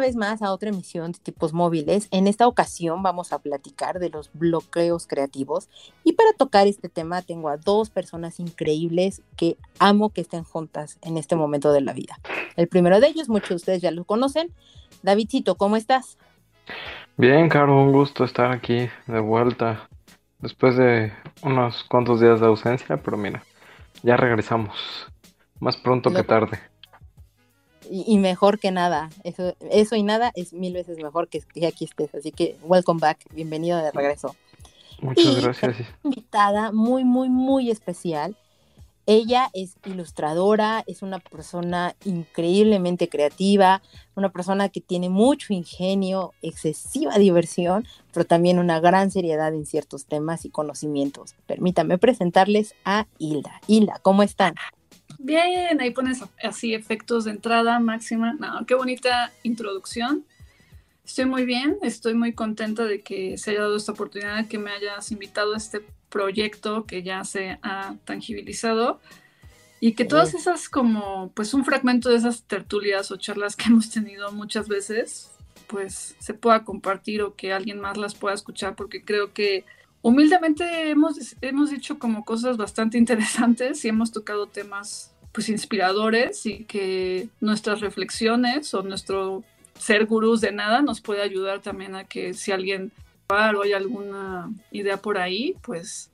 Una 0.00 0.06
vez 0.06 0.16
más 0.16 0.40
a 0.40 0.52
otra 0.52 0.70
emisión 0.70 1.12
de 1.12 1.18
tipos 1.18 1.52
móviles. 1.52 2.08
En 2.10 2.26
esta 2.26 2.46
ocasión 2.46 3.02
vamos 3.02 3.34
a 3.34 3.38
platicar 3.38 3.98
de 3.98 4.08
los 4.08 4.30
bloqueos 4.32 5.06
creativos 5.06 5.68
y 6.04 6.14
para 6.14 6.32
tocar 6.32 6.66
este 6.66 6.88
tema 6.88 7.20
tengo 7.20 7.50
a 7.50 7.58
dos 7.58 7.90
personas 7.90 8.40
increíbles 8.40 9.20
que 9.36 9.58
amo 9.78 10.08
que 10.08 10.22
estén 10.22 10.42
juntas 10.42 10.98
en 11.02 11.18
este 11.18 11.36
momento 11.36 11.70
de 11.74 11.82
la 11.82 11.92
vida. 11.92 12.18
El 12.56 12.66
primero 12.66 12.98
de 12.98 13.08
ellos, 13.08 13.28
muchos 13.28 13.50
de 13.50 13.54
ustedes 13.56 13.82
ya 13.82 13.90
lo 13.90 14.04
conocen. 14.04 14.54
Davidcito, 15.02 15.56
¿cómo 15.56 15.76
estás? 15.76 16.16
Bien, 17.18 17.50
Caro, 17.50 17.78
un 17.82 17.92
gusto 17.92 18.24
estar 18.24 18.52
aquí 18.52 18.88
de 19.06 19.20
vuelta 19.20 19.86
después 20.38 20.78
de 20.78 21.12
unos 21.42 21.84
cuantos 21.84 22.22
días 22.22 22.40
de 22.40 22.46
ausencia, 22.46 22.96
pero 22.96 23.18
mira, 23.18 23.44
ya 24.02 24.16
regresamos. 24.16 25.06
Más 25.58 25.76
pronto 25.76 26.10
que 26.10 26.22
tarde 26.22 26.69
y, 27.90 28.18
mejor 28.18 28.58
que 28.58 28.70
nada. 28.70 29.10
Eso, 29.24 29.54
eso 29.70 29.96
y 29.96 30.02
nada 30.02 30.32
es 30.34 30.52
mil 30.52 30.72
veces 30.72 30.98
mejor 30.98 31.28
que, 31.28 31.40
que 31.40 31.66
aquí 31.66 31.84
estés. 31.84 32.14
Así 32.14 32.30
que 32.30 32.56
welcome 32.62 33.00
back, 33.00 33.18
bienvenido 33.34 33.78
de 33.78 33.90
regreso. 33.90 34.36
Muchas 35.00 35.42
gracias. 35.42 35.76
Invitada 36.04 36.72
muy, 36.72 37.04
muy, 37.04 37.28
muy 37.28 37.70
especial. 37.70 38.36
Ella 39.06 39.50
es 39.54 39.74
ilustradora, 39.84 40.84
es 40.86 41.02
una 41.02 41.18
persona 41.18 41.96
increíblemente 42.04 43.08
creativa, 43.08 43.82
una 44.14 44.30
persona 44.30 44.68
que 44.68 44.80
tiene 44.80 45.08
mucho 45.08 45.52
ingenio, 45.52 46.32
excesiva 46.42 47.18
diversión, 47.18 47.88
pero 48.12 48.24
también 48.24 48.60
una 48.60 48.78
gran 48.78 49.10
seriedad 49.10 49.52
en 49.52 49.66
ciertos 49.66 50.04
temas 50.04 50.44
y 50.44 50.50
conocimientos. 50.50 51.34
Permítame 51.46 51.98
presentarles 51.98 52.74
a 52.84 53.08
Hilda. 53.18 53.60
Hilda, 53.66 53.98
¿cómo 54.02 54.22
están? 54.22 54.54
Bien, 55.22 55.78
ahí 55.82 55.90
pones 55.90 56.24
así 56.42 56.72
efectos 56.72 57.26
de 57.26 57.32
entrada 57.32 57.78
máxima. 57.78 58.32
No, 58.32 58.64
qué 58.64 58.74
bonita 58.74 59.32
introducción. 59.42 60.24
Estoy 61.04 61.26
muy 61.26 61.44
bien, 61.44 61.76
estoy 61.82 62.14
muy 62.14 62.32
contenta 62.32 62.84
de 62.84 63.02
que 63.02 63.36
se 63.36 63.50
haya 63.50 63.60
dado 63.60 63.76
esta 63.76 63.92
oportunidad, 63.92 64.48
que 64.48 64.58
me 64.58 64.70
hayas 64.70 65.12
invitado 65.12 65.52
a 65.52 65.58
este 65.58 65.84
proyecto 66.08 66.86
que 66.86 67.02
ya 67.02 67.24
se 67.24 67.58
ha 67.62 67.96
tangibilizado 68.06 68.98
y 69.78 69.92
que 69.92 70.06
todas 70.06 70.32
esas 70.32 70.70
como 70.70 71.30
pues 71.34 71.52
un 71.52 71.66
fragmento 71.66 72.08
de 72.08 72.16
esas 72.16 72.44
tertulias 72.44 73.10
o 73.10 73.16
charlas 73.18 73.56
que 73.56 73.64
hemos 73.68 73.90
tenido 73.90 74.32
muchas 74.32 74.68
veces 74.68 75.32
pues 75.66 76.16
se 76.18 76.32
pueda 76.32 76.64
compartir 76.64 77.22
o 77.22 77.36
que 77.36 77.52
alguien 77.52 77.78
más 77.78 77.98
las 77.98 78.14
pueda 78.14 78.34
escuchar 78.34 78.74
porque 78.74 79.04
creo 79.04 79.34
que 79.34 79.66
humildemente 80.02 80.90
hemos, 80.90 81.36
hemos 81.42 81.70
dicho 81.70 81.98
como 81.98 82.24
cosas 82.24 82.56
bastante 82.56 82.96
interesantes 83.04 83.84
y 83.84 83.88
hemos 83.88 84.12
tocado 84.12 84.46
temas 84.46 85.09
pues 85.32 85.48
inspiradores 85.48 86.44
y 86.46 86.64
que 86.64 87.28
nuestras 87.40 87.80
reflexiones 87.80 88.74
o 88.74 88.82
nuestro 88.82 89.44
ser 89.78 90.06
gurús 90.06 90.40
de 90.40 90.52
nada 90.52 90.82
nos 90.82 91.00
puede 91.00 91.22
ayudar 91.22 91.60
también 91.60 91.94
a 91.94 92.04
que 92.04 92.34
si 92.34 92.52
alguien 92.52 92.92
o 93.30 93.62
hay 93.62 93.72
alguna 93.72 94.50
idea 94.72 94.96
por 94.96 95.18
ahí, 95.18 95.54
pues 95.62 96.10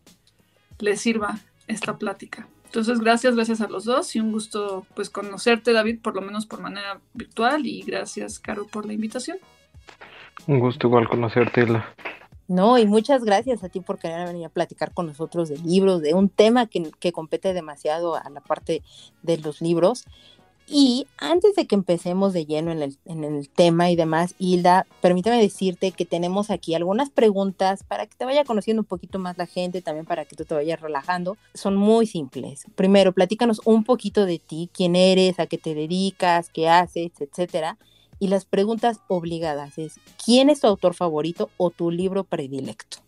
le 0.79 0.97
sirva 0.97 1.39
esta 1.67 1.97
plática. 1.97 2.47
Entonces, 2.67 3.01
gracias, 3.01 3.35
gracias 3.35 3.61
a 3.61 3.69
los 3.69 3.85
dos 3.85 4.15
y 4.17 4.21
un 4.21 4.33
gusto 4.33 4.87
pues 4.95 5.09
conocerte, 5.09 5.73
David, 5.73 6.01
por 6.03 6.15
lo 6.15 6.21
menos 6.21 6.45
por 6.47 6.61
manera 6.61 7.01
virtual 7.15 7.65
y 7.67 7.83
gracias, 7.83 8.39
Caro, 8.39 8.67
por 8.67 8.85
la 8.85 8.93
invitación. 8.93 9.39
Un 10.47 10.59
gusto 10.59 10.89
igual 10.89 11.09
conocerte, 11.09 11.67
la 11.67 11.95
no, 12.49 12.79
y 12.79 12.87
muchas 12.87 13.25
gracias 13.25 13.65
a 13.65 13.69
ti 13.69 13.81
por 13.81 13.99
querer 13.99 14.27
venir 14.27 14.47
a 14.47 14.51
platicar 14.51 14.93
con 14.93 15.07
nosotros 15.07 15.49
de 15.49 15.59
libros, 15.59 16.01
de 16.01 16.15
un 16.15 16.29
tema 16.29 16.67
que, 16.67 17.13
compete 17.13 17.55
demasiado 17.55 18.17
a 18.17 18.29
la 18.31 18.41
parte 18.41 18.83
de 19.23 19.39
los 19.39 19.61
libros. 19.61 20.05
Y 20.69 21.07
antes 21.19 21.55
de 21.55 21.67
que 21.67 21.77
empecemos 21.77 22.33
de 22.33 22.45
lleno 22.45 22.73
en 22.73 22.83
el, 22.83 22.99
en 23.05 23.23
el 23.23 23.49
tema 23.49 23.89
y 23.89 23.95
demás, 23.95 24.35
Hilda, 24.39 24.85
permítame 25.01 25.41
decirte 25.41 25.93
que 25.93 26.05
tenemos 26.05 26.51
aquí 26.51 26.75
algunas 26.75 27.09
preguntas 27.09 27.85
para 27.85 28.07
que 28.07 28.17
te 28.17 28.25
vaya 28.25 28.45
conociendo 28.45 28.83
un 28.83 28.87
poquito 28.87 29.21
más 29.21 29.39
la 29.39 29.47
gente, 29.47 29.81
también 29.81 30.07
para 30.07 30.25
que 30.25 30.35
tú 30.35 30.45
te 30.45 30.55
vayas 30.55 30.81
relajando. 30.81 31.37
Son 31.55 31.77
muy 31.77 32.07
simples. 32.09 32.65
Primero, 32.75 33.13
platícanos 33.13 33.61
un 33.65 33.85
poquito 33.85 34.27
de 34.27 34.41
ti, 34.41 34.69
quién 34.73 34.97
eres, 34.97 35.39
a 35.39 35.47
qué 35.47 35.57
te 35.57 35.75
dedicas, 35.75 36.51
qué 36.51 36.69
haces, 36.69 37.13
etcétera 37.21 37.79
y 38.19 38.29
las 38.29 38.45
preguntas 38.45 39.01
obligadas 39.09 39.79
es, 39.79 40.01
¿quién 40.25 40.51
es 40.51 40.61
tu 40.61 40.67
autor 40.67 40.95
favorito 40.95 41.51
o 41.57 41.71
tu 41.71 41.91
libro 41.91 42.25
predilecto? 42.25 42.99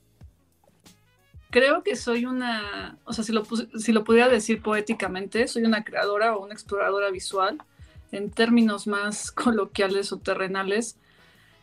Creo 1.51 1.83
que 1.83 1.97
soy 1.97 2.27
una, 2.27 2.99
o 3.05 3.13
sea, 3.13 3.25
si 3.25 3.33
lo, 3.33 3.43
si 3.45 3.93
lo 3.93 4.05
pudiera 4.05 4.29
decir 4.29 4.61
poéticamente, 4.61 5.49
soy 5.49 5.65
una 5.65 5.83
creadora 5.83 6.37
o 6.37 6.45
una 6.45 6.53
exploradora 6.53 7.11
visual. 7.11 7.59
En 8.13 8.31
términos 8.31 8.87
más 8.87 9.33
coloquiales 9.33 10.13
o 10.13 10.19
terrenales, 10.19 10.99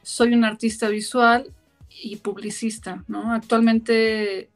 soy 0.02 0.34
un 0.34 0.44
artista 0.44 0.90
visual 0.90 1.54
y 1.90 2.18
publicista, 2.18 3.04
¿no? 3.08 3.34
Actualmente 3.34 4.50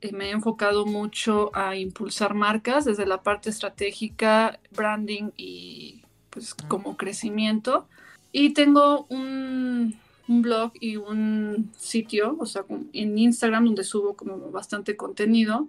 eh, 0.00 0.12
me 0.12 0.28
he 0.28 0.30
enfocado 0.30 0.86
mucho 0.86 1.50
a 1.54 1.76
impulsar 1.76 2.34
marcas 2.34 2.84
desde 2.86 3.06
la 3.06 3.22
parte 3.22 3.50
estratégica, 3.50 4.58
branding 4.70 5.30
y 5.36 6.02
pues 6.30 6.54
como 6.54 6.96
crecimiento 6.96 7.86
y 8.32 8.54
tengo 8.54 9.06
un, 9.10 10.00
blog 10.26 10.72
y 10.80 10.96
un 10.96 11.70
sitio, 11.76 12.36
o 12.38 12.46
sea, 12.46 12.64
en 12.94 13.18
Instagram 13.18 13.66
donde 13.66 13.84
subo 13.84 14.16
como 14.16 14.50
bastante 14.50 14.96
contenido, 14.96 15.68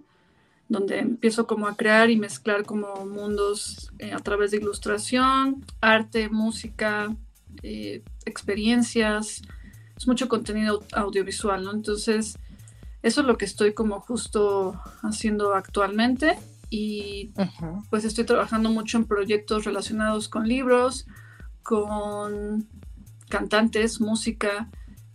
donde 0.68 0.98
empiezo 1.00 1.46
como 1.46 1.68
a 1.68 1.76
crear 1.76 2.08
y 2.08 2.16
mezclar 2.16 2.64
como 2.64 3.04
mundos 3.04 3.92
eh, 3.98 4.12
a 4.12 4.18
través 4.20 4.52
de 4.52 4.56
ilustración, 4.56 5.64
arte, 5.82 6.30
música, 6.30 7.14
eh, 7.62 8.02
experiencias, 8.24 9.42
es 9.96 10.06
mucho 10.06 10.28
contenido 10.28 10.82
audiovisual, 10.92 11.62
¿no? 11.62 11.72
Entonces, 11.72 12.38
eso 13.02 13.20
es 13.20 13.26
lo 13.26 13.36
que 13.36 13.44
estoy 13.44 13.74
como 13.74 14.00
justo 14.00 14.80
haciendo 15.02 15.54
actualmente. 15.54 16.38
Y 16.70 17.30
pues 17.90 18.04
estoy 18.04 18.24
trabajando 18.24 18.70
mucho 18.70 18.96
en 18.98 19.04
proyectos 19.04 19.64
relacionados 19.64 20.28
con 20.28 20.48
libros, 20.48 21.06
con 21.64 22.68
cantantes, 23.28 24.00
música, 24.00 24.68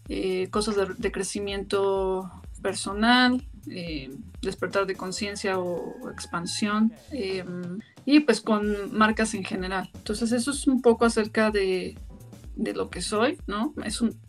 eh, 0.09 0.49
cosas 0.49 0.75
de, 0.97 1.11
crecimiento 1.11 2.29
personal, 2.61 3.47
eh, 3.69 4.11
despertar 4.41 4.87
de 4.87 4.95
conciencia 4.95 5.59
o, 5.59 6.09
expansión, 6.09 6.91
eh, 7.11 7.45
y 8.05 8.21
pues 8.21 8.41
con 8.41 8.91
marcas 8.91 9.33
en 9.35 9.45
general. 9.45 9.89
Entonces 9.93 10.31
eso 10.31 10.51
es 10.51 10.67
un 10.67 10.81
poco 10.81 11.05
acerca 11.05 11.51
de, 11.51 11.97
lo 12.57 12.89
que 12.89 13.01
soy, 13.01 13.37
¿no? 13.47 13.73
Es 13.85 14.01
un, 14.01 14.19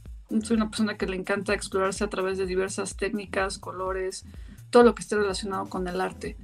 soy 0.42 0.56
una 0.56 0.68
persona 0.68 0.96
que 0.96 1.06
le 1.06 1.16
encanta 1.16 1.54
explorarse 1.54 2.04
a 2.04 2.10
través 2.10 2.38
de 2.38 2.46
diversas 2.46 2.96
técnicas, 2.96 3.58
colores, 3.58 4.24
todo 4.68 4.84
lo 4.84 4.94
que 4.94 5.02
esté 5.02 5.16
relacionado 5.16 5.68
con 5.68 5.88
el 5.88 6.00
arte. 6.00 6.36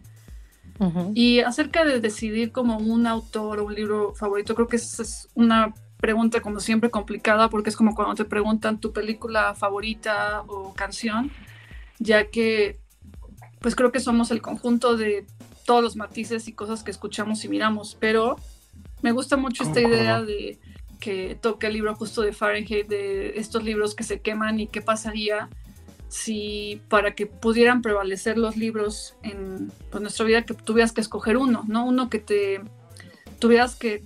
Y 1.15 1.41
acerca 1.41 1.85
de 1.85 2.01
decidir 2.01 2.53
como 2.53 2.79
un 2.79 3.07
autor 3.07 3.61
o 3.61 3.65
un 3.67 3.75
libro 3.75 4.15
favorito, 4.15 4.55
creo 4.55 4.69
que 4.69 4.77
esa 4.77 5.03
es 5.03 5.29
una 5.35 5.75
pregunta 5.99 6.41
como 6.41 6.61
siempre 6.61 6.91
complicada 6.91 7.49
porque 7.49 7.71
es 7.71 7.77
como 7.77 7.95
cuando 7.95 8.15
te 8.15 8.25
preguntan 8.25 8.81
tu 8.81 8.93
película 8.93 9.55
favorita 9.55 10.43
o 10.47 10.75
canción, 10.75 11.31
ya 11.99 12.31
que 12.31 12.79
pues 13.61 13.75
creo 13.75 13.91
que 13.91 14.01
somos 14.01 14.31
el 14.31 14.43
conjunto 14.43 14.97
de 14.97 15.27
todos 15.65 15.83
los 15.83 15.97
matices 15.97 16.47
y 16.49 16.53
cosas 16.53 16.83
que 16.83 16.91
escuchamos 16.91 17.45
y 17.45 17.49
miramos, 17.49 17.97
pero 17.99 18.37
me 19.03 19.13
gusta 19.13 19.37
mucho 19.37 19.65
esta 19.65 19.81
idea 19.81 20.23
de 20.23 20.59
que 21.01 21.37
toque 21.41 21.67
el 21.67 21.75
libro 21.75 21.95
justo 21.95 22.23
de 22.23 22.33
Fahrenheit, 22.33 22.87
de 22.87 23.39
estos 23.39 23.65
libros 23.65 23.95
que 23.95 24.05
se 24.05 24.21
queman 24.21 24.61
y 24.61 24.67
qué 24.69 24.81
pasaría 24.81 25.49
si 26.09 26.81
para 26.89 27.15
que 27.15 27.27
pudieran 27.27 27.83
prevalecer 27.83 28.39
los 28.39 28.57
libros 28.57 29.17
en 29.23 29.73
pues, 29.91 30.01
nuestra 30.01 30.25
vida 30.25 30.43
que 30.43 30.55
tuvieras 30.55 30.93
que 30.93 31.01
escoger 31.01 31.37
uno, 31.37 31.65
¿no? 31.67 31.85
Uno 31.85 32.09
que 32.09 32.19
te 32.19 32.61
tuvieras 33.39 33.77
que 33.77 34.05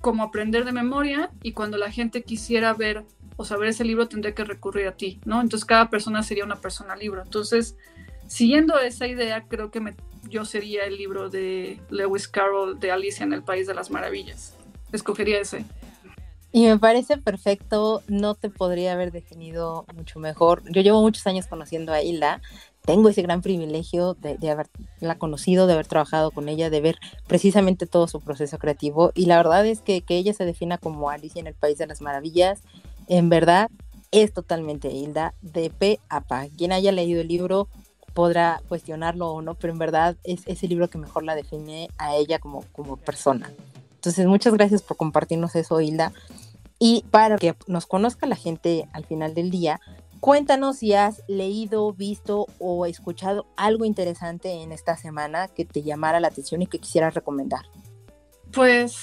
como 0.00 0.22
aprender 0.22 0.64
de 0.64 0.72
memoria 0.72 1.30
y 1.42 1.52
cuando 1.52 1.76
la 1.76 1.90
gente 1.90 2.22
quisiera 2.22 2.72
ver 2.74 3.04
o 3.36 3.44
saber 3.44 3.68
ese 3.68 3.84
libro 3.84 4.08
tendría 4.08 4.34
que 4.34 4.44
recurrir 4.44 4.86
a 4.86 4.92
ti, 4.92 5.20
¿no? 5.24 5.40
Entonces 5.40 5.64
cada 5.64 5.90
persona 5.90 6.22
sería 6.22 6.44
una 6.44 6.56
persona 6.56 6.96
libro. 6.96 7.22
Entonces, 7.22 7.76
siguiendo 8.26 8.78
esa 8.78 9.06
idea, 9.06 9.44
creo 9.48 9.70
que 9.70 9.94
yo 10.28 10.44
sería 10.44 10.84
el 10.84 10.96
libro 10.96 11.30
de 11.30 11.80
Lewis 11.90 12.28
Carroll 12.28 12.78
de 12.78 12.90
Alicia 12.90 13.24
en 13.24 13.32
el 13.32 13.42
País 13.42 13.66
de 13.66 13.74
las 13.74 13.90
Maravillas. 13.90 14.54
Escogería 14.92 15.40
ese. 15.40 15.64
Y 16.50 16.64
me 16.64 16.78
parece 16.78 17.18
perfecto, 17.18 18.02
no 18.08 18.34
te 18.34 18.48
podría 18.48 18.94
haber 18.94 19.12
definido 19.12 19.84
mucho 19.94 20.18
mejor. 20.18 20.62
Yo 20.70 20.80
llevo 20.80 21.02
muchos 21.02 21.26
años 21.26 21.46
conociendo 21.46 21.92
a 21.92 22.02
Hilda, 22.02 22.40
tengo 22.86 23.10
ese 23.10 23.20
gran 23.20 23.42
privilegio 23.42 24.14
de, 24.14 24.38
haberla 24.50 25.18
conocido, 25.18 25.66
de 25.66 25.74
haber 25.74 25.86
trabajado 25.86 26.30
con 26.30 26.48
ella, 26.48 26.70
de 26.70 26.80
ver 26.80 26.96
precisamente 27.26 27.86
todo 27.86 28.08
su 28.08 28.20
proceso 28.20 28.58
creativo. 28.58 29.12
Y 29.14 29.26
la 29.26 29.36
verdad 29.36 29.66
es 29.66 29.82
que, 29.82 30.00
que 30.00 30.16
ella 30.16 30.32
se 30.32 30.46
defina 30.46 30.78
como 30.78 31.10
Alicia 31.10 31.40
en 31.40 31.48
el 31.48 31.54
País 31.54 31.76
de 31.76 31.86
las 31.86 32.00
Maravillas, 32.00 32.62
en 33.08 33.28
verdad 33.28 33.70
es 34.10 34.32
totalmente 34.32 34.88
Hilda, 34.88 35.34
de 35.42 35.68
pe 35.68 36.00
a 36.08 36.22
pa. 36.22 36.46
Quien 36.56 36.72
haya 36.72 36.92
leído 36.92 37.20
el 37.20 37.28
libro 37.28 37.68
podrá 38.14 38.62
cuestionarlo 38.68 39.32
o 39.32 39.42
no, 39.42 39.54
pero 39.54 39.72
en 39.72 39.78
verdad 39.78 40.16
es 40.24 40.40
ese 40.46 40.66
libro 40.66 40.88
que 40.88 40.96
mejor 40.96 41.24
la 41.24 41.34
define 41.34 41.88
a 41.98 42.16
ella 42.16 42.38
como, 42.38 42.64
como 42.72 42.96
persona. 42.96 43.52
Entonces, 44.08 44.26
muchas 44.26 44.54
gracias 44.54 44.80
por 44.80 44.96
compartirnos 44.96 45.54
eso, 45.54 45.82
Hilda. 45.82 46.12
Y 46.78 47.04
para 47.10 47.36
que 47.36 47.54
nos 47.66 47.84
conozca 47.84 48.26
la 48.26 48.36
gente 48.36 48.88
al 48.94 49.04
final 49.04 49.34
del 49.34 49.50
día, 49.50 49.80
cuéntanos 50.18 50.78
si 50.78 50.94
has 50.94 51.22
leído, 51.28 51.92
visto 51.92 52.46
o 52.58 52.86
escuchado 52.86 53.44
algo 53.58 53.84
interesante 53.84 54.62
en 54.62 54.72
esta 54.72 54.96
semana 54.96 55.48
que 55.48 55.66
te 55.66 55.82
llamara 55.82 56.20
la 56.20 56.28
atención 56.28 56.62
y 56.62 56.66
que 56.66 56.78
quisieras 56.78 57.12
recomendar. 57.12 57.66
Pues 58.50 58.96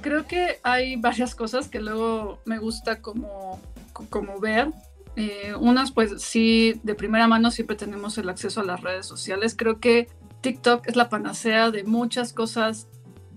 creo 0.00 0.26
que 0.26 0.58
hay 0.62 0.96
varias 0.96 1.34
cosas 1.34 1.68
que 1.68 1.80
luego 1.80 2.38
me 2.46 2.56
gusta 2.56 3.02
como, 3.02 3.60
como 4.08 4.40
ver. 4.40 4.72
Eh, 5.16 5.52
unas, 5.60 5.92
pues 5.92 6.22
sí, 6.22 6.80
de 6.82 6.94
primera 6.94 7.28
mano 7.28 7.50
siempre 7.50 7.76
tenemos 7.76 8.16
el 8.16 8.30
acceso 8.30 8.62
a 8.62 8.64
las 8.64 8.80
redes 8.80 9.04
sociales. 9.04 9.54
Creo 9.54 9.80
que 9.80 10.08
TikTok 10.40 10.88
es 10.88 10.96
la 10.96 11.10
panacea 11.10 11.70
de 11.70 11.84
muchas 11.84 12.32
cosas 12.32 12.88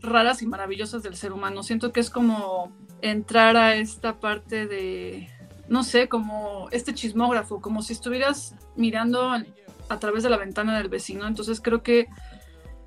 raras 0.04 0.42
y 0.42 0.48
maravillosas 0.48 1.02
del 1.02 1.16
ser 1.16 1.32
humano. 1.32 1.64
Siento 1.64 1.92
que 1.92 2.02
es 2.02 2.10
como 2.10 2.72
entrar 3.02 3.58
a 3.58 3.76
esta 3.76 4.20
parte 4.20 4.68
de, 4.68 5.30
no 5.68 5.84
sé, 5.84 6.10
como 6.10 6.68
este 6.72 6.94
chismógrafo, 6.94 7.62
como 7.62 7.82
si 7.82 7.94
estuvieras 7.94 8.56
mirando 8.76 9.32
a 9.90 10.00
través 10.00 10.24
de 10.24 10.30
la 10.30 10.38
ventana 10.38 10.78
del 10.78 10.90
vecino. 10.90 11.26
Entonces 11.26 11.62
creo 11.62 11.82
que 11.82 12.08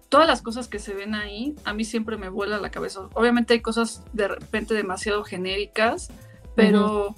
todas 0.09 0.27
las 0.27 0.43
cosas 0.43 0.69
que 0.69 0.79
se 0.79 0.95
ven 0.95 1.15
ahí, 1.15 1.57
a 1.65 1.73
mí 1.73 1.85
siempre 1.85 2.17
me 2.17 2.29
vuela 2.29 2.59
la 2.59 2.71
cabeza. 2.71 3.09
Obviamente 3.15 3.55
hay 3.55 3.61
cosas 3.61 4.05
de 4.13 4.29
repente 4.29 4.75
demasiado 4.75 5.25
genéricas, 5.25 6.11
pero 6.55 7.15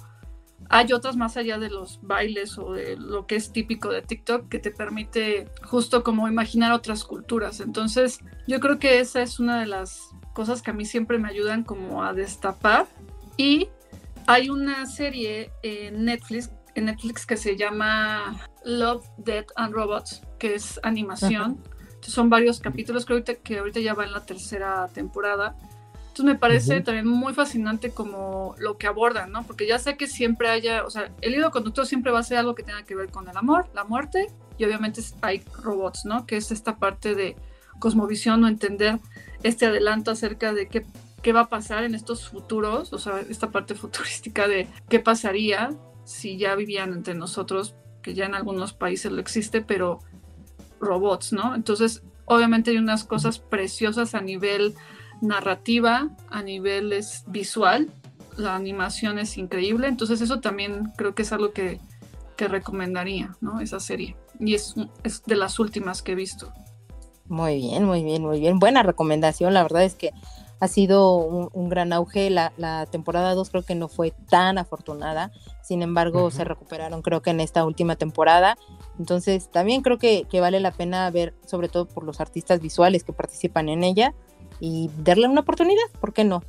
hay 0.69 0.93
otras 0.93 1.17
más 1.17 1.35
allá 1.35 1.57
de 1.57 1.69
los 1.69 1.99
bailes 2.03 2.57
o 2.59 2.73
de 2.73 2.95
lo 2.95 3.25
que 3.25 3.35
es 3.35 3.51
típico 3.51 3.89
de 3.89 4.03
TikTok 4.03 4.47
que 4.49 4.59
te 4.59 4.69
permite 4.69 5.47
justo 5.63 6.03
como 6.03 6.27
imaginar 6.27 6.71
otras 6.71 7.03
culturas. 7.03 7.59
Entonces, 7.59 8.19
yo 8.47 8.59
creo 8.59 8.77
que 8.77 8.99
esa 8.99 9.23
es 9.23 9.39
una 9.39 9.59
de 9.59 9.65
las 9.65 10.11
cosas 10.33 10.61
que 10.61 10.69
a 10.69 10.73
mí 10.73 10.85
siempre 10.85 11.17
me 11.17 11.27
ayudan 11.27 11.63
como 11.63 12.03
a 12.03 12.13
destapar. 12.13 12.85
Y 13.35 13.69
hay 14.27 14.51
una 14.51 14.85
serie 14.85 15.51
en 15.63 16.05
Netflix, 16.05 16.51
en 16.75 16.85
Netflix 16.85 17.25
que 17.25 17.35
se 17.35 17.57
llama 17.57 18.39
Love, 18.63 19.07
Death 19.17 19.47
and 19.55 19.73
Robots, 19.73 20.21
que 20.37 20.53
es 20.53 20.79
animación. 20.83 21.63
son 22.01 22.29
varios 22.29 22.59
capítulos, 22.59 23.05
creo 23.05 23.23
que 23.23 23.57
ahorita 23.57 23.79
ya 23.79 23.95
va 23.95 24.05
en 24.05 24.13
la 24.13 24.23
tercera 24.23 24.87
temporada 24.93 25.55
me 26.23 26.35
parece 26.35 26.81
también 26.81 27.07
muy 27.07 27.33
fascinante 27.33 27.91
como 27.91 28.55
lo 28.57 28.77
que 28.77 28.87
abordan, 28.87 29.31
¿no? 29.31 29.43
Porque 29.43 29.67
ya 29.67 29.79
sé 29.79 29.97
que 29.97 30.07
siempre 30.07 30.49
haya, 30.49 30.85
o 30.85 30.89
sea, 30.89 31.11
el 31.21 31.35
hilo 31.35 31.51
conductor 31.51 31.85
siempre 31.85 32.11
va 32.11 32.19
a 32.19 32.23
ser 32.23 32.37
algo 32.37 32.55
que 32.55 32.63
tenga 32.63 32.83
que 32.83 32.95
ver 32.95 33.09
con 33.09 33.27
el 33.27 33.37
amor, 33.37 33.67
la 33.73 33.83
muerte 33.83 34.27
y 34.57 34.65
obviamente 34.65 35.01
hay 35.21 35.43
robots, 35.61 36.05
¿no? 36.05 36.25
Que 36.25 36.37
es 36.37 36.51
esta 36.51 36.77
parte 36.77 37.15
de 37.15 37.35
cosmovisión 37.79 38.43
o 38.43 38.47
entender 38.47 38.99
este 39.43 39.65
adelanto 39.65 40.11
acerca 40.11 40.53
de 40.53 40.67
qué, 40.67 40.85
qué 41.21 41.33
va 41.33 41.41
a 41.41 41.49
pasar 41.49 41.83
en 41.83 41.95
estos 41.95 42.27
futuros, 42.27 42.93
o 42.93 42.97
sea, 42.97 43.19
esta 43.29 43.51
parte 43.51 43.75
futurística 43.75 44.47
de 44.47 44.67
qué 44.89 44.99
pasaría 44.99 45.71
si 46.03 46.37
ya 46.37 46.55
vivían 46.55 46.93
entre 46.93 47.13
nosotros, 47.13 47.75
que 48.01 48.13
ya 48.13 48.25
en 48.25 48.35
algunos 48.35 48.73
países 48.73 49.11
lo 49.11 49.21
existe, 49.21 49.61
pero 49.61 49.99
robots, 50.79 51.33
¿no? 51.33 51.55
Entonces, 51.55 52.03
obviamente 52.25 52.71
hay 52.71 52.77
unas 52.77 53.03
cosas 53.03 53.39
preciosas 53.39 54.15
a 54.15 54.21
nivel 54.21 54.75
narrativa, 55.21 56.09
a 56.29 56.41
nivel 56.41 56.93
visual, 57.27 57.89
la 58.37 58.55
animación 58.55 59.19
es 59.19 59.37
increíble, 59.37 59.87
entonces 59.87 60.21
eso 60.21 60.39
también 60.39 60.91
creo 60.95 61.13
que 61.13 61.23
es 61.23 61.31
algo 61.31 61.51
que, 61.51 61.79
recomendaría, 62.37 63.35
¿no? 63.41 63.59
Esa 63.59 63.81
serie. 63.81 64.15
Y 64.39 64.55
es, 64.55 64.73
es 65.03 65.23
de 65.23 65.35
las 65.35 65.59
últimas 65.59 66.01
que 66.01 66.13
he 66.13 66.15
visto. 66.15 66.53
Muy 67.25 67.57
bien, 67.57 67.83
muy 67.83 68.01
bien, 68.01 68.21
muy 68.21 68.39
bien. 68.39 68.59
Buena 68.59 68.81
recomendación, 68.81 69.53
la 69.53 69.61
verdad 69.61 69.83
es 69.83 69.95
que 69.95 70.13
ha 70.59 70.67
sido 70.67 71.17
un, 71.17 71.69
gran 71.69 71.93
auge. 71.93 72.29
La, 72.29 72.51
la 72.57 72.85
temporada 72.85 73.33
2 73.33 73.49
creo 73.49 73.63
que 73.63 73.75
no 73.75 73.87
fue 73.87 74.11
tan 74.29 74.57
afortunada, 74.57 75.31
sin 75.61 75.81
embargo 75.81 76.31
se 76.31 76.43
recuperaron 76.43 77.01
creo 77.01 77.21
que 77.21 77.29
en 77.29 77.39
esta 77.39 77.65
última 77.65 77.95
temporada. 77.95 78.57
Entonces 78.97 79.49
también 79.49 79.81
creo 79.81 79.97
que, 79.97 80.25
que, 80.29 80.41
vale 80.41 80.59
la 80.59 80.71
pena 80.71 81.09
ver, 81.11 81.33
sobre 81.45 81.69
todo 81.69 81.87
por 81.87 82.03
los 82.03 82.19
artistas 82.19 82.59
visuales 82.59 83.03
que 83.03 83.13
participan 83.13 83.69
en 83.69 83.83
ella, 83.83 84.13
y 84.59 84.89
darle 85.03 85.27
una 85.27 85.41
oportunidad, 85.41 85.83
¿por 85.99 86.13
qué 86.13 86.23
no? 86.23 86.43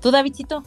¿Tú, 0.00 0.10
Davidcito? 0.10 0.62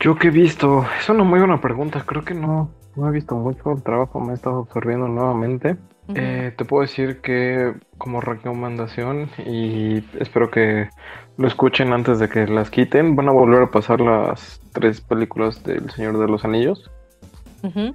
Yo 0.00 0.16
que 0.16 0.28
he 0.28 0.30
visto, 0.30 0.86
es 0.98 1.08
una 1.08 1.24
muy 1.24 1.38
buena 1.38 1.60
pregunta, 1.60 2.04
creo 2.06 2.24
que 2.24 2.34
no, 2.34 2.70
no 2.94 3.08
he 3.08 3.12
visto 3.12 3.34
mucho, 3.34 3.72
el 3.72 3.82
trabajo 3.82 4.20
me 4.20 4.32
ha 4.32 4.34
estado 4.34 4.60
absorbiendo 4.60 5.08
nuevamente. 5.08 5.76
Eh, 6.14 6.52
te 6.56 6.64
puedo 6.64 6.82
decir 6.82 7.20
que 7.20 7.74
como 7.98 8.20
recomendación, 8.20 9.28
y 9.44 10.04
espero 10.20 10.52
que 10.52 10.88
lo 11.36 11.48
escuchen 11.48 11.92
antes 11.92 12.20
de 12.20 12.28
que 12.28 12.46
las 12.46 12.70
quiten, 12.70 13.16
van 13.16 13.28
a 13.28 13.32
volver 13.32 13.64
a 13.64 13.70
pasar 13.72 14.00
las 14.00 14.60
tres 14.72 15.00
películas 15.00 15.64
del 15.64 15.90
Señor 15.90 16.18
de 16.18 16.28
los 16.28 16.44
Anillos 16.44 16.90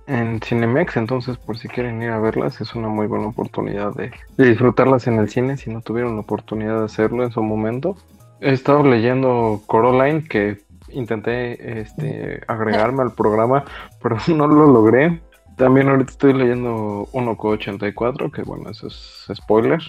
en 0.08 0.42
Cinemex, 0.42 0.98
entonces 0.98 1.38
por 1.38 1.58
si 1.58 1.68
quieren 1.68 2.02
ir 2.02 2.10
a 2.10 2.20
verlas, 2.20 2.60
es 2.60 2.76
una 2.76 2.90
muy 2.90 3.08
buena 3.08 3.28
oportunidad 3.28 3.94
de, 3.94 4.12
de 4.38 4.50
disfrutarlas 4.50 5.08
en 5.08 5.20
el 5.20 5.30
cine 5.30 5.56
si 5.58 5.70
no 5.70 5.82
tuvieron 5.82 6.16
la 6.16 6.22
oportunidad 6.22 6.80
de 6.80 6.86
hacerlo 6.86 7.24
en 7.24 7.32
su 7.32 7.42
momento. 7.42 7.96
He 8.42 8.54
estado 8.54 8.84
leyendo 8.84 9.62
Coraline, 9.68 10.24
que 10.28 10.58
intenté 10.90 11.80
este, 11.82 12.42
agregarme 12.48 13.04
al 13.04 13.14
programa, 13.14 13.64
pero 14.02 14.18
no 14.36 14.48
lo 14.48 14.66
logré. 14.66 15.22
También 15.58 15.90
ahorita 15.90 16.12
estoy 16.12 16.34
leyendo 16.34 17.08
1K84, 17.14 18.32
que 18.32 18.42
bueno, 18.42 18.72
eso 18.72 18.88
es 18.88 19.28
spoiler. 19.32 19.80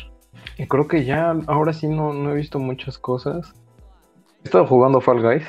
Y 0.58 0.66
creo 0.66 0.86
que 0.86 1.04
ya, 1.04 1.34
ahora 1.46 1.72
sí 1.72 1.88
no, 1.88 2.12
no 2.12 2.30
he 2.30 2.34
visto 2.34 2.58
muchas 2.58 2.98
cosas. 2.98 3.54
He 4.42 4.48
estado 4.48 4.66
jugando 4.66 5.00
Fall 5.00 5.22
Guys. 5.22 5.46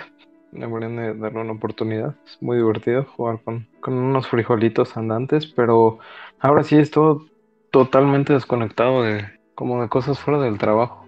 Deberían 0.52 1.20
darle 1.20 1.42
una 1.42 1.54
oportunidad. 1.54 2.16
Es 2.26 2.42
muy 2.42 2.58
divertido 2.58 3.06
jugar 3.18 3.40
con, 3.44 3.68
con 3.82 3.96
unos 3.96 4.28
frijolitos 4.28 4.96
andantes, 4.96 5.48
pero 5.48 6.00
ahora 6.40 6.64
sí 6.64 6.78
estoy 6.78 7.30
totalmente 7.72 8.32
desconectado 8.32 9.02
de 9.02 9.26
como 9.56 9.82
de 9.82 9.90
cosas 9.90 10.20
fuera 10.20 10.40
del 10.40 10.58
trabajo. 10.58 11.03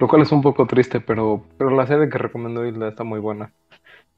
Lo 0.00 0.08
cual 0.08 0.22
es 0.22 0.32
un 0.32 0.40
poco 0.40 0.66
triste, 0.66 1.00
pero, 1.00 1.44
pero 1.58 1.70
la 1.70 1.86
serie 1.86 2.08
que 2.08 2.16
recomendó 2.16 2.66
Hilda 2.66 2.88
está 2.88 3.04
muy 3.04 3.20
buena. 3.20 3.52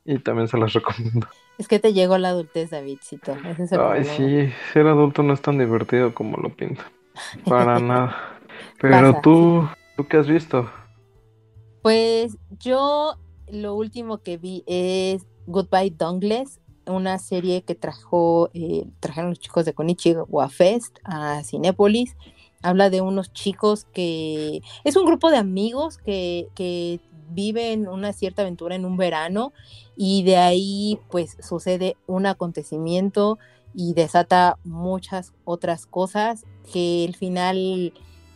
Y 0.04 0.20
también 0.20 0.46
se 0.46 0.56
las 0.56 0.72
recomiendo. 0.74 1.26
Es 1.58 1.66
que 1.66 1.80
te 1.80 1.92
llegó 1.92 2.16
la 2.18 2.28
adultez, 2.28 2.70
Davidcito. 2.70 3.36
Ay, 3.80 4.04
sí, 4.04 4.52
ser 4.72 4.86
adulto 4.86 5.24
no 5.24 5.34
es 5.34 5.42
tan 5.42 5.58
divertido 5.58 6.14
como 6.14 6.36
lo 6.36 6.50
pinta. 6.54 6.84
Para 7.44 7.78
nada. 7.80 8.16
Pero 8.80 9.20
tú, 9.22 9.68
¿tú 9.96 10.06
qué 10.06 10.18
has 10.18 10.28
visto? 10.28 10.70
Pues 11.82 12.38
yo 12.60 13.16
lo 13.48 13.74
último 13.74 14.22
que 14.22 14.36
vi 14.36 14.62
es 14.68 15.26
Goodbye 15.46 15.90
Dongles, 15.90 16.60
una 16.86 17.18
serie 17.18 17.62
que 17.62 17.74
trajo, 17.74 18.50
eh, 18.54 18.86
trajeron 19.00 19.30
los 19.30 19.40
chicos 19.40 19.64
de 19.64 19.74
Konichiwa 19.74 20.48
Fest 20.48 20.98
a 21.04 21.42
Cinépolis 21.42 22.16
habla 22.62 22.90
de 22.90 23.00
unos 23.00 23.32
chicos 23.32 23.86
que 23.92 24.62
es 24.84 24.96
un 24.96 25.04
grupo 25.04 25.30
de 25.30 25.36
amigos 25.36 25.98
que, 25.98 26.48
que 26.54 27.00
viven 27.30 27.88
una 27.88 28.12
cierta 28.12 28.42
aventura 28.42 28.74
en 28.74 28.84
un 28.84 28.96
verano 28.96 29.52
y 29.96 30.22
de 30.22 30.36
ahí 30.36 30.98
pues 31.10 31.36
sucede 31.40 31.96
un 32.06 32.26
acontecimiento 32.26 33.38
y 33.74 33.94
desata 33.94 34.58
muchas 34.64 35.32
otras 35.44 35.86
cosas 35.86 36.44
que 36.72 37.04
el 37.04 37.16
final 37.16 37.92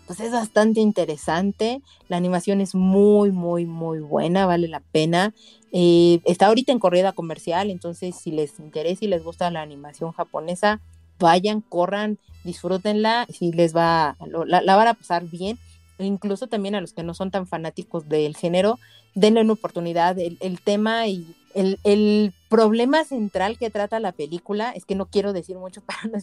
pues 0.06 0.20
es 0.20 0.30
bastante 0.30 0.80
interesante, 0.80 1.82
la 2.08 2.16
animación 2.16 2.60
es 2.60 2.74
muy 2.74 3.32
muy 3.32 3.66
muy 3.66 3.98
buena, 3.98 4.46
vale 4.46 4.68
la 4.68 4.80
pena, 4.80 5.34
eh, 5.72 6.20
está 6.24 6.46
ahorita 6.46 6.70
en 6.70 6.78
corrida 6.78 7.12
comercial, 7.12 7.70
entonces 7.70 8.14
si 8.14 8.30
les 8.30 8.58
interesa 8.60 9.04
y 9.04 9.08
les 9.08 9.24
gusta 9.24 9.50
la 9.50 9.62
animación 9.62 10.12
japonesa, 10.12 10.80
vayan, 11.18 11.60
corran, 11.60 12.18
disfrútenla, 12.44 13.26
si 13.30 13.52
les 13.52 13.74
va, 13.74 14.16
la, 14.46 14.76
van 14.76 14.88
a 14.88 14.94
pasar 14.94 15.24
bien. 15.24 15.58
E 15.98 16.04
incluso 16.04 16.46
también 16.46 16.74
a 16.74 16.80
los 16.80 16.92
que 16.92 17.02
no 17.02 17.14
son 17.14 17.30
tan 17.30 17.46
fanáticos 17.46 18.08
del 18.08 18.36
género, 18.36 18.78
denle 19.14 19.40
una 19.40 19.54
oportunidad. 19.54 20.18
El, 20.18 20.60
tema 20.60 21.06
y 21.06 21.34
el, 21.54 22.34
problema 22.48 23.04
central 23.04 23.58
que 23.58 23.70
trata 23.70 23.98
la 23.98 24.12
película, 24.12 24.70
es 24.70 24.84
que 24.84 24.94
no 24.94 25.06
quiero 25.06 25.32
decir 25.32 25.56
mucho 25.56 25.80
para 25.86 26.02
no 26.04 26.20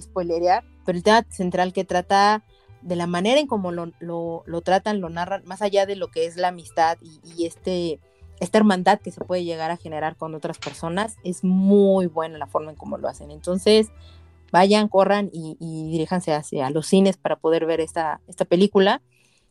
spoilerear, 0.00 0.64
pero 0.84 0.96
el 0.96 1.04
tema 1.04 1.24
central 1.30 1.72
que 1.72 1.84
trata 1.84 2.42
de 2.80 2.96
la 2.96 3.08
manera 3.08 3.40
en 3.40 3.48
cómo 3.48 3.72
lo, 3.72 3.92
lo, 3.98 4.60
tratan, 4.62 5.00
lo 5.00 5.10
narran, 5.10 5.42
más 5.44 5.62
allá 5.62 5.84
de 5.84 5.96
lo 5.96 6.08
que 6.08 6.26
es 6.26 6.36
la 6.36 6.48
amistad 6.48 6.96
y, 7.02 7.20
y 7.36 7.46
este 7.46 7.98
esta 8.40 8.58
hermandad 8.58 9.00
que 9.00 9.10
se 9.10 9.24
puede 9.24 9.44
llegar 9.44 9.70
a 9.70 9.76
generar 9.76 10.16
con 10.16 10.34
otras 10.34 10.58
personas, 10.58 11.16
es 11.24 11.42
muy 11.42 12.06
buena 12.06 12.38
la 12.38 12.46
forma 12.46 12.70
en 12.70 12.76
cómo 12.76 12.98
lo 12.98 13.08
hacen. 13.08 13.30
Entonces, 13.30 13.88
vayan, 14.52 14.88
corran 14.88 15.30
y, 15.32 15.56
diríjanse 15.90 16.32
hacia 16.32 16.70
los 16.70 16.86
cines 16.86 17.16
para 17.16 17.36
poder 17.36 17.66
ver 17.66 17.80
esta, 17.80 18.20
esta 18.26 18.44
película. 18.44 19.02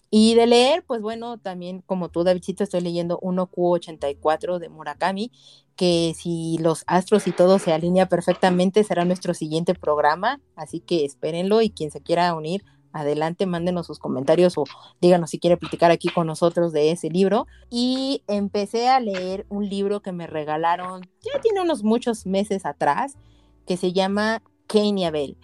Y 0.10 0.36
de 0.36 0.48
leer, 0.48 0.84
pues 0.88 1.02
bueno, 1.02 1.38
también 1.38 1.82
como 1.86 2.10
tú, 2.10 2.24
Davidcito, 2.24 2.64
estoy 2.64 2.80
leyendo 2.82 3.20
1Q84 3.20 4.58
de 4.58 4.70
Murakami, 4.70 5.32
que 5.76 6.14
si 6.18 6.58
los 6.60 6.84
astros 6.88 7.28
y 7.28 7.34
todo 7.34 7.60
se 7.60 7.74
alinea 7.74 8.08
perfectamente, 8.08 8.84
será 8.86 9.04
nuestro 9.04 9.34
siguiente 9.34 9.76
programa, 9.76 10.40
así 10.56 10.80
que 10.80 11.04
espérenlo 11.04 11.62
y 11.62 11.70
quien 11.72 11.92
se 11.92 12.02
quiera 12.02 12.34
unir, 12.34 12.64
adelante, 12.94 13.46
mándenos 13.46 13.88
sus 13.88 14.00
comentarios 14.00 14.58
o 14.58 14.64
díganos 15.02 15.30
si 15.30 15.40
quiere 15.40 15.58
platicar 15.58 15.92
aquí 15.92 16.10
con 16.10 16.28
nosotros 16.28 16.72
de 16.72 16.92
ese 16.92 17.10
libro. 17.10 17.48
Y 17.70 18.24
empecé 18.28 18.90
a 18.90 19.00
leer 19.00 19.46
un 19.50 19.68
libro 19.68 20.02
que 20.02 20.12
me 20.12 20.28
regalaron, 20.28 21.02
ya 21.22 21.40
tiene 21.42 21.62
unos 21.62 21.84
muchos 21.84 22.26
meses 22.26 22.66
atrás, 22.66 23.18
que 23.66 23.78
se 23.78 23.94
llama 23.94 24.42
Kane 24.68 25.02
y 25.02 25.06
Abel. 25.06 25.38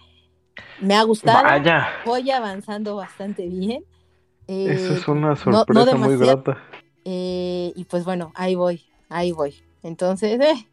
Me 0.80 0.94
ha 0.94 1.02
gustado, 1.02 1.42
voy 2.04 2.30
avanzando 2.30 2.96
bastante 2.96 3.46
bien 3.46 3.84
eso 4.46 4.94
es 4.94 5.08
eh, 5.08 5.10
una 5.10 5.36
sorpresa 5.36 5.96
muy 5.96 6.16
grata. 6.16 6.58
Eh, 7.04 7.72
y 7.74 7.84
pues 7.84 8.04
bueno, 8.04 8.32
ahí 8.34 8.54
voy, 8.54 8.82
ahí 9.08 9.32
voy. 9.32 9.54
Entonces, 9.82 10.40
eh, 10.40 10.68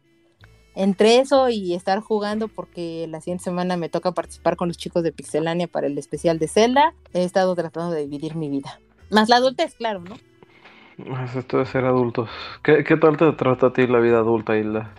entre 0.74 1.18
eso 1.18 1.48
y 1.48 1.74
estar 1.74 2.00
jugando, 2.00 2.48
porque 2.48 3.06
la 3.08 3.20
siguiente 3.20 3.44
semana 3.44 3.76
me 3.76 3.88
toca 3.88 4.12
participar 4.12 4.56
con 4.56 4.68
los 4.68 4.76
chicos 4.76 5.02
de 5.02 5.12
Pixelania 5.12 5.68
para 5.68 5.86
el 5.86 5.98
especial 5.98 6.38
de 6.38 6.48
Zelda, 6.48 6.94
he 7.12 7.24
estado 7.24 7.54
tratando 7.54 7.92
de 7.92 8.02
dividir 8.02 8.36
mi 8.36 8.48
vida. 8.48 8.78
Más 9.10 9.28
la 9.28 9.36
adultez, 9.36 9.74
claro, 9.74 10.00
¿no? 10.00 10.16
Más 11.10 11.34
esto 11.34 11.58
de 11.58 11.66
ser 11.66 11.84
adultos. 11.84 12.30
¿Qué, 12.62 12.84
¿Qué, 12.84 12.96
tal 12.96 13.16
te 13.16 13.30
trata 13.32 13.68
a 13.68 13.72
ti 13.72 13.86
la 13.86 13.98
vida 13.98 14.18
adulta, 14.18 14.56
Hilda? 14.56 14.92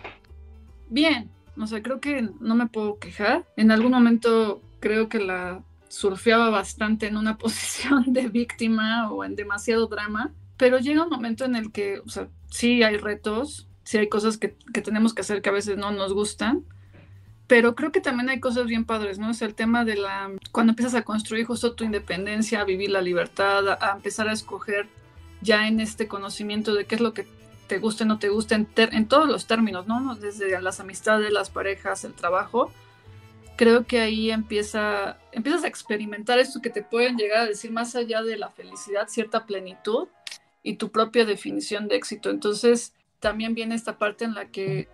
Bien, 0.88 1.30
no 1.56 1.66
sé, 1.66 1.82
creo 1.82 2.00
que 2.00 2.28
no 2.40 2.54
me 2.54 2.66
puedo 2.66 2.98
quejar. 2.98 3.44
En 3.56 3.70
algún 3.70 3.92
momento 3.92 4.62
creo 4.80 5.08
que 5.08 5.18
la 5.18 5.62
surfeaba 5.88 6.50
bastante 6.50 7.06
en 7.06 7.16
una 7.16 7.38
posición 7.38 8.12
de 8.12 8.28
víctima 8.28 9.10
o 9.10 9.24
en 9.24 9.36
demasiado 9.36 9.86
drama, 9.86 10.32
pero 10.56 10.78
llega 10.78 11.04
un 11.04 11.10
momento 11.10 11.44
en 11.44 11.56
el 11.56 11.72
que, 11.72 12.00
o 12.00 12.08
sea, 12.08 12.28
sí 12.50 12.82
hay 12.82 12.96
retos, 12.96 13.68
sí 13.84 13.98
hay 13.98 14.08
cosas 14.08 14.38
que, 14.38 14.56
que 14.72 14.82
tenemos 14.82 15.14
que 15.14 15.22
hacer 15.22 15.42
que 15.42 15.48
a 15.48 15.52
veces 15.52 15.76
no 15.76 15.90
nos 15.90 16.12
gustan, 16.12 16.64
pero 17.46 17.74
creo 17.74 17.92
que 17.92 18.00
también 18.00 18.30
hay 18.30 18.40
cosas 18.40 18.66
bien 18.66 18.84
padres, 18.84 19.18
¿no? 19.18 19.30
Es 19.30 19.42
el 19.42 19.54
tema 19.54 19.84
de 19.84 19.96
la, 19.96 20.30
cuando 20.50 20.72
empiezas 20.72 20.94
a 20.94 21.02
construir 21.02 21.44
justo 21.44 21.74
tu 21.74 21.84
independencia, 21.84 22.60
a 22.60 22.64
vivir 22.64 22.90
la 22.90 23.02
libertad, 23.02 23.68
a, 23.68 23.92
empezar 23.94 24.28
a 24.28 24.32
escoger 24.32 24.88
ya 25.42 25.68
en 25.68 25.80
este 25.80 26.08
conocimiento 26.08 26.74
de 26.74 26.86
qué 26.86 26.94
es 26.94 27.00
lo 27.02 27.12
que 27.12 27.26
te 27.66 27.78
gusta 27.78 28.04
y 28.04 28.06
no 28.06 28.18
te 28.18 28.28
gusta 28.28 28.54
en, 28.54 28.68
en 28.76 29.08
todos 29.08 29.28
los 29.28 29.46
términos, 29.46 29.86
¿no? 29.86 30.14
Desde 30.16 30.60
las 30.60 30.80
amistades, 30.80 31.32
las 31.32 31.50
parejas, 31.50 32.04
el 32.04 32.14
trabajo, 32.14 32.70
creo 33.56 33.86
que 33.86 34.00
ahí 34.00 34.30
empieza, 34.30 35.18
empiezas 35.32 35.64
a 35.64 35.68
experimentar 35.68 36.38
esto 36.38 36.60
que 36.60 36.70
te 36.70 36.82
pueden 36.82 37.16
llegar 37.16 37.40
a 37.40 37.46
decir 37.46 37.70
más 37.70 37.94
allá 37.94 38.22
de 38.22 38.36
la 38.36 38.50
felicidad, 38.50 39.08
cierta 39.08 39.46
plenitud 39.46 40.08
y 40.62 40.76
tu 40.76 40.90
propia 40.90 41.24
definición 41.24 41.88
de 41.88 41.96
éxito. 41.96 42.30
Entonces, 42.30 42.94
también 43.20 43.54
viene 43.54 43.74
esta 43.74 43.98
parte 43.98 44.24
en 44.24 44.34
la 44.34 44.46
que 44.46 44.88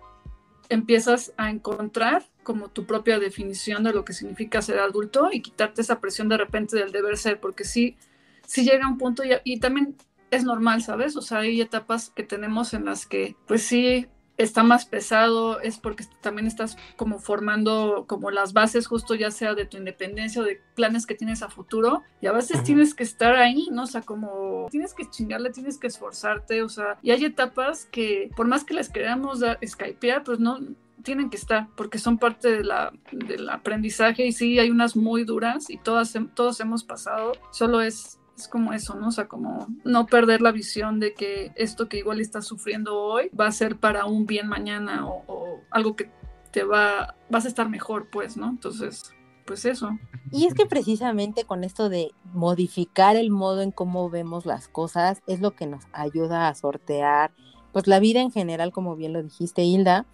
empiezas 0.69 1.33
a 1.37 1.49
encontrar 1.49 2.23
como 2.43 2.69
tu 2.69 2.85
propia 2.85 3.19
definición 3.19 3.83
de 3.83 3.93
lo 3.93 4.05
que 4.05 4.13
significa 4.13 4.61
ser 4.61 4.79
adulto 4.79 5.29
y 5.31 5.41
quitarte 5.41 5.81
esa 5.81 5.99
presión 5.99 6.29
de 6.29 6.37
repente 6.37 6.77
del 6.77 6.91
deber 6.91 7.17
ser, 7.17 7.39
porque 7.39 7.63
sí, 7.63 7.97
sí 8.45 8.63
llega 8.63 8.87
un 8.87 8.97
punto 8.97 9.23
y, 9.23 9.31
y 9.43 9.59
también 9.59 9.95
es 10.31 10.43
normal, 10.43 10.81
¿sabes? 10.81 11.15
O 11.15 11.21
sea, 11.21 11.39
hay 11.39 11.61
etapas 11.61 12.09
que 12.09 12.23
tenemos 12.23 12.73
en 12.73 12.85
las 12.85 13.05
que, 13.05 13.35
pues 13.47 13.63
sí, 13.63 14.07
está 14.37 14.63
más 14.63 14.85
pesado 14.85 15.59
es 15.59 15.77
porque 15.77 16.05
también 16.21 16.47
estás 16.47 16.77
como 16.95 17.19
formando 17.19 18.05
como 18.07 18.31
las 18.31 18.53
bases 18.53 18.87
justo 18.87 19.13
ya 19.13 19.29
sea 19.29 19.53
de 19.53 19.65
tu 19.65 19.77
independencia 19.77 20.41
o 20.41 20.45
de 20.45 20.61
planes 20.75 21.05
que 21.05 21.15
tienes 21.15 21.43
a 21.43 21.49
futuro 21.49 22.01
y 22.21 22.27
a 22.27 22.31
veces 22.31 22.63
tienes 22.63 22.93
que 22.95 23.03
estar 23.03 23.35
ahí, 23.35 23.67
¿no? 23.71 23.83
O 23.83 23.87
sea, 23.87 24.01
como 24.01 24.67
tienes 24.71 24.93
que 24.93 25.09
chingarle, 25.09 25.51
tienes 25.51 25.77
que 25.77 25.87
esforzarte, 25.87 26.63
o 26.63 26.69
sea, 26.69 26.97
y 27.01 27.11
hay 27.11 27.25
etapas 27.25 27.85
que 27.91 28.31
por 28.35 28.47
más 28.47 28.63
que 28.63 28.73
les 28.73 28.89
queramos 28.89 29.41
dar, 29.41 29.59
skypear, 29.65 30.23
pues 30.23 30.39
no, 30.39 30.59
tienen 31.03 31.29
que 31.29 31.37
estar 31.37 31.67
porque 31.75 31.97
son 31.97 32.17
parte 32.17 32.51
de 32.51 32.63
la, 32.63 32.93
del 33.11 33.49
aprendizaje 33.49 34.25
y 34.25 34.31
sí 34.31 34.59
hay 34.59 34.69
unas 34.69 34.95
muy 34.95 35.23
duras 35.23 35.69
y 35.69 35.77
todas 35.77 36.13
todos 36.35 36.59
hemos 36.59 36.83
pasado 36.83 37.33
solo 37.51 37.81
es 37.81 38.19
es 38.37 38.47
como 38.47 38.73
eso, 38.73 38.95
¿no? 38.95 39.09
O 39.09 39.11
sea, 39.11 39.27
como 39.27 39.67
no 39.83 40.05
perder 40.05 40.41
la 40.41 40.51
visión 40.51 40.99
de 40.99 41.13
que 41.13 41.51
esto 41.55 41.87
que 41.87 41.97
igual 41.97 42.21
estás 42.21 42.45
sufriendo 42.45 42.97
hoy 42.97 43.29
va 43.29 43.47
a 43.47 43.51
ser 43.51 43.77
para 43.77 44.05
un 44.05 44.25
bien 44.25 44.47
mañana 44.47 45.05
o, 45.07 45.59
algo 45.69 45.95
que 45.95 46.09
te 46.51 46.63
va, 46.63 47.15
vas 47.29 47.45
a 47.45 47.47
estar 47.47 47.69
mejor, 47.69 48.09
pues, 48.11 48.35
¿no? 48.35 48.49
Entonces, 48.49 49.13
pues 49.45 49.65
eso. 49.65 49.89
Y 50.31 50.47
es 50.47 50.53
que 50.53 50.65
precisamente 50.65 51.45
con 51.45 51.63
esto 51.63 51.89
de 51.89 52.11
modificar 52.33 53.15
el 53.15 53.31
modo 53.31 53.61
en 53.61 53.71
cómo 53.71 54.09
vemos 54.09 54.45
las 54.45 54.67
cosas 54.67 55.21
es 55.27 55.39
lo 55.39 55.51
que 55.51 55.65
nos 55.67 55.83
ayuda 55.93 56.47
a 56.47 56.55
sortear, 56.55 57.31
pues 57.71 57.87
la 57.87 57.99
vida 57.99 58.21
en 58.21 58.31
general, 58.31 58.71
como 58.71 58.95
bien 58.95 59.13
lo 59.13 59.23
dijiste, 59.23 59.63
Hilda. 59.63 60.05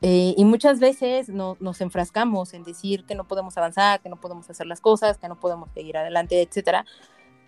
Eh, 0.00 0.34
y 0.36 0.44
muchas 0.44 0.78
veces 0.78 1.28
no, 1.28 1.56
nos 1.58 1.80
enfrascamos 1.80 2.54
en 2.54 2.62
decir 2.62 3.04
que 3.04 3.16
no 3.16 3.26
podemos 3.26 3.58
avanzar, 3.58 4.00
que 4.00 4.08
no 4.08 4.16
podemos 4.16 4.48
hacer 4.48 4.66
las 4.66 4.80
cosas, 4.80 5.18
que 5.18 5.28
no 5.28 5.40
podemos 5.40 5.70
seguir 5.72 5.96
adelante, 5.96 6.40
etcétera. 6.40 6.84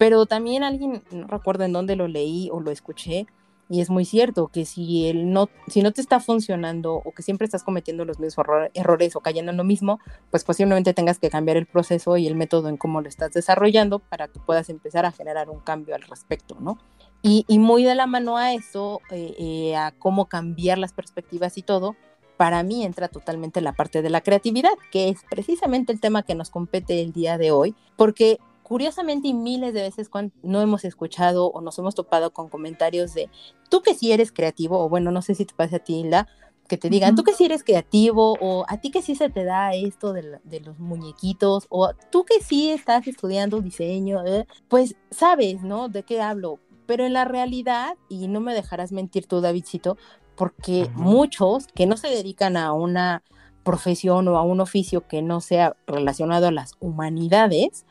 Pero 0.01 0.25
también 0.25 0.63
alguien, 0.63 1.03
no 1.11 1.27
recuerdo 1.27 1.65
en 1.65 1.75
dónde 1.75 1.95
lo 1.95 2.09
leí 2.09 2.49
o 2.51 2.59
lo 2.59 2.71
escuché, 2.71 3.27
y 3.69 3.83
es 3.83 3.91
muy 3.91 4.07
cierto 4.07 4.49
que 4.49 4.65
si, 4.65 5.07
el 5.09 5.31
no, 5.31 5.51
si 5.67 5.83
no 5.83 5.93
te 5.93 6.01
está 6.01 6.21
funcionando 6.21 6.95
o 6.95 7.13
que 7.13 7.23
siempre 7.23 7.45
estás 7.45 7.65
cometiendo 7.65 8.07
los 8.07 8.19
mismos 8.19 8.47
errores 8.73 9.15
o 9.15 9.21
cayendo 9.21 9.51
en 9.51 9.59
lo 9.59 9.63
mismo, 9.65 10.01
pues 10.31 10.43
posiblemente 10.43 10.95
tengas 10.95 11.19
que 11.19 11.29
cambiar 11.29 11.59
el 11.59 11.67
proceso 11.67 12.17
y 12.17 12.27
el 12.27 12.35
método 12.35 12.71
en 12.71 12.79
cómo 12.79 13.03
lo 13.03 13.11
estás 13.11 13.33
desarrollando 13.33 13.99
para 13.99 14.27
que 14.29 14.41
puedas 14.41 14.71
empezar 14.71 15.05
a 15.05 15.13
generar 15.13 15.51
un 15.51 15.61
cambio 15.61 15.95
al 15.95 16.03
respecto, 16.03 16.57
¿no? 16.59 16.79
Y, 17.21 17.45
y 17.47 17.59
muy 17.59 17.85
de 17.85 17.95
la 17.95 18.07
mano 18.07 18.39
a 18.39 18.55
eso, 18.55 19.03
eh, 19.11 19.35
eh, 19.39 19.77
a 19.77 19.93
cómo 19.93 20.31
cambiar 20.31 20.79
las 20.79 20.95
perspectivas 20.95 21.59
y 21.59 21.63
todo, 21.63 21.95
para 22.39 22.63
mí 22.63 22.87
entra 22.87 23.09
totalmente 23.09 23.61
la 23.61 23.75
parte 23.75 24.01
de 24.01 24.09
la 24.09 24.23
creatividad, 24.23 24.73
que 24.91 25.11
es 25.11 25.19
precisamente 25.29 25.93
el 25.93 26.01
tema 26.01 26.23
que 26.23 26.35
nos 26.35 26.49
compete 26.49 27.03
el 27.03 27.13
día 27.13 27.37
de 27.37 27.51
hoy, 27.51 27.75
porque 27.97 28.39
curiosamente 28.71 29.27
y 29.27 29.35
miles 29.35 29.75
de 29.75 29.83
veces 29.83 30.09
cuando 30.09 30.33
no 30.45 30.61
hemos 30.61 30.85
escuchado 30.85 31.49
o 31.49 31.61
nos 31.61 31.77
hemos 31.81 31.97
topado 31.97 32.33
con 32.33 32.49
comentarios 32.49 33.15
de 33.15 33.29
tú 33.69 33.83
que 33.83 33.95
sí 33.95 34.13
eres 34.13 34.31
creativo, 34.31 34.79
o 34.79 34.89
bueno, 34.89 35.11
no 35.11 35.23
sé 35.23 35.35
si 35.35 35.45
te 35.45 35.57
pasa 35.57 35.79
a 35.79 35.79
ti, 35.81 35.97
Hilda, 35.97 36.29
que 36.69 36.77
te 36.77 36.89
digan, 36.89 37.17
tú 37.17 37.25
que 37.25 37.33
sí 37.33 37.47
eres 37.47 37.65
creativo, 37.65 38.37
o 38.41 38.65
a 38.69 38.77
ti 38.77 38.93
que 38.93 39.03
sí 39.03 39.17
se 39.17 39.29
te 39.29 39.43
da 39.43 39.75
esto 39.75 40.13
de, 40.13 40.61
los 40.65 40.79
muñequitos, 40.79 41.67
o 41.69 41.91
tú 42.13 42.25
que 42.25 42.45
sí 42.45 42.71
estás 42.71 43.09
estudiando 43.09 43.61
diseño, 43.61 44.25
eh, 44.25 44.47
pues 44.69 44.95
sabes, 45.11 45.65
¿no? 45.65 45.89
De 45.89 46.05
qué 46.05 46.23
hablo. 46.23 46.61
Pero 46.87 47.05
en 47.05 47.13
la 47.13 47.25
realidad, 47.25 47.97
y 48.09 48.29
no 48.29 48.39
me 48.39 48.55
dejarás 48.55 48.93
mentir 48.93 49.27
tú, 49.27 49.41
Davidcito, 49.41 49.97
porque 50.37 50.89
muchos 50.95 51.67
que 51.75 51.87
no 51.87 51.97
se 51.97 52.07
dedican 52.07 52.57
a 52.57 52.73
una 52.73 53.25
profesión 53.65 54.29
o 54.29 54.37
a 54.37 54.43
un 54.43 54.61
oficio 54.61 55.09
que 55.09 55.23
no 55.23 55.41
sea 55.41 55.77
relacionado 55.89 56.47
a 56.47 56.53
las 56.53 56.75
humanidades, 56.79 57.85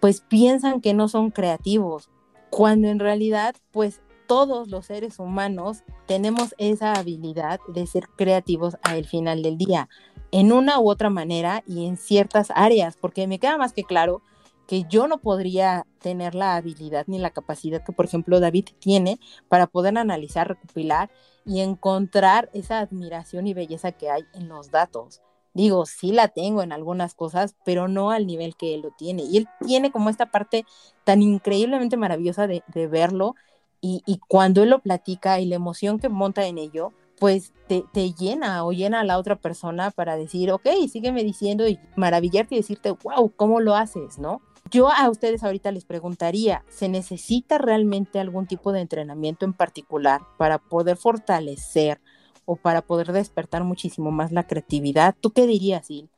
pues 0.00 0.20
piensan 0.20 0.80
que 0.80 0.94
no 0.94 1.08
son 1.08 1.30
creativos, 1.30 2.10
cuando 2.50 2.88
en 2.88 2.98
realidad 2.98 3.54
pues 3.70 4.00
todos 4.26 4.68
los 4.68 4.86
seres 4.86 5.18
humanos 5.18 5.84
tenemos 6.06 6.54
esa 6.58 6.92
habilidad 6.92 7.60
de 7.68 7.86
ser 7.86 8.08
creativos 8.16 8.76
al 8.82 9.04
final 9.04 9.42
del 9.42 9.56
día, 9.56 9.88
en 10.32 10.52
una 10.52 10.80
u 10.80 10.90
otra 10.90 11.10
manera 11.10 11.62
y 11.66 11.86
en 11.86 11.96
ciertas 11.96 12.48
áreas, 12.54 12.96
porque 13.00 13.26
me 13.26 13.38
queda 13.38 13.56
más 13.56 13.72
que 13.72 13.84
claro 13.84 14.22
que 14.66 14.84
yo 14.88 15.06
no 15.06 15.18
podría 15.18 15.86
tener 16.00 16.34
la 16.34 16.56
habilidad 16.56 17.04
ni 17.06 17.18
la 17.18 17.30
capacidad 17.30 17.84
que, 17.84 17.92
por 17.92 18.04
ejemplo, 18.04 18.40
David 18.40 18.66
tiene 18.80 19.20
para 19.48 19.68
poder 19.68 19.96
analizar, 19.96 20.48
recopilar 20.48 21.10
y 21.44 21.60
encontrar 21.60 22.50
esa 22.52 22.80
admiración 22.80 23.46
y 23.46 23.54
belleza 23.54 23.92
que 23.92 24.10
hay 24.10 24.24
en 24.34 24.48
los 24.48 24.72
datos 24.72 25.22
digo, 25.56 25.86
sí 25.86 26.12
la 26.12 26.28
tengo 26.28 26.62
en 26.62 26.72
algunas 26.72 27.14
cosas, 27.14 27.56
pero 27.64 27.88
no 27.88 28.10
al 28.10 28.26
nivel 28.26 28.56
que 28.56 28.74
él 28.74 28.82
lo 28.82 28.90
tiene. 28.90 29.22
Y 29.22 29.38
él 29.38 29.48
tiene 29.66 29.90
como 29.90 30.10
esta 30.10 30.26
parte 30.26 30.64
tan 31.04 31.22
increíblemente 31.22 31.96
maravillosa 31.96 32.46
de, 32.46 32.62
verlo 32.88 33.34
y, 33.80 34.20
cuando 34.28 34.62
él 34.62 34.70
lo 34.70 34.80
platica 34.80 35.38
y 35.40 35.46
la 35.46 35.54
emoción 35.54 35.98
que 35.98 36.08
monta 36.08 36.46
en 36.46 36.58
ello, 36.58 36.92
pues 37.18 37.52
te, 37.68 37.84
te, 37.92 38.12
llena 38.12 38.64
o 38.64 38.72
llena 38.72 39.00
a 39.00 39.04
la 39.04 39.16
otra 39.16 39.36
persona 39.36 39.90
para 39.90 40.16
decir, 40.16 40.50
ok, 40.50 40.66
sígueme 40.90 41.22
diciendo 41.24 41.68
y 41.68 41.78
maravillarte 41.94 42.56
y 42.56 42.58
decirte, 42.58 42.90
wow, 42.90 43.32
¿cómo 43.36 43.60
lo 43.60 43.76
haces? 43.76 44.18
¿No? 44.18 44.42
Yo 44.70 44.90
a 44.90 45.08
ustedes 45.08 45.44
ahorita 45.44 45.70
les 45.70 45.84
preguntaría, 45.84 46.64
¿se 46.68 46.88
necesita 46.88 47.58
realmente 47.58 48.18
algún 48.18 48.46
tipo 48.46 48.72
de 48.72 48.80
entrenamiento 48.80 49.44
en 49.44 49.52
particular 49.52 50.22
para 50.36 50.58
poder 50.58 50.96
fortalecer 50.96 52.00
o 52.46 52.56
para 52.56 52.80
poder 52.80 53.12
despertar 53.12 53.64
muchísimo 53.64 54.10
más 54.10 54.32
la 54.32 54.46
creatividad. 54.46 55.14
¿Tú 55.20 55.32
qué 55.32 55.46
dirías, 55.46 55.90
Il? 55.90 56.08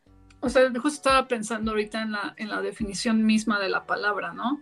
O 0.40 0.48
sea, 0.48 0.70
justo 0.70 0.88
estaba 0.88 1.26
pensando 1.26 1.72
ahorita 1.72 2.02
en 2.02 2.12
la, 2.12 2.34
en 2.36 2.48
la 2.48 2.60
definición 2.60 3.26
misma 3.26 3.58
de 3.58 3.68
la 3.68 3.86
palabra, 3.86 4.32
¿no? 4.32 4.60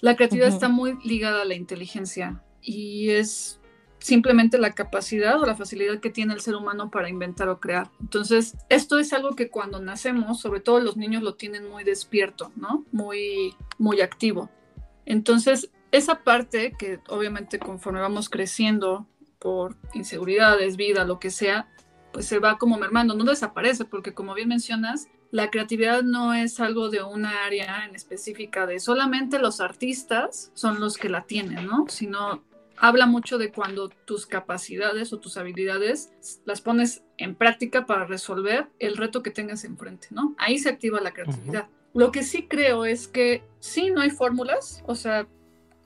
La 0.00 0.16
creatividad 0.16 0.48
está 0.48 0.68
muy 0.68 0.98
ligada 1.04 1.42
a 1.42 1.44
la 1.44 1.54
inteligencia 1.54 2.42
y 2.60 3.10
es 3.10 3.60
simplemente 4.00 4.58
la 4.58 4.72
capacidad 4.72 5.40
o 5.40 5.46
la 5.46 5.54
facilidad 5.54 6.00
que 6.00 6.10
tiene 6.10 6.34
el 6.34 6.40
ser 6.40 6.56
humano 6.56 6.90
para 6.90 7.08
inventar 7.08 7.48
o 7.48 7.60
crear. 7.60 7.90
Entonces, 8.00 8.56
esto 8.68 8.98
es 8.98 9.12
algo 9.12 9.36
que 9.36 9.48
cuando 9.48 9.80
nacemos, 9.80 10.40
sobre 10.40 10.58
todo 10.58 10.80
los 10.80 10.96
niños 10.96 11.22
lo 11.22 11.34
tienen 11.34 11.68
muy 11.68 11.84
despierto, 11.84 12.50
¿no? 12.56 12.84
Muy, 12.90 13.54
muy 13.78 14.00
activo. 14.00 14.50
Entonces, 15.06 15.70
esa 15.92 16.24
parte 16.24 16.72
que 16.76 16.98
obviamente 17.08 17.60
conforme 17.60 18.00
vamos 18.00 18.28
creciendo 18.28 19.06
por 19.42 19.76
inseguridades, 19.92 20.76
vida, 20.76 21.04
lo 21.04 21.18
que 21.18 21.30
sea, 21.30 21.68
pues 22.12 22.26
se 22.26 22.38
va 22.38 22.58
como 22.58 22.78
mermando, 22.78 23.14
no 23.14 23.24
desaparece, 23.24 23.84
porque 23.84 24.14
como 24.14 24.34
bien 24.34 24.48
mencionas, 24.48 25.08
la 25.32 25.50
creatividad 25.50 26.02
no 26.02 26.32
es 26.32 26.60
algo 26.60 26.90
de 26.90 27.02
una 27.02 27.44
área 27.44 27.84
en 27.84 27.96
específica 27.96 28.66
de 28.66 28.78
solamente 28.78 29.38
los 29.38 29.60
artistas 29.60 30.52
son 30.54 30.78
los 30.78 30.96
que 30.96 31.08
la 31.08 31.24
tienen, 31.24 31.66
¿no? 31.66 31.86
Sino 31.88 32.44
habla 32.76 33.06
mucho 33.06 33.38
de 33.38 33.50
cuando 33.50 33.88
tus 33.88 34.26
capacidades 34.26 35.12
o 35.12 35.18
tus 35.18 35.36
habilidades 35.36 36.12
las 36.44 36.60
pones 36.60 37.02
en 37.16 37.34
práctica 37.34 37.86
para 37.86 38.04
resolver 38.04 38.68
el 38.78 38.96
reto 38.96 39.22
que 39.22 39.30
tengas 39.30 39.64
enfrente, 39.64 40.08
¿no? 40.10 40.34
Ahí 40.38 40.58
se 40.58 40.68
activa 40.68 41.00
la 41.00 41.12
creatividad. 41.12 41.68
Lo 41.94 42.12
que 42.12 42.22
sí 42.22 42.46
creo 42.46 42.84
es 42.84 43.08
que 43.08 43.42
sí, 43.58 43.90
no 43.90 44.02
hay 44.02 44.10
fórmulas, 44.10 44.82
o 44.86 44.94
sea, 44.94 45.26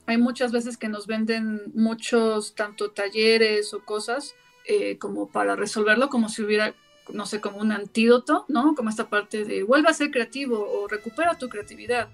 hay 0.07 0.17
muchas 0.17 0.51
veces 0.51 0.77
que 0.77 0.89
nos 0.89 1.05
venden 1.05 1.61
muchos, 1.75 2.55
tanto 2.55 2.91
talleres 2.91 3.73
o 3.73 3.85
cosas, 3.85 4.35
eh, 4.65 4.97
como 4.97 5.29
para 5.29 5.55
resolverlo, 5.55 6.09
como 6.09 6.29
si 6.29 6.41
hubiera, 6.41 6.73
no 7.13 7.25
sé, 7.25 7.39
como 7.39 7.59
un 7.59 7.71
antídoto, 7.71 8.45
¿no? 8.47 8.73
Como 8.73 8.89
esta 8.89 9.09
parte 9.09 9.45
de 9.45 9.63
vuelva 9.63 9.91
a 9.91 9.93
ser 9.93 10.09
creativo 10.09 10.67
o 10.67 10.87
recupera 10.87 11.37
tu 11.37 11.49
creatividad 11.49 12.09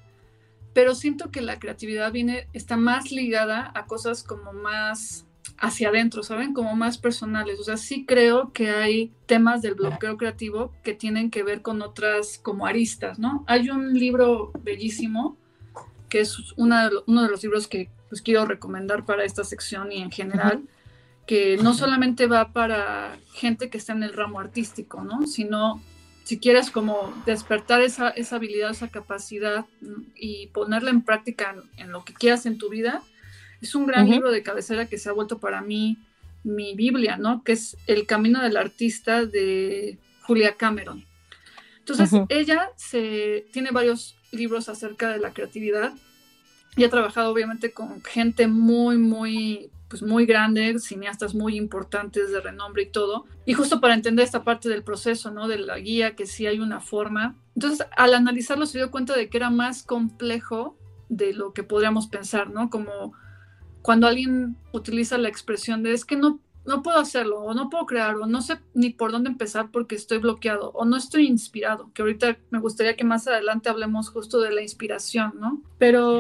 pero 0.74 0.96
siento 0.96 1.32
que 1.32 1.42
la 1.42 1.60
creatividad 1.60 2.12
viene, 2.12 2.48
está 2.54 2.78
más 2.78 3.12
ligada 3.12 3.72
a 3.76 3.86
cosas 3.86 4.24
como 4.24 4.54
más 4.54 5.26
hacia 5.58 5.90
adentro, 5.90 6.24
¿saben? 6.24 6.54
Como 6.54 6.76
más 6.76 6.98
personales. 6.98 7.60
O 7.60 7.64
sea, 7.64 7.78
sí 7.78 8.06
creo 8.06 8.52
que 8.54 8.72
hay 8.72 9.14
temas 9.28 9.62
del 9.62 9.76
bloqueo 9.76 10.18
creativo 10.18 10.74
que 10.84 10.94
tienen 10.94 11.30
que 11.30 11.44
ver 11.44 11.62
con 11.62 11.82
otras 11.82 12.40
como 12.42 12.66
aristas, 12.66 13.20
¿no? 13.20 13.44
Hay 13.48 13.70
un 13.70 13.94
libro 13.94 14.52
bellísimo 14.64 15.38
que 16.14 16.20
es 16.20 16.38
uno 16.58 16.92
de 17.24 17.28
los 17.28 17.42
libros 17.42 17.68
que 17.68 17.90
pues, 18.08 18.22
quiero 18.22 18.46
recomendar 18.46 19.04
para 19.04 19.26
esta 19.26 19.44
sección 19.44 19.92
y 19.92 20.00
en 20.00 20.12
general, 20.12 20.62
que 21.26 21.58
no 21.58 21.74
solamente 21.74 22.28
va 22.28 22.54
para 22.54 23.18
gente 23.34 23.72
que 23.72 23.80
está 23.80 23.94
en 23.94 24.04
el 24.04 24.14
ramo 24.14 24.40
artístico, 24.40 25.04
¿no? 25.04 25.26
Sino 25.26 25.82
si 26.24 26.38
quieres 26.38 26.70
como 26.70 27.12
despertar 27.26 27.82
esa, 27.82 28.10
esa 28.12 28.36
habilidad, 28.36 28.70
esa 28.70 28.90
capacidad 28.90 29.66
y 30.16 30.50
ponerla 30.54 30.92
en 30.92 31.02
práctica 31.02 31.56
en, 31.78 31.92
lo 31.92 32.06
que 32.06 32.14
quieras 32.14 32.46
en 32.46 32.60
tu 32.60 32.70
vida, 32.70 33.02
es 33.60 33.74
un 33.74 33.88
gran 33.88 34.08
libro 34.08 34.32
de 34.32 34.44
cabecera 34.44 34.86
que 34.86 35.00
se 35.00 35.10
ha 35.10 35.14
vuelto 35.14 35.40
para 35.40 35.62
mí 35.62 35.98
mi 36.44 36.76
Biblia, 36.76 37.18
¿no? 37.18 37.44
Que 37.44 37.54
es 37.54 37.76
El 37.88 38.06
Camino 38.06 38.40
del 38.40 38.56
Artista 38.56 39.26
de 39.26 39.98
Julia 40.22 40.54
Cameron. 40.58 41.04
Entonces, 41.80 42.12
ella 42.30 42.70
se, 42.76 43.48
tiene 43.52 43.72
varios 43.72 44.16
libros 44.34 44.70
acerca 44.70 45.10
de 45.10 45.20
la 45.20 45.34
creatividad 45.34 45.94
y 46.76 46.84
ha 46.84 46.90
trabajado 46.90 47.32
obviamente 47.32 47.72
con 47.72 48.04
gente 48.04 48.48
muy, 48.48 48.98
muy 48.98 49.70
pues 49.94 50.02
muy 50.02 50.26
grande, 50.26 50.80
cineastas 50.80 51.36
muy 51.36 51.56
importantes 51.56 52.32
de 52.32 52.42
renombre 52.42 52.82
y 52.82 52.90
todo. 52.90 53.26
Y 53.46 53.54
justo 53.54 53.80
para 53.80 53.94
entender 53.94 54.26
esta 54.26 54.44
parte 54.44 54.68
del 54.68 54.84
proceso, 54.84 55.30
¿no? 55.30 55.48
De 55.48 55.60
la 55.60 55.78
guía, 55.78 56.16
que 56.16 56.26
sí 56.26 56.48
hay 56.48 56.60
una 56.60 56.80
forma. 56.80 57.36
Entonces, 57.56 57.86
al 57.96 58.16
analizarlo 58.16 58.66
se 58.66 58.80
dio 58.80 58.90
cuenta 58.90 59.16
de 59.16 59.30
que 59.30 59.38
era 59.38 59.52
más 59.52 59.84
complejo 59.84 60.76
de 61.10 61.34
lo 61.34 61.54
que 61.54 61.62
podríamos 61.62 62.08
pensar, 62.08 62.50
¿no? 62.50 62.72
Como 62.72 63.14
cuando 63.84 64.08
alguien 64.08 64.58
utiliza 64.72 65.20
la 65.20 65.30
expresión 65.30 65.84
de 65.84 65.94
es 65.94 66.06
que 66.06 66.16
no, 66.16 66.40
no 66.66 66.82
puedo 66.82 66.98
hacerlo, 66.98 67.40
o 67.42 67.54
no 67.54 67.70
puedo 67.70 67.86
crear, 67.86 68.16
o 68.16 68.26
no 68.26 68.42
sé 68.42 68.60
ni 68.74 68.90
por 68.90 69.12
dónde 69.12 69.30
empezar 69.30 69.70
porque 69.72 69.96
estoy 69.96 70.20
bloqueado, 70.20 70.72
o 70.72 70.86
no 70.86 70.96
estoy 70.96 71.28
inspirado, 71.28 71.92
que 71.94 72.02
ahorita 72.02 72.38
me 72.50 72.60
gustaría 72.60 72.96
que 72.96 73.04
más 73.04 73.28
adelante 73.28 73.70
hablemos 73.70 74.10
justo 74.10 74.40
de 74.40 74.52
la 74.52 74.62
inspiración, 74.62 75.34
¿no? 75.40 75.62
Pero 75.78 76.20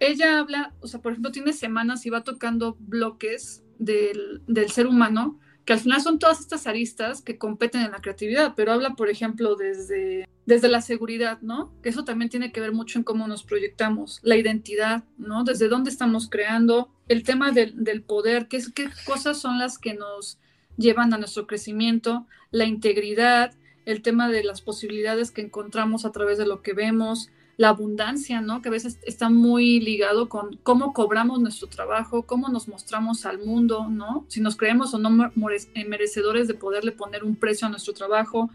ella 0.00 0.38
habla, 0.38 0.74
o 0.80 0.86
sea, 0.86 1.00
por 1.00 1.12
ejemplo, 1.12 1.32
tiene 1.32 1.52
semanas 1.52 2.06
y 2.06 2.10
va 2.10 2.22
tocando 2.22 2.76
bloques 2.80 3.62
del, 3.78 4.42
ser 4.68 4.86
humano, 4.86 5.38
que 5.68 5.74
al 5.74 5.80
final 5.80 6.00
son 6.00 6.18
todas 6.18 6.40
estas 6.40 6.66
aristas 6.66 7.20
que 7.20 7.36
competen 7.36 7.82
en 7.82 7.90
la 7.90 8.00
creatividad, 8.00 8.54
pero 8.56 8.72
habla, 8.72 8.94
por 8.94 9.10
ejemplo, 9.10 9.54
desde, 9.54 10.26
desde 10.46 10.66
la 10.66 10.80
seguridad, 10.80 11.42
¿no? 11.42 11.74
Que 11.82 11.90
eso 11.90 12.04
también 12.04 12.30
tiene 12.30 12.52
que 12.52 12.62
ver 12.62 12.72
mucho 12.72 12.98
en 12.98 13.04
cómo 13.04 13.28
nos 13.28 13.42
proyectamos, 13.42 14.18
la 14.22 14.36
identidad, 14.36 15.04
¿no? 15.18 15.44
Desde 15.44 15.68
dónde 15.68 15.90
estamos 15.90 16.30
creando, 16.30 16.88
el 17.06 17.22
tema 17.22 17.52
del, 17.52 18.02
poder, 18.02 18.48
qué, 18.48 18.62
qué 18.74 18.88
cosas 19.04 19.42
son 19.42 19.58
las 19.58 19.76
que 19.76 19.92
nos 19.92 20.38
llevan 20.78 21.12
a 21.12 21.18
nuestro 21.18 21.46
crecimiento, 21.46 22.26
la 22.50 22.64
integridad, 22.64 23.52
el 23.84 24.00
tema 24.00 24.30
de 24.30 24.44
las 24.44 24.62
posibilidades 24.62 25.30
que 25.30 25.42
encontramos 25.42 26.06
a 26.06 26.12
través 26.12 26.38
de 26.38 26.46
lo 26.46 26.62
que 26.62 26.72
vemos, 26.72 27.28
la 27.58 27.70
abundancia, 27.70 28.40
¿no? 28.40 28.62
Que 28.62 28.68
a 28.68 28.72
veces 28.72 29.00
está 29.02 29.30
muy 29.30 29.80
ligado 29.80 30.28
con 30.28 30.56
cómo 30.62 30.92
cobramos 30.92 31.40
nuestro 31.40 31.66
trabajo, 31.68 32.22
cómo 32.22 32.48
nos 32.48 32.68
mostramos 32.68 33.26
al 33.26 33.44
mundo, 33.44 33.88
¿no? 33.90 34.24
Si 34.28 34.40
nos 34.40 34.56
creemos 34.56 34.94
o 34.94 34.98
no 34.98 35.26
eh, 35.26 35.84
merecedores 35.84 36.46
de 36.46 36.54
poderle 36.54 36.92
poner 36.92 37.24
un 37.24 37.34
precio 37.34 37.66
a 37.66 37.70
nuestro 37.70 37.92
trabajo. 37.94 38.48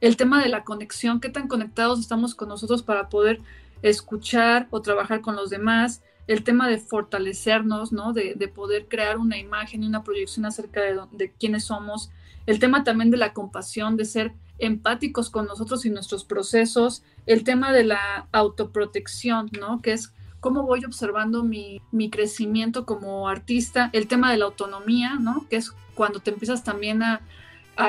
El 0.00 0.16
tema 0.16 0.42
de 0.42 0.48
la 0.48 0.64
conexión, 0.64 1.20
qué 1.20 1.28
tan 1.28 1.46
conectados 1.46 2.00
estamos 2.00 2.34
con 2.34 2.48
nosotros 2.48 2.82
para 2.82 3.08
poder 3.08 3.40
escuchar 3.82 4.66
o 4.70 4.82
trabajar 4.82 5.20
con 5.20 5.36
los 5.36 5.48
demás. 5.48 6.02
El 6.26 6.42
tema 6.42 6.68
de 6.68 6.78
fortalecernos, 6.78 7.92
¿no? 7.92 8.12
De, 8.12 8.34
poder 8.52 8.88
crear 8.88 9.18
una 9.18 9.38
imagen 9.38 9.84
y 9.84 9.86
una 9.86 10.02
proyección 10.02 10.44
acerca 10.44 10.80
de, 10.80 11.00
de 11.12 11.30
quiénes 11.30 11.66
somos. 11.66 12.10
El 12.46 12.58
tema 12.58 12.82
también 12.82 13.12
de 13.12 13.16
la 13.16 13.32
compasión, 13.32 13.96
de 13.96 14.06
ser 14.06 14.32
empáticos 14.60 15.30
con 15.30 15.46
nosotros 15.46 15.84
y 15.84 15.90
nuestros 15.90 16.24
procesos, 16.24 17.02
el 17.26 17.44
tema 17.44 17.72
de 17.72 17.84
la 17.84 18.28
autoprotección, 18.32 19.50
¿no? 19.58 19.82
Que 19.82 19.92
es 19.92 20.12
cómo 20.40 20.62
voy 20.62 20.84
observando 20.84 21.44
mi, 21.44 21.80
crecimiento 22.10 22.86
como 22.86 23.28
artista, 23.28 23.90
el 23.92 24.06
tema 24.06 24.30
de 24.30 24.38
la 24.38 24.46
autonomía, 24.46 25.16
¿no? 25.16 25.46
Que 25.48 25.56
es 25.56 25.72
cuando 25.94 26.20
te 26.20 26.30
empiezas 26.30 26.64
también 26.64 27.02
a, 27.02 27.20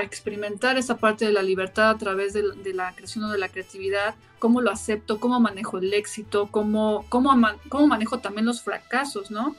experimentar 0.03 0.77
esa 0.77 0.95
parte 0.99 1.25
de 1.25 1.33
la 1.33 1.43
libertad 1.43 1.89
a 1.89 1.97
través 1.97 2.31
de, 2.31 2.43
la 2.73 2.95
creación 2.95 3.25
o 3.25 3.29
de 3.29 3.37
la 3.37 3.49
creatividad, 3.49 4.15
cómo 4.39 4.61
lo 4.61 4.71
acepto, 4.71 5.19
cómo 5.19 5.41
manejo 5.41 5.79
el 5.79 5.93
éxito, 5.93 6.47
cómo, 6.49 7.03
cómo, 7.09 7.37
cómo 7.67 7.87
manejo 7.87 8.19
también 8.19 8.45
los 8.45 8.61
fracasos, 8.61 9.31
¿no? 9.31 9.53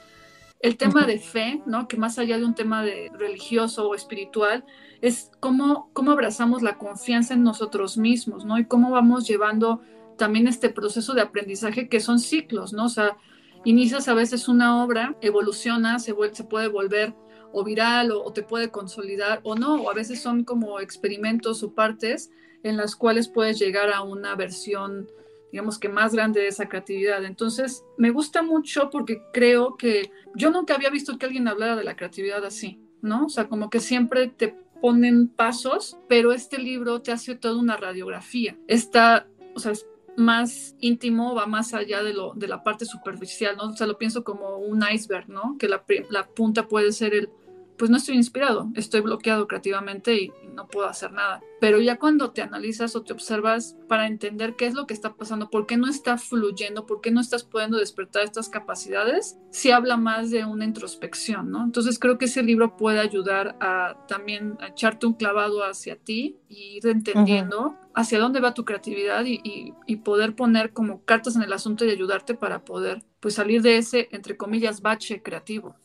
El 0.63 0.77
tema 0.77 1.05
de 1.05 1.19
fe, 1.19 1.61
¿no? 1.65 1.89
Que 1.89 1.97
más 1.97 2.17
allá 2.17 2.37
de 2.37 2.45
un 2.45 2.55
tema 2.55 2.83
de 2.83 3.11
religioso 3.13 3.89
o 3.89 3.95
espiritual, 3.95 4.63
es 5.01 5.29
cómo, 5.41 5.89
cómo 5.91 6.11
abrazamos 6.11 6.61
la 6.61 6.77
confianza 6.77 7.33
en 7.33 7.43
nosotros 7.43 7.97
mismos, 7.97 8.45
¿no? 8.45 8.57
Y 8.57 8.65
cómo 8.65 8.89
vamos 8.89 9.27
llevando 9.27 9.81
también 10.17 10.47
este 10.47 10.69
proceso 10.69 11.13
de 11.13 11.21
aprendizaje 11.21 11.89
que 11.89 11.99
son 11.99 12.17
ciclos, 12.17 12.71
¿no? 12.71 12.85
O 12.85 12.89
sea, 12.89 13.17
inicias 13.65 14.07
a 14.07 14.13
veces 14.13 14.47
una 14.47 14.81
obra, 14.81 15.17
evoluciona, 15.19 15.99
se, 15.99 16.15
se 16.31 16.43
puede 16.45 16.69
volver 16.69 17.13
o 17.51 17.65
viral 17.65 18.11
o, 18.11 18.31
te 18.31 18.41
puede 18.41 18.71
consolidar 18.71 19.41
o 19.43 19.55
no, 19.55 19.75
o 19.75 19.91
a 19.91 19.93
veces 19.93 20.21
son 20.21 20.45
como 20.45 20.79
experimentos 20.79 21.61
o 21.63 21.73
partes 21.73 22.31
en 22.63 22.77
las 22.77 22.95
cuales 22.95 23.27
puedes 23.27 23.59
llegar 23.59 23.91
a 23.91 24.01
una 24.01 24.35
versión, 24.35 25.09
digamos 25.53 25.77
que 25.77 25.87
más 25.87 26.15
grande 26.15 26.41
de 26.41 26.47
esa 26.47 26.67
creatividad. 26.67 27.23
Entonces, 27.23 27.85
me 27.95 28.09
gusta 28.09 28.41
mucho 28.41 28.89
porque 28.89 29.21
creo 29.31 29.77
que 29.77 30.11
yo 30.33 30.49
nunca 30.49 30.73
había 30.73 30.89
visto 30.89 31.19
que 31.19 31.27
alguien 31.27 31.47
hablara 31.47 31.75
de 31.75 31.83
la 31.83 31.95
creatividad 31.95 32.43
así, 32.43 32.81
¿no? 33.03 33.27
O 33.27 33.29
sea, 33.29 33.47
como 33.47 33.69
que 33.69 33.79
siempre 33.79 34.27
te 34.29 34.55
ponen 34.81 35.27
pasos, 35.27 35.99
pero 36.09 36.33
este 36.33 36.57
libro 36.57 37.03
te 37.03 37.11
hace 37.11 37.35
toda 37.35 37.59
una 37.59 37.77
radiografía. 37.77 38.57
Está, 38.67 39.27
o 39.53 39.59
sea, 39.59 39.73
es 39.73 39.85
más 40.17 40.75
íntimo, 40.79 41.35
va 41.35 41.45
más 41.45 41.75
allá 41.75 42.01
de, 42.01 42.13
lo, 42.13 42.33
de 42.33 42.47
la 42.47 42.63
parte 42.63 42.85
superficial, 42.85 43.55
¿no? 43.55 43.65
O 43.65 43.77
sea, 43.77 43.85
lo 43.85 43.99
pienso 43.99 44.23
como 44.23 44.57
un 44.57 44.83
iceberg, 44.91 45.29
¿no? 45.29 45.55
Que 45.59 45.67
la, 45.67 45.83
la 46.09 46.25
punta 46.29 46.67
puede 46.67 46.91
ser 46.93 47.13
el, 47.13 47.29
pues 47.77 47.91
no 47.91 47.97
estoy 47.97 48.15
inspirado, 48.15 48.69
estoy 48.73 49.01
bloqueado 49.01 49.47
creativamente 49.47 50.15
y 50.15 50.31
no 50.53 50.67
puedo 50.67 50.87
hacer 50.87 51.11
nada. 51.11 51.41
Pero 51.59 51.79
ya 51.79 51.97
cuando 51.97 52.31
te 52.31 52.41
analizas 52.41 52.95
o 52.95 53.03
te 53.03 53.13
observas 53.13 53.75
para 53.87 54.07
entender 54.07 54.55
qué 54.55 54.65
es 54.65 54.73
lo 54.73 54.87
que 54.87 54.93
está 54.93 55.15
pasando, 55.15 55.49
por 55.49 55.65
qué 55.65 55.77
no 55.77 55.87
está 55.87 56.17
fluyendo, 56.17 56.85
por 56.85 57.01
qué 57.01 57.11
no 57.11 57.21
estás 57.21 57.43
pudiendo 57.43 57.77
despertar 57.77 58.23
estas 58.23 58.49
capacidades, 58.49 59.37
sí 59.51 59.71
habla 59.71 59.97
más 59.97 60.31
de 60.31 60.45
una 60.45 60.65
introspección, 60.65 61.51
¿no? 61.51 61.63
Entonces 61.63 61.99
creo 61.99 62.17
que 62.17 62.25
ese 62.25 62.43
libro 62.43 62.75
puede 62.77 62.99
ayudar 62.99 63.55
a 63.59 64.05
también 64.07 64.57
echarte 64.67 65.05
un 65.05 65.13
clavado 65.13 65.63
hacia 65.63 65.95
ti 65.95 66.37
y 66.49 66.77
ir 66.77 66.87
entendiendo 66.87 67.75
hacia 67.95 68.19
dónde 68.19 68.39
va 68.39 68.53
tu 68.53 68.65
creatividad 68.65 69.23
y, 69.25 69.73
y, 69.85 69.95
poder 69.97 70.35
poner 70.35 70.73
como 70.73 71.03
cartas 71.05 71.35
en 71.35 71.43
el 71.43 71.53
asunto 71.53 71.85
y 71.85 71.91
ayudarte 71.91 72.33
para 72.33 72.65
poder 72.65 73.03
pues 73.19 73.35
salir 73.35 73.61
de 73.61 73.77
ese, 73.77 74.09
entre 74.11 74.35
comillas, 74.35 74.81
bache 74.81 75.21
creativo. 75.21 75.75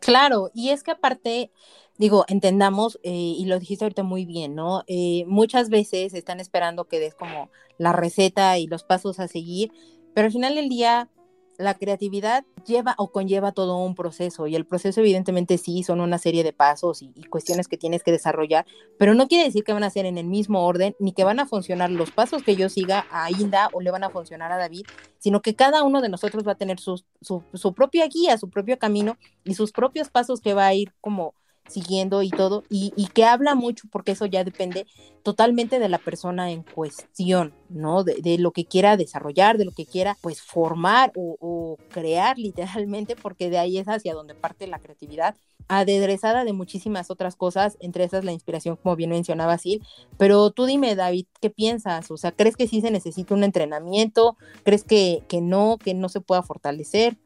Claro, 0.00 0.50
y 0.54 0.70
es 0.70 0.82
que 0.82 0.90
aparte, 0.92 1.52
digo, 2.00 2.24
entendamos, 2.28 2.98
eh, 3.02 3.12
y 3.12 3.44
lo 3.44 3.58
dijiste 3.58 3.84
ahorita 3.84 4.02
muy 4.02 4.24
bien, 4.24 4.54
¿no? 4.54 4.84
Eh, 4.86 5.24
muchas 5.26 5.68
veces 5.68 6.14
están 6.14 6.40
esperando 6.40 6.88
que 6.88 6.98
des 6.98 7.14
como 7.14 7.50
la 7.76 7.92
receta 7.92 8.56
y 8.56 8.66
los 8.66 8.84
pasos 8.84 9.20
a 9.20 9.28
seguir, 9.28 9.70
pero 10.14 10.24
al 10.24 10.32
final 10.32 10.54
del 10.54 10.70
día, 10.70 11.10
la 11.58 11.74
creatividad 11.74 12.46
lleva 12.66 12.94
o 12.96 13.12
conlleva 13.12 13.52
todo 13.52 13.76
un 13.76 13.94
proceso 13.94 14.46
y 14.46 14.56
el 14.56 14.64
proceso 14.64 15.00
evidentemente 15.00 15.58
sí 15.58 15.82
son 15.82 16.00
una 16.00 16.16
serie 16.16 16.42
de 16.42 16.54
pasos 16.54 17.02
y, 17.02 17.12
cuestiones 17.24 17.68
que 17.68 17.76
tienes 17.76 18.02
que 18.02 18.12
desarrollar, 18.12 18.64
pero 18.98 19.12
no 19.12 19.28
quiere 19.28 19.44
decir 19.44 19.62
que 19.62 19.74
van 19.74 19.84
a 19.84 19.90
ser 19.90 20.06
en 20.06 20.16
el 20.16 20.26
mismo 20.26 20.64
orden 20.64 20.96
ni 21.00 21.12
que 21.12 21.22
van 21.22 21.38
a 21.38 21.44
funcionar 21.44 21.90
los 21.90 22.12
pasos 22.12 22.42
que 22.42 22.56
yo 22.56 22.70
siga 22.70 23.04
a 23.10 23.30
Inda 23.30 23.68
o 23.74 23.82
le 23.82 23.90
van 23.90 24.04
a 24.04 24.08
funcionar 24.08 24.52
a 24.52 24.56
David, 24.56 24.86
sino 25.18 25.42
que 25.42 25.54
cada 25.54 25.82
uno 25.82 26.00
de 26.00 26.08
nosotros 26.08 26.48
va 26.48 26.52
a 26.52 26.58
tener 26.58 26.80
su, 26.80 27.04
su, 27.20 27.42
su 27.52 27.74
propia 27.74 28.06
guía, 28.06 28.38
su 28.38 28.48
propio 28.48 28.78
camino 28.78 29.18
y 29.44 29.52
sus 29.52 29.70
propios 29.70 30.08
pasos 30.08 30.40
que 30.40 30.54
va 30.54 30.66
a 30.66 30.72
ir 30.72 30.94
como 31.02 31.34
siguiendo 31.70 32.22
y 32.22 32.30
todo, 32.30 32.64
y, 32.68 32.90
que 33.14 33.24
habla 33.24 33.54
mucho, 33.54 33.88
porque 33.90 34.12
eso 34.12 34.26
ya 34.26 34.44
depende 34.44 34.86
totalmente 35.22 35.78
de 35.78 35.88
la 35.88 35.98
persona 35.98 36.50
en 36.50 36.62
cuestión, 36.62 37.54
¿no? 37.68 38.04
De, 38.04 38.38
lo 38.38 38.52
que 38.52 38.64
quiera 38.64 38.96
desarrollar, 38.96 39.58
de 39.58 39.64
lo 39.64 39.72
que 39.72 39.86
quiera, 39.86 40.16
pues, 40.20 40.42
formar 40.42 41.12
o, 41.16 41.78
crear 41.90 42.38
literalmente, 42.38 43.16
porque 43.16 43.50
de 43.50 43.58
ahí 43.58 43.78
es 43.78 43.88
hacia 43.88 44.14
donde 44.14 44.34
parte 44.34 44.66
la 44.66 44.78
creatividad, 44.78 45.36
aderezada 45.68 46.44
de 46.44 46.52
muchísimas 46.52 47.10
otras 47.10 47.36
cosas, 47.36 47.76
entre 47.80 48.04
esas 48.04 48.24
la 48.24 48.32
inspiración, 48.32 48.76
como 48.76 48.96
bien 48.96 49.10
mencionaba 49.10 49.58
Sil, 49.58 49.82
pero 50.18 50.50
tú 50.50 50.66
dime, 50.66 50.96
David, 50.96 51.26
¿qué 51.40 51.50
piensas? 51.50 52.10
O 52.10 52.16
sea, 52.16 52.32
¿crees 52.32 52.56
que 52.56 52.66
sí 52.66 52.80
se 52.80 52.90
necesita 52.90 53.34
un 53.34 53.44
entrenamiento? 53.44 54.36
¿Crees 54.64 54.84
que, 54.84 55.22
que 55.28 55.40
no, 55.40 55.78
que 55.78 55.94
no 55.94 56.08
se 56.08 56.20
pueda 56.20 56.42
fortalecer? 56.42 57.18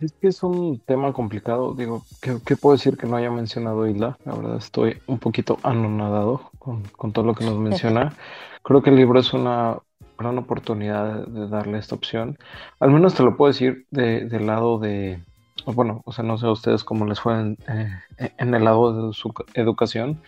Es 0.00 0.12
que 0.12 0.28
es 0.28 0.42
un 0.42 0.80
tema 0.80 1.12
complicado. 1.12 1.74
Digo, 1.74 2.04
¿qué, 2.20 2.56
puedo 2.56 2.76
decir 2.76 2.96
que 2.96 3.06
no 3.06 3.16
haya 3.16 3.30
mencionado 3.30 3.86
Isla? 3.86 4.18
La 4.24 4.34
verdad 4.34 4.56
estoy 4.56 4.98
un 5.06 5.18
poquito 5.18 5.58
anonadado 5.62 6.50
con, 6.58 6.82
todo 7.12 7.24
lo 7.24 7.34
que 7.34 7.44
nos 7.44 7.58
menciona. 7.58 8.14
Creo 8.62 8.82
que 8.82 8.90
el 8.90 8.96
libro 8.96 9.18
es 9.18 9.32
una 9.32 9.78
gran 10.18 10.38
oportunidad 10.38 11.26
de, 11.26 11.48
darle 11.48 11.78
esta 11.78 11.94
opción. 11.94 12.38
Al 12.78 12.90
menos 12.90 13.14
te 13.14 13.22
lo 13.22 13.36
puedo 13.36 13.52
decir 13.52 13.86
del 13.90 14.46
lado 14.46 14.78
de, 14.78 15.22
bueno, 15.64 16.02
o 16.04 16.12
sea, 16.12 16.24
no 16.24 16.38
sé 16.38 16.46
a 16.46 16.50
ustedes 16.50 16.84
cómo 16.84 17.06
les 17.06 17.20
fue 17.20 17.34
en, 17.34 17.58
eh, 17.68 18.32
en, 18.38 18.54
el 18.54 18.64
lado 18.64 19.08
de 19.08 19.12
su 19.12 19.32
educación, 19.54 20.20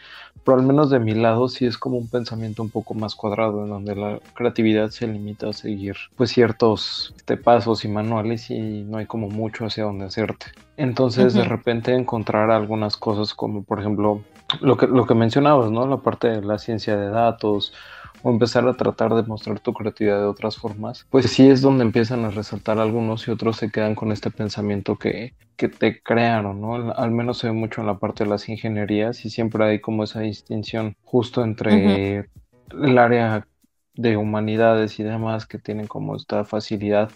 pero 0.44 0.58
al 0.58 0.64
menos 0.64 0.90
de 0.90 0.98
mi 0.98 1.14
lado 1.14 1.48
sí 1.48 1.66
es 1.66 1.78
como 1.78 1.98
un 1.98 2.08
pensamiento 2.08 2.62
un 2.62 2.70
poco 2.70 2.94
más 2.94 3.14
cuadrado, 3.14 3.64
en 3.64 3.70
donde 3.70 3.94
la 3.94 4.18
creatividad 4.34 4.90
se 4.90 5.06
limita 5.06 5.48
a 5.48 5.52
seguir 5.52 5.96
pues 6.16 6.30
ciertos 6.30 7.14
este, 7.16 7.36
pasos 7.36 7.84
y 7.84 7.88
manuales 7.88 8.50
y 8.50 8.82
no 8.82 8.98
hay 8.98 9.06
como 9.06 9.28
mucho 9.28 9.66
hacia 9.66 9.84
dónde 9.84 10.06
hacerte. 10.06 10.46
Entonces 10.76 11.34
de 11.34 11.44
repente 11.44 11.94
encontrar 11.94 12.50
algunas 12.50 12.96
cosas 12.96 13.34
como 13.34 13.62
por 13.62 13.80
ejemplo 13.80 14.22
lo 14.60 14.76
que, 14.76 14.86
lo 14.86 15.06
que 15.06 15.14
mencionabas, 15.14 15.70
¿no? 15.70 15.86
La 15.86 15.98
parte 15.98 16.28
de 16.28 16.42
la 16.42 16.58
ciencia 16.58 16.96
de 16.96 17.08
datos 17.08 17.72
o 18.22 18.30
empezar 18.30 18.66
a 18.68 18.76
tratar 18.76 19.14
de 19.14 19.22
mostrar 19.24 19.60
tu 19.60 19.72
creatividad 19.72 20.18
de 20.18 20.26
otras 20.26 20.56
formas, 20.56 21.06
pues 21.10 21.26
sí 21.30 21.48
es 21.48 21.60
donde 21.60 21.84
empiezan 21.84 22.24
a 22.24 22.30
resaltar 22.30 22.78
algunos 22.78 23.26
y 23.28 23.30
otros 23.30 23.56
se 23.56 23.70
quedan 23.70 23.94
con 23.94 24.12
este 24.12 24.30
pensamiento 24.30 24.96
que, 24.96 25.34
que 25.56 25.68
te 25.68 26.02
crearon, 26.02 26.60
¿no? 26.60 26.92
Al 26.92 27.10
menos 27.10 27.38
se 27.38 27.48
ve 27.48 27.52
mucho 27.52 27.80
en 27.80 27.86
la 27.88 27.98
parte 27.98 28.24
de 28.24 28.30
las 28.30 28.48
ingenierías 28.48 29.24
y 29.24 29.30
siempre 29.30 29.64
hay 29.64 29.80
como 29.80 30.04
esa 30.04 30.20
distinción 30.20 30.96
justo 31.02 31.42
entre 31.44 32.28
el 32.70 32.98
área 32.98 33.46
de 33.94 34.16
humanidades 34.16 34.98
y 34.98 35.02
demás 35.02 35.46
que 35.46 35.58
tienen 35.58 35.86
como 35.86 36.16
esta 36.16 36.44
facilidad 36.44 37.10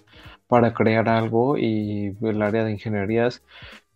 para 0.46 0.74
crear 0.74 1.08
algo 1.08 1.56
y 1.58 2.16
el 2.22 2.42
área 2.42 2.64
de 2.64 2.72
ingenierías 2.72 3.42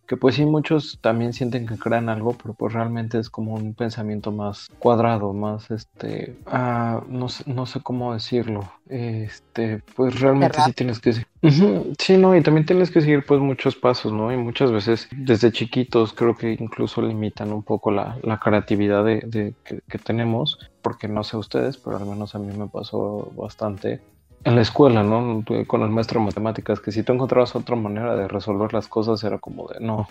que 0.07 0.17
pues 0.17 0.35
sí 0.35 0.45
muchos 0.45 0.99
también 1.01 1.33
sienten 1.33 1.65
que 1.65 1.77
crean 1.77 2.09
algo, 2.09 2.33
pero 2.33 2.53
pues 2.53 2.73
realmente 2.73 3.17
es 3.17 3.29
como 3.29 3.53
un 3.53 3.73
pensamiento 3.73 4.31
más 4.31 4.67
cuadrado, 4.79 5.33
más 5.33 5.71
este, 5.71 6.35
ah, 6.45 7.01
no, 7.07 7.29
sé, 7.29 7.43
no 7.47 7.65
sé 7.65 7.81
cómo 7.81 8.13
decirlo, 8.13 8.71
este, 8.89 9.81
pues 9.95 10.19
realmente 10.19 10.59
sí 10.65 10.73
tienes 10.73 10.99
que 10.99 11.13
sí, 11.13 12.17
no, 12.17 12.35
y 12.35 12.43
también 12.43 12.65
tienes 12.65 12.91
que 12.91 13.01
seguir 13.01 13.25
pues 13.25 13.39
muchos 13.39 13.75
pasos, 13.75 14.11
¿no? 14.11 14.31
Y 14.31 14.37
muchas 14.37 14.71
veces 14.71 15.07
desde 15.11 15.51
chiquitos 15.51 16.13
creo 16.13 16.35
que 16.35 16.53
incluso 16.59 17.01
limitan 17.01 17.51
un 17.51 17.63
poco 17.63 17.89
la, 17.91 18.19
creatividad 18.43 19.03
de, 19.05 19.53
que 19.63 19.97
tenemos, 19.97 20.59
porque 20.81 21.07
no 21.07 21.23
sé 21.23 21.37
ustedes, 21.37 21.77
pero 21.77 21.97
al 21.97 22.05
menos 22.05 22.35
a 22.35 22.39
mí 22.39 22.55
me 22.55 22.67
pasó 22.67 23.31
bastante 23.35 24.01
en 24.43 24.55
la 24.55 24.61
escuela, 24.61 25.03
¿no? 25.03 25.43
Con 25.67 25.81
el 25.81 25.89
maestro 25.89 26.19
de 26.19 26.27
matemáticas, 26.27 26.79
que 26.79 26.91
si 26.91 27.03
tú 27.03 27.13
encontrabas 27.13 27.55
otra 27.55 27.75
manera 27.75 28.15
de 28.15 28.27
resolver 28.27 28.73
las 28.73 28.87
cosas 28.87 29.23
era 29.23 29.37
como 29.37 29.67
de, 29.67 29.79
no, 29.79 30.07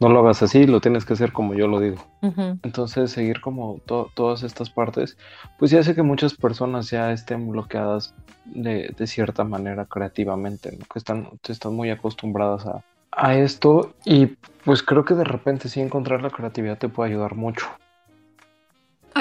no 0.00 0.08
lo 0.08 0.20
hagas 0.20 0.42
así, 0.42 0.66
lo 0.66 0.80
tienes 0.80 1.04
que 1.04 1.14
hacer 1.14 1.32
como 1.32 1.54
yo 1.54 1.68
lo 1.68 1.80
digo. 1.80 2.04
Entonces, 2.62 3.10
seguir 3.10 3.40
como 3.40 3.80
todas 3.84 4.42
estas 4.42 4.70
partes, 4.70 5.16
pues 5.58 5.70
ya 5.70 5.80
hace 5.80 5.94
que 5.94 6.02
muchas 6.02 6.34
personas 6.34 6.90
ya 6.90 7.12
estén 7.12 7.50
bloqueadas 7.50 8.14
de, 8.44 8.94
cierta 9.06 9.44
manera 9.44 9.86
creativamente, 9.86 10.72
¿no? 10.72 10.84
que 10.92 10.98
están, 10.98 11.28
están 11.48 11.74
muy 11.74 11.90
acostumbradas 11.90 12.66
a, 12.66 12.82
a 13.12 13.34
esto 13.34 13.94
y 14.04 14.26
pues 14.64 14.82
creo 14.82 15.04
que 15.04 15.14
de 15.14 15.24
repente 15.24 15.68
sí 15.68 15.80
encontrar 15.80 16.22
la 16.22 16.30
creatividad 16.30 16.78
te 16.78 16.88
puede 16.88 17.10
ayudar 17.10 17.34
mucho. 17.34 17.66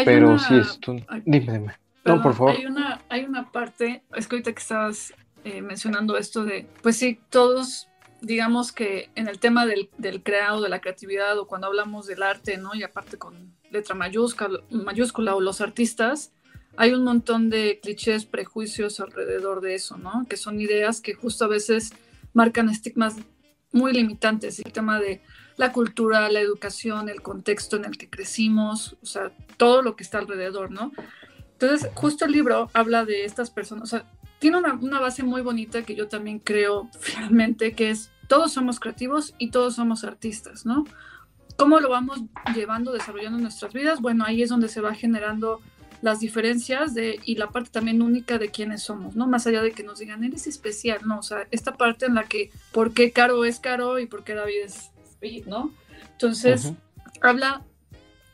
Pero 0.03 0.37
sí, 0.37 0.57
esto... 0.57 0.95
dime, 1.25 1.53
dime. 1.53 1.73
No, 2.05 2.21
por 2.21 2.33
favor. 2.33 2.51
Hay 2.51 2.65
una, 2.65 3.01
hay 3.09 3.25
una 3.25 3.51
parte, 3.51 4.03
es 4.15 4.27
que 4.27 4.35
ahorita 4.35 4.53
que 4.53 4.61
estabas 4.61 5.13
eh, 5.43 5.61
mencionando 5.61 6.17
esto 6.17 6.45
de, 6.45 6.67
pues 6.81 6.97
sí, 6.97 7.19
todos, 7.29 7.87
digamos 8.21 8.71
que 8.71 9.09
en 9.15 9.27
el 9.27 9.39
tema 9.39 9.65
del, 9.65 9.89
del 9.97 10.23
creado, 10.23 10.61
de 10.61 10.69
la 10.69 10.81
creatividad, 10.81 11.37
o 11.37 11.47
cuando 11.47 11.67
hablamos 11.67 12.07
del 12.07 12.23
arte, 12.23 12.57
¿no? 12.57 12.75
Y 12.75 12.83
aparte 12.83 13.17
con 13.17 13.53
letra 13.71 13.95
mayúscula, 13.95 14.59
mayúscula 14.69 15.35
o 15.35 15.41
los 15.41 15.61
artistas, 15.61 16.31
hay 16.77 16.93
un 16.93 17.03
montón 17.03 17.49
de 17.49 17.79
clichés, 17.81 18.25
prejuicios 18.25 18.99
alrededor 18.99 19.61
de 19.61 19.75
eso, 19.75 19.97
¿no? 19.97 20.25
Que 20.29 20.37
son 20.37 20.59
ideas 20.59 21.01
que 21.01 21.13
justo 21.13 21.45
a 21.45 21.47
veces 21.47 21.93
marcan 22.33 22.69
estigmas 22.69 23.15
muy 23.71 23.93
limitantes. 23.93 24.59
El 24.59 24.71
tema 24.71 24.99
de 24.99 25.21
la 25.57 25.71
cultura, 25.71 26.29
la 26.29 26.41
educación, 26.41 27.07
el 27.09 27.21
contexto 27.21 27.77
en 27.77 27.85
el 27.85 27.97
que 27.97 28.09
crecimos, 28.09 28.97
o 29.01 29.05
sea, 29.05 29.31
todo 29.57 29.81
lo 29.81 29.95
que 29.95 30.03
está 30.03 30.17
alrededor, 30.17 30.71
¿no? 30.71 30.91
Entonces, 31.59 31.89
justo 31.93 32.25
el 32.25 32.31
libro 32.31 32.69
habla 32.73 33.05
de 33.05 33.23
estas 33.23 33.49
personas, 33.49 33.83
o 33.83 33.87
sea, 33.87 34.05
tiene 34.39 34.57
una, 34.57 34.99
base 34.99 35.23
muy 35.23 35.41
bonita 35.41 35.83
que 35.83 35.95
yo 35.95 36.07
también 36.07 36.39
creo 36.39 36.89
realmente 37.15 37.73
que 37.73 37.89
es 37.89 38.11
todos 38.27 38.53
somos 38.53 38.79
creativos 38.79 39.33
y 39.37 39.51
todos 39.51 39.75
somos 39.75 40.03
artistas, 40.03 40.65
¿no? 40.65 40.85
¿Cómo 41.55 41.79
lo 41.79 41.89
vamos 41.89 42.21
llevando, 42.53 42.91
desarrollando 42.91 43.39
nuestras 43.39 43.71
vidas? 43.71 44.01
Bueno, 44.01 44.25
ahí 44.25 44.41
es 44.41 44.49
donde 44.49 44.67
se 44.67 44.81
va 44.81 44.93
generando 44.93 45.61
las 46.01 46.19
diferencias 46.19 46.93
de, 46.93 47.19
y 47.23 47.35
la 47.35 47.49
parte 47.49 47.69
también 47.69 48.01
única 48.01 48.37
de 48.37 48.49
quiénes 48.49 48.83
somos, 48.83 49.15
¿no? 49.15 49.25
Más 49.25 49.47
allá 49.47 49.61
de 49.61 49.71
que 49.71 49.83
nos 49.83 49.99
digan, 49.99 50.23
eres 50.23 50.47
especial, 50.47 50.99
¿no? 51.05 51.19
O 51.19 51.23
sea, 51.23 51.47
esta 51.51 51.77
parte 51.77 52.05
en 52.05 52.15
la 52.15 52.25
que, 52.25 52.51
¿por 52.73 52.93
qué 52.93 53.11
Caro 53.11 53.45
es 53.45 53.59
Caro 53.59 53.99
y 53.99 54.05
por 54.05 54.25
qué 54.25 54.35
David 54.35 54.65
es 54.65 54.91
David, 55.21 55.45
¿no? 55.45 55.71
Entonces, 56.11 56.73
habla, 57.21 57.63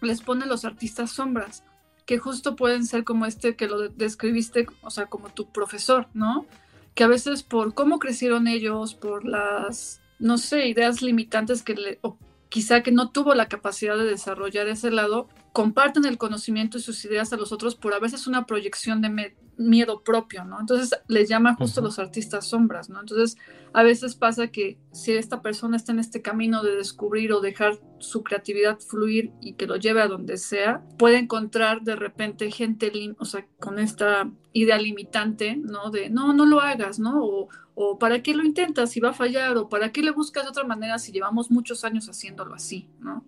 les 0.02 0.22
pone 0.22 0.48
los 0.48 0.66
artistas 0.66 1.12
sombras 1.12 1.64
que 2.12 2.18
justo 2.18 2.58
pueden 2.58 2.86
ser 2.86 3.06
como 3.06 3.26
este 3.26 3.56
que 3.56 3.68
lo 3.68 3.88
describiste, 3.88 4.68
o 4.82 4.90
sea, 4.90 5.06
como 5.06 5.30
tu 5.30 5.50
profesor, 5.50 6.10
¿no? 6.14 6.46
Que 6.94 7.06
a 7.06 7.08
veces 7.08 7.42
por 7.42 7.74
cómo 7.74 8.00
crecieron 8.00 8.50
ellos, 8.50 8.96
por 8.96 9.24
las, 9.24 10.02
no 10.20 10.38
sé, 10.38 10.68
ideas 10.68 11.02
limitantes 11.02 11.64
que 11.64 11.74
le, 11.74 12.00
o 12.02 12.18
quizá 12.50 12.84
que 12.84 12.92
no 12.92 13.12
tuvo 13.12 13.34
la 13.34 13.48
capacidad 13.48 13.98
de 13.98 14.04
desarrollar 14.04 14.68
ese 14.68 14.92
lado, 14.92 15.30
comparten 15.54 16.06
el 16.06 16.18
conocimiento 16.18 16.78
y 16.78 16.82
sus 16.82 17.04
ideas 17.06 17.34
a 17.34 17.38
los 17.38 17.52
otros 17.52 17.76
por 17.76 17.94
a 17.94 18.00
veces 18.00 18.28
una 18.28 18.46
proyección 18.46 19.02
de 19.02 19.36
miedo 19.58 20.02
propio, 20.02 20.46
¿no? 20.46 20.60
Entonces 20.60 20.98
les 21.08 21.30
llama 21.30 21.56
justo 21.56 21.82
los 21.82 22.00
artistas 22.00 22.48
sombras, 22.48 22.90
¿no? 22.90 23.00
Entonces 23.00 23.38
a 23.74 23.84
veces 23.84 24.16
pasa 24.16 24.48
que 24.48 24.78
si 24.92 25.14
esta 25.14 25.42
persona 25.42 25.78
está 25.78 25.92
en 25.92 26.00
este 26.00 26.22
camino 26.22 26.64
de 26.64 26.76
descubrir 26.76 27.34
o 27.34 27.42
dejar 27.42 27.80
su 28.00 28.24
creatividad 28.24 28.80
fluir 28.80 29.32
y 29.42 29.54
que 29.54 29.68
lo 29.68 29.76
lleve 29.76 30.02
a 30.02 30.08
donde 30.08 30.38
sea, 30.38 30.84
puede 30.98 31.18
encontrar 31.18 31.82
de 31.82 31.96
repente 31.96 32.50
gente, 32.50 32.92
o 33.20 33.26
sea, 33.26 33.46
con 33.60 33.78
esta 33.78 34.30
idea 34.54 34.78
limitante, 34.78 35.58
¿no? 35.58 35.92
De 35.92 36.10
no, 36.10 36.34
no 36.34 36.46
lo 36.46 36.62
hagas, 36.62 36.98
¿no? 37.00 37.24
O, 37.24 37.50
o 37.76 38.00
para 38.00 38.24
qué 38.24 38.34
lo 38.34 38.44
intentas 38.44 38.92
si 38.92 39.00
va 39.00 39.10
a 39.10 39.14
fallar, 39.14 39.58
o 39.58 39.70
para 39.70 39.92
qué 39.92 40.02
le 40.02 40.12
buscas 40.12 40.44
de 40.44 40.50
otra 40.50 40.64
manera 40.64 40.98
si 40.98 41.12
llevamos 41.12 41.52
muchos 41.52 41.84
años 41.84 42.10
haciéndolo 42.10 42.54
así, 42.54 42.90
¿no? 43.00 43.24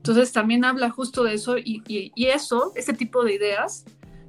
Entonces 0.00 0.32
también 0.32 0.64
habla 0.64 0.88
justo 0.88 1.24
de 1.24 1.34
eso 1.34 1.58
y, 1.58 2.12
eso, 2.16 2.72
ese 2.74 2.94
tipo 2.94 3.22
de 3.22 3.34
ideas 3.34 3.84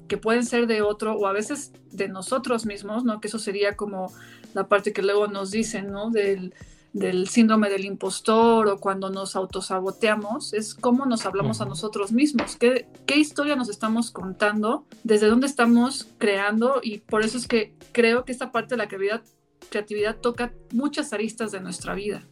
que 0.10 0.18
pueden 0.18 0.46
ser 0.46 0.68
de 0.68 0.82
otro 0.82 1.14
o 1.16 1.28
a 1.28 1.32
veces 1.32 1.72
de 1.92 2.10
nosotros 2.10 2.66
mismos, 2.66 3.06
¿no? 3.06 3.22
Que 3.22 3.30
eso 3.30 3.40
sería 3.40 3.78
como 3.78 4.12
la 4.54 4.68
parte 4.68 4.92
que 4.92 5.02
luego 5.02 5.28
nos 5.28 5.50
dicen, 5.50 5.90
¿no? 5.90 6.10
Del, 6.10 6.54
síndrome 7.30 7.70
del 7.70 7.86
impostor 7.86 8.68
o 8.68 8.80
cuando 8.82 9.10
nos 9.10 9.38
autosaboteamos, 9.38 10.54
es 10.54 10.76
cómo 10.76 11.06
nos 11.06 11.26
hablamos 11.26 11.62
a 11.62 11.66
nosotros 11.66 12.12
mismos, 12.12 12.58
¿Qué, 12.58 12.90
qué 13.06 13.18
historia 13.18 13.56
nos 13.56 13.70
estamos 13.70 14.12
contando, 14.12 14.86
desde 15.06 15.28
dónde 15.28 15.48
estamos 15.48 16.10
creando 16.18 16.82
y 16.84 16.98
por 16.98 17.24
eso 17.24 17.38
es 17.38 17.48
que 17.48 17.74
creo 17.94 18.26
que 18.26 18.34
esta 18.34 18.52
parte 18.52 18.76
de 18.76 18.80
la 18.80 18.90
creatividad, 18.90 19.22
creatividad 19.70 20.18
toca 20.18 20.52
muchas 20.74 21.14
aristas 21.14 21.54
de 21.54 21.62
nuestra 21.62 21.96
vida. 21.96 22.28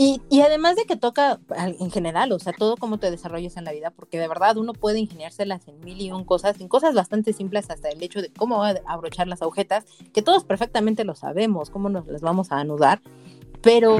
Y, 0.00 0.22
y, 0.30 0.42
además 0.42 0.76
de 0.76 0.84
que 0.84 0.94
toca 0.94 1.40
en 1.56 1.90
general, 1.90 2.30
o 2.30 2.38
sea, 2.38 2.52
todo 2.52 2.76
cómo 2.76 2.98
te 2.98 3.10
desarrollas 3.10 3.56
en 3.56 3.64
la 3.64 3.72
vida, 3.72 3.90
porque 3.90 4.20
de 4.20 4.28
verdad 4.28 4.56
uno 4.56 4.72
puede 4.72 5.00
ingeniárselas 5.00 5.66
en 5.66 5.80
mil 5.80 6.00
y 6.00 6.12
un 6.12 6.22
cosas, 6.22 6.60
en 6.60 6.68
cosas 6.68 6.94
bastante 6.94 7.32
simples, 7.32 7.68
hasta 7.68 7.88
el 7.88 8.00
hecho 8.00 8.22
de 8.22 8.32
cómo 8.32 8.62
abrochar 8.62 9.26
las 9.26 9.42
agujetas, 9.42 9.86
que 10.12 10.22
todos 10.22 10.44
perfectamente 10.44 11.02
lo 11.02 11.16
sabemos, 11.16 11.70
cómo 11.70 11.88
nos 11.88 12.06
las 12.06 12.20
vamos 12.20 12.52
a 12.52 12.60
anudar, 12.60 13.02
pero 13.60 13.98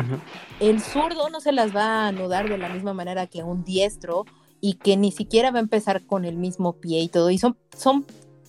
el 0.60 0.80
zurdo 0.80 1.30
no 1.30 1.40
se 1.40 1.50
las 1.50 1.74
va 1.74 2.04
a 2.04 2.08
anudar 2.08 2.48
de 2.48 2.58
la 2.58 2.68
misma 2.68 2.94
manera 2.94 3.26
que 3.26 3.42
un 3.42 3.64
diestro 3.64 4.24
y 4.60 4.74
que 4.74 4.96
ni 4.96 5.10
siquiera 5.10 5.50
va 5.50 5.58
a 5.58 5.62
empezar 5.62 6.06
con 6.06 6.24
el 6.24 6.36
mismo 6.36 6.74
pie 6.74 7.00
y 7.00 7.08
todo. 7.08 7.30
Y 7.30 7.38
son, 7.38 7.56
son 7.76 8.06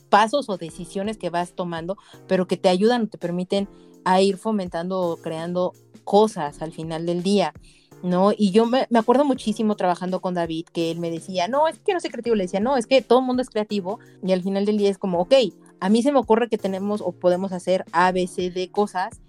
pasos 0.09 0.49
o 0.49 0.57
decisiones 0.57 1.17
que 1.17 1.31
vas 1.31 1.53
tomando, 1.53 1.97
pero 2.27 2.47
que 2.47 2.57
te 2.57 2.69
ayudan 2.69 3.03
o 3.03 3.07
te 3.07 3.17
permiten 3.17 3.67
a 4.05 4.21
ir 4.21 4.37
fomentando 4.37 4.99
o 4.99 5.17
creando 5.17 5.73
cosas 6.09 6.63
al 6.63 6.71
final 6.71 7.05
del 7.05 7.21
día. 7.21 7.53
¿no? 8.01 8.31
Y 8.35 8.49
yo 8.49 8.65
me, 8.65 8.87
me, 8.89 8.97
acuerdo 8.97 9.25
muchísimo 9.25 9.75
trabajando 9.75 10.21
con 10.21 10.33
David, 10.33 10.65
que 10.73 10.89
él 10.89 10.99
me 10.99 11.11
decía, 11.11 11.47
no, 11.47 11.67
es 11.67 11.77
que 11.77 11.93
no 11.93 11.99
soy 11.99 12.09
creativo, 12.09 12.35
le 12.35 12.45
decía, 12.45 12.59
no, 12.59 12.77
es 12.77 12.87
que 12.87 13.03
todo 13.03 13.19
el 13.19 13.25
mundo 13.25 13.43
es 13.43 13.49
creativo, 13.49 13.99
y 14.25 14.31
al 14.31 14.41
final 14.41 14.65
del 14.65 14.77
día 14.77 14.89
es 14.89 14.97
como, 14.97 15.19
ok, 15.19 15.33
a 15.79 15.89
mí 15.89 16.01
se 16.01 16.11
me 16.11 16.17
ocurre 16.17 16.49
que 16.49 16.57
tenemos 16.57 17.01
o 17.01 17.11
podemos 17.11 17.51
hacer 17.51 17.85
A, 17.91 18.11
B, 18.11 18.25
C, 18.25 18.49
D 18.49 18.71
cosas, 18.71 19.19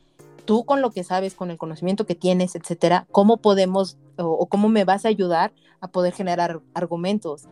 tú 0.44 0.64
con 0.64 0.80
lo 0.80 0.90
que 0.90 1.04
sabes, 1.04 1.34
con 1.34 1.50
el 1.50 1.58
conocimiento 1.58 2.06
que 2.06 2.14
tienes, 2.14 2.54
etcétera, 2.54 3.06
cómo 3.10 3.38
podemos 3.38 3.98
o, 4.16 4.46
cómo 4.46 4.68
me 4.68 4.84
vas 4.84 5.04
a 5.04 5.08
ayudar 5.08 5.52
a 5.80 5.88
poder 5.88 6.14
generar 6.14 6.60
argumentos. 6.72 7.44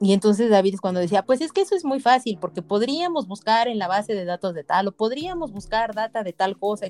Y 0.00 0.14
entonces 0.14 0.48
David 0.48 0.74
es 0.74 0.80
cuando 0.80 1.00
decía, 1.00 1.24
pues 1.24 1.42
es 1.42 1.52
que 1.52 1.60
eso 1.60 1.74
es 1.76 1.84
muy 1.84 2.00
fácil, 2.00 2.38
porque 2.40 2.62
podríamos 2.62 3.26
buscar 3.26 3.68
en 3.68 3.78
la 3.78 3.88
base 3.88 4.14
de 4.14 4.24
datos 4.24 4.54
de 4.54 4.64
tal, 4.64 4.88
o 4.88 4.92
podríamos 4.92 5.52
buscar 5.52 5.94
data 5.94 6.22
de 6.22 6.32
tal 6.32 6.58
cosa. 6.58 6.86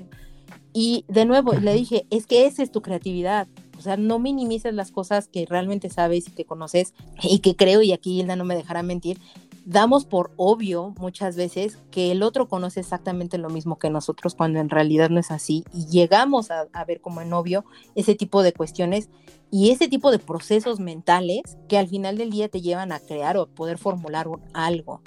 Y 0.73 1.05
de 1.07 1.25
nuevo, 1.25 1.53
le 1.53 1.73
dije, 1.73 2.05
es 2.09 2.27
que 2.27 2.45
esa 2.45 2.63
es 2.63 2.71
tu 2.71 2.81
creatividad. 2.81 3.47
O 3.77 3.81
sea, 3.81 3.97
no 3.97 4.19
minimices 4.19 4.73
las 4.73 4.91
cosas 4.91 5.27
que 5.27 5.45
realmente 5.45 5.89
sabes 5.89 6.27
y 6.27 6.31
que 6.31 6.45
conoces 6.45 6.93
y 7.21 7.39
que 7.39 7.55
creo, 7.55 7.81
y 7.81 7.93
aquí 7.93 8.19
Hilda 8.19 8.35
no 8.35 8.45
me 8.45 8.55
dejará 8.55 8.83
mentir, 8.83 9.19
damos 9.65 10.05
por 10.05 10.31
obvio 10.37 10.93
muchas 10.99 11.35
veces 11.35 11.77
que 11.91 12.11
el 12.11 12.23
otro 12.23 12.47
conoce 12.47 12.79
exactamente 12.79 13.37
lo 13.37 13.49
mismo 13.49 13.77
que 13.77 13.89
nosotros 13.89 14.35
cuando 14.35 14.59
en 14.59 14.69
realidad 14.69 15.09
no 15.09 15.19
es 15.19 15.31
así 15.31 15.63
y 15.73 15.85
llegamos 15.87 16.49
a, 16.51 16.67
ver 16.85 17.01
como 17.01 17.21
en 17.21 17.33
obvio 17.33 17.65
ese 17.95 18.15
tipo 18.15 18.43
de 18.43 18.53
cuestiones 18.53 19.09
y 19.51 19.71
ese 19.71 19.87
tipo 19.87 20.11
de 20.11 20.19
procesos 20.19 20.79
mentales 20.79 21.57
que 21.67 21.77
al 21.77 21.87
final 21.87 22.17
del 22.17 22.31
día 22.31 22.49
te 22.49 22.61
llevan 22.61 22.91
a 22.91 22.99
crear 22.99 23.37
o 23.37 23.47
poder 23.47 23.77
formular 23.77 24.27
algo. 24.53 25.01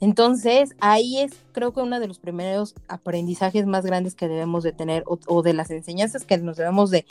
Entonces, 0.00 0.74
ahí 0.80 1.18
es 1.18 1.32
creo 1.52 1.72
que 1.72 1.80
uno 1.80 1.98
de 2.00 2.08
los 2.08 2.18
primeros 2.18 2.74
aprendizajes 2.86 3.66
más 3.66 3.86
grandes 3.86 4.14
que 4.14 4.28
debemos 4.28 4.62
de 4.62 4.72
tener 4.72 5.04
o, 5.06 5.42
de 5.42 5.54
las 5.54 5.70
enseñanzas 5.70 6.24
que 6.26 6.36
nos 6.38 6.58
debemos 6.58 6.90
de, 6.90 7.06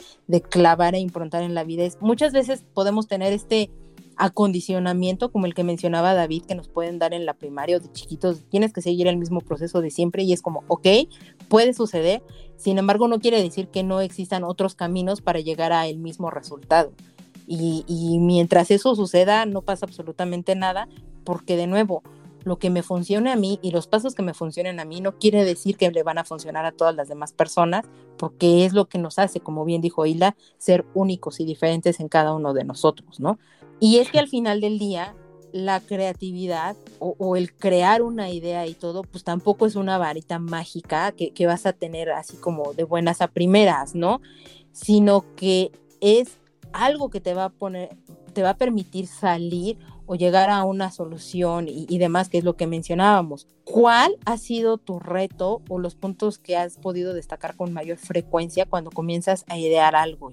clavar 0.48 0.94
e 0.94 1.00
improntar 1.00 1.42
en 1.42 1.54
la 1.54 1.64
vida 1.64 1.84
es 1.84 1.98
muchas 2.00 2.32
veces 2.32 2.64
podemos 2.74 3.08
tener 3.08 3.32
este 3.32 3.70
acondicionamiento 4.16 5.30
como 5.30 5.46
el 5.46 5.54
que 5.54 5.64
mencionaba 5.64 6.14
David 6.14 6.44
que 6.44 6.54
nos 6.54 6.68
pueden 6.68 6.98
dar 6.98 7.12
en 7.12 7.26
la 7.26 7.34
primaria 7.34 7.76
o 7.76 7.80
de 7.80 7.90
chiquitos, 7.92 8.44
tienes 8.48 8.72
que 8.72 8.80
seguir 8.80 9.08
el 9.08 9.18
mismo 9.18 9.40
proceso 9.40 9.80
de 9.80 9.90
siempre 9.90 10.22
y 10.22 10.32
es 10.32 10.40
como, 10.40 10.62
ok, 10.68 10.86
puede 11.48 11.74
suceder, 11.74 12.22
sin 12.56 12.78
embargo 12.78 13.08
no 13.08 13.18
quiere 13.18 13.42
decir 13.42 13.68
que 13.68 13.82
no 13.82 14.00
existan 14.00 14.44
otros 14.44 14.74
caminos 14.74 15.20
para 15.20 15.40
llegar 15.40 15.72
a 15.72 15.86
el 15.86 15.98
mismo 15.98 16.30
resultado. 16.30 16.92
Y 17.48 18.18
mientras 18.20 18.72
eso 18.72 18.96
suceda 18.96 19.46
no 19.46 19.62
pasa 19.62 19.86
absolutamente 19.86 20.56
nada 20.56 20.88
porque 21.26 21.56
de 21.56 21.66
nuevo, 21.66 22.02
lo 22.46 22.60
que 22.60 22.70
me 22.70 22.84
funcione 22.84 23.32
a 23.32 23.36
mí 23.36 23.58
y 23.60 23.72
los 23.72 23.88
pasos 23.88 24.14
que 24.14 24.22
me 24.22 24.32
funcionen 24.32 24.78
a 24.78 24.84
mí 24.84 25.00
no 25.00 25.18
quiere 25.18 25.44
decir 25.44 25.76
que 25.76 25.90
le 25.90 26.04
van 26.04 26.16
a 26.16 26.24
funcionar 26.24 26.64
a 26.64 26.70
todas 26.70 26.94
las 26.94 27.08
demás 27.08 27.32
personas, 27.32 27.84
porque 28.16 28.64
es 28.64 28.72
lo 28.72 28.88
que 28.88 28.98
nos 28.98 29.18
hace, 29.18 29.40
como 29.40 29.64
bien 29.64 29.82
dijo 29.82 30.06
Hilda, 30.06 30.36
ser 30.56 30.86
únicos 30.94 31.40
y 31.40 31.44
diferentes 31.44 31.98
en 31.98 32.08
cada 32.08 32.32
uno 32.32 32.54
de 32.54 32.62
nosotros, 32.62 33.18
¿no? 33.18 33.40
Y 33.80 33.98
es 33.98 34.12
que 34.12 34.20
al 34.20 34.28
final 34.28 34.60
del 34.60 34.78
día, 34.78 35.16
la 35.52 35.80
creatividad 35.80 36.76
o, 37.00 37.34
el 37.34 37.52
crear 37.52 38.00
una 38.02 38.30
idea 38.30 38.64
y 38.68 38.74
todo, 38.74 39.02
pues 39.02 39.24
tampoco 39.24 39.66
es 39.66 39.74
una 39.74 39.98
varita 39.98 40.38
mágica 40.38 41.10
que, 41.10 41.32
que, 41.32 41.46
vas 41.46 41.66
a 41.66 41.72
tener 41.72 42.10
así 42.10 42.36
como 42.36 42.74
de 42.74 42.84
buenas 42.84 43.20
a 43.22 43.26
primeras, 43.26 43.96
¿no? 43.96 44.20
Sino 44.70 45.24
que 45.34 45.72
es 46.00 46.38
algo 46.72 47.10
que 47.10 47.20
te 47.20 47.34
va 47.34 47.46
a 47.46 47.48
poner, 47.50 47.96
te 48.34 48.42
va 48.42 48.50
a 48.50 48.56
permitir 48.56 49.08
salir 49.08 49.78
o 50.06 50.14
llegar 50.14 50.50
a 50.50 50.64
una 50.64 50.90
solución 50.90 51.68
y, 51.68 51.86
y, 51.88 51.98
demás, 51.98 52.28
que 52.28 52.38
es 52.38 52.44
lo 52.44 52.56
que 52.56 52.66
mencionábamos. 52.66 53.46
¿Cuál 53.64 54.16
ha 54.24 54.38
sido 54.38 54.78
tu 54.78 54.98
reto 54.98 55.62
o 55.68 55.78
los 55.78 55.94
puntos 55.94 56.38
que 56.38 56.56
has 56.56 56.78
podido 56.78 57.14
destacar 57.14 57.56
con 57.56 57.72
mayor 57.72 57.98
frecuencia 57.98 58.66
cuando 58.66 58.90
comienzas 58.90 59.44
a 59.48 59.58
idear 59.58 59.96
algo? 59.96 60.32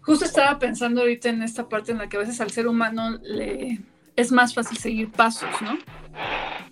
Justo 0.00 0.24
estaba 0.24 0.58
pensando 0.58 1.00
ahorita 1.00 1.28
en 1.28 1.42
esta 1.42 1.68
parte 1.68 1.92
en 1.92 1.98
la 1.98 2.08
que 2.08 2.16
a 2.16 2.20
veces 2.20 2.40
al 2.40 2.50
ser 2.50 2.68
humano 2.68 3.18
le 3.22 3.80
es 4.16 4.32
más 4.32 4.54
fácil 4.54 4.78
seguir 4.78 5.12
pasos, 5.12 5.50
¿no? 5.60 5.76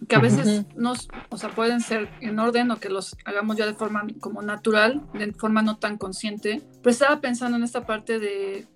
Que 0.09 0.17
a 0.17 0.19
veces 0.19 0.65
nos, 0.77 1.09
o 1.29 1.37
sea, 1.37 1.51
pueden 1.51 1.81
ser 1.81 2.09
en 2.21 2.39
orden 2.39 2.71
o 2.71 2.79
que 2.79 2.89
los 2.89 3.17
hagamos 3.25 3.57
ya 3.57 3.67
de 3.67 3.75
forma 3.75 4.07
como 4.21 4.41
natural, 4.41 5.03
de 5.13 5.33
forma 5.33 5.63
no 5.63 5.77
tan 5.77 5.99
consciente. 5.99 6.63
Pero 6.83 6.91
estaba 6.91 7.21
pensando 7.21 7.57
en 7.59 7.63
esta 7.63 7.85
parte 7.85 8.19
de 8.19 8.67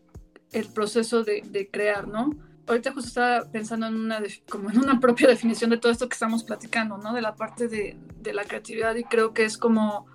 el 0.53 0.67
proceso 0.67 1.25
de, 1.25 1.43
de 1.43 1.71
crear, 1.71 2.09
¿no? 2.09 2.31
Ahorita 2.69 2.93
justo 2.93 3.09
estaba 3.09 3.51
pensando 3.51 3.87
en 3.87 3.97
una, 3.97 4.23
como 4.49 4.71
en 4.71 4.79
una 4.79 5.01
propia 5.01 5.29
definición 5.29 5.71
de 5.71 5.79
todo 5.79 5.91
esto 5.91 6.09
que 6.09 6.15
estamos 6.15 6.45
platicando, 6.45 6.99
¿no? 6.99 7.13
De 7.13 7.23
la 7.23 7.35
parte 7.35 7.69
de, 7.69 7.97
de 8.21 8.33
la 8.33 8.45
creatividad 8.45 8.95
y 8.97 9.05
creo 9.05 9.33
que 9.33 9.45
es 9.45 9.59
como, 9.59 10.07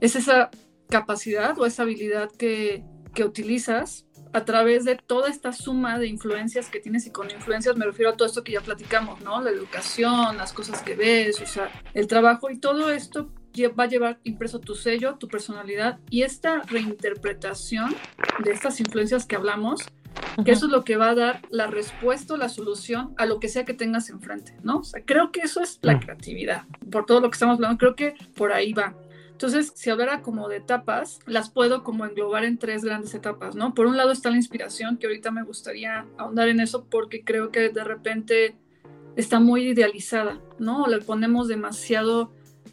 es 0.00 0.16
esa 0.16 0.50
capacidad 0.88 1.58
o 1.58 1.66
esa 1.66 1.82
habilidad 1.82 2.30
que 2.30 2.84
que 3.16 3.24
utilizas 3.24 4.04
a 4.32 4.44
través 4.44 4.84
de 4.84 4.96
toda 4.96 5.30
esta 5.30 5.52
suma 5.52 5.98
de 5.98 6.06
influencias 6.06 6.68
que 6.68 6.78
tienes 6.78 7.06
y 7.06 7.10
con 7.10 7.30
influencias 7.30 7.76
me 7.76 7.86
refiero 7.86 8.10
a 8.10 8.16
todo 8.16 8.28
esto 8.28 8.44
que 8.44 8.52
ya 8.52 8.60
platicamos, 8.60 9.22
¿no? 9.22 9.40
La 9.40 9.50
educación, 9.50 10.36
las 10.36 10.52
cosas 10.52 10.82
que 10.82 10.94
ves, 10.94 11.40
o 11.40 11.46
sea, 11.46 11.70
el 11.94 12.06
trabajo 12.06 12.50
y 12.50 12.58
todo 12.58 12.90
esto 12.92 13.32
va 13.78 13.84
a 13.84 13.88
llevar 13.88 14.20
impreso 14.24 14.60
tu 14.60 14.74
sello, 14.74 15.14
tu 15.14 15.28
personalidad 15.28 15.98
y 16.10 16.22
esta 16.22 16.60
reinterpretación 16.60 17.96
de 18.44 18.50
estas 18.50 18.78
influencias 18.80 19.24
que 19.24 19.34
hablamos, 19.34 19.80
que 20.44 20.52
eso 20.52 20.66
es 20.66 20.72
lo 20.72 20.84
que 20.84 20.96
va 20.96 21.10
a 21.10 21.14
dar 21.14 21.42
la 21.50 21.66
respuesta, 21.66 22.36
la 22.36 22.48
solución 22.48 23.14
a 23.16 23.26
lo 23.26 23.40
que 23.40 23.48
sea 23.48 23.64
que 23.64 23.74
tengas 23.74 24.10
enfrente, 24.10 24.56
¿no? 24.62 24.78
O 24.78 24.84
sea, 24.84 25.02
creo 25.04 25.32
que 25.32 25.40
eso 25.40 25.62
es 25.62 25.78
la 25.82 25.96
mm. 25.96 26.00
creatividad. 26.00 26.64
Por 26.90 27.06
todo 27.06 27.20
lo 27.20 27.30
que 27.30 27.34
estamos 27.34 27.56
hablando, 27.56 27.78
creo 27.78 27.96
que 27.96 28.14
por 28.36 28.52
ahí 28.52 28.72
va. 28.72 28.94
Entonces, 29.30 29.72
si 29.74 29.90
hablara 29.90 30.22
como 30.22 30.48
de 30.48 30.56
etapas, 30.56 31.20
las 31.26 31.50
puedo 31.50 31.84
como 31.84 32.06
englobar 32.06 32.44
en 32.44 32.56
tres 32.56 32.84
grandes 32.84 33.14
etapas, 33.14 33.54
¿no? 33.54 33.74
Por 33.74 33.86
un 33.86 33.96
lado 33.96 34.12
está 34.12 34.30
la 34.30 34.36
inspiración, 34.36 34.96
que 34.96 35.06
ahorita 35.06 35.30
me 35.30 35.42
gustaría 35.42 36.06
ahondar 36.16 36.48
en 36.48 36.60
eso 36.60 36.86
porque 36.88 37.22
creo 37.22 37.50
que 37.50 37.68
de 37.68 37.84
repente 37.84 38.56
está 39.14 39.40
muy 39.40 39.68
idealizada, 39.68 40.40
¿no? 40.58 40.86
Le 40.86 41.00
ponemos 41.00 41.48
demasiado 41.48 42.32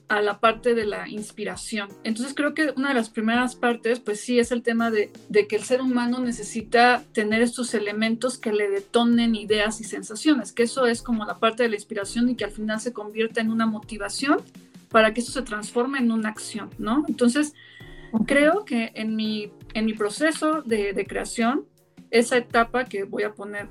a 0.09 0.21
la 0.21 0.39
parte 0.39 0.75
de 0.75 0.85
la 0.85 1.07
inspiración. 1.07 1.89
Entonces 2.03 2.33
creo 2.35 2.53
que 2.53 2.73
una 2.75 2.89
de 2.89 2.93
las 2.95 3.09
primeras 3.09 3.55
partes, 3.55 3.99
pues 3.99 4.19
sí, 4.19 4.39
es 4.39 4.51
el 4.51 4.61
tema 4.61 4.91
de, 4.91 5.11
de, 5.29 5.47
que 5.47 5.55
el 5.55 5.63
ser 5.63 5.81
humano 5.81 6.19
necesita 6.19 7.03
tener 7.13 7.41
estos 7.41 7.73
elementos 7.73 8.37
que 8.37 8.51
le 8.51 8.69
detonen 8.69 9.35
ideas 9.35 9.81
y 9.81 9.85
sensaciones, 9.85 10.51
que 10.51 10.63
eso 10.63 10.85
es 10.85 11.01
como 11.01 11.25
la 11.25 11.39
parte 11.39 11.63
de 11.63 11.69
la 11.69 11.75
inspiración 11.75 12.29
y 12.29 12.35
que 12.35 12.45
al 12.45 12.51
final 12.51 12.79
se 12.79 12.93
convierta 12.93 13.41
en 13.41 13.49
una 13.49 13.65
motivación 13.65 14.41
para 14.89 15.13
que 15.13 15.21
eso 15.21 15.31
se 15.31 15.41
transforme 15.41 15.99
en 15.99 16.11
una 16.11 16.29
acción, 16.29 16.69
¿no? 16.77 17.03
Entonces, 17.07 17.53
creo 18.27 18.65
que 18.65 18.91
en 18.93 19.15
mi, 19.15 19.51
en 19.73 19.85
mi 19.85 19.93
proceso 19.93 20.61
de, 20.61 20.93
de 20.93 21.07
creación, 21.07 21.65
esa 22.11 22.37
etapa 22.37 22.85
que 22.85 23.03
voy 23.05 23.23
a 23.23 23.33
poner, 23.33 23.67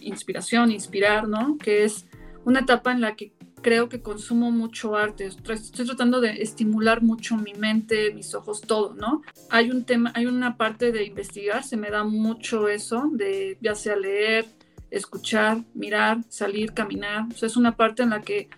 inspiración, 0.00 0.72
inspirar, 0.72 1.28
¿no? 1.28 1.56
Que 1.58 1.84
es 1.84 2.06
una 2.44 2.60
etapa 2.60 2.90
en 2.90 3.00
la 3.00 3.14
que 3.14 3.32
creo 3.60 3.88
que 3.88 4.02
consumo 4.02 4.50
mucho 4.50 4.96
arte, 4.96 5.26
estoy, 5.26 5.86
tratando 5.86 6.20
de 6.20 6.42
estimular 6.42 7.02
mucho 7.02 7.36
mi 7.36 7.54
mente, 7.54 8.12
mis 8.12 8.34
ojos, 8.34 8.60
todo, 8.60 8.94
¿no? 8.94 9.22
Hay 9.50 9.70
un 9.70 9.84
tema, 9.84 10.12
hay 10.14 10.26
una 10.26 10.56
parte 10.56 10.92
de 10.92 11.04
investigar, 11.04 11.64
se 11.64 11.76
me 11.76 11.90
da 11.90 12.04
mucho 12.04 12.68
eso, 12.68 13.10
de 13.12 13.58
ya 13.60 13.74
sea 13.74 13.96
leer, 13.96 14.46
escuchar, 14.90 15.64
mirar, 15.74 16.18
salir, 16.28 16.72
caminar, 16.72 17.26
o 17.32 17.36
sea, 17.36 17.46
es 17.46 17.56
una 17.56 17.76
parte 17.76 18.02
en 18.02 18.10
la 18.10 18.22
que 18.22 18.48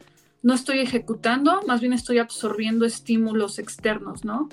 no 0.43 0.55
estoy 0.55 0.81
ejecutando, 0.81 1.61
más 1.67 1.81
bien 1.81 1.93
estoy 1.93 2.19
absorbiendo 2.19 2.85
estímulos 2.85 3.59
externos, 3.59 4.25
¿no? 4.25 4.49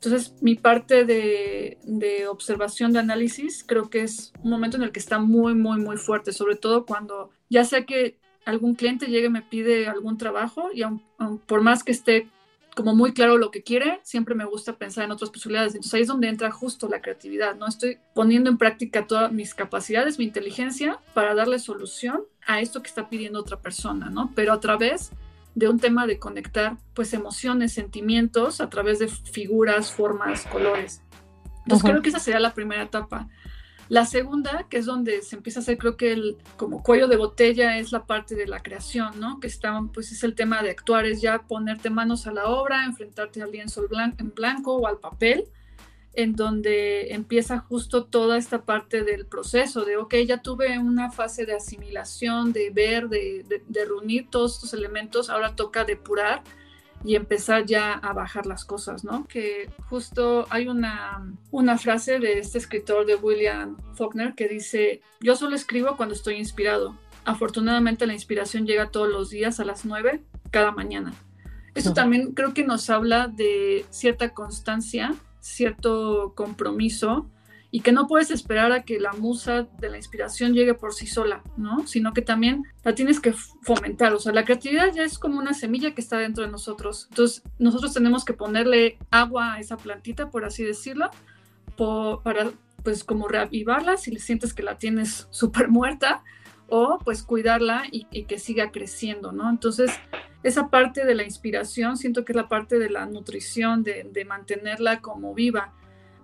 Entonces, 0.00 0.34
mi 0.40 0.54
parte 0.54 1.04
de, 1.04 2.26
observación, 2.30 2.92
de 2.92 3.00
análisis, 3.00 3.64
creo 3.66 3.90
que 3.90 4.02
es 4.02 4.32
un 4.42 4.50
momento 4.50 4.76
en 4.76 4.84
el 4.84 4.92
que 4.92 5.00
está 5.00 5.18
muy, 5.18 5.54
muy, 5.54 5.80
muy 5.80 5.96
fuerte, 5.96 6.32
sobre 6.32 6.54
todo 6.54 6.86
cuando 6.86 7.30
ya 7.50 7.64
sea 7.64 7.84
que 7.84 8.20
algún 8.48 8.74
cliente 8.74 9.06
llegue 9.06 9.26
y 9.26 9.30
me 9.30 9.42
pide 9.42 9.88
algún 9.88 10.16
trabajo 10.16 10.70
y 10.72 10.82
por 11.46 11.60
más 11.60 11.84
que 11.84 11.92
esté 11.92 12.28
como 12.74 12.94
muy 12.94 13.12
claro 13.12 13.36
lo 13.36 13.50
que 13.50 13.62
quiere, 13.62 14.00
siempre 14.04 14.34
me 14.34 14.46
gusta 14.46 14.78
pensar 14.78 15.04
en 15.04 15.10
otras 15.10 15.30
posibilidades. 15.30 15.74
Entonces 15.74 15.94
ahí 15.94 16.02
es 16.02 16.08
donde 16.08 16.28
entra 16.28 16.50
justo 16.50 16.88
la 16.88 17.02
creatividad, 17.02 17.56
¿no? 17.56 17.66
Estoy 17.66 17.98
poniendo 18.14 18.48
en 18.48 18.56
práctica 18.56 19.06
todas 19.06 19.32
mis 19.32 19.54
capacidades, 19.54 20.18
mi 20.18 20.24
inteligencia 20.24 20.98
para 21.12 21.34
darle 21.34 21.58
solución 21.58 22.22
a 22.46 22.60
esto 22.60 22.80
que 22.80 22.88
está 22.88 23.10
pidiendo 23.10 23.38
otra 23.38 23.60
persona, 23.60 24.08
¿no? 24.08 24.32
Pero 24.34 24.54
a 24.54 24.60
través 24.60 25.10
de 25.54 25.68
un 25.68 25.78
tema 25.78 26.06
de 26.06 26.18
conectar 26.18 26.78
pues 26.94 27.12
emociones, 27.12 27.74
sentimientos 27.74 28.62
a 28.62 28.70
través 28.70 28.98
de 28.98 29.08
figuras, 29.08 29.92
formas, 29.92 30.46
colores. 30.46 31.02
Entonces 31.64 31.90
creo 31.90 32.00
que 32.00 32.08
esa 32.08 32.18
sería 32.18 32.40
la 32.40 32.54
primera 32.54 32.84
etapa. 32.84 33.28
La 33.88 34.04
segunda, 34.04 34.66
que 34.68 34.78
es 34.78 34.86
donde 34.86 35.22
se 35.22 35.36
empieza 35.36 35.60
a 35.60 35.62
hacer, 35.62 35.78
creo 35.78 35.96
que 35.96 36.12
el 36.12 36.36
como 36.56 36.82
cuello 36.82 37.08
de 37.08 37.16
botella 37.16 37.78
es 37.78 37.90
la 37.90 38.04
parte 38.04 38.34
de 38.34 38.46
la 38.46 38.62
creación, 38.62 39.18
¿no? 39.18 39.40
Que 39.40 39.46
está, 39.46 39.80
pues 39.94 40.12
es 40.12 40.22
el 40.24 40.34
tema 40.34 40.62
de 40.62 40.70
actuar, 40.70 41.06
es 41.06 41.22
ya 41.22 41.40
ponerte 41.46 41.88
manos 41.88 42.26
a 42.26 42.32
la 42.32 42.48
obra, 42.48 42.84
enfrentarte 42.84 43.42
al 43.42 43.50
lienzo 43.50 43.86
en 44.18 44.34
blanco 44.34 44.76
o 44.76 44.86
al 44.86 44.98
papel, 44.98 45.46
en 46.12 46.36
donde 46.36 47.14
empieza 47.14 47.60
justo 47.60 48.04
toda 48.04 48.36
esta 48.36 48.62
parte 48.62 49.04
del 49.04 49.24
proceso 49.24 49.84
de, 49.86 49.96
ok, 49.96 50.16
ya 50.26 50.42
tuve 50.42 50.78
una 50.78 51.10
fase 51.10 51.46
de 51.46 51.54
asimilación, 51.54 52.52
de 52.52 52.70
ver, 52.70 53.08
de, 53.08 53.62
de 53.66 53.84
reunir 53.86 54.28
todos 54.28 54.56
estos 54.56 54.74
elementos, 54.74 55.30
ahora 55.30 55.56
toca 55.56 55.84
depurar 55.84 56.42
y 57.04 57.14
empezar 57.14 57.64
ya 57.64 57.92
a 57.92 58.12
bajar 58.12 58.46
las 58.46 58.64
cosas, 58.64 59.04
¿no? 59.04 59.26
Que 59.26 59.70
justo 59.88 60.46
hay 60.50 60.68
una, 60.68 61.32
una 61.50 61.78
frase 61.78 62.18
de 62.18 62.38
este 62.38 62.58
escritor 62.58 63.06
de 63.06 63.14
William 63.14 63.76
Faulkner 63.94 64.34
que 64.34 64.48
dice, 64.48 65.00
yo 65.20 65.36
solo 65.36 65.54
escribo 65.54 65.96
cuando 65.96 66.14
estoy 66.14 66.36
inspirado. 66.36 66.96
Afortunadamente 67.24 68.06
la 68.06 68.14
inspiración 68.14 68.66
llega 68.66 68.90
todos 68.90 69.08
los 69.08 69.30
días 69.30 69.60
a 69.60 69.64
las 69.64 69.84
9 69.84 70.22
cada 70.50 70.72
mañana. 70.72 71.12
Esto 71.74 71.92
también 71.92 72.32
creo 72.32 72.54
que 72.54 72.64
nos 72.64 72.90
habla 72.90 73.28
de 73.28 73.84
cierta 73.90 74.30
constancia, 74.30 75.14
cierto 75.40 76.32
compromiso 76.34 77.30
y 77.70 77.80
que 77.80 77.92
no 77.92 78.06
puedes 78.06 78.30
esperar 78.30 78.72
a 78.72 78.82
que 78.82 78.98
la 78.98 79.12
musa 79.12 79.68
de 79.78 79.90
la 79.90 79.98
inspiración 79.98 80.54
llegue 80.54 80.74
por 80.74 80.94
sí 80.94 81.06
sola, 81.06 81.42
¿no? 81.56 81.86
Sino 81.86 82.14
que 82.14 82.22
también 82.22 82.64
la 82.82 82.94
tienes 82.94 83.20
que 83.20 83.32
fomentar, 83.62 84.14
o 84.14 84.18
sea, 84.18 84.32
la 84.32 84.44
creatividad 84.44 84.92
ya 84.94 85.02
es 85.02 85.18
como 85.18 85.38
una 85.38 85.52
semilla 85.52 85.94
que 85.94 86.00
está 86.00 86.16
dentro 86.18 86.44
de 86.44 86.50
nosotros, 86.50 87.08
entonces 87.10 87.42
nosotros 87.58 87.92
tenemos 87.92 88.24
que 88.24 88.32
ponerle 88.32 88.98
agua 89.10 89.54
a 89.54 89.60
esa 89.60 89.76
plantita, 89.76 90.30
por 90.30 90.44
así 90.44 90.64
decirlo, 90.64 91.10
para 92.24 92.50
pues 92.82 93.04
como 93.04 93.28
reavivarla 93.28 93.96
si 93.96 94.10
le 94.10 94.18
sientes 94.18 94.54
que 94.54 94.62
la 94.62 94.78
tienes 94.78 95.28
súper 95.30 95.68
muerta 95.68 96.24
o 96.68 96.98
pues 97.04 97.22
cuidarla 97.22 97.84
y, 97.90 98.24
que 98.24 98.38
siga 98.38 98.70
creciendo, 98.70 99.32
¿no? 99.32 99.48
Entonces, 99.48 99.90
esa 100.42 100.68
parte 100.68 101.04
de 101.04 101.14
la 101.14 101.24
inspiración 101.24 101.96
siento 101.96 102.24
que 102.24 102.32
es 102.32 102.36
la 102.36 102.48
parte 102.48 102.78
de 102.78 102.90
la 102.90 103.06
nutrición, 103.06 103.82
de, 103.82 104.06
de 104.12 104.24
mantenerla 104.24 105.00
como 105.00 105.34
viva 105.34 105.72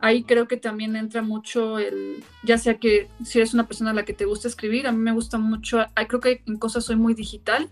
ahí 0.04 0.22
creo 0.22 0.46
que 0.46 0.58
también 0.58 0.96
entra 0.96 1.22
mucho 1.22 1.78
el, 1.78 2.22
ya 2.42 2.58
sea 2.58 2.78
que 2.78 3.08
si 3.24 3.38
eres 3.38 3.54
una 3.54 3.66
persona 3.66 3.92
a 3.92 3.94
la 3.94 4.04
que 4.04 4.12
te 4.12 4.26
gusta 4.26 4.48
escribir, 4.48 4.86
a 4.86 4.92
mí 4.92 4.98
me 4.98 5.12
gusta 5.12 5.38
mucho, 5.38 5.82
creo 6.08 6.20
que 6.20 6.42
en 6.46 6.58
cosas 6.58 6.84
soy 6.84 6.96
muy 6.96 7.14
digital 7.14 7.70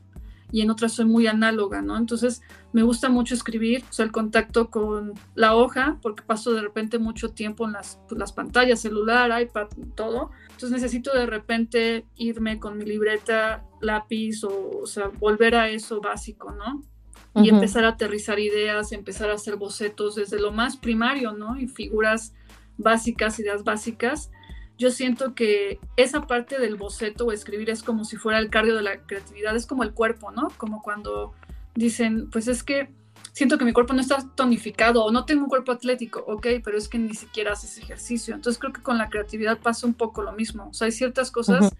y 0.51 0.62
en 0.62 0.71
otras 0.71 0.92
soy 0.92 1.05
muy 1.05 1.27
análoga, 1.27 1.83
¿no? 1.83 1.95
Entonces 1.95 2.40
me 2.73 2.83
gusta 2.83 3.11
mucho 3.11 3.35
escribir, 3.35 3.85
o 3.90 3.92
sea, 3.92 4.07
el 4.07 4.12
contacto 4.12 4.71
con 4.71 5.12
la 5.35 5.55
hoja, 5.55 5.99
porque 6.01 6.23
paso 6.23 6.55
de 6.55 6.62
repente 6.62 6.99
mucho 6.99 7.29
tiempo 7.33 7.66
en 7.66 7.73
las, 7.73 8.01
pues, 8.09 8.18
las 8.18 8.33
pantallas, 8.33 8.81
celular, 8.81 9.31
iPad, 9.42 9.68
todo. 9.95 10.31
Entonces 10.45 10.71
necesito 10.71 11.12
de 11.12 11.27
repente 11.27 12.07
irme 12.16 12.59
con 12.59 12.79
mi 12.79 12.87
libreta, 12.87 13.62
lápiz, 13.83 14.42
o, 14.45 14.81
o 14.83 14.87
sea, 14.87 15.09
volver 15.09 15.55
a 15.55 15.68
eso 15.68 16.01
básico, 16.01 16.51
¿no? 16.53 16.83
Y 17.35 17.49
empezar 17.49 17.85
a 17.85 17.90
aterrizar 17.90 18.38
ideas, 18.38 18.92
empezar 18.92 19.31
a 19.31 19.35
hacer 19.35 19.57
bocetos 19.57 20.14
desde 20.14 20.38
lo 20.38 20.53
más 20.53 20.77
primario, 20.77 21.33
¿no? 21.33 21.59
Y 21.59 21.66
figuras 21.66 22.35
básicas, 22.77 23.38
ideas 23.38 23.64
básicas. 23.64 24.31
Yo 24.79 24.90
siento 24.90 25.35
que 25.35 25.79
esa 25.97 26.27
parte 26.27 26.59
del 26.59 26.77
boceto 26.77 27.27
o 27.27 27.33
escribir 27.33 27.71
es 27.71 27.83
como 27.83 28.05
si 28.05 28.16
fuera 28.16 28.38
el 28.38 28.51
cardio 28.51 28.77
de 28.77 28.83
la 28.83 29.03
creatividad, 29.03 29.57
es 29.57 29.66
como 29.66 29.83
el 29.83 29.92
cuerpo, 29.92 30.31
¿no? 30.31 30.49
Como 30.57 30.83
cuando 30.83 31.33
dicen, 31.75 32.29
pues 32.31 32.49
es 32.49 32.62
que 32.62 32.90
siento 33.33 33.57
que 33.59 33.64
mi 33.64 33.73
cuerpo 33.73 33.95
no 33.95 34.01
está 34.01 34.18
tonificado 34.35 35.05
o 35.05 35.11
no 35.11 35.25
tengo 35.25 35.45
un 35.45 35.49
cuerpo 35.49 35.73
atlético, 35.73 36.25
ok, 36.27 36.47
pero 36.62 36.77
es 36.77 36.88
que 36.88 36.99
ni 36.99 37.14
siquiera 37.14 37.53
haces 37.53 37.79
ejercicio. 37.79 38.35
Entonces 38.35 38.61
creo 38.61 38.73
que 38.73 38.83
con 38.83 38.99
la 38.99 39.09
creatividad 39.09 39.59
pasa 39.59 39.87
un 39.87 39.95
poco 39.95 40.23
lo 40.23 40.33
mismo. 40.33 40.68
O 40.68 40.75
sea, 40.75 40.87
hay 40.87 40.92
ciertas 40.92 41.31
cosas 41.31 41.71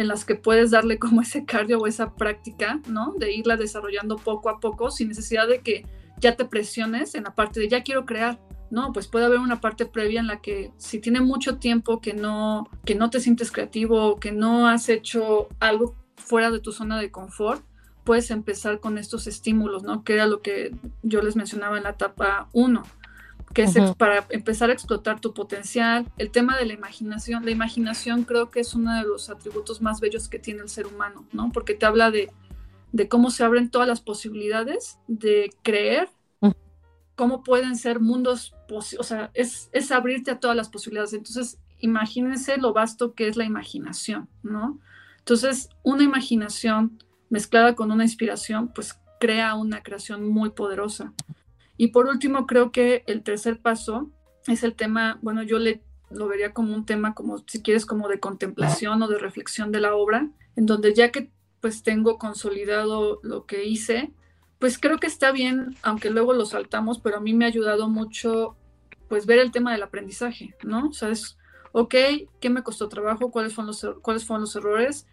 en 0.00 0.08
las 0.08 0.24
que 0.24 0.34
puedes 0.34 0.70
darle 0.70 0.98
como 0.98 1.20
ese 1.20 1.44
cardio 1.44 1.78
o 1.78 1.86
esa 1.86 2.14
práctica, 2.14 2.80
¿no? 2.88 3.12
De 3.18 3.34
irla 3.34 3.58
desarrollando 3.58 4.16
poco 4.16 4.48
a 4.48 4.58
poco 4.58 4.90
sin 4.90 5.08
necesidad 5.08 5.46
de 5.46 5.60
que 5.60 5.84
ya 6.18 6.36
te 6.36 6.46
presiones 6.46 7.14
en 7.14 7.24
la 7.24 7.34
parte 7.34 7.60
de 7.60 7.68
ya 7.68 7.82
quiero 7.82 8.06
crear. 8.06 8.40
No, 8.70 8.94
pues 8.94 9.08
puede 9.08 9.26
haber 9.26 9.40
una 9.40 9.60
parte 9.60 9.84
previa 9.84 10.20
en 10.20 10.26
la 10.26 10.40
que 10.40 10.72
si 10.78 11.00
tiene 11.00 11.20
mucho 11.20 11.58
tiempo 11.58 12.00
que 12.00 12.14
no, 12.14 12.66
que 12.86 12.94
no 12.94 13.10
te 13.10 13.20
sientes 13.20 13.52
creativo, 13.52 14.18
que 14.18 14.32
no 14.32 14.68
has 14.68 14.88
hecho 14.88 15.48
algo 15.60 15.94
fuera 16.16 16.50
de 16.50 16.60
tu 16.60 16.72
zona 16.72 16.98
de 16.98 17.10
confort, 17.10 17.62
puedes 18.02 18.30
empezar 18.30 18.80
con 18.80 18.96
estos 18.96 19.26
estímulos, 19.26 19.82
¿no? 19.82 20.02
Que 20.02 20.14
era 20.14 20.26
lo 20.26 20.40
que 20.40 20.74
yo 21.02 21.20
les 21.20 21.36
mencionaba 21.36 21.76
en 21.76 21.84
la 21.84 21.90
etapa 21.90 22.48
1 22.54 22.82
que 23.52 23.62
es 23.62 23.74
para 23.98 24.26
empezar 24.30 24.70
a 24.70 24.72
explotar 24.72 25.20
tu 25.20 25.34
potencial. 25.34 26.06
El 26.18 26.30
tema 26.30 26.56
de 26.56 26.66
la 26.66 26.72
imaginación, 26.72 27.44
la 27.44 27.50
imaginación 27.50 28.24
creo 28.24 28.50
que 28.50 28.60
es 28.60 28.74
uno 28.74 28.94
de 28.94 29.02
los 29.02 29.28
atributos 29.28 29.82
más 29.82 30.00
bellos 30.00 30.28
que 30.28 30.38
tiene 30.38 30.62
el 30.62 30.68
ser 30.68 30.86
humano, 30.86 31.26
¿no? 31.32 31.50
Porque 31.52 31.74
te 31.74 31.84
habla 31.84 32.10
de, 32.10 32.30
de 32.92 33.08
cómo 33.08 33.30
se 33.30 33.42
abren 33.42 33.70
todas 33.70 33.88
las 33.88 34.00
posibilidades 34.00 34.98
de 35.08 35.52
creer, 35.62 36.08
cómo 37.16 37.42
pueden 37.42 37.76
ser 37.76 38.00
mundos, 38.00 38.54
o 38.70 39.02
sea, 39.02 39.30
es, 39.34 39.68
es 39.72 39.90
abrirte 39.90 40.30
a 40.30 40.40
todas 40.40 40.56
las 40.56 40.68
posibilidades. 40.68 41.12
Entonces, 41.12 41.58
imagínense 41.80 42.56
lo 42.56 42.72
vasto 42.72 43.14
que 43.14 43.28
es 43.28 43.36
la 43.36 43.44
imaginación, 43.44 44.28
¿no? 44.42 44.78
Entonces, 45.18 45.68
una 45.82 46.04
imaginación 46.04 47.02
mezclada 47.28 47.74
con 47.74 47.90
una 47.90 48.04
inspiración, 48.04 48.68
pues 48.68 48.98
crea 49.18 49.54
una 49.54 49.82
creación 49.82 50.28
muy 50.28 50.50
poderosa. 50.50 51.12
Y 51.80 51.86
por 51.92 52.08
último, 52.08 52.46
creo 52.46 52.72
que 52.72 53.04
el 53.06 53.22
tercer 53.22 53.58
paso 53.58 54.10
es 54.46 54.64
el 54.64 54.74
tema, 54.74 55.18
bueno, 55.22 55.42
yo 55.42 55.56
lo 56.10 56.28
vería 56.28 56.52
como 56.52 56.74
un 56.74 56.84
tema, 56.84 57.14
como 57.14 57.38
si 57.46 57.62
quieres, 57.62 57.86
como 57.86 58.06
de 58.08 58.20
contemplación 58.20 59.02
o 59.02 59.08
de 59.08 59.16
reflexión 59.16 59.72
de 59.72 59.80
la 59.80 59.94
obra, 59.94 60.28
en 60.56 60.66
donde 60.66 60.92
ya 60.92 61.10
que 61.10 61.30
pues 61.62 61.82
tengo 61.82 62.18
consolidado 62.18 63.18
lo 63.22 63.46
que 63.46 63.64
hice, 63.64 64.12
pues 64.58 64.78
creo 64.78 64.98
que 64.98 65.06
está 65.06 65.32
bien, 65.32 65.74
aunque 65.80 66.10
luego 66.10 66.34
lo 66.34 66.44
saltamos, 66.44 67.00
pero 67.00 67.16
a 67.16 67.20
mí 67.20 67.32
me 67.32 67.46
ha 67.46 67.48
ayudado 67.48 67.88
mucho 67.88 68.58
pues 69.08 69.24
ver 69.24 69.38
el 69.38 69.50
tema 69.50 69.72
del 69.72 69.82
aprendizaje, 69.82 70.54
¿no? 70.62 70.88
O 70.88 70.92
sea, 70.92 71.08
es, 71.08 71.38
ok, 71.72 71.94
¿qué 72.40 72.50
me 72.50 72.62
costó 72.62 72.90
trabajo? 72.90 73.30
¿Cuáles 73.30 73.54
fueron 73.54 73.68
los, 73.68 73.82
er-, 73.84 73.96
cuáles 74.02 74.26
fueron 74.26 74.42
los 74.42 74.54
errores? 74.54 75.06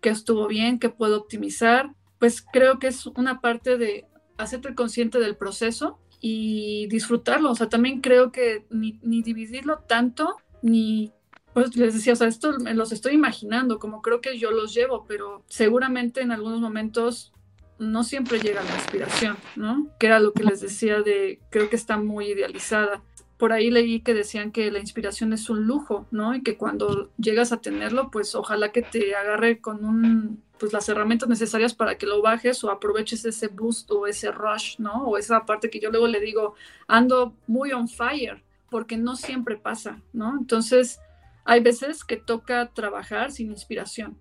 ¿Qué 0.00 0.08
estuvo 0.08 0.46
bien? 0.46 0.78
¿Qué 0.78 0.88
puedo 0.88 1.18
optimizar? 1.18 1.94
Pues 2.18 2.40
creo 2.40 2.78
que 2.78 2.86
es 2.86 3.04
una 3.08 3.42
parte 3.42 3.76
de 3.76 4.06
hacerte 4.38 4.74
consciente 4.74 5.20
del 5.20 5.36
proceso 5.36 5.98
y 6.26 6.86
disfrutarlo. 6.86 7.50
O 7.50 7.54
sea, 7.54 7.68
también 7.68 8.00
creo 8.00 8.32
que 8.32 8.64
ni, 8.70 8.98
ni 9.02 9.22
dividirlo 9.22 9.80
tanto, 9.80 10.38
ni 10.62 11.12
pues 11.52 11.76
les 11.76 11.92
decía, 11.92 12.14
o 12.14 12.16
sea, 12.16 12.28
esto 12.28 12.58
me 12.60 12.72
los 12.72 12.92
estoy 12.92 13.12
imaginando, 13.12 13.78
como 13.78 14.00
creo 14.00 14.22
que 14.22 14.38
yo 14.38 14.50
los 14.50 14.72
llevo, 14.72 15.04
pero 15.06 15.44
seguramente 15.48 16.22
en 16.22 16.32
algunos 16.32 16.62
momentos 16.62 17.34
no 17.78 18.04
siempre 18.04 18.40
llega 18.40 18.62
la 18.62 18.74
inspiración, 18.74 19.36
¿no? 19.54 19.86
Que 19.98 20.06
era 20.06 20.18
lo 20.18 20.32
que 20.32 20.44
les 20.44 20.62
decía 20.62 21.02
de, 21.02 21.40
creo 21.50 21.68
que 21.68 21.76
está 21.76 21.98
muy 21.98 22.28
idealizada. 22.28 23.02
Por 23.36 23.52
ahí 23.52 23.70
leí 23.70 24.00
que 24.00 24.14
decían 24.14 24.52
que 24.52 24.70
la 24.70 24.78
inspiración 24.78 25.32
es 25.32 25.50
un 25.50 25.66
lujo, 25.66 26.06
¿no? 26.10 26.34
Y 26.34 26.42
que 26.42 26.56
cuando 26.56 27.10
llegas 27.18 27.52
a 27.52 27.60
tenerlo, 27.60 28.10
pues 28.10 28.34
ojalá 28.34 28.70
que 28.72 28.82
te 28.82 29.14
agarre 29.14 29.60
con 29.60 29.84
un 29.84 30.42
pues 30.58 30.72
las 30.72 30.88
herramientas 30.88 31.28
necesarias 31.28 31.74
para 31.74 31.98
que 31.98 32.06
lo 32.06 32.22
bajes 32.22 32.62
o 32.64 32.70
aproveches 32.70 33.24
ese 33.24 33.48
boost 33.48 33.90
o 33.90 34.06
ese 34.06 34.30
rush, 34.30 34.76
¿no? 34.78 35.04
O 35.06 35.18
esa 35.18 35.44
parte 35.44 35.68
que 35.68 35.80
yo 35.80 35.90
luego 35.90 36.06
le 36.06 36.20
digo, 36.20 36.54
ando 36.86 37.34
muy 37.46 37.72
on 37.72 37.88
fire, 37.88 38.42
porque 38.70 38.96
no 38.96 39.16
siempre 39.16 39.56
pasa, 39.56 40.00
¿no? 40.12 40.36
Entonces, 40.38 41.00
hay 41.44 41.60
veces 41.60 42.04
que 42.04 42.16
toca 42.16 42.70
trabajar 42.72 43.30
sin 43.32 43.50
inspiración, 43.50 44.16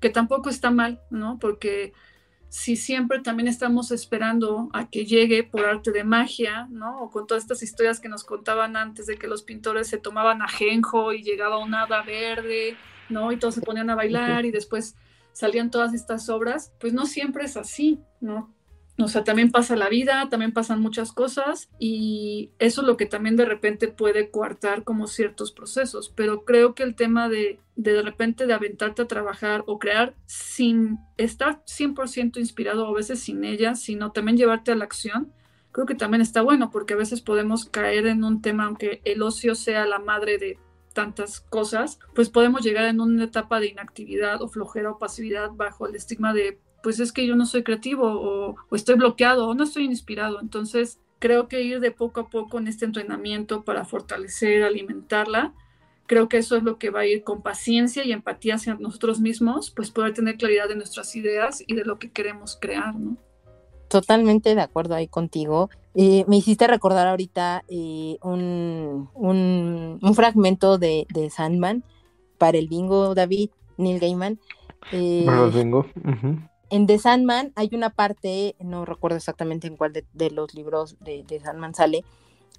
que 0.00 0.10
tampoco 0.10 0.50
está 0.50 0.70
mal, 0.70 1.00
¿no? 1.10 1.38
Porque 1.40 1.92
si 2.48 2.76
siempre 2.76 3.20
también 3.20 3.48
estamos 3.48 3.90
esperando 3.90 4.70
a 4.72 4.88
que 4.88 5.04
llegue 5.04 5.44
por 5.44 5.66
arte 5.66 5.92
de 5.92 6.04
magia, 6.04 6.66
¿no? 6.70 7.02
O 7.02 7.10
con 7.10 7.26
todas 7.26 7.44
estas 7.44 7.62
historias 7.62 8.00
que 8.00 8.08
nos 8.08 8.24
contaban 8.24 8.76
antes 8.76 9.06
de 9.06 9.16
que 9.16 9.26
los 9.26 9.42
pintores 9.42 9.88
se 9.88 9.98
tomaban 9.98 10.40
ajenjo 10.40 11.12
y 11.12 11.22
llegaba 11.22 11.58
un 11.58 11.74
hada 11.74 12.02
verde, 12.02 12.76
¿no? 13.08 13.32
Y 13.32 13.36
todos 13.36 13.54
se 13.54 13.60
ponían 13.60 13.90
a 13.90 13.94
bailar 13.94 14.46
y 14.46 14.50
después 14.50 14.96
salían 15.32 15.70
todas 15.70 15.94
estas 15.94 16.28
obras, 16.30 16.72
pues 16.80 16.92
no 16.92 17.06
siempre 17.06 17.44
es 17.44 17.56
así, 17.56 18.00
¿no? 18.20 18.52
O 19.00 19.08
sea, 19.08 19.22
también 19.22 19.50
pasa 19.50 19.76
la 19.76 19.88
vida, 19.88 20.28
también 20.28 20.52
pasan 20.52 20.80
muchas 20.80 21.12
cosas 21.12 21.68
y 21.78 22.50
eso 22.58 22.80
es 22.80 22.86
lo 22.86 22.96
que 22.96 23.06
también 23.06 23.36
de 23.36 23.44
repente 23.44 23.88
puede 23.88 24.30
coartar 24.30 24.82
como 24.82 25.06
ciertos 25.06 25.52
procesos, 25.52 26.12
pero 26.14 26.44
creo 26.44 26.74
que 26.74 26.82
el 26.82 26.96
tema 26.96 27.28
de 27.28 27.60
de, 27.78 28.02
repente 28.02 28.46
de 28.46 28.54
aventarte 28.54 29.02
a 29.02 29.06
trabajar 29.06 29.62
o 29.66 29.78
crear 29.78 30.14
sin 30.26 30.98
estar 31.16 31.62
100% 31.64 32.38
inspirado 32.38 32.84
o 32.84 32.90
a 32.90 32.96
veces 32.96 33.20
sin 33.20 33.44
ella, 33.44 33.76
sino 33.76 34.10
también 34.10 34.36
llevarte 34.36 34.72
a 34.72 34.74
la 34.74 34.84
acción, 34.84 35.32
creo 35.70 35.86
que 35.86 35.94
también 35.94 36.20
está 36.20 36.42
bueno 36.42 36.70
porque 36.72 36.94
a 36.94 36.96
veces 36.96 37.20
podemos 37.20 37.66
caer 37.66 38.06
en 38.06 38.24
un 38.24 38.42
tema, 38.42 38.64
aunque 38.64 39.00
el 39.04 39.22
ocio 39.22 39.54
sea 39.54 39.86
la 39.86 40.00
madre 40.00 40.38
de 40.38 40.58
tantas 40.92 41.40
cosas, 41.40 42.00
pues 42.16 42.30
podemos 42.30 42.62
llegar 42.62 42.86
en 42.86 43.00
una 43.00 43.24
etapa 43.24 43.60
de 43.60 43.68
inactividad 43.68 44.42
o 44.42 44.48
flojera 44.48 44.90
o 44.90 44.98
pasividad 44.98 45.50
bajo 45.52 45.86
el 45.86 45.94
estigma 45.94 46.34
de, 46.34 46.58
pues 46.82 47.00
es 47.00 47.12
que 47.12 47.26
yo 47.26 47.36
no 47.36 47.46
soy 47.46 47.62
creativo 47.62 48.06
o, 48.06 48.56
estoy 48.74 48.96
bloqueado 48.96 49.48
o 49.48 49.54
no 49.54 49.64
estoy 49.64 49.84
inspirado. 49.84 50.40
Entonces, 50.40 51.00
creo 51.18 51.48
que 51.48 51.62
ir 51.62 51.80
de 51.80 51.90
poco 51.90 52.20
a 52.20 52.28
poco 52.28 52.58
en 52.58 52.68
este 52.68 52.84
entrenamiento 52.84 53.64
para 53.64 53.84
fortalecer, 53.84 54.62
alimentarla, 54.62 55.54
creo 56.06 56.28
que 56.28 56.38
eso 56.38 56.56
es 56.56 56.62
lo 56.62 56.78
que 56.78 56.90
va 56.90 57.00
a 57.00 57.06
ir 57.06 57.22
con 57.22 57.42
paciencia 57.42 58.04
y 58.04 58.12
empatía 58.12 58.54
hacia 58.54 58.74
nosotros 58.74 59.20
mismos, 59.20 59.70
pues 59.70 59.90
poder 59.90 60.14
tener 60.14 60.36
claridad 60.36 60.68
de 60.68 60.76
nuestras 60.76 61.14
ideas 61.14 61.62
y 61.66 61.74
de 61.74 61.84
lo 61.84 61.98
que 61.98 62.10
queremos 62.10 62.56
crear, 62.60 62.94
¿no? 62.96 63.16
Totalmente 63.88 64.54
de 64.54 64.60
acuerdo 64.60 64.94
ahí 64.94 65.08
contigo. 65.08 65.70
Eh, 65.94 66.24
me 66.28 66.36
hiciste 66.36 66.66
recordar 66.66 67.06
ahorita 67.06 67.64
eh, 67.68 68.18
un, 68.22 69.08
un, 69.14 70.14
fragmento 70.14 70.78
de, 70.78 71.06
de, 71.12 71.30
Sandman 71.30 71.82
para 72.36 72.58
el 72.58 72.68
bingo, 72.68 73.14
David, 73.14 73.50
Neil 73.78 73.98
Gaiman. 73.98 74.38
Eh, 74.92 75.24
para 75.24 75.44
el 75.44 75.50
bingo. 75.50 75.86
En 76.70 76.86
The 76.86 76.98
Sandman 76.98 77.52
hay 77.56 77.70
una 77.72 77.90
parte, 77.90 78.54
no 78.60 78.84
recuerdo 78.84 79.16
exactamente 79.16 79.66
en 79.66 79.76
cuál 79.76 79.92
de, 79.92 80.30
los 80.30 80.54
libros 80.54 80.96
de, 81.00 81.24
de, 81.24 81.40
Sandman 81.40 81.74
sale, 81.74 82.04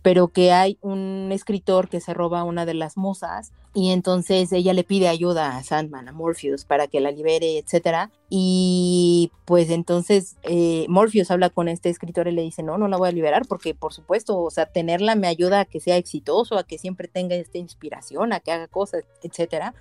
pero 0.01 0.29
que 0.29 0.51
hay 0.51 0.77
un 0.81 1.29
escritor 1.31 1.89
que 1.89 1.99
se 1.99 2.13
roba 2.13 2.43
una 2.43 2.65
de 2.65 2.73
las 2.73 2.97
musas 2.97 3.51
y 3.73 3.91
entonces 3.91 4.51
ella 4.51 4.73
le 4.73 4.83
pide 4.83 5.07
ayuda 5.07 5.55
a 5.55 5.63
Sandman, 5.63 6.07
a 6.07 6.11
Morpheus, 6.11 6.65
para 6.65 6.87
que 6.87 7.01
la 7.01 7.11
libere, 7.11 7.59
etcétera. 7.59 8.09
Y 8.29 9.31
pues 9.45 9.69
entonces 9.69 10.37
eh, 10.43 10.85
Morpheus 10.89 11.29
habla 11.29 11.49
con 11.49 11.67
este 11.67 11.89
escritor 11.89 12.27
y 12.27 12.31
le 12.31 12.41
dice, 12.41 12.63
no, 12.63 12.77
no 12.77 12.87
la 12.87 12.97
voy 12.97 13.09
a 13.09 13.11
liberar 13.11 13.45
porque 13.47 13.75
por 13.75 13.93
supuesto, 13.93 14.39
o 14.39 14.49
sea, 14.49 14.65
tenerla 14.65 15.15
me 15.15 15.27
ayuda 15.27 15.61
a 15.61 15.65
que 15.65 15.79
sea 15.79 15.97
exitoso, 15.97 16.57
a 16.57 16.63
que 16.63 16.77
siempre 16.77 17.07
tenga 17.07 17.35
esta 17.35 17.57
inspiración, 17.57 18.33
a 18.33 18.39
que 18.39 18.51
haga 18.51 18.67
cosas, 18.67 19.03
etcétera. 19.21 19.73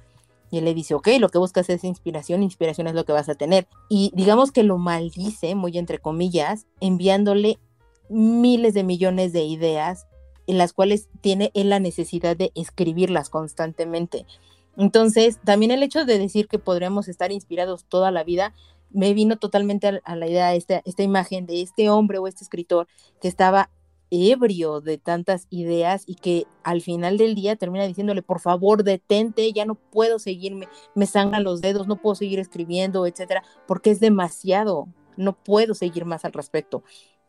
Y 0.50 0.58
él 0.58 0.64
le 0.64 0.74
dice, 0.74 0.94
ok, 0.94 1.08
lo 1.18 1.28
que 1.28 1.38
buscas 1.38 1.68
es 1.70 1.84
inspiración, 1.84 2.42
inspiración 2.42 2.86
es 2.86 2.94
lo 2.94 3.04
que 3.04 3.12
vas 3.12 3.28
a 3.28 3.34
tener. 3.34 3.68
Y 3.88 4.12
digamos 4.14 4.52
que 4.52 4.62
lo 4.62 4.78
maldice, 4.78 5.54
muy 5.54 5.76
entre 5.76 5.98
comillas, 5.98 6.66
enviándole 6.80 7.58
miles 8.08 8.74
de 8.74 8.84
millones 8.84 9.32
de 9.32 9.44
ideas 9.44 10.06
en 10.46 10.56
las 10.56 10.72
cuales 10.72 11.08
tiene 11.20 11.50
él 11.54 11.68
la 11.68 11.78
necesidad 11.78 12.36
de 12.36 12.50
escribirlas 12.54 13.28
constantemente. 13.28 14.24
Entonces, 14.78 15.38
también 15.44 15.72
el 15.72 15.82
hecho 15.82 16.04
de 16.04 16.18
decir 16.18 16.48
que 16.48 16.58
podríamos 16.58 17.08
estar 17.08 17.32
inspirados 17.32 17.84
toda 17.84 18.10
la 18.10 18.24
vida, 18.24 18.54
me 18.90 19.12
vino 19.12 19.36
totalmente 19.36 20.00
a, 20.02 20.16
la 20.16 20.26
idea 20.26 20.54
esta, 20.54 20.80
esta 20.84 21.02
imagen 21.02 21.46
de 21.46 21.60
este 21.60 21.90
hombre 21.90 22.18
o 22.18 22.26
este 22.26 22.44
escritor 22.44 22.88
que 23.20 23.28
estaba 23.28 23.70
ebrio 24.10 24.80
de 24.80 24.98
tantas 24.98 25.46
ideas 25.50 26.04
y 26.06 26.14
que 26.14 26.46
al 26.62 26.80
final 26.80 27.18
del 27.18 27.34
día 27.34 27.56
termina 27.56 27.86
diciéndole, 27.86 28.22
por 28.22 28.40
favor, 28.40 28.84
detente, 28.84 29.52
ya 29.52 29.64
no 29.64 29.74
puedo 29.74 30.18
seguirme, 30.18 30.68
me 30.94 31.06
sangran 31.06 31.44
los 31.44 31.60
dedos, 31.60 31.86
no 31.86 31.96
puedo 31.96 32.14
seguir 32.14 32.38
escribiendo, 32.38 33.06
etcétera, 33.06 33.42
porque 33.66 33.90
es 33.90 34.00
demasiado, 34.00 34.88
no 35.16 35.32
puedo 35.32 35.74
seguir 35.74 36.04
más 36.04 36.24
al 36.24 36.32
respecto 36.32 36.82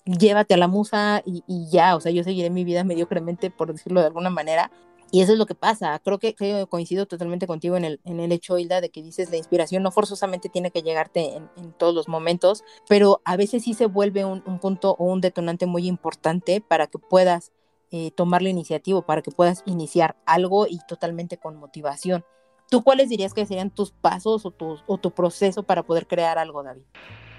llévate 0.06 0.54
a 0.54 0.58
la 0.58 0.68
musa 0.68 1.22
y, 1.26 1.44
ya, 1.70 1.96
o 1.96 2.02
sea, 2.02 2.12
yo 2.12 2.24
seguiré 2.24 2.50
mi 2.50 2.64
vida 2.64 2.84
mediocremente, 2.84 3.52
por 3.52 3.72
decirlo 3.72 4.02
de 4.02 4.08
alguna 4.08 4.30
manera. 4.30 4.72
Y 5.12 5.22
eso 5.22 5.34
es 5.34 5.40
lo 5.40 5.46
que 5.46 5.56
pasa. 5.56 6.00
Creo 6.00 6.20
que, 6.20 6.36
coincido 6.70 7.06
totalmente 7.06 7.48
contigo 7.48 7.78
en 7.78 7.86
el, 7.86 8.00
en 8.04 8.20
el 8.20 8.32
hecho, 8.32 8.58
Hilda, 8.58 8.82
de 8.82 8.90
que 8.90 9.02
dices 9.02 9.32
la 9.32 9.38
inspiración 9.38 9.84
no 9.84 9.92
forzosamente 9.92 10.50
tiene 10.50 10.72
que 10.72 10.82
llegarte 10.82 11.36
en, 11.36 11.74
todos 11.78 11.96
los 11.96 12.08
momentos, 12.08 12.64
pero 12.88 13.22
a 13.26 13.38
veces 13.38 13.64
sí 13.64 13.74
se 13.74 13.86
vuelve 13.86 14.26
un, 14.26 14.42
punto 14.60 14.96
o 15.00 15.06
un 15.06 15.22
detonante 15.22 15.66
muy 15.66 15.88
importante 15.88 16.62
para 16.62 16.88
que 16.88 17.00
puedas 17.00 17.52
eh, 17.92 18.12
tomar 18.12 18.42
la 18.42 18.50
iniciativa, 18.50 19.02
para 19.06 19.22
que 19.22 19.32
puedas 19.32 19.64
iniciar 19.66 20.16
algo 20.26 20.68
y 20.68 20.80
totalmente 20.88 21.38
con 21.38 21.56
motivación. 21.56 22.24
¿Tú 22.70 22.84
cuáles 22.84 23.10
dirías 23.10 23.34
que 23.34 23.46
serían 23.46 23.72
tus 23.72 23.92
pasos 23.92 24.46
o, 24.46 24.54
o 24.86 24.98
tu 24.98 25.12
proceso 25.12 25.64
para 25.64 25.84
poder 25.84 26.06
crear 26.06 26.38
algo, 26.38 26.62
David? 26.62 26.84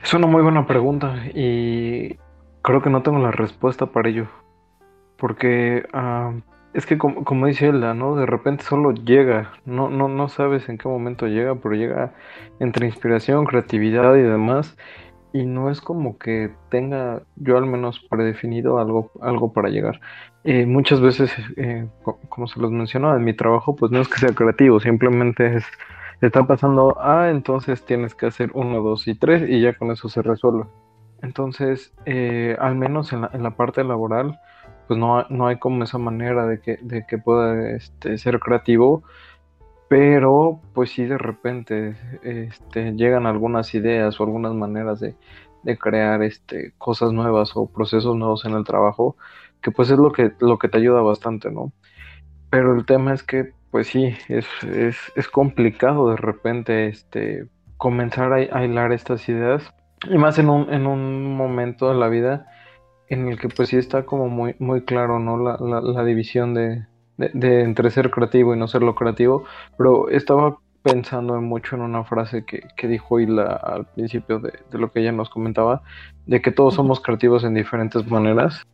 Es 0.02 0.12
una 0.14 0.26
muy 0.26 0.42
buena 0.42 0.66
pregunta 0.66 1.26
y 1.34 2.18
Creo 2.62 2.82
que 2.82 2.90
no 2.90 3.02
tengo 3.02 3.18
la 3.18 3.30
respuesta 3.30 3.86
para 3.86 4.08
ello. 4.08 4.28
Porque 5.16 5.84
ah, 5.92 6.32
es 6.72 6.86
que 6.86 6.98
como, 6.98 7.24
como, 7.24 7.46
dice 7.46 7.68
Elda, 7.68 7.94
¿no? 7.94 8.16
De 8.16 8.26
repente 8.26 8.64
solo 8.64 8.92
llega. 8.92 9.52
No, 9.64 9.90
no, 9.90 10.08
no 10.08 10.28
sabes 10.28 10.68
en 10.68 10.78
qué 10.78 10.88
momento 10.88 11.26
llega, 11.26 11.54
pero 11.56 11.74
llega 11.74 12.14
entre 12.60 12.86
inspiración, 12.86 13.44
creatividad 13.44 14.14
y 14.16 14.22
demás. 14.22 14.76
Y 15.32 15.46
no 15.46 15.70
es 15.70 15.80
como 15.80 16.18
que 16.18 16.50
tenga 16.70 17.22
yo 17.36 17.56
al 17.56 17.66
menos 17.66 18.00
predefinido 18.00 18.78
algo, 18.78 19.12
algo 19.20 19.52
para 19.52 19.68
llegar. 19.68 20.00
Eh, 20.44 20.66
muchas 20.66 21.00
veces, 21.00 21.32
eh, 21.56 21.86
como 22.28 22.46
se 22.46 22.60
los 22.60 22.70
mencionó, 22.70 23.14
en 23.14 23.24
mi 23.24 23.34
trabajo, 23.34 23.76
pues 23.76 23.92
no 23.92 24.00
es 24.00 24.08
que 24.08 24.18
sea 24.18 24.34
creativo, 24.34 24.80
simplemente 24.80 25.56
es, 25.56 25.64
está 26.20 26.46
pasando, 26.46 26.96
ah, 26.98 27.28
entonces 27.30 27.84
tienes 27.84 28.14
que 28.14 28.26
hacer 28.26 28.50
uno, 28.54 28.80
dos 28.80 29.06
y 29.06 29.14
tres 29.14 29.48
y 29.48 29.60
ya 29.60 29.74
con 29.74 29.90
eso 29.90 30.08
se 30.08 30.22
resuelve. 30.22 30.64
Entonces, 31.22 31.92
eh, 32.06 32.56
al 32.58 32.76
menos 32.76 33.12
en 33.12 33.22
la, 33.22 33.30
en 33.34 33.42
la, 33.42 33.50
parte 33.50 33.84
laboral, 33.84 34.40
pues 34.90 34.98
no, 34.98 35.24
no, 35.28 35.46
hay 35.46 35.56
como 35.60 35.84
esa 35.84 35.98
manera 35.98 36.48
de 36.48 36.60
que, 36.60 36.76
de 36.82 37.06
que 37.06 37.16
pueda 37.16 37.70
este, 37.76 38.18
ser 38.18 38.40
creativo, 38.40 39.04
pero 39.88 40.60
pues 40.74 40.90
sí 40.90 41.04
de 41.04 41.16
repente 41.16 41.96
este, 42.24 42.90
llegan 42.94 43.24
algunas 43.24 43.72
ideas 43.72 44.18
o 44.18 44.24
algunas 44.24 44.52
maneras 44.52 44.98
de, 44.98 45.14
de, 45.62 45.78
crear 45.78 46.24
este, 46.24 46.72
cosas 46.76 47.12
nuevas 47.12 47.52
o 47.54 47.66
procesos 47.66 48.16
nuevos 48.16 48.44
en 48.46 48.54
el 48.54 48.64
trabajo, 48.64 49.16
que 49.62 49.70
pues 49.70 49.90
es 49.90 49.98
lo 49.98 50.10
que, 50.10 50.32
lo 50.40 50.58
que 50.58 50.68
te 50.68 50.78
ayuda 50.78 51.02
bastante, 51.02 51.52
¿no? 51.52 51.70
Pero 52.50 52.74
el 52.74 52.84
tema 52.84 53.14
es 53.14 53.22
que, 53.22 53.52
pues 53.70 53.86
sí, 53.86 54.12
es, 54.26 54.48
es, 54.64 54.96
es 55.14 55.28
complicado 55.28 56.10
de 56.10 56.16
repente 56.16 56.88
este, 56.88 57.46
comenzar 57.76 58.32
a, 58.32 58.38
a 58.58 58.64
hilar 58.64 58.90
estas 58.90 59.28
ideas 59.28 59.72
y 60.08 60.18
más 60.18 60.36
en 60.40 60.48
un, 60.48 60.74
en 60.74 60.88
un 60.88 61.36
momento 61.36 61.88
de 61.90 61.94
la 61.94 62.08
vida 62.08 62.48
en 63.10 63.28
el 63.28 63.38
que 63.38 63.48
pues 63.48 63.68
sí 63.68 63.76
está 63.76 64.06
como 64.06 64.28
muy, 64.28 64.54
muy 64.58 64.82
claro, 64.84 65.18
¿no? 65.18 65.36
La, 65.36 65.58
la, 65.80 66.04
división 66.04 66.54
de, 66.54 66.86
de, 67.18 67.62
entre 67.62 67.90
ser 67.90 68.10
creativo 68.10 68.54
y 68.54 68.58
no 68.58 68.68
ser 68.68 68.82
lo 68.82 68.94
creativo. 68.94 69.44
Pero 69.76 70.08
estaba 70.08 70.58
pensando 70.82 71.40
mucho 71.40 71.76
en 71.76 71.82
una 71.82 72.04
frase 72.04 72.44
que, 72.44 72.62
que 72.76 72.88
dijo 72.88 73.20
Hila 73.20 73.52
al 73.62 73.86
principio 73.86 74.38
de, 74.38 74.52
de, 74.70 74.78
lo 74.78 74.90
que 74.90 75.00
ella 75.00 75.12
nos 75.12 75.28
comentaba, 75.28 75.82
de 76.26 76.40
que 76.40 76.52
todos 76.52 76.74
somos 76.74 77.00
creativos 77.00 77.44
en 77.44 77.54
diferentes 77.54 78.06
maneras. 78.06 78.66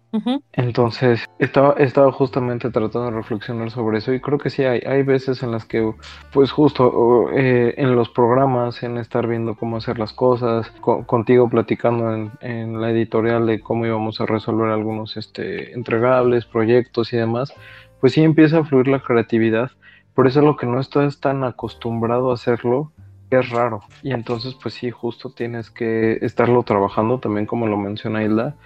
Entonces, 0.52 1.26
estaba, 1.38 1.74
estaba 1.74 2.10
justamente 2.10 2.70
tratando 2.70 3.10
de 3.10 3.16
reflexionar 3.16 3.70
sobre 3.70 3.98
eso 3.98 4.14
y 4.14 4.20
creo 4.20 4.38
que 4.38 4.48
sí 4.48 4.64
hay, 4.64 4.80
hay 4.80 5.02
veces 5.02 5.42
en 5.42 5.50
las 5.50 5.66
que, 5.66 5.92
pues 6.32 6.50
justo 6.52 7.28
eh, 7.34 7.74
en 7.76 7.94
los 7.94 8.08
programas, 8.08 8.82
en 8.82 8.96
estar 8.96 9.26
viendo 9.26 9.56
cómo 9.56 9.76
hacer 9.76 9.98
las 9.98 10.14
cosas, 10.14 10.70
contigo 10.80 11.50
platicando 11.50 12.14
en, 12.14 12.30
en, 12.40 12.80
la 12.80 12.92
editorial 12.92 13.46
de 13.46 13.60
cómo 13.60 13.84
íbamos 13.84 14.18
a 14.22 14.26
resolver 14.26 14.70
algunos 14.70 15.18
este, 15.18 15.74
entregables, 15.74 16.46
proyectos 16.46 17.12
y 17.12 17.18
demás, 17.18 17.52
pues 18.00 18.14
sí 18.14 18.22
empieza 18.22 18.60
a 18.60 18.64
fluir 18.64 18.88
la 18.88 19.00
creatividad 19.00 19.70
por 20.16 20.26
eso 20.26 20.40
lo 20.40 20.56
que 20.56 20.66
no 20.66 20.80
estás 20.80 21.20
tan 21.20 21.44
acostumbrado 21.44 22.30
a 22.30 22.34
hacerlo 22.34 22.90
es 23.28 23.50
raro. 23.50 23.82
Y 24.02 24.12
entonces, 24.12 24.54
pues 24.54 24.72
sí, 24.72 24.90
justo 24.90 25.30
tienes 25.30 25.70
que 25.70 26.18
estarlo 26.22 26.62
trabajando 26.62 27.20
también, 27.20 27.44
como 27.44 27.66
lo 27.66 27.76
menciona 27.76 28.24
Hilda, 28.24 28.56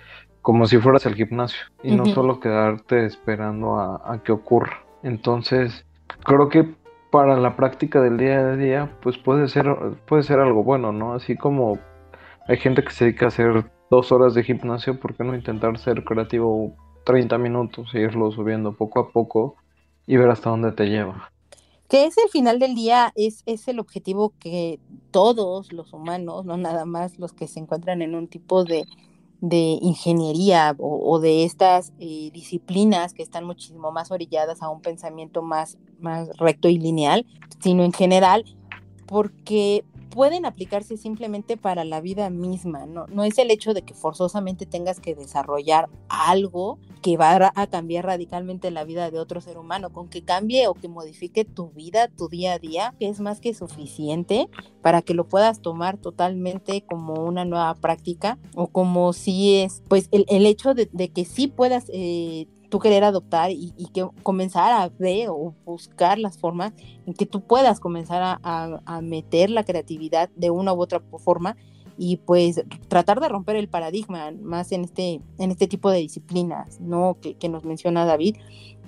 como 0.42 0.66
si 0.66 0.78
fueras 0.78 1.06
al 1.06 1.16
gimnasio 1.16 1.58
y 1.82 1.96
no 1.96 2.06
solo 2.06 2.38
quedarte 2.38 3.04
esperando 3.04 3.80
a, 3.80 4.22
que 4.22 4.30
ocurra. 4.30 4.84
Entonces, 5.02 5.84
creo 6.24 6.48
que 6.48 6.72
para 7.10 7.36
la 7.36 7.56
práctica 7.56 8.00
del 8.00 8.16
día 8.16 8.38
a 8.38 8.56
día, 8.56 8.96
pues 9.02 9.18
puede 9.18 9.48
ser, 9.48 9.66
puede 10.06 10.22
ser 10.22 10.38
algo 10.38 10.62
bueno, 10.62 10.92
¿no? 10.92 11.14
Así 11.14 11.36
como 11.36 11.80
hay 12.46 12.58
gente 12.58 12.84
que 12.84 12.92
se 12.92 13.06
dedica 13.06 13.24
a 13.24 13.28
hacer 13.28 13.64
dos 13.90 14.12
horas 14.12 14.34
de 14.34 14.44
gimnasio, 14.44 15.00
¿por 15.00 15.16
qué 15.16 15.24
no 15.24 15.34
intentar 15.34 15.76
ser 15.78 16.04
creativo 16.04 16.76
30 17.04 17.38
minutos 17.38 17.92
e 17.92 18.02
irlo 18.02 18.30
subiendo 18.30 18.76
poco 18.76 19.00
a 19.00 19.10
poco 19.10 19.56
y 20.06 20.16
ver 20.16 20.30
hasta 20.30 20.50
dónde 20.50 20.70
te 20.70 20.88
lleva? 20.88 21.29
Que 21.90 22.06
es 22.06 22.16
el 22.18 22.30
final 22.30 22.60
del 22.60 22.76
día, 22.76 23.12
es, 23.16 23.42
es 23.46 23.66
el 23.66 23.80
objetivo 23.80 24.32
que 24.38 24.78
todos 25.10 25.72
los 25.72 25.92
humanos, 25.92 26.44
no 26.44 26.56
nada 26.56 26.84
más 26.84 27.18
los 27.18 27.32
que 27.32 27.48
se 27.48 27.58
encuentran 27.58 28.00
en 28.00 28.14
un 28.14 28.28
tipo 28.28 28.62
de, 28.62 28.86
de 29.40 29.76
ingeniería 29.82 30.76
o, 30.78 31.18
de 31.18 31.44
estas 31.44 31.92
eh, 31.98 32.30
disciplinas 32.32 33.12
que 33.12 33.24
están 33.24 33.44
muchísimo 33.44 33.90
más 33.90 34.12
orilladas 34.12 34.62
a 34.62 34.68
un 34.68 34.82
pensamiento 34.82 35.42
más, 35.42 35.78
más 35.98 36.28
recto 36.38 36.68
y 36.68 36.78
lineal, 36.78 37.26
sino 37.58 37.82
en 37.82 37.92
general, 37.92 38.44
porque 39.06 39.84
pueden 40.10 40.44
aplicarse 40.44 40.96
simplemente 40.96 41.56
para 41.56 41.84
la 41.84 42.00
vida 42.00 42.28
misma, 42.30 42.86
¿no? 42.86 43.06
No 43.06 43.24
es 43.24 43.38
el 43.38 43.50
hecho 43.50 43.74
de 43.74 43.82
que 43.82 43.94
forzosamente 43.94 44.66
tengas 44.66 45.00
que 45.00 45.14
desarrollar 45.14 45.88
algo 46.08 46.78
que 47.00 47.16
va 47.16 47.52
a 47.54 47.66
cambiar 47.68 48.06
radicalmente 48.06 48.70
la 48.70 48.84
vida 48.84 49.10
de 49.10 49.18
otro 49.18 49.40
ser 49.40 49.56
humano, 49.56 49.90
con 49.90 50.08
que 50.08 50.22
cambie 50.22 50.66
o 50.66 50.74
que 50.74 50.88
modifique 50.88 51.44
tu 51.44 51.70
vida, 51.70 52.08
tu 52.08 52.28
día 52.28 52.54
a 52.54 52.58
día, 52.58 52.94
que 52.98 53.08
es 53.08 53.20
más 53.20 53.40
que 53.40 53.54
suficiente 53.54 54.48
para 54.82 55.00
que 55.00 55.14
lo 55.14 55.26
puedas 55.26 55.62
tomar 55.62 55.96
totalmente 55.96 56.84
como 56.84 57.24
una 57.24 57.44
nueva 57.44 57.74
práctica 57.74 58.38
o 58.54 58.66
como 58.66 59.12
si 59.12 59.56
es, 59.56 59.82
pues 59.88 60.08
el, 60.10 60.46
hecho 60.46 60.74
de, 60.74 60.88
que 61.08 61.24
sí 61.24 61.46
puedas 61.48 61.86
eh, 61.92 62.46
tú 62.70 62.78
querer 62.78 63.04
adoptar 63.04 63.50
y, 63.50 63.72
que 63.92 64.08
comenzar 64.22 64.72
a 64.72 64.88
ver 64.98 65.28
o 65.28 65.54
buscar 65.64 66.18
las 66.18 66.38
formas 66.38 66.72
en 67.06 67.12
que 67.12 67.26
tú 67.26 67.42
puedas 67.42 67.80
comenzar 67.80 68.38
a, 68.42 69.00
meter 69.02 69.50
la 69.50 69.64
creatividad 69.64 70.30
de 70.36 70.50
una 70.50 70.72
u 70.72 70.80
otra 70.80 71.02
forma 71.18 71.56
y 71.98 72.16
pues 72.16 72.62
tratar 72.88 73.20
de 73.20 73.28
romper 73.28 73.56
el 73.56 73.68
paradigma 73.68 74.30
más 74.40 74.72
en 74.72 74.84
este, 74.84 75.20
en 75.38 75.50
este 75.50 75.66
tipo 75.66 75.90
de 75.90 75.98
disciplinas, 75.98 76.80
¿no? 76.80 77.18
Que, 77.20 77.34
que 77.34 77.50
nos 77.50 77.64
menciona 77.64 78.06
David. 78.06 78.36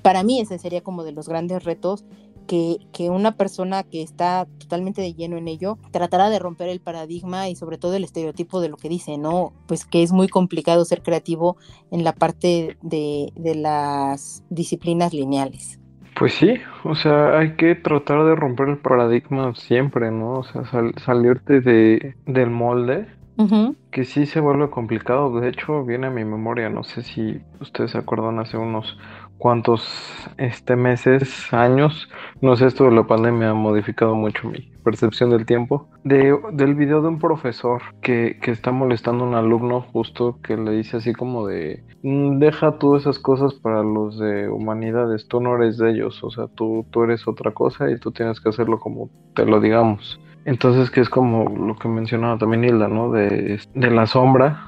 Para 0.00 0.22
mí 0.22 0.40
ese 0.40 0.58
sería 0.58 0.82
como 0.82 1.04
de 1.04 1.12
los 1.12 1.28
grandes 1.28 1.64
retos 1.64 2.04
que, 2.46 2.78
que, 2.92 3.10
una 3.10 3.36
persona 3.36 3.82
que 3.82 4.02
está 4.02 4.46
totalmente 4.58 5.02
de 5.02 5.14
lleno 5.14 5.36
en 5.36 5.48
ello 5.48 5.78
tratará 5.90 6.30
de 6.30 6.38
romper 6.38 6.68
el 6.68 6.80
paradigma 6.80 7.48
y 7.48 7.56
sobre 7.56 7.78
todo 7.78 7.94
el 7.94 8.04
estereotipo 8.04 8.60
de 8.60 8.68
lo 8.68 8.76
que 8.76 8.88
dice, 8.88 9.18
¿no? 9.18 9.52
Pues 9.66 9.84
que 9.84 10.02
es 10.02 10.12
muy 10.12 10.28
complicado 10.28 10.84
ser 10.84 11.02
creativo 11.02 11.56
en 11.90 12.04
la 12.04 12.12
parte 12.12 12.76
de, 12.82 13.32
de 13.36 13.54
las 13.54 14.44
disciplinas 14.50 15.12
lineales. 15.12 15.78
Pues 16.14 16.34
sí, 16.34 16.54
o 16.84 16.94
sea, 16.94 17.38
hay 17.38 17.56
que 17.56 17.74
tratar 17.74 18.24
de 18.24 18.34
romper 18.34 18.68
el 18.68 18.78
paradigma 18.78 19.54
siempre, 19.54 20.10
¿no? 20.10 20.40
O 20.40 20.44
sea, 20.44 20.62
salirte 21.04 21.60
de, 21.60 22.14
del 22.26 22.50
molde, 22.50 23.08
que 23.90 24.04
sí 24.04 24.26
se 24.26 24.40
vuelve 24.40 24.70
complicado. 24.70 25.40
De 25.40 25.48
hecho, 25.48 25.84
viene 25.84 26.08
a 26.08 26.10
mi 26.10 26.24
memoria, 26.24 26.68
no 26.68 26.84
sé 26.84 27.02
si 27.02 27.40
ustedes 27.60 27.92
se 27.92 27.98
acuerdan 27.98 28.38
hace 28.38 28.56
unos 28.56 28.98
cuantos 29.42 29.82
este, 30.38 30.76
meses, 30.76 31.52
años, 31.52 32.08
no 32.40 32.54
sé, 32.54 32.66
esto 32.66 32.84
de 32.84 32.92
la 32.92 33.08
pandemia 33.08 33.50
ha 33.50 33.54
modificado 33.54 34.14
mucho 34.14 34.46
mi 34.46 34.60
percepción 34.84 35.30
del 35.30 35.46
tiempo, 35.46 35.88
de, 36.04 36.38
del 36.52 36.76
video 36.76 37.02
de 37.02 37.08
un 37.08 37.18
profesor 37.18 37.82
que, 38.02 38.38
que 38.40 38.52
está 38.52 38.70
molestando 38.70 39.24
a 39.24 39.26
un 39.26 39.34
alumno 39.34 39.80
justo 39.80 40.38
que 40.44 40.56
le 40.56 40.70
dice 40.70 40.98
así 40.98 41.12
como 41.12 41.44
de, 41.48 41.82
mm, 42.04 42.38
deja 42.38 42.78
tú 42.78 42.94
esas 42.94 43.18
cosas 43.18 43.54
para 43.54 43.82
los 43.82 44.16
de 44.16 44.48
humanidades, 44.48 45.26
tú 45.26 45.40
no 45.40 45.56
eres 45.56 45.76
de 45.76 45.90
ellos, 45.90 46.22
o 46.22 46.30
sea, 46.30 46.46
tú, 46.46 46.86
tú 46.92 47.02
eres 47.02 47.26
otra 47.26 47.50
cosa 47.50 47.90
y 47.90 47.98
tú 47.98 48.12
tienes 48.12 48.40
que 48.40 48.48
hacerlo 48.48 48.78
como 48.78 49.10
te 49.34 49.44
lo 49.44 49.58
digamos. 49.58 50.20
Entonces, 50.44 50.90
que 50.90 51.00
es 51.00 51.08
como 51.08 51.48
lo 51.48 51.76
que 51.76 51.88
mencionaba 51.88 52.38
también 52.38 52.64
Hilda, 52.64 52.86
¿no? 52.86 53.10
De, 53.10 53.60
de 53.74 53.90
la 53.90 54.06
sombra, 54.06 54.66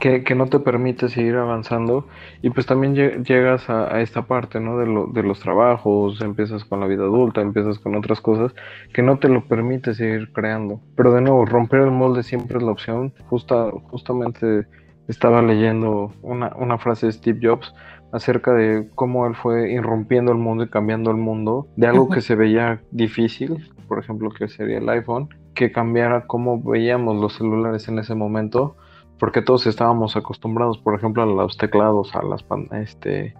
que, 0.00 0.24
que, 0.24 0.34
no 0.34 0.46
te 0.46 0.58
permite 0.58 1.08
seguir 1.08 1.36
avanzando 1.36 2.08
y 2.42 2.50
pues 2.50 2.66
también 2.66 2.94
llegas 2.94 3.70
a, 3.70 4.00
esta 4.00 4.22
parte, 4.22 4.58
¿no? 4.60 4.78
De, 4.78 4.86
lo, 4.86 5.06
de 5.06 5.22
los 5.22 5.40
trabajos, 5.40 6.20
empiezas 6.20 6.64
con 6.64 6.80
la 6.80 6.86
vida 6.86 7.04
adulta, 7.04 7.40
empiezas 7.40 7.78
con 7.78 7.94
otras 7.94 8.20
cosas 8.20 8.54
que 8.92 9.02
no 9.02 9.18
te 9.18 9.28
lo 9.28 9.46
permite 9.46 9.94
seguir 9.94 10.32
creando. 10.32 10.80
Pero 10.96 11.12
de 11.12 11.20
nuevo, 11.20 11.44
romper 11.46 11.80
el 11.80 11.92
molde 11.92 12.22
siempre 12.22 12.58
es 12.58 12.64
la 12.64 12.72
opción. 12.72 13.12
Justa, 13.28 13.70
justamente 13.90 14.66
estaba 15.06 15.42
leyendo 15.42 16.12
una, 16.22 16.52
una 16.56 16.78
frase 16.78 17.06
de 17.06 17.12
Steve 17.12 17.38
Jobs 17.42 17.72
acerca 18.12 18.52
de 18.52 18.88
cómo 18.94 19.26
él 19.26 19.34
fue 19.34 19.70
irrumpiendo 19.72 20.32
el 20.32 20.38
mundo 20.38 20.64
y 20.64 20.68
cambiando 20.68 21.10
el 21.10 21.16
mundo 21.16 21.68
de 21.76 21.86
algo 21.86 22.08
que 22.08 22.20
se 22.20 22.34
veía 22.34 22.80
difícil, 22.90 23.72
por 23.88 23.98
ejemplo, 23.98 24.30
que 24.30 24.48
sería 24.48 24.78
el 24.78 24.88
iPhone, 24.88 25.28
que 25.54 25.72
cambiara 25.72 26.26
cómo 26.26 26.62
veíamos 26.62 27.16
los 27.16 27.34
celulares 27.34 27.88
en 27.88 27.98
ese 27.98 28.14
momento 28.14 28.76
porque 29.18 29.42
todos 29.42 29.66
estábamos 29.66 30.16
acostumbrados, 30.16 30.78
por 30.78 30.94
ejemplo, 30.94 31.22
a 31.22 31.26
los 31.26 31.56
teclados, 31.56 32.14
a 32.14 32.22
las 32.22 32.44
este, 32.72 33.34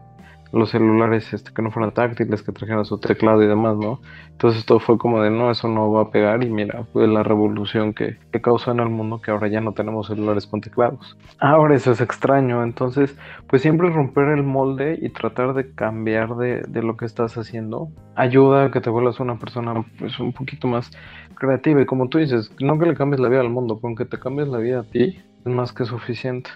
los 0.55 0.71
celulares 0.71 1.33
este, 1.33 1.53
que 1.53 1.63
no 1.63 1.71
fueran 1.71 1.93
táctiles, 1.93 2.43
que 2.43 2.53
trajeran 2.53 2.85
su 2.85 2.99
teclado 2.99 3.43
y 3.43 3.47
demás, 3.47 3.77
¿no? 3.77 4.01
Entonces 4.31 4.65
todo 4.65 4.79
fue 4.79 4.99
como 4.99 5.21
de, 5.21 5.31
no, 5.31 5.51
eso 5.51 5.69
no 5.69 5.91
va 5.91 6.03
a 6.03 6.11
pegar 6.11 6.45
y 6.45 6.51
mira, 6.51 6.85
fue 6.93 7.09
la 7.09 7.25
revolución 7.25 7.93
que, 7.93 8.19
que 8.33 8.41
causó 8.41 8.71
en 8.71 8.79
el 8.79 8.89
mundo 8.89 9.21
que 9.21 9.33
ahora 9.33 9.49
ya 9.49 9.61
no 9.61 9.73
tenemos 9.73 10.07
celulares 10.07 10.47
con 10.47 10.61
teclados. 10.61 11.17
Ahora 11.41 11.75
eso 11.75 11.91
es 11.91 12.01
extraño, 12.01 12.63
entonces 12.63 13.17
pues 13.49 13.63
siempre 13.63 13.91
romper 13.91 14.29
el 14.29 14.45
molde 14.45 14.99
y 15.03 15.09
tratar 15.09 15.55
de 15.55 15.75
cambiar 15.75 16.37
de, 16.37 16.63
de 16.63 16.83
lo 16.83 16.97
que 16.97 17.05
estás 17.05 17.37
haciendo 17.37 17.89
ayuda 18.15 18.67
a 18.67 18.71
que 18.71 18.81
te 18.81 18.91
vuelvas 18.91 19.19
una 19.19 19.37
persona 19.39 19.85
pues 19.99 20.19
un 20.21 20.33
poquito 20.33 20.69
más 20.69 20.91
creativa 21.35 21.83
y 21.83 21.87
como 21.87 22.09
tú 22.09 22.19
dices, 22.19 22.53
no 22.61 22.79
que 22.79 22.87
le 22.87 22.95
cambies 22.95 23.21
la 23.21 23.29
vida 23.29 23.41
al 23.41 23.51
mundo, 23.51 23.81
con 23.81 23.97
que 23.97 24.05
te 24.05 24.19
cambies 24.21 24.49
la 24.49 24.59
vida 24.59 24.81
a 24.81 24.85
ti 24.85 25.21
es 25.45 25.53
más 25.53 25.73
que 25.73 25.85
suficiente. 25.85 26.51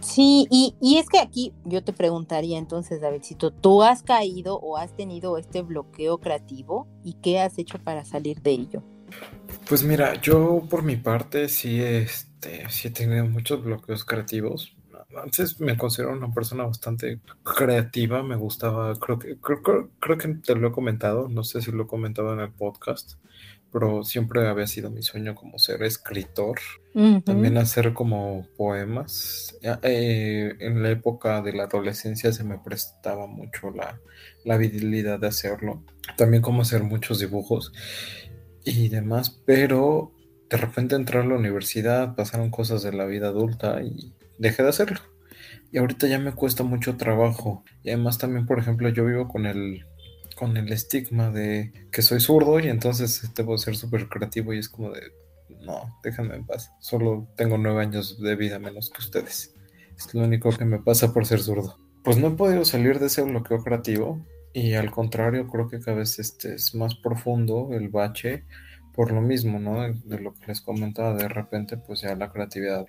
Sí, 0.00 0.46
y, 0.50 0.74
y, 0.82 0.98
es 0.98 1.08
que 1.08 1.18
aquí 1.18 1.54
yo 1.64 1.82
te 1.82 1.94
preguntaría 1.94 2.58
entonces, 2.58 3.00
Davidcito, 3.00 3.52
¿tú 3.52 3.82
has 3.82 4.02
caído 4.02 4.56
o 4.56 4.76
has 4.76 4.94
tenido 4.94 5.38
este 5.38 5.62
bloqueo 5.62 6.18
creativo 6.18 6.86
y 7.02 7.14
qué 7.14 7.40
has 7.40 7.56
hecho 7.58 7.78
para 7.78 8.04
salir 8.04 8.42
de 8.42 8.50
ello? 8.50 8.82
Pues 9.66 9.82
mira, 9.82 10.20
yo 10.20 10.62
por 10.68 10.82
mi 10.82 10.96
parte 10.96 11.48
sí, 11.48 11.80
este, 11.80 12.68
sí 12.68 12.88
he 12.88 12.90
tenido 12.90 13.24
muchos 13.24 13.64
bloqueos 13.64 14.04
creativos. 14.04 14.76
Antes 15.16 15.58
me 15.60 15.78
considero 15.78 16.12
una 16.12 16.32
persona 16.34 16.64
bastante 16.64 17.20
creativa, 17.42 18.22
me 18.22 18.36
gustaba, 18.36 18.94
creo 18.96 19.18
que, 19.18 19.38
creo, 19.38 19.90
creo 20.00 20.18
que 20.18 20.28
te 20.34 20.54
lo 20.54 20.68
he 20.68 20.72
comentado, 20.72 21.28
no 21.28 21.44
sé 21.44 21.62
si 21.62 21.72
lo 21.72 21.84
he 21.84 21.86
comentado 21.86 22.34
en 22.34 22.40
el 22.40 22.50
podcast, 22.50 23.14
pero 23.74 24.04
siempre 24.04 24.46
había 24.46 24.68
sido 24.68 24.88
mi 24.88 25.02
sueño 25.02 25.34
como 25.34 25.58
ser 25.58 25.82
escritor, 25.82 26.60
también 27.24 27.58
hacer 27.58 27.92
como 27.92 28.46
poemas. 28.56 29.58
Eh, 29.82 30.54
en 30.60 30.80
la 30.80 30.90
época 30.90 31.42
de 31.42 31.54
la 31.54 31.64
adolescencia 31.64 32.32
se 32.32 32.44
me 32.44 32.56
prestaba 32.56 33.26
mucho 33.26 33.72
la, 33.72 33.98
la 34.44 34.54
habilidad 34.54 35.18
de 35.18 35.26
hacerlo, 35.26 35.82
también 36.16 36.40
como 36.40 36.62
hacer 36.62 36.84
muchos 36.84 37.18
dibujos 37.18 37.72
y 38.64 38.90
demás, 38.90 39.42
pero 39.44 40.12
de 40.48 40.56
repente 40.56 40.94
entré 40.94 41.18
a 41.18 41.24
la 41.24 41.34
universidad, 41.34 42.14
pasaron 42.14 42.52
cosas 42.52 42.84
de 42.84 42.92
la 42.92 43.06
vida 43.06 43.26
adulta 43.26 43.82
y 43.82 44.14
dejé 44.38 44.62
de 44.62 44.68
hacerlo. 44.68 45.00
Y 45.72 45.78
ahorita 45.78 46.06
ya 46.06 46.20
me 46.20 46.30
cuesta 46.30 46.62
mucho 46.62 46.96
trabajo. 46.96 47.64
Y 47.82 47.90
además 47.90 48.18
también, 48.18 48.46
por 48.46 48.60
ejemplo, 48.60 48.88
yo 48.90 49.04
vivo 49.04 49.26
con 49.26 49.46
el 49.46 49.84
con 50.34 50.56
el 50.56 50.72
estigma 50.72 51.30
de 51.30 51.72
que 51.90 52.02
soy 52.02 52.20
zurdo 52.20 52.60
y 52.60 52.68
entonces 52.68 53.30
debo 53.34 53.56
ser 53.58 53.76
súper 53.76 54.08
creativo 54.08 54.52
y 54.52 54.58
es 54.58 54.68
como 54.68 54.90
de, 54.90 55.00
no, 55.60 55.98
déjenme 56.02 56.36
en 56.36 56.46
paz, 56.46 56.70
solo 56.80 57.28
tengo 57.36 57.58
nueve 57.58 57.82
años 57.82 58.20
de 58.20 58.36
vida 58.36 58.58
menos 58.58 58.90
que 58.90 59.00
ustedes. 59.00 59.54
Es 59.96 60.12
lo 60.12 60.24
único 60.24 60.50
que 60.50 60.64
me 60.64 60.78
pasa 60.78 61.12
por 61.12 61.26
ser 61.26 61.40
zurdo. 61.40 61.78
Pues 62.02 62.18
no 62.18 62.28
he 62.28 62.30
podido 62.32 62.64
salir 62.64 62.98
de 62.98 63.06
ese 63.06 63.22
bloqueo 63.22 63.62
creativo 63.62 64.24
y 64.52 64.74
al 64.74 64.90
contrario 64.90 65.48
creo 65.48 65.68
que 65.68 65.80
cada 65.80 65.98
vez 65.98 66.18
este 66.18 66.54
es 66.54 66.74
más 66.74 66.94
profundo 66.96 67.70
el 67.72 67.88
bache 67.88 68.44
por 68.94 69.10
lo 69.10 69.20
mismo, 69.20 69.58
¿no? 69.58 69.82
De, 69.82 70.20
lo 70.20 70.34
que 70.34 70.46
les 70.46 70.60
comentaba, 70.60 71.14
de 71.14 71.28
repente 71.28 71.76
pues 71.76 72.02
ya 72.02 72.14
la 72.14 72.30
creatividad 72.30 72.86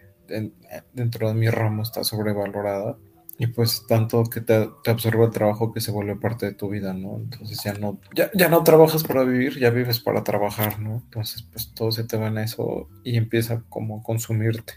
dentro 0.94 1.28
de 1.28 1.34
mi 1.36 1.50
ramo 1.50 1.84
está 1.84 2.04
sobrevalorada 2.04 2.98
y 3.38 3.48
pues 3.48 3.86
tanto 3.88 4.24
que 4.24 4.42
te, 4.42 4.70
absorbe 4.86 5.26
el 5.26 5.32
trabajo 5.32 5.74
que 5.74 5.82
se 5.82 5.92
vuelve 5.92 6.16
parte 6.16 6.46
de 6.46 6.54
tu 6.54 6.70
vida, 6.70 6.94
¿no? 6.94 7.18
Entonces 7.18 7.62
ya 7.64 7.74
no, 7.74 8.00
ya, 8.14 8.32
ya 8.34 8.48
no 8.48 8.64
trabajas 8.64 9.04
para 9.04 9.24
vivir, 9.24 9.60
ya 9.60 9.72
vives 9.72 10.00
para 10.00 10.24
trabajar, 10.24 10.80
¿no? 10.80 11.02
Entonces 11.04 11.42
pues 11.44 11.74
todo 11.74 11.92
se 11.92 12.06
te 12.06 12.18
va 12.18 12.28
en 12.28 12.38
eso 12.38 12.88
y 13.04 13.18
empieza 13.18 13.64
como 13.68 14.00
a 14.00 14.04
consumirte. 14.04 14.76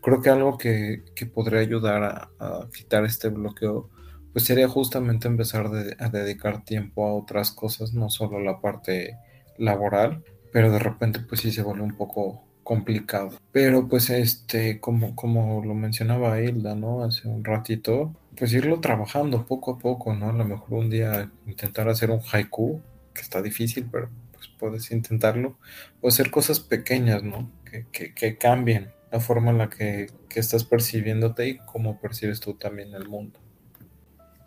Creo 0.00 0.22
que 0.22 0.30
algo 0.30 0.58
que, 0.58 1.02
que 1.16 1.26
podría 1.26 1.60
ayudar 1.60 2.30
a, 2.38 2.68
quitar 2.72 3.04
este 3.04 3.30
bloqueo, 3.30 3.90
pues 4.32 4.44
sería 4.44 4.68
justamente 4.68 5.26
empezar 5.26 5.66
a 5.66 6.08
dedicar 6.08 6.64
tiempo 6.64 7.04
a 7.04 7.14
otras 7.14 7.50
cosas, 7.50 7.94
no 7.94 8.10
solo 8.10 8.38
la 8.38 8.60
parte 8.60 9.16
laboral, 9.58 10.22
pero 10.52 10.70
de 10.70 10.78
repente 10.78 11.18
pues 11.20 11.40
sí 11.40 11.50
se 11.50 11.62
vuelve 11.62 11.82
un 11.82 11.96
poco 11.96 12.47
complicado. 12.68 13.30
Pero 13.50 13.88
pues 13.88 14.10
este, 14.10 14.78
como, 14.78 15.16
como 15.16 15.64
lo 15.64 15.72
mencionaba 15.72 16.42
Hilda, 16.42 16.74
¿no? 16.74 17.02
Hace 17.02 17.26
un 17.26 17.42
ratito, 17.42 18.14
pues 18.36 18.52
irlo 18.52 18.78
trabajando 18.80 19.46
poco 19.46 19.72
a 19.72 19.78
poco, 19.78 20.12
¿no? 20.12 20.28
A 20.28 20.34
lo 20.34 20.44
mejor 20.44 20.74
un 20.74 20.90
día 20.90 21.30
intentar 21.46 21.88
hacer 21.88 22.10
un 22.10 22.20
haiku, 22.30 22.82
que 23.14 23.22
está 23.22 23.40
difícil, 23.40 23.88
pero 23.90 24.10
pues 24.32 24.50
puedes 24.58 24.90
intentarlo. 24.90 25.56
O 26.02 26.08
hacer 26.08 26.30
cosas 26.30 26.60
pequeñas, 26.60 27.22
¿no? 27.22 27.50
Que, 27.64 27.86
que, 27.90 28.12
que 28.12 28.36
cambien 28.36 28.90
la 29.10 29.20
forma 29.20 29.50
en 29.50 29.56
la 29.56 29.70
que, 29.70 30.10
que 30.28 30.38
estás 30.38 30.64
percibiéndote 30.64 31.48
y 31.48 31.58
cómo 31.60 31.98
percibes 31.98 32.38
tú 32.38 32.52
también 32.52 32.92
el 32.92 33.08
mundo. 33.08 33.40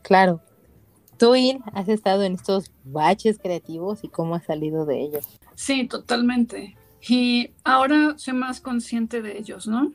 Claro. 0.03 0.41
Tú, 1.17 1.35
Il, 1.35 1.59
has 1.73 1.89
estado 1.89 2.21
en 2.21 2.33
estos 2.33 2.71
baches 2.83 3.39
creativos 3.39 4.03
y 4.03 4.09
cómo 4.09 4.35
has 4.35 4.45
salido 4.45 4.85
de 4.85 5.01
ellos. 5.01 5.39
Sí, 5.55 5.87
totalmente. 5.87 6.77
Y 7.07 7.51
ahora 7.63 8.13
soy 8.17 8.33
más 8.33 8.61
consciente 8.61 9.21
de 9.21 9.37
ellos, 9.37 9.67
¿no? 9.67 9.93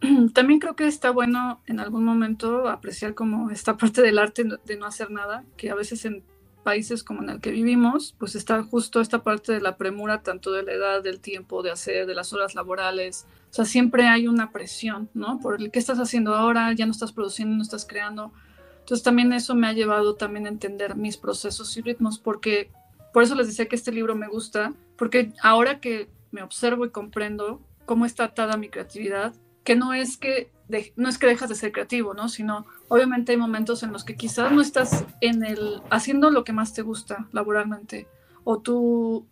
También 0.34 0.60
creo 0.60 0.76
que 0.76 0.86
está 0.86 1.10
bueno 1.10 1.60
en 1.66 1.80
algún 1.80 2.04
momento 2.04 2.68
apreciar 2.68 3.14
como 3.14 3.50
esta 3.50 3.76
parte 3.76 4.02
del 4.02 4.18
arte 4.18 4.44
de 4.64 4.76
no 4.76 4.86
hacer 4.86 5.10
nada, 5.10 5.44
que 5.56 5.70
a 5.70 5.74
veces 5.74 6.04
en 6.04 6.22
países 6.68 7.02
como 7.02 7.22
en 7.22 7.30
el 7.30 7.40
que 7.40 7.50
vivimos, 7.50 8.14
pues 8.18 8.34
está 8.34 8.62
justo 8.62 9.00
esta 9.00 9.22
parte 9.22 9.52
de 9.52 9.60
la 9.60 9.76
premura, 9.76 10.22
tanto 10.22 10.52
de 10.52 10.62
la 10.62 10.72
edad, 10.72 11.02
del 11.02 11.20
tiempo, 11.20 11.62
de 11.62 11.70
hacer, 11.70 12.06
de 12.06 12.14
las 12.14 12.32
horas 12.32 12.54
laborales. 12.54 13.26
O 13.50 13.54
sea, 13.54 13.64
siempre 13.64 14.06
hay 14.06 14.28
una 14.28 14.52
presión, 14.52 15.08
¿no? 15.14 15.40
Por 15.40 15.60
el 15.60 15.70
que 15.70 15.78
estás 15.78 15.98
haciendo 15.98 16.34
ahora, 16.34 16.72
ya 16.74 16.84
no 16.84 16.92
estás 16.92 17.12
produciendo, 17.12 17.56
no 17.56 17.62
estás 17.62 17.86
creando. 17.86 18.32
Entonces 18.80 19.02
también 19.02 19.32
eso 19.32 19.54
me 19.54 19.66
ha 19.66 19.72
llevado 19.72 20.16
también 20.16 20.46
a 20.46 20.50
entender 20.50 20.96
mis 20.96 21.16
procesos 21.16 21.74
y 21.76 21.80
ritmos, 21.80 22.18
porque 22.18 22.70
por 23.12 23.22
eso 23.22 23.34
les 23.34 23.46
decía 23.46 23.66
que 23.66 23.76
este 23.76 23.92
libro 23.92 24.14
me 24.14 24.28
gusta, 24.28 24.74
porque 24.96 25.32
ahora 25.42 25.80
que 25.80 26.10
me 26.30 26.42
observo 26.42 26.84
y 26.84 26.90
comprendo 26.90 27.60
cómo 27.86 28.06
está 28.06 28.24
atada 28.24 28.56
mi 28.56 28.68
creatividad, 28.68 29.34
que 29.64 29.76
no 29.76 29.92
es 29.92 30.16
que, 30.16 30.50
no 30.96 31.08
es 31.08 31.18
que 31.18 31.26
dejas 31.26 31.48
de 31.48 31.54
ser 31.54 31.72
creativo, 31.72 32.14
¿no? 32.14 32.28
Sino, 32.28 32.66
obviamente 32.88 33.32
hay 33.32 33.38
momentos 33.38 33.82
en 33.82 33.92
los 33.92 34.04
que 34.04 34.16
quizás 34.16 34.52
no 34.52 34.60
estás 34.60 35.04
en 35.20 35.44
el, 35.44 35.82
haciendo 35.90 36.30
lo 36.30 36.44
que 36.44 36.52
más 36.52 36.74
te 36.74 36.82
gusta 36.82 37.28
laboralmente, 37.32 38.08
o 38.44 38.60
tu, 38.60 39.26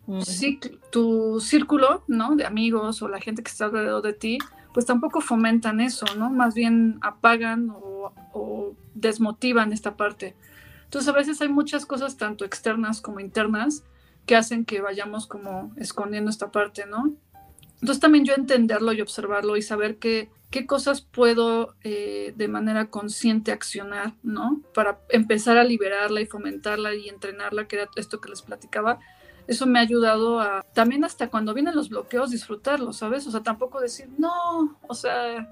tu 0.91 1.39
círculo, 1.39 2.03
¿no? 2.07 2.35
De 2.35 2.45
amigos 2.45 3.01
o 3.01 3.07
la 3.07 3.19
gente 3.19 3.41
que 3.41 3.49
está 3.49 3.65
alrededor 3.65 4.03
de 4.03 4.13
ti, 4.13 4.37
pues 4.75 4.85
tampoco 4.85 5.21
fomentan 5.21 5.81
eso, 5.81 6.05
¿no? 6.19 6.29
Más 6.29 6.53
bien 6.53 6.99
apagan 7.01 7.71
o, 7.71 8.75
desmotivan 8.93 9.73
esta 9.73 9.97
parte. 9.97 10.35
Entonces 10.83 11.09
a 11.09 11.17
veces 11.17 11.41
hay 11.41 11.49
muchas 11.49 11.87
cosas, 11.87 12.15
tanto 12.15 12.45
externas 12.45 13.01
como 13.01 13.19
internas, 13.19 13.83
que 14.27 14.35
hacen 14.35 14.65
que 14.65 14.81
vayamos 14.81 15.25
como 15.25 15.73
escondiendo 15.77 16.29
esta 16.29 16.51
parte, 16.51 16.85
¿no? 16.85 17.15
Entonces 17.81 17.99
también 17.99 18.25
yo 18.25 18.33
entenderlo 18.35 18.91
y 18.93 19.01
observarlo 19.01 19.55
y 19.57 19.61
saber 19.61 19.97
qué 19.97 20.29
cosas 20.67 21.01
puedo 21.01 21.75
eh, 21.83 22.33
de 22.35 22.47
manera 22.47 22.89
consciente 22.89 23.51
accionar, 23.51 24.13
¿no? 24.23 24.61
Para 24.73 24.99
empezar 25.09 25.57
a 25.57 25.63
liberarla 25.63 26.21
y 26.21 26.25
fomentarla 26.25 26.93
y 26.95 27.09
entrenarla, 27.09 27.67
que 27.67 27.77
era 27.77 27.89
esto 27.95 28.19
que 28.19 28.29
les 28.29 28.41
platicaba, 28.41 28.99
eso 29.47 29.65
me 29.65 29.79
ha 29.79 29.83
ayudado 29.83 30.41
a 30.41 30.65
también 30.73 31.05
hasta 31.05 31.29
cuando 31.29 31.53
vienen 31.53 31.75
los 31.75 31.89
bloqueos 31.89 32.31
disfrutarlos, 32.31 32.97
¿sabes? 32.97 33.25
O 33.27 33.31
sea, 33.31 33.43
tampoco 33.43 33.79
decir, 33.79 34.09
no, 34.17 34.77
o 34.87 34.93
sea, 34.93 35.47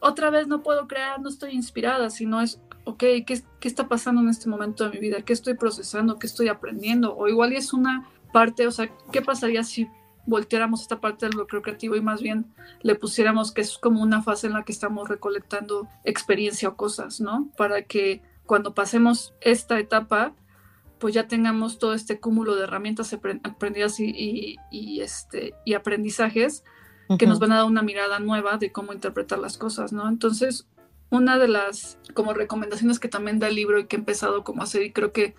otra 0.00 0.30
vez 0.30 0.48
no 0.48 0.62
puedo 0.62 0.88
crear, 0.88 1.20
no 1.20 1.28
estoy 1.28 1.52
inspirada, 1.52 2.10
sino 2.10 2.40
es, 2.40 2.60
ok, 2.84 2.98
¿qué, 2.98 3.42
¿qué, 3.60 3.68
está 3.68 3.86
pasando 3.86 4.20
en 4.20 4.28
este 4.28 4.48
momento 4.48 4.84
de 4.84 4.90
mi 4.90 4.98
vida? 4.98 5.22
¿Qué 5.22 5.32
estoy 5.32 5.54
procesando? 5.54 6.18
¿Qué 6.18 6.26
estoy 6.26 6.48
aprendiendo? 6.48 7.16
O 7.16 7.28
igual 7.28 7.52
es 7.52 7.72
una 7.72 8.08
parte, 8.36 8.66
o 8.66 8.70
sea, 8.70 8.90
¿qué 9.12 9.22
pasaría 9.22 9.64
si 9.64 9.88
volteáramos 10.26 10.82
esta 10.82 11.00
parte 11.00 11.24
del 11.24 11.36
bloqueo 11.36 11.62
creativo 11.62 11.96
y 11.96 12.02
más 12.02 12.20
bien 12.20 12.52
le 12.82 12.94
pusiéramos 12.94 13.50
que 13.50 13.62
es 13.62 13.78
como 13.78 14.02
una 14.02 14.22
fase 14.22 14.46
en 14.46 14.52
la 14.52 14.62
que 14.62 14.72
estamos 14.72 15.08
recolectando 15.08 15.88
experiencia 16.04 16.68
o 16.68 16.76
cosas, 16.76 17.18
¿no? 17.18 17.48
Para 17.56 17.84
que 17.84 18.20
cuando 18.44 18.74
pasemos 18.74 19.32
esta 19.40 19.78
etapa 19.78 20.34
pues 20.98 21.14
ya 21.14 21.28
tengamos 21.28 21.78
todo 21.78 21.94
este 21.94 22.20
cúmulo 22.20 22.56
de 22.56 22.64
herramientas 22.64 23.14
aprendidas 23.14 23.98
y, 24.00 24.58
este, 25.00 25.54
y 25.64 25.72
aprendizajes 25.72 26.62
que 27.18 27.26
nos 27.26 27.38
van 27.38 27.52
a 27.52 27.56
dar 27.56 27.64
una 27.64 27.80
mirada 27.80 28.18
nueva 28.18 28.58
de 28.58 28.70
cómo 28.70 28.92
interpretar 28.92 29.38
las 29.38 29.56
cosas, 29.56 29.94
¿no? 29.94 30.10
Entonces, 30.10 30.66
una 31.08 31.38
de 31.38 31.48
las 31.48 31.98
como 32.12 32.34
recomendaciones 32.34 32.98
que 32.98 33.08
también 33.08 33.38
da 33.38 33.48
el 33.48 33.54
libro 33.54 33.78
y 33.78 33.86
que 33.86 33.96
he 33.96 33.98
empezado 33.98 34.44
como 34.44 34.60
a 34.60 34.64
hacer 34.64 34.82
y 34.82 34.92
creo 34.92 35.12
que 35.12 35.34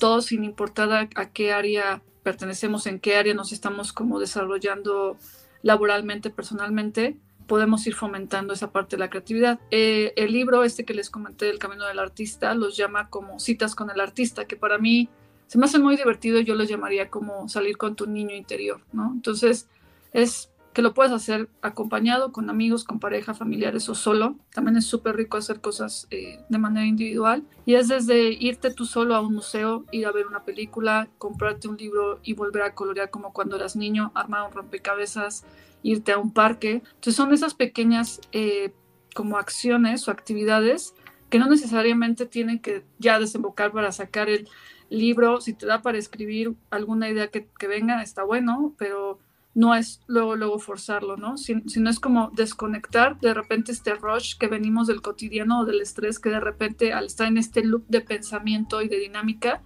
todos 0.00 0.26
sin 0.26 0.42
importar 0.42 0.90
a, 0.92 1.08
a 1.14 1.30
qué 1.30 1.52
área 1.52 2.02
pertenecemos, 2.22 2.86
en 2.86 3.00
qué 3.00 3.16
área 3.16 3.34
nos 3.34 3.52
estamos 3.52 3.92
como 3.92 4.20
desarrollando 4.20 5.16
laboralmente, 5.62 6.30
personalmente, 6.30 7.16
podemos 7.46 7.86
ir 7.86 7.94
fomentando 7.94 8.52
esa 8.52 8.70
parte 8.70 8.96
de 8.96 9.00
la 9.00 9.10
creatividad. 9.10 9.58
Eh, 9.70 10.12
el 10.16 10.32
libro 10.32 10.62
este 10.62 10.84
que 10.84 10.94
les 10.94 11.10
comenté 11.10 11.46
del 11.46 11.58
Camino 11.58 11.84
del 11.84 11.98
Artista 11.98 12.54
los 12.54 12.76
llama 12.76 13.10
como 13.10 13.40
citas 13.40 13.74
con 13.74 13.90
el 13.90 14.00
artista, 14.00 14.44
que 14.44 14.56
para 14.56 14.78
mí 14.78 15.08
se 15.48 15.58
me 15.58 15.66
hace 15.66 15.80
muy 15.80 15.96
divertido, 15.96 16.40
yo 16.40 16.54
los 16.54 16.68
llamaría 16.68 17.08
como 17.08 17.48
salir 17.48 17.76
con 17.76 17.96
tu 17.96 18.06
niño 18.06 18.36
interior, 18.36 18.80
¿no? 18.92 19.10
Entonces 19.12 19.66
es 20.12 20.48
que 20.72 20.82
lo 20.82 20.94
puedes 20.94 21.12
hacer 21.12 21.48
acompañado 21.62 22.30
con 22.30 22.48
amigos, 22.48 22.84
con 22.84 23.00
pareja, 23.00 23.34
familiares 23.34 23.88
o 23.88 23.94
solo. 23.94 24.36
También 24.54 24.76
es 24.76 24.86
súper 24.86 25.16
rico 25.16 25.36
hacer 25.36 25.60
cosas 25.60 26.06
eh, 26.10 26.40
de 26.48 26.58
manera 26.58 26.86
individual. 26.86 27.42
Y 27.66 27.74
es 27.74 27.88
desde 27.88 28.32
irte 28.32 28.72
tú 28.72 28.84
solo 28.84 29.16
a 29.16 29.20
un 29.20 29.34
museo, 29.34 29.84
ir 29.90 30.06
a 30.06 30.12
ver 30.12 30.26
una 30.26 30.44
película, 30.44 31.08
comprarte 31.18 31.66
un 31.66 31.76
libro 31.76 32.20
y 32.22 32.34
volver 32.34 32.62
a 32.62 32.74
colorear 32.74 33.10
como 33.10 33.32
cuando 33.32 33.56
eras 33.56 33.74
niño, 33.74 34.12
armar 34.14 34.46
un 34.46 34.52
rompecabezas, 34.52 35.44
irte 35.82 36.12
a 36.12 36.18
un 36.18 36.32
parque. 36.32 36.82
Entonces 36.84 37.16
son 37.16 37.32
esas 37.32 37.54
pequeñas 37.54 38.20
eh, 38.30 38.72
como 39.14 39.38
acciones 39.38 40.06
o 40.06 40.12
actividades 40.12 40.94
que 41.30 41.38
no 41.38 41.48
necesariamente 41.48 42.26
tienen 42.26 42.58
que 42.58 42.84
ya 42.98 43.18
desembocar 43.18 43.72
para 43.72 43.90
sacar 43.90 44.28
el 44.28 44.48
libro. 44.88 45.40
Si 45.40 45.52
te 45.52 45.66
da 45.66 45.82
para 45.82 45.98
escribir 45.98 46.54
alguna 46.70 47.08
idea 47.08 47.28
que, 47.28 47.48
que 47.58 47.66
venga, 47.66 48.02
está 48.02 48.22
bueno, 48.24 48.74
pero 48.78 49.18
no 49.54 49.74
es 49.74 50.00
luego, 50.06 50.36
luego 50.36 50.58
forzarlo, 50.58 51.16
¿no? 51.16 51.36
Sino 51.36 51.90
es 51.90 51.98
como 51.98 52.30
desconectar 52.30 53.18
de 53.18 53.34
repente 53.34 53.72
este 53.72 53.94
rush 53.94 54.36
que 54.38 54.46
venimos 54.46 54.86
del 54.86 55.02
cotidiano 55.02 55.60
o 55.60 55.64
del 55.64 55.80
estrés 55.80 56.20
que 56.20 56.30
de 56.30 56.40
repente 56.40 56.92
al 56.92 57.06
estar 57.06 57.26
en 57.26 57.36
este 57.36 57.64
loop 57.64 57.84
de 57.88 58.00
pensamiento 58.00 58.80
y 58.80 58.88
de 58.88 58.98
dinámica, 58.98 59.62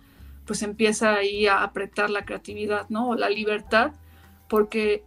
pues 0.46 0.62
empieza 0.62 1.14
ahí 1.14 1.46
a 1.46 1.62
apretar 1.62 2.10
la 2.10 2.24
creatividad, 2.24 2.88
¿no? 2.88 3.10
O 3.10 3.14
la 3.14 3.28
libertad, 3.28 3.92
porque 4.48 5.04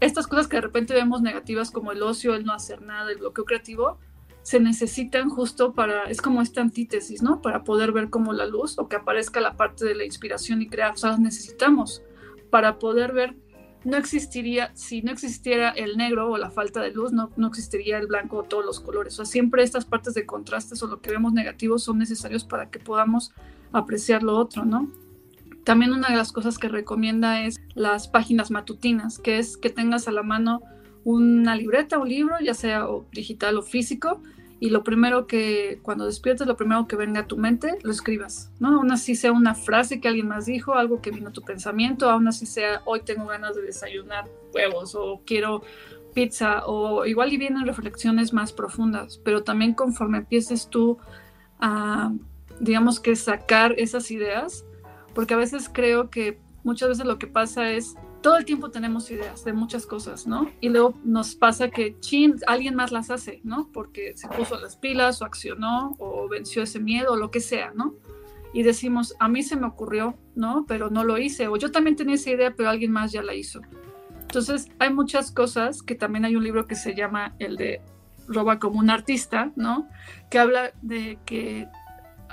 estas 0.00 0.26
cosas 0.26 0.48
que 0.48 0.56
de 0.56 0.62
repente 0.62 0.94
vemos 0.94 1.22
negativas 1.22 1.70
como 1.70 1.92
el 1.92 2.02
ocio, 2.02 2.34
el 2.34 2.44
no 2.44 2.52
hacer 2.52 2.82
nada, 2.82 3.10
el 3.10 3.18
bloqueo 3.18 3.44
creativo, 3.44 3.98
se 4.42 4.60
necesitan 4.60 5.28
justo 5.28 5.72
para, 5.72 6.04
es 6.04 6.22
como 6.22 6.40
esta 6.40 6.60
antítesis, 6.60 7.20
¿no? 7.20 7.42
Para 7.42 7.64
poder 7.64 7.92
ver 7.92 8.10
como 8.10 8.32
la 8.32 8.46
luz 8.46 8.78
o 8.78 8.88
que 8.88 8.96
aparezca 8.96 9.40
la 9.40 9.56
parte 9.56 9.84
de 9.84 9.94
la 9.94 10.04
inspiración 10.04 10.62
y 10.62 10.68
crear, 10.68 10.92
o 10.92 10.96
sea, 10.96 11.16
necesitamos 11.16 12.02
para 12.50 12.78
poder 12.78 13.12
ver, 13.12 13.34
no 13.86 13.96
existiría, 13.96 14.72
si 14.74 15.00
no 15.00 15.12
existiera 15.12 15.70
el 15.70 15.96
negro 15.96 16.28
o 16.28 16.36
la 16.36 16.50
falta 16.50 16.82
de 16.82 16.90
luz, 16.90 17.12
no, 17.12 17.30
no 17.36 17.46
existiría 17.46 17.98
el 17.98 18.08
blanco 18.08 18.38
o 18.38 18.42
todos 18.42 18.66
los 18.66 18.80
colores, 18.80 19.14
o 19.14 19.16
sea, 19.18 19.26
siempre 19.26 19.62
estas 19.62 19.84
partes 19.84 20.12
de 20.14 20.26
contrastes 20.26 20.82
o 20.82 20.88
lo 20.88 21.00
que 21.00 21.12
vemos 21.12 21.32
negativo 21.32 21.78
son 21.78 21.98
necesarios 21.98 22.42
para 22.42 22.68
que 22.68 22.80
podamos 22.80 23.32
apreciar 23.70 24.24
lo 24.24 24.36
otro, 24.36 24.64
¿no? 24.64 24.90
También 25.62 25.92
una 25.92 26.08
de 26.08 26.16
las 26.16 26.32
cosas 26.32 26.58
que 26.58 26.68
recomienda 26.68 27.44
es 27.44 27.60
las 27.74 28.08
páginas 28.08 28.50
matutinas, 28.50 29.20
que 29.20 29.38
es 29.38 29.56
que 29.56 29.70
tengas 29.70 30.08
a 30.08 30.12
la 30.12 30.24
mano 30.24 30.62
una 31.04 31.54
libreta, 31.54 31.98
un 31.98 32.08
libro, 32.08 32.34
ya 32.42 32.54
sea 32.54 32.88
digital 33.12 33.56
o 33.56 33.62
físico, 33.62 34.20
y 34.58 34.70
lo 34.70 34.82
primero 34.82 35.26
que, 35.26 35.80
cuando 35.82 36.06
despiertes, 36.06 36.46
lo 36.46 36.56
primero 36.56 36.86
que 36.88 36.96
venga 36.96 37.20
a 37.20 37.26
tu 37.26 37.36
mente, 37.36 37.78
lo 37.82 37.90
escribas, 37.90 38.50
¿no? 38.58 38.76
Aún 38.76 38.90
así 38.90 39.14
sea 39.14 39.32
una 39.32 39.54
frase 39.54 40.00
que 40.00 40.08
alguien 40.08 40.28
más 40.28 40.46
dijo, 40.46 40.74
algo 40.74 41.02
que 41.02 41.10
vino 41.10 41.28
a 41.28 41.32
tu 41.32 41.42
pensamiento, 41.42 42.08
aún 42.08 42.26
así 42.28 42.46
sea, 42.46 42.80
hoy 42.86 43.00
tengo 43.00 43.26
ganas 43.26 43.54
de 43.54 43.62
desayunar 43.62 44.28
huevos 44.54 44.94
o 44.94 45.20
quiero 45.26 45.62
pizza, 46.14 46.64
o 46.66 47.04
igual 47.04 47.32
y 47.34 47.36
vienen 47.36 47.66
reflexiones 47.66 48.32
más 48.32 48.54
profundas, 48.54 49.20
pero 49.22 49.42
también 49.42 49.74
conforme 49.74 50.18
empieces 50.18 50.68
tú 50.70 50.96
a, 51.60 52.12
digamos 52.58 53.00
que 53.00 53.14
sacar 53.16 53.74
esas 53.76 54.10
ideas, 54.10 54.64
porque 55.14 55.34
a 55.34 55.36
veces 55.36 55.68
creo 55.70 56.08
que 56.08 56.38
muchas 56.64 56.88
veces 56.88 57.04
lo 57.04 57.18
que 57.18 57.26
pasa 57.26 57.70
es, 57.70 57.96
todo 58.26 58.38
el 58.38 58.44
tiempo 58.44 58.72
tenemos 58.72 59.08
ideas 59.12 59.44
de 59.44 59.52
muchas 59.52 59.86
cosas, 59.86 60.26
¿no? 60.26 60.50
Y 60.60 60.70
luego 60.70 60.98
nos 61.04 61.36
pasa 61.36 61.70
que, 61.70 61.96
chin, 62.00 62.34
alguien 62.48 62.74
más 62.74 62.90
las 62.90 63.08
hace, 63.08 63.40
¿no? 63.44 63.70
Porque 63.72 64.16
se 64.16 64.26
puso 64.26 64.58
las 64.58 64.76
pilas 64.76 65.22
o 65.22 65.24
accionó 65.24 65.94
o 66.00 66.26
venció 66.26 66.64
ese 66.64 66.80
miedo 66.80 67.12
o 67.12 67.16
lo 67.16 67.30
que 67.30 67.38
sea, 67.38 67.70
¿no? 67.76 67.94
Y 68.52 68.64
decimos, 68.64 69.14
a 69.20 69.28
mí 69.28 69.44
se 69.44 69.54
me 69.54 69.68
ocurrió, 69.68 70.18
¿no? 70.34 70.64
Pero 70.66 70.90
no 70.90 71.04
lo 71.04 71.18
hice, 71.18 71.46
o 71.46 71.56
yo 71.56 71.70
también 71.70 71.94
tenía 71.94 72.16
esa 72.16 72.30
idea, 72.30 72.52
pero 72.52 72.68
alguien 72.68 72.90
más 72.90 73.12
ya 73.12 73.22
la 73.22 73.32
hizo. 73.32 73.60
Entonces, 74.22 74.72
hay 74.80 74.92
muchas 74.92 75.30
cosas 75.30 75.84
que 75.84 75.94
también 75.94 76.24
hay 76.24 76.34
un 76.34 76.42
libro 76.42 76.66
que 76.66 76.74
se 76.74 76.96
llama 76.96 77.36
el 77.38 77.54
de 77.56 77.80
Roba 78.26 78.58
como 78.58 78.80
un 78.80 78.90
artista, 78.90 79.52
¿no? 79.54 79.88
Que 80.30 80.40
habla 80.40 80.72
de 80.82 81.20
que 81.26 81.68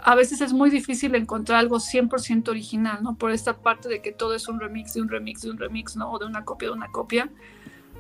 a 0.06 0.16
veces 0.16 0.42
es 0.42 0.54
muy 0.54 0.70
difícil 0.70 1.16
encontrar 1.16 1.60
algo 1.60 1.78
100% 1.78 2.50
original, 2.50 3.02
¿no? 3.02 3.16
Por 3.16 3.32
esta 3.32 3.58
parte 3.58 3.88
de 3.90 4.02
que 4.02 4.12
todo 4.12 4.36
es 4.36 4.48
un 4.48 4.60
remix 4.60 4.94
de 4.94 5.02
un 5.02 5.10
remix 5.10 5.42
de 5.42 5.52
un 5.52 5.58
remix, 5.58 5.96
¿no? 5.96 6.12
O 6.12 6.20
de 6.20 6.26
una 6.26 6.44
copia 6.46 6.70
de 6.70 6.74
una 6.74 6.92
copia. 6.92 7.30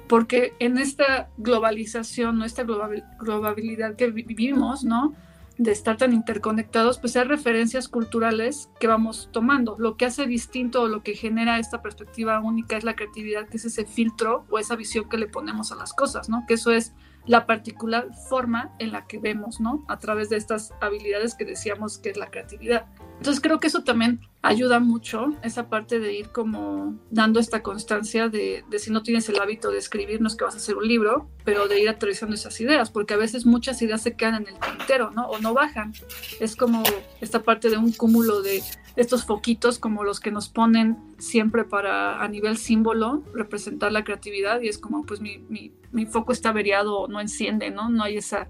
Porque 0.07 0.53
en 0.59 0.77
esta 0.77 1.29
globalización, 1.37 2.37
¿no? 2.37 2.45
Esta 2.45 2.63
globabilidad 2.63 3.95
que 3.95 4.11
vivimos, 4.11 4.83
¿no? 4.83 5.13
De 5.57 5.71
estar 5.71 5.97
tan 5.97 6.13
interconectados, 6.13 6.99
pues 6.99 7.15
hay 7.15 7.23
referencias 7.23 7.87
culturales 7.87 8.69
que 8.79 8.87
vamos 8.87 9.29
tomando. 9.31 9.75
Lo 9.79 9.95
que 9.95 10.05
hace 10.05 10.25
distinto 10.25 10.81
o 10.81 10.87
lo 10.87 11.03
que 11.03 11.15
genera 11.15 11.59
esta 11.59 11.81
perspectiva 11.81 12.39
única 12.41 12.75
es 12.75 12.83
la 12.83 12.95
creatividad, 12.95 13.47
que 13.47 13.57
es 13.57 13.65
ese 13.65 13.85
filtro 13.85 14.45
o 14.49 14.59
esa 14.59 14.75
visión 14.75 15.07
que 15.07 15.17
le 15.17 15.27
ponemos 15.27 15.71
a 15.71 15.75
las 15.75 15.93
cosas, 15.93 16.27
¿no? 16.27 16.43
Que 16.47 16.55
eso 16.55 16.71
es 16.71 16.93
la 17.25 17.45
particular 17.45 18.09
forma 18.29 18.75
en 18.79 18.91
la 18.91 19.07
que 19.07 19.19
vemos, 19.19 19.59
¿no? 19.59 19.85
A 19.87 19.97
través 19.99 20.29
de 20.29 20.37
estas 20.37 20.73
habilidades 20.81 21.35
que 21.35 21.45
decíamos 21.45 21.97
que 21.97 22.09
es 22.09 22.17
la 22.17 22.29
creatividad. 22.29 22.85
Entonces 23.17 23.41
creo 23.41 23.59
que 23.59 23.67
eso 23.67 23.83
también 23.83 24.19
ayuda 24.41 24.79
mucho, 24.79 25.27
esa 25.43 25.69
parte 25.69 25.99
de 25.99 26.13
ir 26.13 26.29
como 26.29 26.99
dando 27.09 27.39
esta 27.39 27.63
constancia 27.63 28.27
de, 28.27 28.65
si 28.77 28.91
no 28.91 29.01
tienes 29.01 29.29
el 29.29 29.39
hábito 29.39 29.71
de 29.71 29.77
escribir, 29.77 30.19
no 30.19 30.27
es 30.27 30.35
que 30.35 30.43
vas 30.43 30.55
a 30.55 30.57
hacer 30.57 30.75
un 30.75 30.85
libro, 30.85 31.29
pero 31.45 31.69
de 31.69 31.79
ir 31.79 31.87
aterrizando 31.87 32.35
esas 32.35 32.59
ideas, 32.59 32.91
porque 32.91 33.13
a 33.13 33.17
veces 33.17 33.45
muchas 33.45 33.81
ideas 33.81 34.01
se 34.01 34.17
quedan 34.17 34.35
en 34.35 34.47
el 34.49 34.59
tintero, 34.59 35.11
¿no? 35.11 35.27
O 35.27 35.39
no 35.39 35.53
bajan. 35.53 35.93
Es 36.41 36.57
como 36.57 36.83
esta 37.21 37.43
parte 37.43 37.69
de 37.69 37.77
un 37.77 37.93
cúmulo 37.93 38.41
de 38.41 38.61
estos 38.95 39.25
foquitos 39.25 39.79
como 39.79 40.03
los 40.03 40.19
que 40.19 40.31
nos 40.31 40.49
ponen 40.49 40.97
siempre 41.17 41.63
para 41.63 42.23
a 42.23 42.27
nivel 42.27 42.57
símbolo 42.57 43.23
representar 43.33 43.91
la 43.91 44.03
creatividad 44.03 44.61
y 44.61 44.67
es 44.67 44.77
como 44.77 45.05
pues 45.05 45.19
mi, 45.19 45.39
mi, 45.49 45.71
mi 45.91 46.05
foco 46.05 46.31
está 46.31 46.49
averiado, 46.49 47.07
no 47.07 47.19
enciende, 47.19 47.71
¿no? 47.71 47.89
No 47.89 48.03
hay 48.03 48.17
esa, 48.17 48.49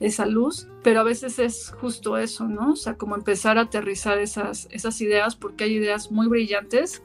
esa 0.00 0.26
luz, 0.26 0.68
pero 0.82 1.00
a 1.00 1.04
veces 1.04 1.38
es 1.38 1.70
justo 1.80 2.18
eso, 2.18 2.48
¿no? 2.48 2.72
O 2.72 2.76
sea, 2.76 2.94
como 2.94 3.16
empezar 3.16 3.58
a 3.58 3.62
aterrizar 3.62 4.18
esas, 4.18 4.68
esas 4.70 5.00
ideas 5.00 5.36
porque 5.36 5.64
hay 5.64 5.74
ideas 5.74 6.10
muy 6.10 6.28
brillantes 6.28 7.02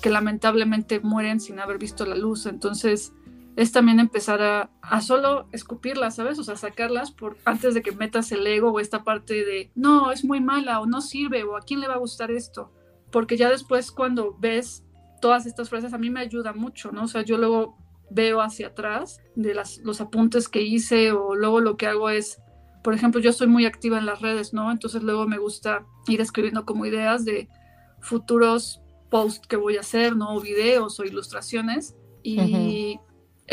que 0.00 0.10
lamentablemente 0.10 1.00
mueren 1.00 1.40
sin 1.40 1.60
haber 1.60 1.78
visto 1.78 2.06
la 2.06 2.16
luz, 2.16 2.46
entonces 2.46 3.12
es 3.56 3.72
también 3.72 4.00
empezar 4.00 4.42
a, 4.42 4.70
a, 4.80 5.00
solo 5.00 5.46
escupirlas, 5.52 6.16
¿sabes? 6.16 6.38
O 6.38 6.44
sea, 6.44 6.56
sacarlas 6.56 7.10
por, 7.10 7.36
antes 7.44 7.74
de 7.74 7.82
que 7.82 7.92
metas 7.92 8.32
el 8.32 8.46
ego 8.46 8.72
o 8.72 8.80
esta 8.80 9.04
parte 9.04 9.44
de, 9.44 9.70
no, 9.74 10.10
es 10.10 10.24
muy 10.24 10.40
mala 10.40 10.80
o 10.80 10.86
no 10.86 11.00
sirve 11.00 11.44
o 11.44 11.56
a 11.56 11.60
quién 11.60 11.80
le 11.80 11.88
va 11.88 11.94
a 11.94 11.98
gustar 11.98 12.30
esto. 12.30 12.72
Porque 13.10 13.36
ya 13.36 13.50
después 13.50 13.92
cuando 13.92 14.36
ves 14.38 14.84
todas 15.20 15.46
estas 15.46 15.68
frases, 15.68 15.92
a 15.92 15.98
mí 15.98 16.08
me 16.08 16.20
ayuda 16.20 16.52
mucho, 16.54 16.92
¿no? 16.92 17.04
O 17.04 17.08
sea, 17.08 17.22
yo 17.22 17.36
luego 17.36 17.76
veo 18.10 18.40
hacia 18.40 18.68
atrás 18.68 19.20
de 19.36 19.54
las, 19.54 19.78
los 19.78 20.00
apuntes 20.00 20.48
que 20.48 20.62
hice 20.62 21.12
o 21.12 21.34
luego 21.34 21.60
lo 21.60 21.76
que 21.76 21.86
hago 21.86 22.08
es, 22.10 22.40
por 22.82 22.94
ejemplo, 22.94 23.20
yo 23.20 23.32
soy 23.32 23.48
muy 23.48 23.66
activa 23.66 23.98
en 23.98 24.06
las 24.06 24.20
redes, 24.20 24.54
¿no? 24.54 24.70
Entonces 24.70 25.02
luego 25.02 25.26
me 25.26 25.38
gusta 25.38 25.86
ir 26.08 26.20
escribiendo 26.20 26.64
como 26.64 26.86
ideas 26.86 27.24
de 27.24 27.48
futuros 28.00 28.80
posts 29.10 29.46
que 29.46 29.56
voy 29.56 29.76
a 29.76 29.80
hacer, 29.80 30.16
¿no? 30.16 30.34
O 30.34 30.40
videos 30.40 30.98
o 30.98 31.04
ilustraciones 31.04 31.94
y 32.22 32.98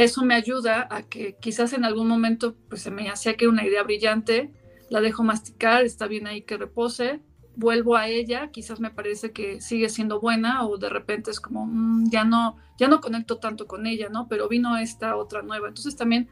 eso 0.04 0.24
me 0.24 0.34
ayuda 0.34 0.88
a 0.90 1.04
que 1.04 1.36
quizás 1.42 1.74
en 1.74 1.84
algún 1.84 2.08
momento 2.08 2.56
pues 2.70 2.82
se 2.82 2.90
me 2.90 3.10
hacía 3.10 3.36
que 3.36 3.46
era 3.46 3.52
una 3.52 3.66
idea 3.66 3.84
brillante, 3.84 4.54
la 4.90 5.02
dejo 5.02 5.24
masticar, 5.24 5.84
está 5.84 6.08
bien 6.08 6.26
ahí 6.26 6.42
que 6.42 6.56
repose, 6.58 7.20
vuelvo 7.58 7.98
a 7.98 8.08
ella, 8.08 8.50
quizás 8.50 8.80
me 8.80 8.92
parece 8.92 9.32
que 9.32 9.60
sigue 9.60 9.90
siendo 9.90 10.22
buena 10.22 10.66
o 10.66 10.78
de 10.78 10.88
repente 10.88 11.32
es 11.32 11.42
como 11.42 11.66
mm, 11.66 12.10
ya 12.10 12.24
no 12.24 12.56
ya 12.78 12.88
no 12.88 13.02
conecto 13.02 13.40
tanto 13.40 13.68
con 13.68 13.88
ella, 13.88 14.08
¿no? 14.10 14.30
Pero 14.30 14.48
vino 14.48 14.78
esta 14.78 15.18
otra 15.18 15.42
nueva. 15.42 15.68
Entonces 15.68 15.98
también 15.98 16.30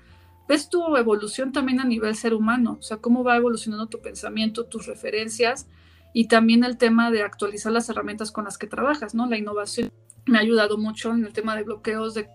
ves 0.47 0.70
tu 0.70 0.95
evolución 0.95 1.51
también 1.51 1.82
a 1.82 1.84
nivel 1.84 2.15
ser 2.15 2.34
humano, 2.34 2.78
o 2.80 2.82
sea, 2.82 2.97
cómo 2.97 3.26
va 3.26 3.36
evolucionando 3.36 3.88
tu 3.88 3.99
pensamiento, 3.99 4.65
tus 4.65 4.86
referencias 4.86 5.68
y 6.13 6.30
también 6.30 6.63
el 6.63 6.78
tema 6.78 7.11
de 7.11 7.24
actualizar 7.24 7.74
las 7.74 7.89
herramientas 7.89 8.32
con 8.32 8.45
las 8.45 8.57
que 8.57 8.68
trabajas, 8.68 9.13
¿no? 9.13 9.26
La 9.26 9.38
innovación 9.38 9.91
me 10.28 10.38
ha 10.38 10.41
ayudado 10.41 10.78
mucho 10.78 11.11
en 11.13 11.25
el 11.25 11.34
tema 11.34 11.55
de 11.55 11.63
bloqueos, 11.63 12.13
de, 12.13 12.30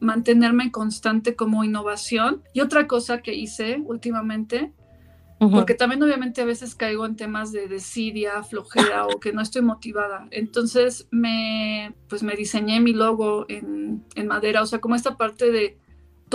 mantenerme 0.00 0.70
constante 0.70 1.36
como 1.36 1.64
innovación. 1.64 2.42
Y 2.52 2.60
otra 2.60 2.86
cosa 2.86 3.22
que 3.22 3.34
hice 3.34 3.82
últimamente, 3.84 4.72
porque 5.38 5.74
también 5.74 6.02
obviamente 6.02 6.40
a 6.40 6.46
veces 6.46 6.74
caigo 6.74 7.04
en 7.04 7.16
temas 7.16 7.52
de 7.52 7.68
desidia, 7.68 8.42
flojera 8.42 9.06
o 9.06 9.20
que 9.20 9.32
no 9.32 9.42
estoy 9.42 9.60
motivada. 9.60 10.26
Entonces 10.30 11.06
me, 11.10 11.94
pues 12.08 12.22
me 12.22 12.34
diseñé 12.34 12.80
mi 12.80 12.94
logo 12.94 13.44
en, 13.48 14.04
en 14.14 14.26
madera, 14.26 14.62
o 14.62 14.66
sea, 14.66 14.80
como 14.80 14.94
esta 14.94 15.18
parte 15.18 15.50
de 15.52 15.78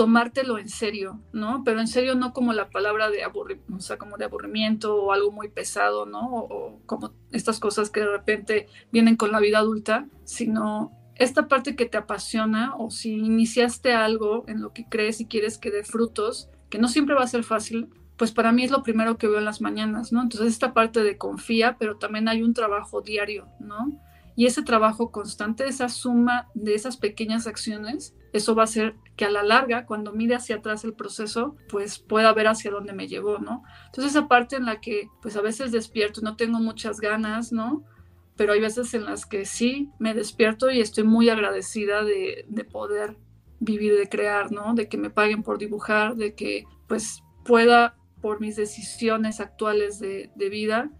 tomártelo 0.00 0.56
en 0.56 0.70
serio, 0.70 1.20
¿no? 1.34 1.60
Pero 1.62 1.78
en 1.78 1.86
serio 1.86 2.14
no 2.14 2.32
como 2.32 2.54
la 2.54 2.70
palabra 2.70 3.10
de 3.10 3.22
aburrimiento, 3.22 4.94
o 4.96 5.08
o 5.08 5.12
algo 5.12 5.30
muy 5.30 5.48
pesado, 5.48 6.06
¿no? 6.06 6.20
O, 6.22 6.80
como 6.86 7.12
estas 7.32 7.60
cosas 7.60 7.90
que 7.90 8.00
de 8.00 8.06
repente 8.06 8.66
vienen 8.90 9.16
con 9.16 9.30
la 9.30 9.40
vida 9.40 9.58
adulta, 9.58 10.06
sino 10.24 10.90
esta 11.16 11.48
parte 11.48 11.76
que 11.76 11.84
te 11.84 11.98
apasiona 11.98 12.74
o 12.78 12.90
si 12.90 13.12
iniciaste 13.12 13.92
algo 13.92 14.44
en 14.48 14.62
lo 14.62 14.72
que 14.72 14.86
crees 14.88 15.20
y 15.20 15.26
quieres 15.26 15.58
que 15.58 15.70
dé 15.70 15.84
frutos, 15.84 16.48
que 16.70 16.78
no 16.78 16.88
siempre 16.88 17.14
va 17.14 17.24
a 17.24 17.26
ser 17.26 17.44
fácil, 17.44 17.90
pues 18.16 18.32
para 18.32 18.52
mí 18.52 18.64
es 18.64 18.70
lo 18.70 18.82
primero 18.82 19.18
que 19.18 19.28
veo 19.28 19.36
en 19.36 19.44
las 19.44 19.60
mañanas, 19.60 20.12
¿no? 20.12 20.22
Entonces 20.22 20.48
esta 20.48 20.72
parte 20.72 21.02
de 21.02 21.18
confía, 21.18 21.76
pero 21.78 21.98
también 21.98 22.26
hay 22.26 22.42
un 22.42 22.54
trabajo 22.54 23.02
diario, 23.02 23.48
¿no? 23.60 24.00
Y 24.40 24.46
ese 24.46 24.62
trabajo 24.62 25.10
constante, 25.10 25.68
esa 25.68 25.90
suma 25.90 26.48
de 26.54 26.74
esas 26.74 26.96
pequeñas 26.96 27.46
acciones, 27.46 28.14
eso 28.32 28.54
va 28.54 28.62
a 28.62 28.64
hacer 28.64 28.94
que 29.14 29.26
a 29.26 29.30
la 29.30 29.42
larga, 29.42 29.84
cuando 29.84 30.14
mire 30.14 30.34
hacia 30.34 30.56
atrás 30.56 30.82
el 30.82 30.94
proceso, 30.94 31.56
pues 31.68 31.98
pueda 31.98 32.32
ver 32.32 32.48
hacia 32.48 32.70
dónde 32.70 32.94
me 32.94 33.06
llevó, 33.06 33.38
¿no? 33.38 33.62
Entonces 33.84 34.12
esa 34.12 34.28
parte 34.28 34.56
en 34.56 34.64
la 34.64 34.80
que 34.80 35.10
pues 35.20 35.36
a 35.36 35.42
veces 35.42 35.72
despierto, 35.72 36.22
no 36.22 36.36
tengo 36.36 36.58
muchas 36.58 37.00
ganas, 37.00 37.52
¿no? 37.52 37.84
Pero 38.34 38.54
hay 38.54 38.62
veces 38.62 38.94
en 38.94 39.04
las 39.04 39.26
que 39.26 39.44
sí 39.44 39.90
me 39.98 40.14
despierto 40.14 40.70
y 40.70 40.80
estoy 40.80 41.04
muy 41.04 41.28
agradecida 41.28 42.02
de, 42.02 42.46
de 42.48 42.64
poder 42.64 43.18
vivir, 43.58 43.94
de 43.94 44.08
crear, 44.08 44.52
¿no? 44.52 44.72
De 44.72 44.88
que 44.88 44.96
me 44.96 45.10
paguen 45.10 45.42
por 45.42 45.58
dibujar, 45.58 46.16
de 46.16 46.34
que 46.34 46.64
pues 46.88 47.22
pueda 47.44 47.94
por 48.22 48.40
mis 48.40 48.56
decisiones 48.56 49.38
actuales 49.38 50.00
de 50.00 50.48
vida 50.50 50.90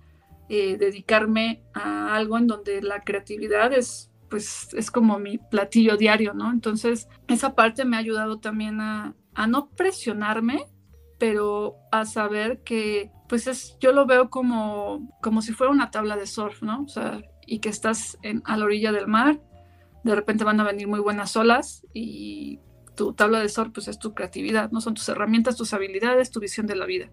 eh, 0.52 0.76
dedicarme 0.76 1.62
a 1.74 2.14
algo 2.14 2.36
en 2.36 2.48
donde 2.48 2.82
la 2.82 3.02
creatividad 3.02 3.72
es 3.72 4.10
pues 4.28 4.72
es 4.74 4.90
como 4.90 5.18
mi 5.18 5.38
platillo 5.38 5.96
diario, 5.96 6.34
¿no? 6.34 6.50
Entonces, 6.50 7.08
esa 7.28 7.54
parte 7.54 7.84
me 7.84 7.96
ha 7.96 8.00
ayudado 8.00 8.38
también 8.38 8.80
a, 8.80 9.14
no 9.48 9.70
presionarme, 9.70 10.66
pero 11.18 11.76
a 11.92 12.04
saber 12.04 12.62
que, 12.62 13.10
pues 13.28 13.46
es, 13.46 13.76
yo 13.80 13.92
lo 13.92 14.06
veo 14.06 14.28
como, 14.28 15.08
como 15.22 15.40
si 15.40 15.52
fuera 15.52 15.72
una 15.72 15.90
tabla 15.90 16.16
de 16.16 16.26
surf, 16.26 16.62
¿no? 16.62 16.82
O 16.82 16.88
sea, 16.88 17.22
y 17.46 17.58
que 17.60 17.68
estás 17.68 18.18
en, 18.22 18.42
a 18.44 18.56
la 18.56 18.64
orilla 18.64 18.92
del 18.92 19.06
mar, 19.06 19.40
de 20.04 20.14
repente 20.14 20.44
van 20.44 20.60
a 20.60 20.64
venir 20.64 20.88
muy 20.88 21.00
buenas 21.00 21.36
olas 21.36 21.86
y 21.92 22.60
tu 22.96 23.12
tabla 23.14 23.40
de 23.40 23.48
surf, 23.48 23.72
pues 23.72 23.88
es 23.88 23.98
tu 23.98 24.14
creatividad, 24.14 24.70
¿no? 24.70 24.80
Son 24.80 24.94
tus 24.94 25.08
herramientas, 25.08 25.56
tus 25.56 25.72
habilidades, 25.74 26.30
tu 26.30 26.40
visión 26.40 26.66
de 26.66 26.76
la 26.76 26.86
vida. 26.86 27.08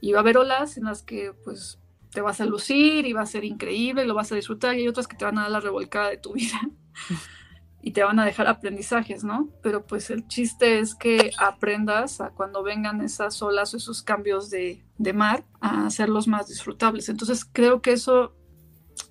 Y 0.00 0.12
va 0.12 0.18
a 0.18 0.22
haber 0.22 0.38
olas 0.38 0.76
en 0.76 0.84
las 0.84 1.02
que, 1.02 1.32
pues, 1.44 1.78
te 2.12 2.20
vas 2.20 2.40
a 2.40 2.46
lucir 2.46 3.06
y 3.06 3.12
va 3.12 3.22
a 3.22 3.26
ser 3.26 3.44
increíble, 3.44 4.04
lo 4.04 4.14
vas 4.14 4.32
a 4.32 4.36
disfrutar 4.36 4.74
y 4.74 4.80
hay 4.80 4.88
otras 4.88 5.06
que 5.06 5.16
te 5.16 5.24
van 5.24 5.38
a 5.38 5.42
dar 5.42 5.50
la 5.50 5.60
revolcada 5.60 6.10
de 6.10 6.16
tu 6.16 6.32
vida 6.32 6.60
y 7.82 7.92
te 7.92 8.02
van 8.02 8.18
a 8.18 8.24
dejar 8.24 8.46
aprendizajes, 8.46 9.24
¿no? 9.24 9.48
Pero 9.62 9.86
pues 9.86 10.10
el 10.10 10.26
chiste 10.26 10.80
es 10.80 10.94
que 10.94 11.30
aprendas 11.38 12.20
a 12.20 12.30
cuando 12.30 12.62
vengan 12.62 13.00
esas 13.00 13.40
olas 13.42 13.72
o 13.72 13.76
esos 13.76 14.02
cambios 14.02 14.50
de, 14.50 14.84
de 14.98 15.12
mar 15.12 15.44
a 15.60 15.86
hacerlos 15.86 16.28
más 16.28 16.48
disfrutables. 16.48 17.08
Entonces 17.08 17.44
creo 17.44 17.80
que 17.80 17.92
eso, 17.92 18.34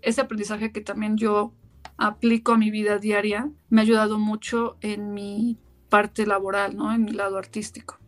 ese 0.01 0.21
aprendizaje 0.21 0.71
que 0.71 0.81
también 0.81 1.17
yo 1.17 1.53
aplico 1.97 2.53
a 2.53 2.57
mi 2.57 2.71
vida 2.71 2.97
diaria, 2.97 3.49
me 3.69 3.81
ha 3.81 3.83
ayudado 3.83 4.19
mucho 4.19 4.77
en 4.81 5.13
mi 5.13 5.57
parte 5.89 6.25
laboral, 6.25 6.75
¿no? 6.75 6.93
En 6.93 7.03
mi 7.03 7.11
lado 7.11 7.37
artístico. 7.37 7.98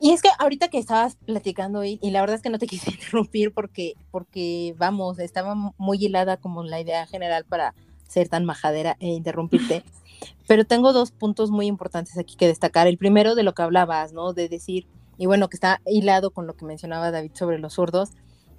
Y 0.00 0.10
es 0.10 0.22
que 0.22 0.28
ahorita 0.38 0.68
que 0.68 0.78
estabas 0.78 1.16
platicando 1.16 1.84
y, 1.84 1.98
y, 2.02 2.10
la 2.10 2.20
verdad 2.20 2.36
es 2.36 2.42
que 2.42 2.50
no 2.50 2.58
te 2.58 2.66
quise 2.68 2.90
interrumpir 2.90 3.52
porque, 3.52 3.94
porque 4.10 4.74
vamos, 4.78 5.18
estaba 5.18 5.54
muy 5.54 6.04
hilada 6.04 6.36
como 6.36 6.62
la 6.62 6.80
idea 6.80 7.06
general 7.06 7.44
para 7.44 7.74
ser 8.08 8.28
tan 8.28 8.44
majadera 8.44 8.96
e 9.00 9.08
interrumpirte. 9.08 9.82
Pero 10.46 10.64
tengo 10.64 10.92
dos 10.92 11.10
puntos 11.10 11.50
muy 11.50 11.66
importantes 11.66 12.18
aquí 12.18 12.36
que 12.36 12.46
destacar. 12.46 12.86
El 12.86 12.98
primero 12.98 13.34
de 13.34 13.42
lo 13.42 13.54
que 13.54 13.62
hablabas, 13.62 14.12
¿no? 14.12 14.32
De 14.32 14.48
decir, 14.48 14.86
y 15.18 15.26
bueno, 15.26 15.48
que 15.48 15.56
está 15.56 15.80
hilado 15.86 16.30
con 16.30 16.46
lo 16.46 16.54
que 16.54 16.64
mencionaba 16.64 17.10
David 17.10 17.32
sobre 17.34 17.58
los 17.58 17.74
zurdos. 17.74 18.10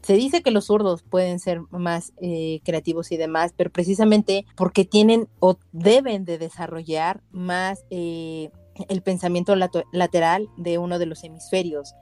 Se 0.01 0.13
dice 0.13 0.43
que 0.43 0.51
los 0.51 0.65
zurdos 0.65 1.01
pueden 1.01 1.39
ser 1.39 1.61
más 1.71 2.13
eh, 2.21 2.59
creativos 2.63 3.11
y 3.11 3.17
demás, 3.17 3.53
pero 3.57 3.71
precisamente 3.71 4.45
porque 4.55 4.85
tienen 4.85 5.27
o 5.39 5.57
deben 5.71 6.25
de 6.25 6.37
desarrollar 6.37 7.21
más 7.31 7.85
eh, 7.89 8.51
el 8.89 9.01
pensamiento 9.01 9.55
lateral 9.55 10.49
de 10.57 10.77
uno 10.77 10.99
de 10.99 11.05
los 11.05 11.23
hemisferios. 11.23 11.93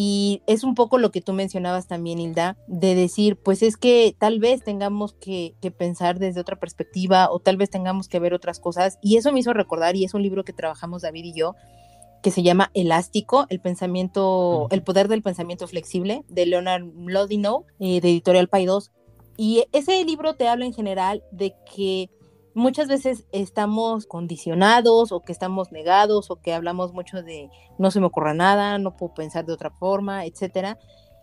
Y 0.00 0.42
es 0.46 0.62
un 0.62 0.76
poco 0.76 0.98
lo 0.98 1.10
que 1.10 1.20
tú 1.20 1.32
mencionabas 1.32 1.88
también, 1.88 2.20
Hilda, 2.20 2.56
de 2.68 2.94
decir, 2.94 3.36
pues 3.36 3.62
es 3.62 3.76
que 3.76 4.14
tal 4.16 4.38
vez 4.38 4.62
tengamos 4.62 5.14
que, 5.14 5.56
pensar 5.76 6.20
desde 6.20 6.40
otra 6.40 6.56
perspectiva 6.56 7.28
o 7.30 7.40
tal 7.40 7.56
vez 7.56 7.68
tengamos 7.68 8.06
que 8.06 8.20
ver 8.20 8.32
otras 8.32 8.60
cosas. 8.60 8.98
Y 9.02 9.16
eso 9.16 9.32
me 9.32 9.40
hizo 9.40 9.52
recordar, 9.52 9.96
y 9.96 10.04
es 10.04 10.14
un 10.14 10.22
libro 10.22 10.44
que 10.44 10.52
trabajamos 10.52 11.02
David 11.02 11.24
y 11.24 11.32
yo, 11.34 11.54
que 12.22 12.30
se 12.30 12.42
llama 12.44 12.70
Elástico, 12.74 13.46
el 13.48 13.60
pensamiento, 13.60 14.68
el 14.70 14.84
poder 14.84 15.08
del 15.08 15.22
pensamiento 15.22 15.66
flexible, 15.66 16.24
de 16.28 16.46
Leonard 16.46 16.84
Mlodinow, 16.84 17.64
eh, 17.80 18.00
de 18.00 18.10
Editorial 18.10 18.48
Paidós. 18.48 18.92
Y 19.36 19.64
ese 19.72 20.04
libro 20.04 20.34
te 20.34 20.48
habla 20.48 20.64
en 20.64 20.74
general 20.74 21.22
de 21.32 21.54
que 21.74 22.10
muchas 22.58 22.88
veces 22.88 23.24
estamos 23.32 24.06
condicionados 24.06 25.12
o 25.12 25.20
que 25.20 25.32
estamos 25.32 25.70
negados 25.70 26.30
o 26.30 26.36
que 26.36 26.52
hablamos 26.52 26.92
mucho 26.92 27.22
de 27.22 27.48
no 27.78 27.90
se 27.90 28.00
me 28.00 28.06
ocurra 28.06 28.34
nada, 28.34 28.78
no 28.78 28.96
puedo 28.96 29.14
pensar 29.14 29.46
de 29.46 29.52
otra 29.52 29.70
forma, 29.70 30.26
etcétera. 30.26 30.78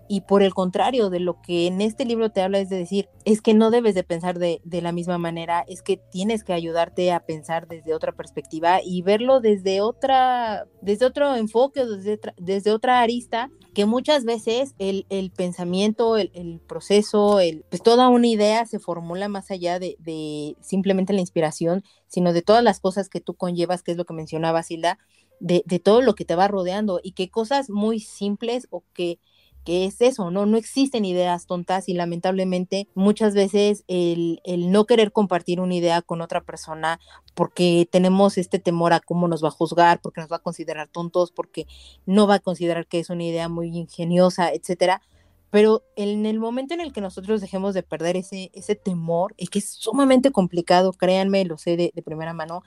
Y 0.08 0.22
por 0.22 0.44
el 0.44 0.54
contrario, 0.54 1.10
de 1.10 1.20
lo 1.20 1.42
que 1.42 1.66
en 1.66 1.82
este 1.82 2.06
libro 2.06 2.30
te 2.30 2.42
habla 2.42 2.60
es 2.60 2.70
de 2.70 2.78
decir, 2.78 3.10
es 3.24 3.42
que 3.42 3.56
no 3.56 3.72
debes 3.72 3.96
de 3.96 4.04
pensar 4.04 4.38
de, 4.38 4.62
de, 4.64 4.82
la 4.82 4.92
misma 4.92 5.18
manera, 5.18 5.66
es 5.68 5.82
que 5.82 5.98
tienes 5.98 6.44
que 6.44 6.54
ayudarte 6.54 7.12
a 7.12 7.22
pensar 7.22 7.68
desde 7.68 7.94
otra 7.96 8.12
perspectiva 8.12 8.80
y 8.84 9.02
verlo 9.02 9.40
desde 9.40 9.82
otra, 9.82 10.68
desde 10.82 11.08
otro 11.08 11.36
enfoque, 11.36 11.86
desde, 11.86 12.20
desde 12.38 12.72
otra 12.72 13.02
arista, 13.02 13.50
que 13.74 13.88
muchas 13.88 14.26
veces 14.26 14.76
el, 14.78 15.08
el 15.10 15.32
pensamiento, 15.32 16.18
el, 16.18 16.62
proceso, 16.68 17.40
el, 17.40 17.66
pues 17.70 17.82
toda 17.82 18.10
una 18.10 18.28
idea 18.28 18.66
se 18.68 18.80
formula 18.80 19.28
más 19.28 19.50
allá 19.50 19.80
de, 19.80 19.98
de 20.00 20.56
simplemente 20.62 21.14
la 21.14 21.22
inspiración, 21.22 21.84
sino 22.08 22.32
de 22.32 22.44
todas 22.44 22.64
las 22.64 22.80
cosas 22.80 23.10
que 23.10 23.22
tú 23.22 23.34
conllevas, 23.34 23.82
que 23.82 23.92
es 23.92 23.98
lo 23.98 24.06
que 24.06 24.14
mencionaba 24.14 24.62
Silda, 24.62 25.00
de, 25.40 25.64
de 25.66 25.80
todo 25.80 26.02
lo 26.02 26.14
que 26.14 26.26
te 26.26 26.36
va 26.36 26.48
rodeando 26.48 27.00
y 27.04 27.14
que 27.14 27.30
cosas 27.30 27.70
muy 27.70 28.00
simples 28.00 28.68
o 28.70 28.84
que 28.94 29.20
que 29.66 29.86
es 29.86 30.00
eso, 30.00 30.30
¿no? 30.30 30.46
No 30.46 30.58
existen 30.58 31.04
ideas 31.06 31.48
tontas 31.48 31.90
y 31.90 31.94
lamentablemente 31.94 32.88
muchas 32.94 33.34
veces 33.34 33.84
el, 33.88 34.40
el, 34.46 34.72
no 34.72 34.86
querer 34.86 35.12
compartir 35.12 35.60
una 35.60 35.74
idea 35.74 36.04
con 36.04 36.22
otra 36.22 36.42
persona 36.42 37.00
porque 37.34 37.90
tenemos 37.92 38.38
este 38.38 38.60
temor 38.60 38.94
a 38.94 39.00
cómo 39.00 39.28
nos 39.28 39.44
va 39.44 39.48
a 39.48 39.52
juzgar, 39.52 40.00
porque 40.02 40.22
nos 40.22 40.32
va 40.32 40.38
a 40.38 40.44
considerar 40.44 40.88
tontos, 40.88 41.32
porque 41.32 41.66
no 42.06 42.28
va 42.28 42.36
a 42.36 42.40
considerar 42.40 42.86
que 42.86 43.00
es 43.00 43.10
una 43.10 43.24
idea 43.24 43.50
muy 43.50 43.76
ingeniosa, 43.76 44.52
etcétera. 44.52 45.02
Pero 45.50 45.84
en 45.96 46.26
el 46.26 46.40
momento 46.40 46.74
en 46.76 46.82
el 46.82 46.94
que 46.94 47.02
nosotros 47.02 47.42
dejemos 47.42 47.74
de 47.74 47.82
perder 47.82 48.18
ese, 48.18 48.52
ese 48.54 48.76
temor, 48.76 49.34
y 49.38 49.48
que 49.48 49.60
es 49.60 49.70
sumamente 49.70 50.32
complicado, 50.32 50.94
créanme, 50.94 51.44
lo 51.44 51.58
sé 51.58 51.76
de, 51.76 51.92
de 51.96 52.02
primera 52.04 52.34
mano, 52.34 52.62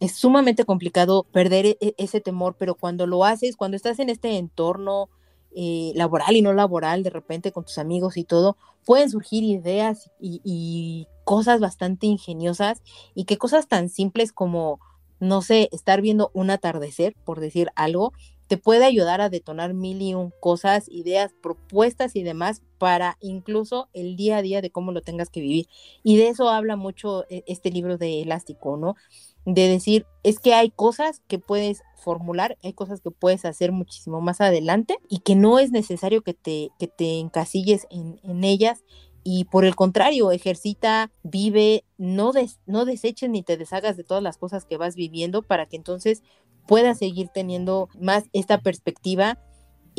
es 0.00 0.14
sumamente 0.14 0.64
complicado 0.64 1.24
perder 1.24 1.66
e, 1.66 1.78
e, 1.80 1.94
ese 1.98 2.20
temor, 2.20 2.56
pero 2.58 2.74
cuando 2.74 3.06
lo 3.06 3.24
haces, 3.24 3.56
cuando 3.56 3.76
estás 3.76 3.98
en 3.98 4.08
este 4.08 4.38
entorno 4.38 5.10
eh, 5.54 5.92
laboral 5.94 6.36
y 6.36 6.42
no 6.42 6.52
laboral, 6.52 7.02
de 7.02 7.10
repente 7.10 7.52
con 7.52 7.64
tus 7.64 7.78
amigos 7.78 8.16
y 8.16 8.24
todo, 8.24 8.56
pueden 8.84 9.10
surgir 9.10 9.44
ideas 9.44 10.10
y, 10.20 11.06
cosas 11.24 11.60
bastante 11.60 12.06
ingeniosas 12.06 12.80
y 13.14 13.24
que 13.24 13.36
cosas 13.36 13.68
tan 13.68 13.90
simples 13.90 14.32
como 14.32 14.80
no 15.20 15.42
sé, 15.42 15.68
estar 15.72 16.00
viendo 16.00 16.30
un 16.32 16.48
atardecer, 16.48 17.14
por 17.24 17.40
decir 17.40 17.70
algo, 17.74 18.12
te 18.48 18.56
puede 18.56 18.84
ayudar 18.84 19.20
a 19.20 19.28
detonar 19.28 19.74
mil 19.74 20.00
y 20.00 20.14
un 20.14 20.32
cosas, 20.40 20.88
ideas, 20.88 21.32
propuestas 21.42 22.16
y 22.16 22.22
demás 22.22 22.62
para 22.78 23.18
incluso 23.20 23.88
el 23.92 24.16
día 24.16 24.38
a 24.38 24.42
día 24.42 24.62
de 24.62 24.70
cómo 24.70 24.90
lo 24.90 25.02
tengas 25.02 25.28
que 25.28 25.40
vivir. 25.40 25.66
Y 26.02 26.16
de 26.16 26.28
eso 26.28 26.48
habla 26.48 26.76
mucho 26.76 27.24
eh, 27.28 27.44
este 27.46 27.70
libro 27.70 27.98
de 27.98 28.22
Elástico, 28.22 28.76
¿no? 28.78 28.96
De 29.44 29.68
decir, 29.68 30.06
es 30.22 30.40
que 30.40 30.54
hay 30.54 30.70
cosas 30.70 31.22
que 31.28 31.38
puedes 31.38 31.82
formular, 31.96 32.56
hay 32.62 32.72
cosas 32.72 33.00
que 33.00 33.10
puedes 33.10 33.44
hacer 33.44 33.70
muchísimo 33.70 34.20
más 34.20 34.40
adelante 34.40 34.96
y 35.08 35.18
que 35.18 35.36
no 35.36 35.58
es 35.58 35.70
necesario 35.70 36.22
que 36.22 36.34
te, 36.34 36.70
que 36.78 36.86
te 36.88 37.18
encasilles 37.18 37.86
en, 37.90 38.18
en 38.22 38.44
ellas 38.44 38.82
y 39.24 39.44
por 39.44 39.66
el 39.66 39.76
contrario, 39.76 40.32
ejercita, 40.32 41.10
vive, 41.22 41.84
no, 41.98 42.32
des, 42.32 42.60
no 42.64 42.86
deseches 42.86 43.28
ni 43.28 43.42
te 43.42 43.58
deshagas 43.58 43.98
de 43.98 44.04
todas 44.04 44.22
las 44.22 44.38
cosas 44.38 44.64
que 44.64 44.78
vas 44.78 44.94
viviendo 44.94 45.42
para 45.42 45.66
que 45.66 45.76
entonces 45.76 46.22
puedas 46.68 46.98
seguir 46.98 47.30
teniendo 47.34 47.88
más 47.98 48.24
esta 48.32 48.60
perspectiva 48.60 49.38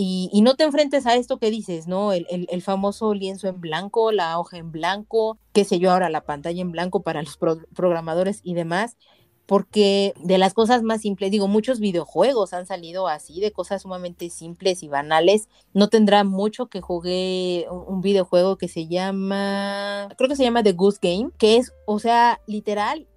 y, 0.01 0.41
no 0.43 0.55
te 0.55 0.63
enfrentes 0.63 1.05
a 1.05 1.15
esto 1.15 1.39
que 1.39 1.51
dices, 1.51 1.85
¿no? 1.85 2.13
El, 2.13 2.61
famoso 2.61 3.13
lienzo 3.13 3.49
en 3.49 3.59
blanco, 3.59 4.13
la 4.13 4.39
hoja 4.39 4.55
en 4.55 4.71
blanco, 4.71 5.37
qué 5.51 5.65
sé 5.65 5.77
yo, 5.77 5.91
ahora 5.91 6.09
la 6.09 6.23
pantalla 6.23 6.61
en 6.61 6.71
blanco 6.71 7.01
para 7.01 7.21
los 7.21 7.35
pro 7.35 7.57
programadores 7.75 8.39
y 8.43 8.53
demás, 8.53 8.95
porque 9.45 10.13
de 10.23 10.37
las 10.37 10.53
cosas 10.53 10.83
más 10.83 11.01
simples, 11.01 11.31
digo, 11.31 11.49
muchos 11.49 11.81
videojuegos 11.81 12.53
han 12.53 12.65
salido 12.65 13.09
así, 13.09 13.41
de 13.41 13.51
cosas 13.51 13.81
sumamente 13.81 14.29
simples 14.29 14.83
y 14.83 14.87
banales. 14.87 15.49
No 15.73 15.89
tendrá 15.89 16.23
mucho 16.23 16.67
que 16.67 16.79
jugué 16.79 17.65
un 17.69 17.99
videojuego 17.99 18.57
que 18.57 18.69
se 18.69 18.87
llama, 18.87 20.07
creo 20.17 20.29
que 20.29 20.37
se 20.37 20.43
llama 20.43 20.63
The 20.63 20.73
Goose 20.73 20.99
Game, 21.01 21.31
que 21.37 21.57
es, 21.57 21.73
o 21.85 21.99
sea, 21.99 22.39
literal, 22.47 23.08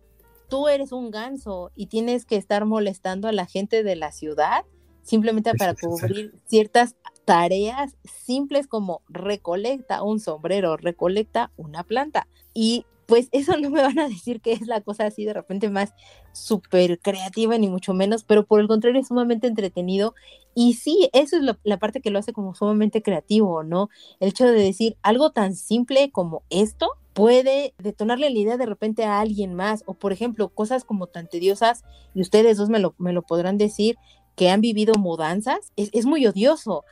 tú 0.52 0.68
eres 0.68 0.92
un 0.92 1.10
ganso 1.10 1.72
y 1.74 1.86
tienes 1.86 2.26
que 2.26 2.36
estar 2.36 2.66
molestando 2.66 3.26
a 3.26 3.32
la 3.32 3.46
gente 3.46 3.82
de 3.82 3.96
la 3.96 4.12
ciudad 4.12 4.66
simplemente 5.02 5.54
para 5.54 5.74
cubrir 5.74 6.34
ciertas 6.44 6.94
tareas 7.24 7.96
simples 8.04 8.66
como 8.66 9.00
recolecta 9.08 10.02
un 10.02 10.20
sombrero, 10.20 10.76
recolecta 10.76 11.50
una 11.56 11.84
planta. 11.84 12.28
Y 12.52 12.84
pues 13.06 13.30
eso 13.32 13.56
no 13.62 13.70
me 13.70 13.80
van 13.80 13.98
a 13.98 14.08
decir 14.08 14.42
que 14.42 14.52
es 14.52 14.66
la 14.66 14.82
cosa 14.82 15.06
así 15.06 15.24
de 15.24 15.32
repente 15.32 15.70
más 15.70 15.94
súper 16.32 17.00
creativa, 17.00 17.56
ni 17.56 17.70
mucho 17.70 17.94
menos, 17.94 18.22
pero 18.22 18.44
por 18.44 18.60
el 18.60 18.68
contrario 18.68 19.00
es 19.00 19.08
sumamente 19.08 19.46
entretenido. 19.46 20.14
Y 20.54 20.74
sí, 20.74 21.08
eso 21.14 21.38
es 21.38 21.42
lo, 21.44 21.56
la 21.64 21.78
parte 21.78 22.02
que 22.02 22.10
lo 22.10 22.18
hace 22.18 22.34
como 22.34 22.54
sumamente 22.54 23.00
creativo, 23.00 23.62
¿no? 23.62 23.88
El 24.20 24.28
hecho 24.28 24.44
de 24.44 24.52
decir 24.52 24.98
algo 25.00 25.30
tan 25.30 25.56
simple 25.56 26.10
como 26.10 26.42
esto 26.50 26.90
puede 27.12 27.74
detonarle 27.78 28.30
la 28.30 28.38
idea 28.38 28.56
de 28.56 28.66
repente 28.66 29.04
a 29.04 29.20
alguien 29.20 29.54
más, 29.54 29.82
o 29.86 29.94
por 29.94 30.12
ejemplo, 30.12 30.48
cosas 30.48 30.84
como 30.84 31.06
tan 31.06 31.28
tediosas, 31.28 31.82
y 32.14 32.20
ustedes 32.20 32.56
dos 32.56 32.68
me 32.68 32.78
lo, 32.78 32.94
me 32.98 33.12
lo 33.12 33.22
podrán 33.22 33.58
decir, 33.58 33.96
que 34.36 34.48
han 34.50 34.60
vivido 34.60 34.94
mudanzas, 34.94 35.72
es, 35.76 35.90
es 35.92 36.06
muy 36.06 36.26
odioso. 36.26 36.84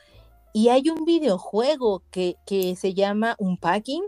Y 0.53 0.69
hay 0.69 0.89
un 0.89 1.05
videojuego 1.05 2.03
que, 2.11 2.35
que 2.45 2.75
se 2.75 2.93
llama 2.93 3.35
Unpacking, 3.39 4.03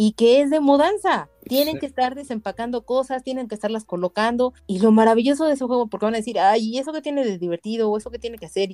y 0.00 0.12
que 0.12 0.40
es 0.40 0.48
de 0.48 0.60
mudanza. 0.60 1.28
Tienen 1.42 1.74
sí. 1.74 1.80
que 1.80 1.86
estar 1.86 2.14
desempacando 2.14 2.86
cosas, 2.86 3.24
tienen 3.24 3.48
que 3.48 3.56
estarlas 3.56 3.84
colocando. 3.84 4.54
Y 4.68 4.78
lo 4.78 4.92
maravilloso 4.92 5.44
de 5.44 5.54
ese 5.54 5.64
juego, 5.64 5.88
porque 5.88 6.06
van 6.06 6.14
a 6.14 6.18
decir, 6.18 6.38
ay, 6.38 6.68
¿y 6.68 6.78
eso 6.78 6.92
que 6.92 7.02
tiene 7.02 7.24
de 7.24 7.36
divertido? 7.36 7.90
¿O 7.90 7.98
eso 7.98 8.08
que 8.12 8.20
tiene 8.20 8.38
que 8.38 8.46
hacer? 8.46 8.68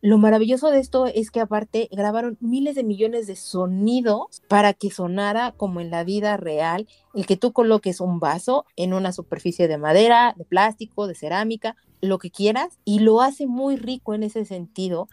Lo 0.00 0.16
maravilloso 0.16 0.70
de 0.70 0.80
esto 0.80 1.04
es 1.04 1.30
que 1.30 1.40
aparte 1.40 1.90
grabaron 1.92 2.38
miles 2.40 2.74
de 2.74 2.84
millones 2.84 3.26
de 3.26 3.36
sonidos 3.36 4.40
para 4.48 4.72
que 4.72 4.90
sonara 4.90 5.52
como 5.52 5.82
en 5.82 5.90
la 5.90 6.04
vida 6.04 6.38
real, 6.38 6.88
el 7.12 7.26
que 7.26 7.36
tú 7.36 7.52
coloques 7.52 8.00
un 8.00 8.18
vaso 8.18 8.64
en 8.76 8.94
una 8.94 9.12
superficie 9.12 9.68
de 9.68 9.76
madera, 9.76 10.32
de 10.38 10.46
plástico, 10.46 11.06
de 11.06 11.14
cerámica, 11.14 11.76
lo 12.00 12.16
que 12.16 12.30
quieras, 12.30 12.78
y 12.86 13.00
lo 13.00 13.20
hace 13.20 13.46
muy 13.46 13.76
rico 13.76 14.14
en 14.14 14.22
ese 14.22 14.46
sentido. 14.46 15.06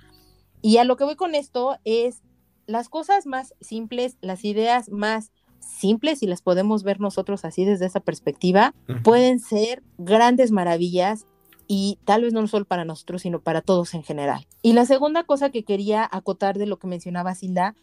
Y 0.61 0.77
a 0.77 0.85
lo 0.85 0.95
que 0.95 1.03
voy 1.03 1.17
con 1.17 1.35
esto 1.35 1.77
es 1.83 2.21
las 2.65 2.89
cosas 2.89 3.25
más 3.25 3.53
simples, 3.61 4.17
las 4.21 4.45
ideas 4.45 4.89
más 4.89 5.31
simples, 5.59 6.23
y 6.23 6.27
las 6.27 6.41
podemos 6.41 6.83
ver 6.83 6.99
nosotros 6.99 7.45
así 7.45 7.65
desde 7.65 7.85
esa 7.85 8.01
perspectiva, 8.01 8.73
uh 8.87 8.93
-huh. 8.93 9.03
pueden 9.03 9.39
ser 9.39 9.81
grandes 9.97 10.51
maravillas 10.51 11.25
y 11.67 11.99
tal 12.03 12.23
vez 12.23 12.33
no 12.33 12.45
solo 12.47 12.65
para 12.65 12.85
nosotros, 12.85 13.21
sino 13.21 13.39
para 13.39 13.61
todos 13.61 13.93
en 13.93 14.03
general. 14.03 14.45
Y 14.61 14.73
la 14.73 14.85
segunda 14.85 15.23
cosa 15.23 15.49
que 15.49 15.63
quería 15.63 16.07
acotar 16.11 16.57
de 16.57 16.65
lo 16.65 16.77
que 16.77 16.87
mencionaba 16.87 17.35
Silda 17.35 17.75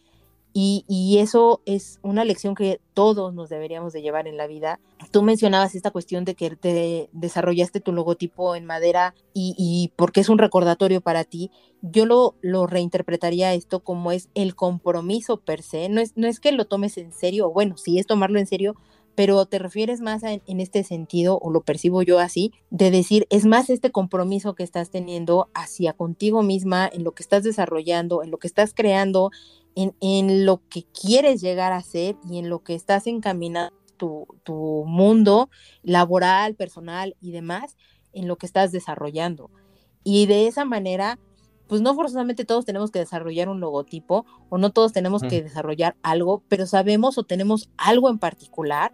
y, 0.53 1.17
eso 1.19 1.61
es 1.65 1.99
una 2.01 2.25
lección 2.25 2.55
que 2.55 2.81
todos 2.93 3.33
nos 3.33 3.49
deberíamos 3.49 3.93
de 3.93 4.01
llevar 4.01 4.27
en 4.27 4.37
la 4.37 4.47
vida. 4.47 4.79
Tú 5.11 5.21
mencionabas 5.21 5.75
esta 5.75 5.91
cuestión 5.91 6.25
de 6.25 6.35
que 6.35 6.55
te 6.55 7.09
desarrollaste 7.13 7.79
tu 7.79 7.93
logotipo 7.93 8.55
en 8.55 8.65
madera 8.65 9.13
y, 9.33 9.91
porque 9.95 10.19
es 10.19 10.29
un 10.29 10.37
recordatorio 10.37 10.99
para 10.99 11.23
ti. 11.23 11.51
Yo 11.81 12.05
lo, 12.05 12.35
lo, 12.41 12.67
reinterpretaría 12.67 13.53
esto 13.53 13.79
como 13.79 14.11
es 14.11 14.29
el 14.35 14.55
compromiso 14.55 15.37
per 15.37 15.61
se. 15.61 15.89
No 15.89 16.01
es, 16.01 16.13
no 16.15 16.27
es 16.27 16.39
que 16.39 16.51
lo 16.51 16.65
tomes 16.65 16.97
en 16.97 17.13
serio, 17.13 17.51
bueno, 17.51 17.77
sí 17.77 17.97
es 17.97 18.05
tomarlo 18.05 18.37
en 18.37 18.47
serio, 18.47 18.75
pero 19.15 19.45
te 19.45 19.59
refieres 19.59 20.01
más 20.01 20.23
en 20.23 20.59
este 20.59 20.83
sentido, 20.83 21.37
o 21.41 21.51
lo 21.51 21.61
percibo 21.61 22.01
yo 22.01 22.19
así, 22.19 22.53
de 22.69 22.91
decir, 22.91 23.27
es 23.29 23.45
más 23.45 23.69
este 23.69 23.91
compromiso 23.91 24.55
que 24.55 24.63
estás 24.63 24.89
teniendo 24.89 25.49
hacia 25.53 25.93
contigo 25.93 26.43
misma, 26.43 26.89
en 26.91 27.03
lo 27.03 27.11
que 27.11 27.23
estás 27.23 27.43
desarrollando, 27.43 28.23
en 28.23 28.31
lo 28.31 28.37
que 28.37 28.47
estás 28.47 28.73
creando, 28.73 29.31
en, 29.75 29.95
en, 30.01 30.45
lo 30.45 30.61
que 30.69 30.83
quieres 30.83 31.41
llegar 31.41 31.73
a 31.73 31.81
ser 31.81 32.15
y 32.29 32.39
en 32.39 32.49
lo 32.49 32.59
que 32.59 32.75
estás 32.75 33.07
encaminando 33.07 33.73
tu, 33.97 34.27
tu, 34.43 34.83
mundo 34.85 35.49
laboral, 35.83 36.55
personal 36.55 37.15
y 37.21 37.31
demás, 37.31 37.77
en 38.13 38.27
lo 38.27 38.37
que 38.37 38.45
estás 38.45 38.71
desarrollando. 38.71 39.51
Y 40.03 40.25
de 40.25 40.47
esa 40.47 40.65
manera, 40.65 41.19
pues 41.67 41.81
no 41.81 41.93
forzosamente 41.93 42.43
todos 42.43 42.65
tenemos 42.65 42.91
que 42.91 42.99
desarrollar 42.99 43.47
un 43.47 43.59
logotipo 43.59 44.25
o 44.49 44.57
no 44.57 44.71
todos 44.71 44.91
tenemos 44.91 45.21
que 45.21 45.41
desarrollar 45.41 45.95
algo, 46.01 46.43
pero 46.47 46.65
sabemos 46.65 47.17
o 47.17 47.23
tenemos 47.23 47.69
algo 47.77 48.09
en 48.09 48.19
particular 48.19 48.93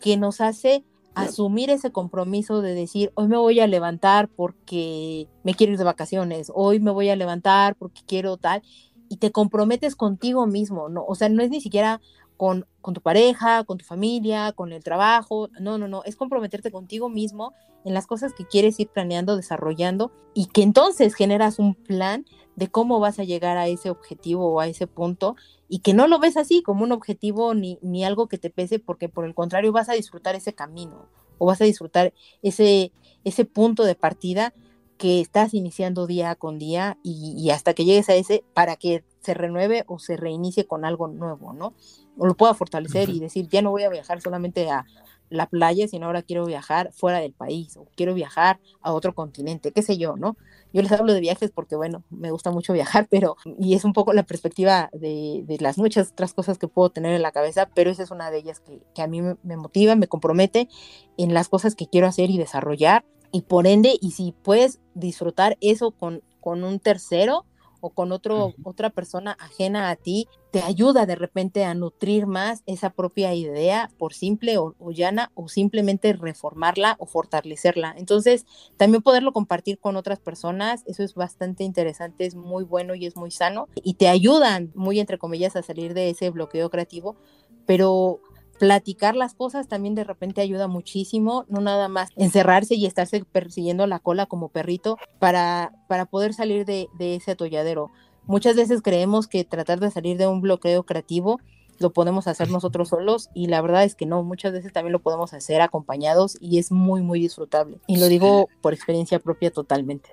que 0.00 0.16
nos 0.16 0.40
hace 0.40 0.84
asumir 1.14 1.70
ese 1.70 1.92
compromiso 1.92 2.62
de 2.62 2.74
decir, 2.74 3.12
hoy 3.14 3.28
me 3.28 3.36
voy 3.36 3.60
a 3.60 3.66
levantar 3.66 4.28
porque 4.28 5.28
me 5.42 5.54
quiero 5.54 5.72
ir 5.72 5.78
de 5.78 5.84
vacaciones, 5.84 6.50
hoy 6.54 6.80
me 6.80 6.90
voy 6.90 7.10
a 7.10 7.16
levantar 7.16 7.76
porque 7.76 8.02
quiero 8.06 8.36
tal, 8.36 8.62
y 9.10 9.16
te 9.16 9.32
comprometes 9.32 9.96
contigo 9.96 10.46
mismo, 10.46 10.88
¿no? 10.88 11.04
O 11.04 11.16
sea, 11.16 11.28
no 11.28 11.42
es 11.42 11.50
ni 11.50 11.60
siquiera 11.60 12.00
con, 12.36 12.64
con, 12.80 12.94
tu 12.94 13.00
pareja, 13.02 13.64
con 13.64 13.76
tu 13.76 13.84
familia, 13.84 14.52
con 14.52 14.72
el 14.72 14.84
trabajo, 14.84 15.48
no, 15.60 15.78
no, 15.78 15.88
no, 15.88 16.04
es 16.04 16.14
comprometerte 16.14 16.70
contigo 16.70 17.08
mismo 17.08 17.52
en 17.84 17.92
las 17.92 18.06
cosas 18.06 18.32
que 18.32 18.46
quieres 18.46 18.78
ir 18.78 18.88
planeando, 18.88 19.36
desarrollando 19.36 20.12
y 20.32 20.46
que 20.46 20.62
entonces 20.62 21.14
generas 21.14 21.58
un 21.58 21.74
plan 21.74 22.24
de 22.54 22.68
cómo 22.68 23.00
vas 23.00 23.18
a 23.18 23.24
llegar 23.24 23.56
a 23.56 23.66
ese 23.66 23.90
objetivo 23.90 24.52
o 24.52 24.60
a 24.60 24.68
ese 24.68 24.86
punto 24.86 25.34
y 25.68 25.80
que 25.80 25.92
no 25.92 26.06
lo 26.06 26.20
ves 26.20 26.36
así 26.36 26.62
como 26.62 26.84
un 26.84 26.92
objetivo 26.92 27.52
ni, 27.52 27.80
ni 27.82 28.04
algo 28.04 28.28
que 28.28 28.38
te 28.38 28.48
pese 28.48 28.78
porque 28.78 29.08
por 29.08 29.24
el 29.24 29.34
contrario 29.34 29.72
vas 29.72 29.88
a 29.88 29.94
disfrutar 29.94 30.36
ese 30.36 30.52
camino 30.52 31.08
o 31.38 31.46
vas 31.46 31.60
a 31.60 31.64
disfrutar 31.64 32.14
ese, 32.42 32.92
ese 33.24 33.44
punto 33.44 33.82
de 33.82 33.96
partida 33.96 34.54
que 35.00 35.22
estás 35.22 35.54
iniciando 35.54 36.06
día 36.06 36.34
con 36.34 36.58
día 36.58 36.98
y, 37.02 37.34
y, 37.34 37.50
hasta 37.50 37.72
que 37.72 37.86
llegues 37.86 38.10
a 38.10 38.14
ese 38.14 38.44
para 38.52 38.76
que 38.76 39.02
se 39.20 39.32
renueve 39.32 39.84
o 39.86 39.98
se 39.98 40.18
reinicie 40.18 40.66
con 40.66 40.84
algo 40.84 41.08
nuevo, 41.08 41.54
¿no? 41.54 41.72
O 42.18 42.26
lo 42.26 42.36
pueda 42.36 42.52
fortalecer 42.52 43.08
uh 43.08 43.12
-huh. 43.12 43.16
y 43.16 43.20
decir, 43.20 43.48
ya 43.48 43.62
no 43.62 43.70
voy 43.70 43.84
a 43.84 43.88
viajar 43.88 44.20
solamente 44.20 44.68
a 44.68 44.84
la 45.30 45.46
playa, 45.46 45.88
sino 45.88 46.04
ahora 46.04 46.20
quiero 46.20 46.44
viajar 46.44 46.92
fuera 46.92 47.18
del 47.18 47.32
país 47.32 47.78
o 47.78 47.86
quiero 47.96 48.12
viajar 48.12 48.60
a 48.82 48.92
otro 48.92 49.14
continente, 49.14 49.72
qué 49.72 49.80
sé 49.80 49.96
yo, 49.96 50.16
¿no? 50.16 50.36
Yo 50.74 50.82
les 50.82 50.92
hablo 50.92 51.14
de 51.14 51.20
viajes 51.20 51.50
porque, 51.50 51.76
bueno, 51.76 52.04
me 52.10 52.30
gusta 52.30 52.50
mucho 52.50 52.74
viajar, 52.74 53.06
pero, 53.10 53.36
y 53.58 53.74
es 53.74 53.84
un 53.86 53.94
poco 53.94 54.12
la 54.12 54.24
perspectiva 54.24 54.90
de, 54.92 55.44
de 55.46 55.56
las 55.60 55.78
muchas 55.78 56.10
otras 56.12 56.34
cosas 56.34 56.58
que 56.58 56.68
puedo 56.68 56.90
tener 56.90 57.14
en 57.14 57.22
la 57.22 57.32
cabeza, 57.32 57.70
pero 57.74 57.90
esa 57.90 58.02
es 58.02 58.10
una 58.10 58.30
de 58.30 58.36
ellas 58.36 58.60
que, 58.60 58.82
que 58.94 59.00
a 59.00 59.06
mí 59.06 59.22
me, 59.22 59.36
me 59.44 59.56
motiva, 59.56 59.96
me 59.96 60.08
compromete 60.08 60.68
en 61.16 61.32
las 61.32 61.48
cosas 61.48 61.74
que 61.74 61.86
quiero 61.86 62.06
hacer 62.06 62.28
y 62.28 62.36
desarrollar 62.36 63.02
y 63.32 63.42
por 63.42 63.66
ende, 63.66 63.96
y 64.00 64.12
si 64.12 64.32
puedes 64.32 64.80
disfrutar 64.94 65.56
eso 65.60 65.92
con, 65.92 66.22
con 66.40 66.64
un 66.64 66.80
tercero 66.80 67.44
o 67.80 67.90
con 67.90 68.12
otro, 68.12 68.46
uh 68.46 68.50
-huh. 68.50 68.54
otra 68.64 68.90
persona 68.90 69.36
ajena 69.40 69.88
a 69.88 69.96
ti, 69.96 70.28
te 70.50 70.62
ayuda 70.62 71.06
de 71.06 71.14
repente 71.14 71.64
a 71.64 71.74
nutrir 71.74 72.26
más 72.26 72.62
esa 72.66 72.90
propia 72.90 73.34
idea, 73.34 73.90
por 73.98 74.12
simple 74.12 74.58
o, 74.58 74.74
o, 74.78 74.90
llana, 74.90 75.30
o 75.34 75.48
simplemente 75.48 76.12
reformarla 76.12 76.96
o 76.98 77.06
fortalecerla. 77.06 77.94
Entonces, 77.96 78.44
también 78.76 79.02
poderlo 79.02 79.32
compartir 79.32 79.78
con 79.78 79.96
otras 79.96 80.18
personas, 80.18 80.82
eso 80.86 81.02
es 81.02 81.14
bastante 81.14 81.64
interesante, 81.64 82.26
es 82.26 82.34
muy 82.34 82.64
bueno 82.64 82.94
y 82.94 83.06
es 83.06 83.16
muy 83.16 83.30
sano, 83.30 83.68
y 83.76 83.94
te 83.94 84.08
ayudan, 84.08 84.72
muy 84.74 85.00
entre 85.00 85.18
comillas, 85.18 85.56
a 85.56 85.62
salir 85.62 85.94
de 85.94 86.10
ese 86.10 86.30
bloqueo 86.30 86.68
creativo, 86.68 87.16
pero 87.64 88.20
platicar 88.60 89.16
las 89.16 89.32
cosas 89.32 89.68
también 89.68 89.94
de 89.94 90.04
repente 90.04 90.42
ayuda 90.42 90.68
muchísimo, 90.68 91.46
no 91.48 91.62
nada 91.62 91.88
más 91.88 92.10
encerrarse 92.14 92.74
y 92.74 92.84
estarse 92.84 93.24
persiguiendo 93.24 93.86
la 93.86 94.00
cola 94.00 94.26
como 94.26 94.50
perrito 94.50 94.98
para, 95.18 95.72
para 95.88 96.04
poder 96.04 96.34
salir 96.34 96.66
de, 96.66 96.88
de 96.98 97.16
ese 97.16 97.30
atolladero. 97.30 97.90
Muchas 98.26 98.56
veces 98.56 98.82
creemos 98.82 99.28
que 99.28 99.44
tratar 99.44 99.80
de 99.80 99.90
salir 99.90 100.18
de 100.18 100.26
un 100.26 100.42
bloqueo 100.42 100.82
creativo 100.82 101.40
lo 101.78 101.94
podemos 101.94 102.26
hacer 102.26 102.50
nosotros 102.50 102.90
solos 102.90 103.30
y 103.32 103.46
la 103.46 103.62
verdad 103.62 103.84
es 103.84 103.94
que 103.94 104.04
no, 104.04 104.22
muchas 104.22 104.52
veces 104.52 104.70
también 104.70 104.92
lo 104.92 104.98
podemos 104.98 105.32
hacer 105.32 105.62
acompañados 105.62 106.36
y 106.38 106.58
es 106.58 106.70
muy, 106.70 107.00
muy 107.00 107.18
disfrutable. 107.20 107.80
Y 107.86 107.96
lo 107.96 108.08
digo 108.08 108.50
por 108.60 108.74
experiencia 108.74 109.18
propia 109.18 109.50
totalmente. 109.50 110.10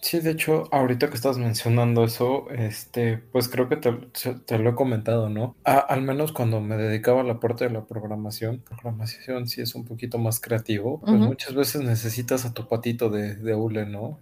Sí, 0.00 0.20
de 0.20 0.30
hecho, 0.30 0.68
ahorita 0.70 1.08
que 1.08 1.16
estás 1.16 1.38
mencionando 1.38 2.04
eso, 2.04 2.48
este, 2.50 3.18
pues 3.18 3.48
creo 3.48 3.68
que 3.68 3.76
te, 3.76 4.58
lo 4.58 4.70
he 4.70 4.74
comentado, 4.74 5.28
¿no? 5.28 5.56
al 5.64 6.02
menos 6.02 6.32
cuando 6.32 6.60
me 6.60 6.76
dedicaba 6.76 7.22
a 7.22 7.24
la 7.24 7.40
parte 7.40 7.64
de 7.64 7.70
la 7.70 7.84
programación, 7.84 8.60
programación 8.60 9.48
sí 9.48 9.60
es 9.60 9.74
un 9.74 9.84
poquito 9.84 10.18
más 10.18 10.40
creativo, 10.40 11.00
pues 11.00 11.18
muchas 11.18 11.54
veces 11.54 11.82
necesitas 11.82 12.44
a 12.44 12.54
tu 12.54 12.68
patito 12.68 13.10
de, 13.10 13.34
de 13.34 13.54
hule, 13.54 13.86
¿no? 13.86 14.18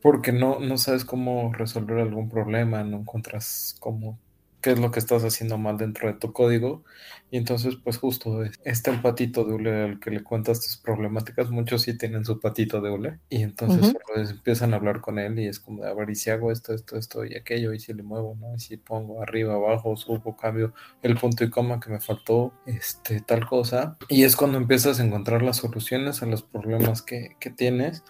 Porque 0.00 0.32
no, 0.32 0.60
no 0.60 0.78
sabes 0.78 1.04
cómo 1.04 1.52
resolver 1.52 1.98
algún 1.98 2.28
problema, 2.28 2.84
no 2.84 2.98
encuentras 2.98 3.76
cómo 3.80 4.18
qué 4.62 4.70
es 4.70 4.78
lo 4.78 4.90
que 4.90 5.00
estás 5.00 5.24
haciendo 5.24 5.58
mal 5.58 5.76
dentro 5.76 6.08
de 6.08 6.14
tu 6.14 6.32
código. 6.32 6.84
Y 7.30 7.36
entonces, 7.36 7.76
pues 7.82 7.98
justo 7.98 8.42
este 8.64 8.92
patito 8.92 9.44
de 9.44 9.54
hule 9.54 9.82
al 9.82 10.00
que 10.00 10.10
le 10.10 10.22
cuentas 10.22 10.60
tus 10.60 10.76
problemáticas, 10.76 11.50
muchos 11.50 11.82
sí 11.82 11.98
tienen 11.98 12.24
su 12.24 12.38
patito 12.40 12.80
de 12.80 12.90
hule. 12.90 13.18
Y 13.28 13.42
entonces 13.42 13.94
pues, 14.06 14.30
empiezan 14.30 14.72
a 14.72 14.76
hablar 14.76 15.00
con 15.00 15.18
él 15.18 15.38
y 15.38 15.46
es 15.46 15.58
como, 15.58 15.82
a 15.82 15.92
ver, 15.94 16.10
y 16.10 16.14
si 16.14 16.30
hago 16.30 16.52
esto, 16.52 16.72
esto, 16.72 16.96
esto 16.96 17.24
y 17.24 17.34
aquello, 17.34 17.72
y 17.72 17.80
si 17.80 17.92
le 17.92 18.02
muevo, 18.02 18.36
¿no? 18.40 18.54
Y 18.54 18.60
si 18.60 18.76
pongo 18.76 19.20
arriba, 19.22 19.54
abajo, 19.54 19.96
subo, 19.96 20.36
cambio 20.36 20.72
el 21.02 21.16
punto 21.16 21.42
y 21.42 21.50
coma 21.50 21.80
que 21.80 21.90
me 21.90 22.00
faltó, 22.00 22.52
este, 22.66 23.20
tal 23.20 23.46
cosa. 23.46 23.96
Y 24.08 24.22
es 24.22 24.36
cuando 24.36 24.58
empiezas 24.58 25.00
a 25.00 25.04
encontrar 25.04 25.42
las 25.42 25.56
soluciones 25.56 26.22
a 26.22 26.26
los 26.26 26.42
problemas 26.42 27.02
que, 27.02 27.36
que 27.40 27.50
tienes. 27.50 28.04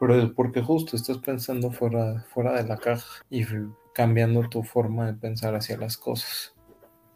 Pero 0.00 0.34
porque 0.34 0.60
justo 0.60 0.96
estás 0.96 1.18
pensando 1.18 1.70
fuera, 1.70 2.26
fuera 2.34 2.52
de 2.60 2.68
la 2.68 2.76
caja 2.76 3.24
y 3.30 3.44
cambiando 3.94 4.46
tu 4.50 4.62
forma 4.62 5.06
de 5.06 5.14
pensar 5.14 5.54
hacia 5.54 5.78
las 5.78 5.96
cosas. 5.96 6.54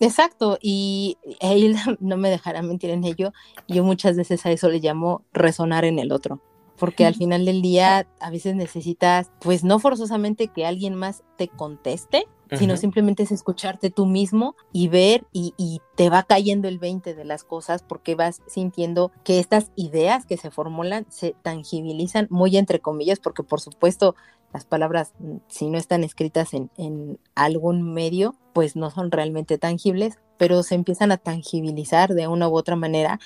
Exacto, 0.01 0.59
y 0.62 1.18
él 1.41 1.74
no 2.01 2.16
me 2.16 2.31
dejará 2.31 2.62
mentir 2.62 2.91
en 2.91 3.05
ello, 3.05 3.33
yo 3.66 3.85
muchas 3.85 4.16
veces 4.16 4.47
a 4.47 4.51
eso 4.51 4.68
le 4.68 4.79
llamo 4.79 5.22
resonar 5.33 5.85
en 5.85 5.99
el 5.99 6.12
otro, 6.12 6.41
porque 6.79 7.05
al 7.05 7.14
final 7.16 7.45
del 7.45 7.61
día 7.61 8.07
a 8.20 8.31
veces 8.31 8.55
necesitas, 8.55 9.31
pues 9.41 9.64
no 9.64 9.79
forzosamente 9.79 10.49
que 10.49 10.64
alguien 10.64 10.95
más 10.95 11.24
te 11.37 11.49
conteste, 11.49 12.26
sino 12.57 12.79
simplemente 12.79 13.24
es 13.24 13.31
escucharte 13.31 13.91
tú 13.91 14.07
mismo 14.07 14.57
y 14.72 14.89
ver 14.89 15.26
y, 15.33 15.53
y, 15.59 15.83
te 15.97 16.09
va 16.09 16.22
cayendo 16.22 16.66
el 16.66 16.79
20 16.79 17.14
de 17.14 17.24
las 17.26 17.45
cosas 17.45 17.83
porque 17.83 18.14
vas 18.14 18.41
sintiendo 18.47 19.12
que 19.22 19.39
estas 19.39 19.70
ideas 19.76 20.24
que 20.24 20.39
se 20.39 20.51
formulan 20.51 21.05
se 21.11 21.35
tangibilizan 21.43 22.26
muy 22.31 22.57
entre 22.57 22.81
comillas 22.81 23.18
porque 23.18 23.43
por 23.43 23.61
supuesto 23.61 24.14
las 24.53 24.64
palabras 24.64 25.12
mm, 25.18 25.36
si 25.49 25.68
no 25.68 25.78
están 25.78 26.05
escritas 26.05 26.55
en, 26.55 26.70
en 26.76 27.18
algún 27.34 27.92
medio 27.94 28.34
pues 28.53 28.76
no 28.76 28.90
son 28.90 29.11
realmente 29.11 29.59
tangibles 29.59 30.18
pero 30.36 30.62
se 30.62 30.74
empiezan 30.74 31.12
a 31.12 31.16
tangibilizar 31.16 32.14
de 32.14 32.28
una 32.28 32.49
u 32.49 32.57
otra 32.57 32.76
manera 32.76 33.18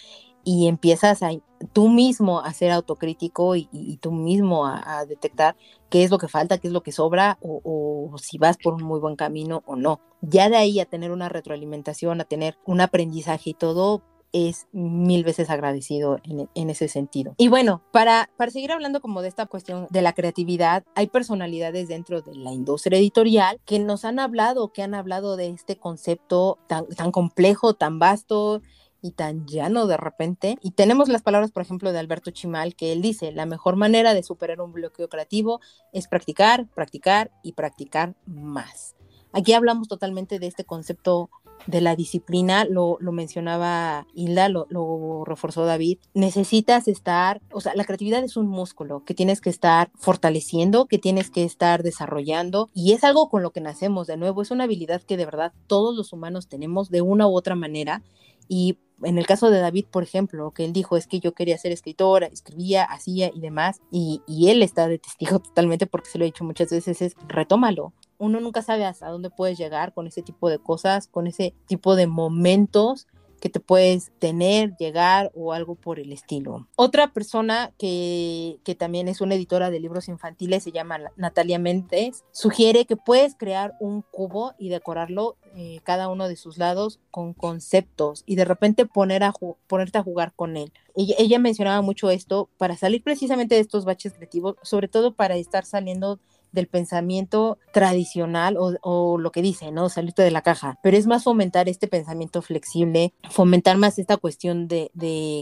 y 0.44 0.66
empiezas 0.66 1.22
a 1.22 1.30
tú 1.72 1.88
mismo 1.88 2.40
a 2.40 2.52
ser 2.52 2.72
autocrítico 2.72 3.54
y, 3.54 3.98
tú 4.00 4.10
mismo 4.12 4.66
a, 4.66 5.04
detectar 5.06 5.56
qué 5.88 6.02
es 6.02 6.10
lo 6.10 6.18
que 6.18 6.28
falta, 6.28 6.58
qué 6.58 6.66
es 6.68 6.72
lo 6.72 6.82
que 6.82 6.92
sobra 6.92 7.38
o, 7.40 8.12
si 8.18 8.38
vas 8.38 8.56
por 8.56 8.74
un 8.74 8.82
muy 8.82 8.98
buen 8.98 9.16
camino 9.16 9.62
o 9.66 9.76
no. 9.76 10.00
Ya 10.20 10.48
de 10.48 10.56
ahí 10.56 10.80
a 10.80 10.86
tener 10.86 11.12
una 11.12 11.28
retroalimentación, 11.28 12.20
a 12.20 12.24
tener 12.24 12.58
un 12.64 12.80
aprendizaje 12.80 13.50
y 13.50 13.54
todo, 13.54 14.02
es 14.32 14.66
mil 14.72 15.24
veces 15.24 15.50
agradecido 15.50 16.18
en, 16.24 16.70
ese 16.70 16.88
sentido. 16.88 17.34
Y 17.36 17.48
bueno, 17.48 17.82
para, 17.92 18.30
para 18.36 18.50
seguir 18.50 18.72
hablando 18.72 19.00
como 19.00 19.22
de 19.22 19.28
esta 19.28 19.46
cuestión 19.46 19.86
de 19.90 20.02
la 20.02 20.14
creatividad, 20.14 20.84
hay 20.94 21.06
personalidades 21.06 21.88
dentro 21.88 22.22
de 22.22 22.34
la 22.34 22.52
industria 22.52 22.98
editorial 22.98 23.60
que 23.64 23.78
nos 23.78 24.04
han 24.04 24.18
hablado, 24.18 24.72
que 24.72 24.82
han 24.82 24.94
hablado 24.94 25.36
de 25.36 25.48
este 25.48 25.76
concepto 25.76 26.58
tan, 26.66 26.86
tan 26.88 27.12
complejo, 27.12 27.74
tan 27.74 27.98
vasto, 27.98 28.62
y 29.02 29.10
tan 29.10 29.46
llano 29.46 29.86
de 29.86 29.96
repente. 29.96 30.56
Y 30.62 30.70
tenemos 30.70 31.08
las 31.08 31.22
palabras, 31.22 31.50
por 31.50 31.62
ejemplo, 31.62 31.92
de 31.92 31.98
Alberto 31.98 32.30
Chimal, 32.30 32.74
que 32.76 32.92
él 32.92 33.02
dice, 33.02 33.32
la 33.32 33.46
mejor 33.46 33.76
manera 33.76 34.14
de 34.14 34.22
superar 34.22 34.60
un 34.60 34.72
bloqueo 34.72 35.08
creativo 35.08 35.60
es 35.92 36.06
practicar, 36.06 36.68
practicar 36.68 37.32
y 37.42 37.52
practicar 37.52 38.14
más. 38.26 38.94
Aquí 39.32 39.52
hablamos 39.54 39.88
totalmente 39.88 40.38
de 40.38 40.46
este 40.46 40.64
concepto 40.64 41.30
de 41.66 41.80
la 41.80 41.96
disciplina, 41.96 42.64
lo, 42.64 42.98
mencionaba 43.00 44.06
Hilda, 44.14 44.48
lo, 44.48 44.66
lo, 44.70 45.24
reforzó 45.24 45.64
David, 45.64 45.98
necesitas 46.14 46.88
estar, 46.88 47.40
o 47.52 47.60
sea, 47.60 47.74
la 47.74 47.84
creatividad 47.84 48.24
es 48.24 48.36
un 48.36 48.48
músculo 48.48 49.04
que 49.04 49.14
tienes 49.14 49.40
que 49.40 49.50
estar 49.50 49.90
fortaleciendo, 49.94 50.86
que 50.86 50.98
tienes 50.98 51.30
que 51.30 51.44
estar 51.44 51.82
desarrollando 51.82 52.70
y 52.74 52.92
es 52.92 53.04
algo 53.04 53.28
con 53.28 53.42
lo 53.42 53.50
que 53.50 53.60
nacemos, 53.60 54.06
de 54.06 54.16
nuevo, 54.16 54.42
es 54.42 54.50
una 54.50 54.64
habilidad 54.64 55.02
que 55.02 55.16
de 55.16 55.24
verdad 55.24 55.52
todos 55.66 55.96
los 55.96 56.12
humanos 56.12 56.48
tenemos 56.48 56.90
de 56.90 57.02
una 57.02 57.26
u 57.26 57.36
otra 57.36 57.54
manera 57.54 58.02
y 58.48 58.78
en 59.02 59.18
el 59.18 59.26
caso 59.26 59.50
de 59.50 59.60
David, 59.60 59.86
por 59.90 60.02
ejemplo, 60.02 60.52
que 60.52 60.64
él 60.64 60.72
dijo 60.72 60.96
es 60.96 61.06
que 61.06 61.20
yo 61.20 61.32
quería 61.32 61.58
ser 61.58 61.72
escritora, 61.72 62.26
escribía, 62.26 62.84
hacía 62.84 63.30
y 63.34 63.40
demás, 63.40 63.80
y, 63.90 64.22
él 64.48 64.62
está 64.62 64.88
de 64.88 64.98
testigo 64.98 65.38
totalmente 65.40 65.86
porque 65.86 66.10
se 66.10 66.18
lo 66.18 66.24
he 66.24 66.26
dicho 66.26 66.44
muchas 66.44 66.70
veces, 66.70 67.02
es 67.02 67.14
retómalo. 67.28 67.92
Uno 68.22 68.38
nunca 68.38 68.62
sabe 68.62 68.84
hasta 68.84 69.08
dónde 69.08 69.30
puedes 69.30 69.58
llegar 69.58 69.92
con 69.92 70.06
ese 70.06 70.22
tipo 70.22 70.48
de 70.48 70.60
cosas, 70.60 71.08
con 71.08 71.26
ese 71.26 71.56
tipo 71.66 71.96
de 71.96 72.06
momentos 72.06 73.08
que 73.40 73.48
te 73.48 73.58
puedes 73.58 74.12
tener, 74.20 74.76
llegar 74.76 75.32
o 75.34 75.52
algo 75.52 75.74
por 75.74 75.98
el 75.98 76.12
estilo. 76.12 76.68
Otra 76.76 77.12
persona 77.12 77.72
que, 77.76 78.60
que 78.62 78.76
también 78.76 79.08
es 79.08 79.20
una 79.20 79.34
editora 79.34 79.70
de 79.70 79.80
libros 79.80 80.06
infantiles, 80.06 80.62
se 80.62 80.70
llama 80.70 81.00
Natalia 81.16 81.58
Méndez, 81.58 82.22
sugiere 82.30 82.84
que 82.84 82.96
puedes 82.96 83.34
crear 83.34 83.74
un 83.80 84.02
cubo 84.02 84.54
y 84.56 84.68
decorarlo 84.68 85.34
eh, 85.56 85.80
cada 85.82 86.06
uno 86.06 86.28
de 86.28 86.36
sus 86.36 86.58
lados 86.58 87.00
con 87.10 87.34
conceptos 87.34 88.22
y 88.24 88.36
de 88.36 88.44
repente 88.44 88.86
poner 88.86 89.24
a 89.24 89.32
ponerte 89.66 89.98
a 89.98 90.04
jugar 90.04 90.32
con 90.36 90.56
él. 90.56 90.72
Ella, 90.94 91.16
ella 91.18 91.40
mencionaba 91.40 91.82
mucho 91.82 92.08
esto 92.08 92.48
para 92.56 92.76
salir 92.76 93.02
precisamente 93.02 93.56
de 93.56 93.62
estos 93.62 93.84
baches 93.84 94.12
creativos, 94.12 94.54
sobre 94.62 94.86
todo 94.86 95.14
para 95.14 95.34
estar 95.34 95.64
saliendo 95.64 96.20
del 96.52 96.68
pensamiento 96.68 97.58
tradicional 97.72 98.56
o, 98.58 99.18
lo 99.18 99.32
que 99.32 99.42
dice, 99.42 99.72
¿no? 99.72 99.88
Salirte 99.88 100.22
de 100.22 100.30
la 100.30 100.42
caja, 100.42 100.78
pero 100.82 100.96
es 100.96 101.06
más 101.06 101.24
fomentar 101.24 101.68
este 101.68 101.88
pensamiento 101.88 102.42
flexible, 102.42 103.14
fomentar 103.30 103.78
más 103.78 103.98
esta 103.98 104.16
cuestión 104.16 104.68
de, 104.68 104.90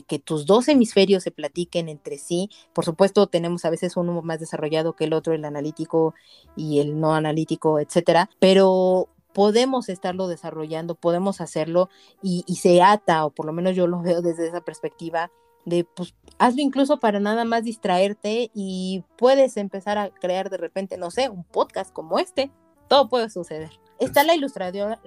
que 0.06 0.18
tus 0.18 0.46
dos 0.46 0.68
hemisferios 0.68 1.22
se 1.22 1.30
platiquen 1.30 1.88
entre 1.88 2.18
sí. 2.18 2.50
Por 2.72 2.84
supuesto, 2.84 3.26
tenemos 3.26 3.64
a 3.64 3.70
veces 3.70 3.96
uno 3.96 4.22
más 4.22 4.40
desarrollado 4.40 4.94
que 4.94 5.04
el 5.04 5.12
otro, 5.12 5.34
el 5.34 5.44
analítico 5.44 6.14
y 6.56 6.80
el 6.80 6.98
no 7.00 7.14
analítico, 7.14 7.80
etcétera, 7.80 8.30
pero 8.38 9.08
podemos 9.32 9.88
estarlo 9.88 10.28
desarrollando, 10.28 10.94
podemos 10.94 11.40
hacerlo 11.40 11.88
y, 12.22 12.44
y 12.46 12.56
se 12.56 12.82
ata, 12.82 13.24
o 13.24 13.30
por 13.30 13.46
lo 13.46 13.52
menos 13.52 13.76
yo 13.76 13.86
lo 13.86 14.02
veo 14.02 14.22
desde 14.22 14.48
esa 14.48 14.60
perspectiva, 14.60 15.30
de 15.64 15.84
pues 15.84 16.14
hazlo 16.38 16.62
incluso 16.62 16.98
para 16.98 17.20
nada 17.20 17.44
más 17.44 17.64
distraerte 17.64 18.50
y 18.54 19.04
puedes 19.16 19.56
empezar 19.56 19.98
a 19.98 20.10
crear 20.10 20.50
de 20.50 20.56
repente, 20.56 20.96
no 20.96 21.10
sé, 21.10 21.28
un 21.28 21.44
podcast 21.44 21.92
como 21.92 22.18
este, 22.18 22.50
todo 22.88 23.08
puede 23.08 23.30
suceder. 23.30 23.70
Está 23.98 24.24
la 24.24 24.34
ilustradora, 24.34 25.00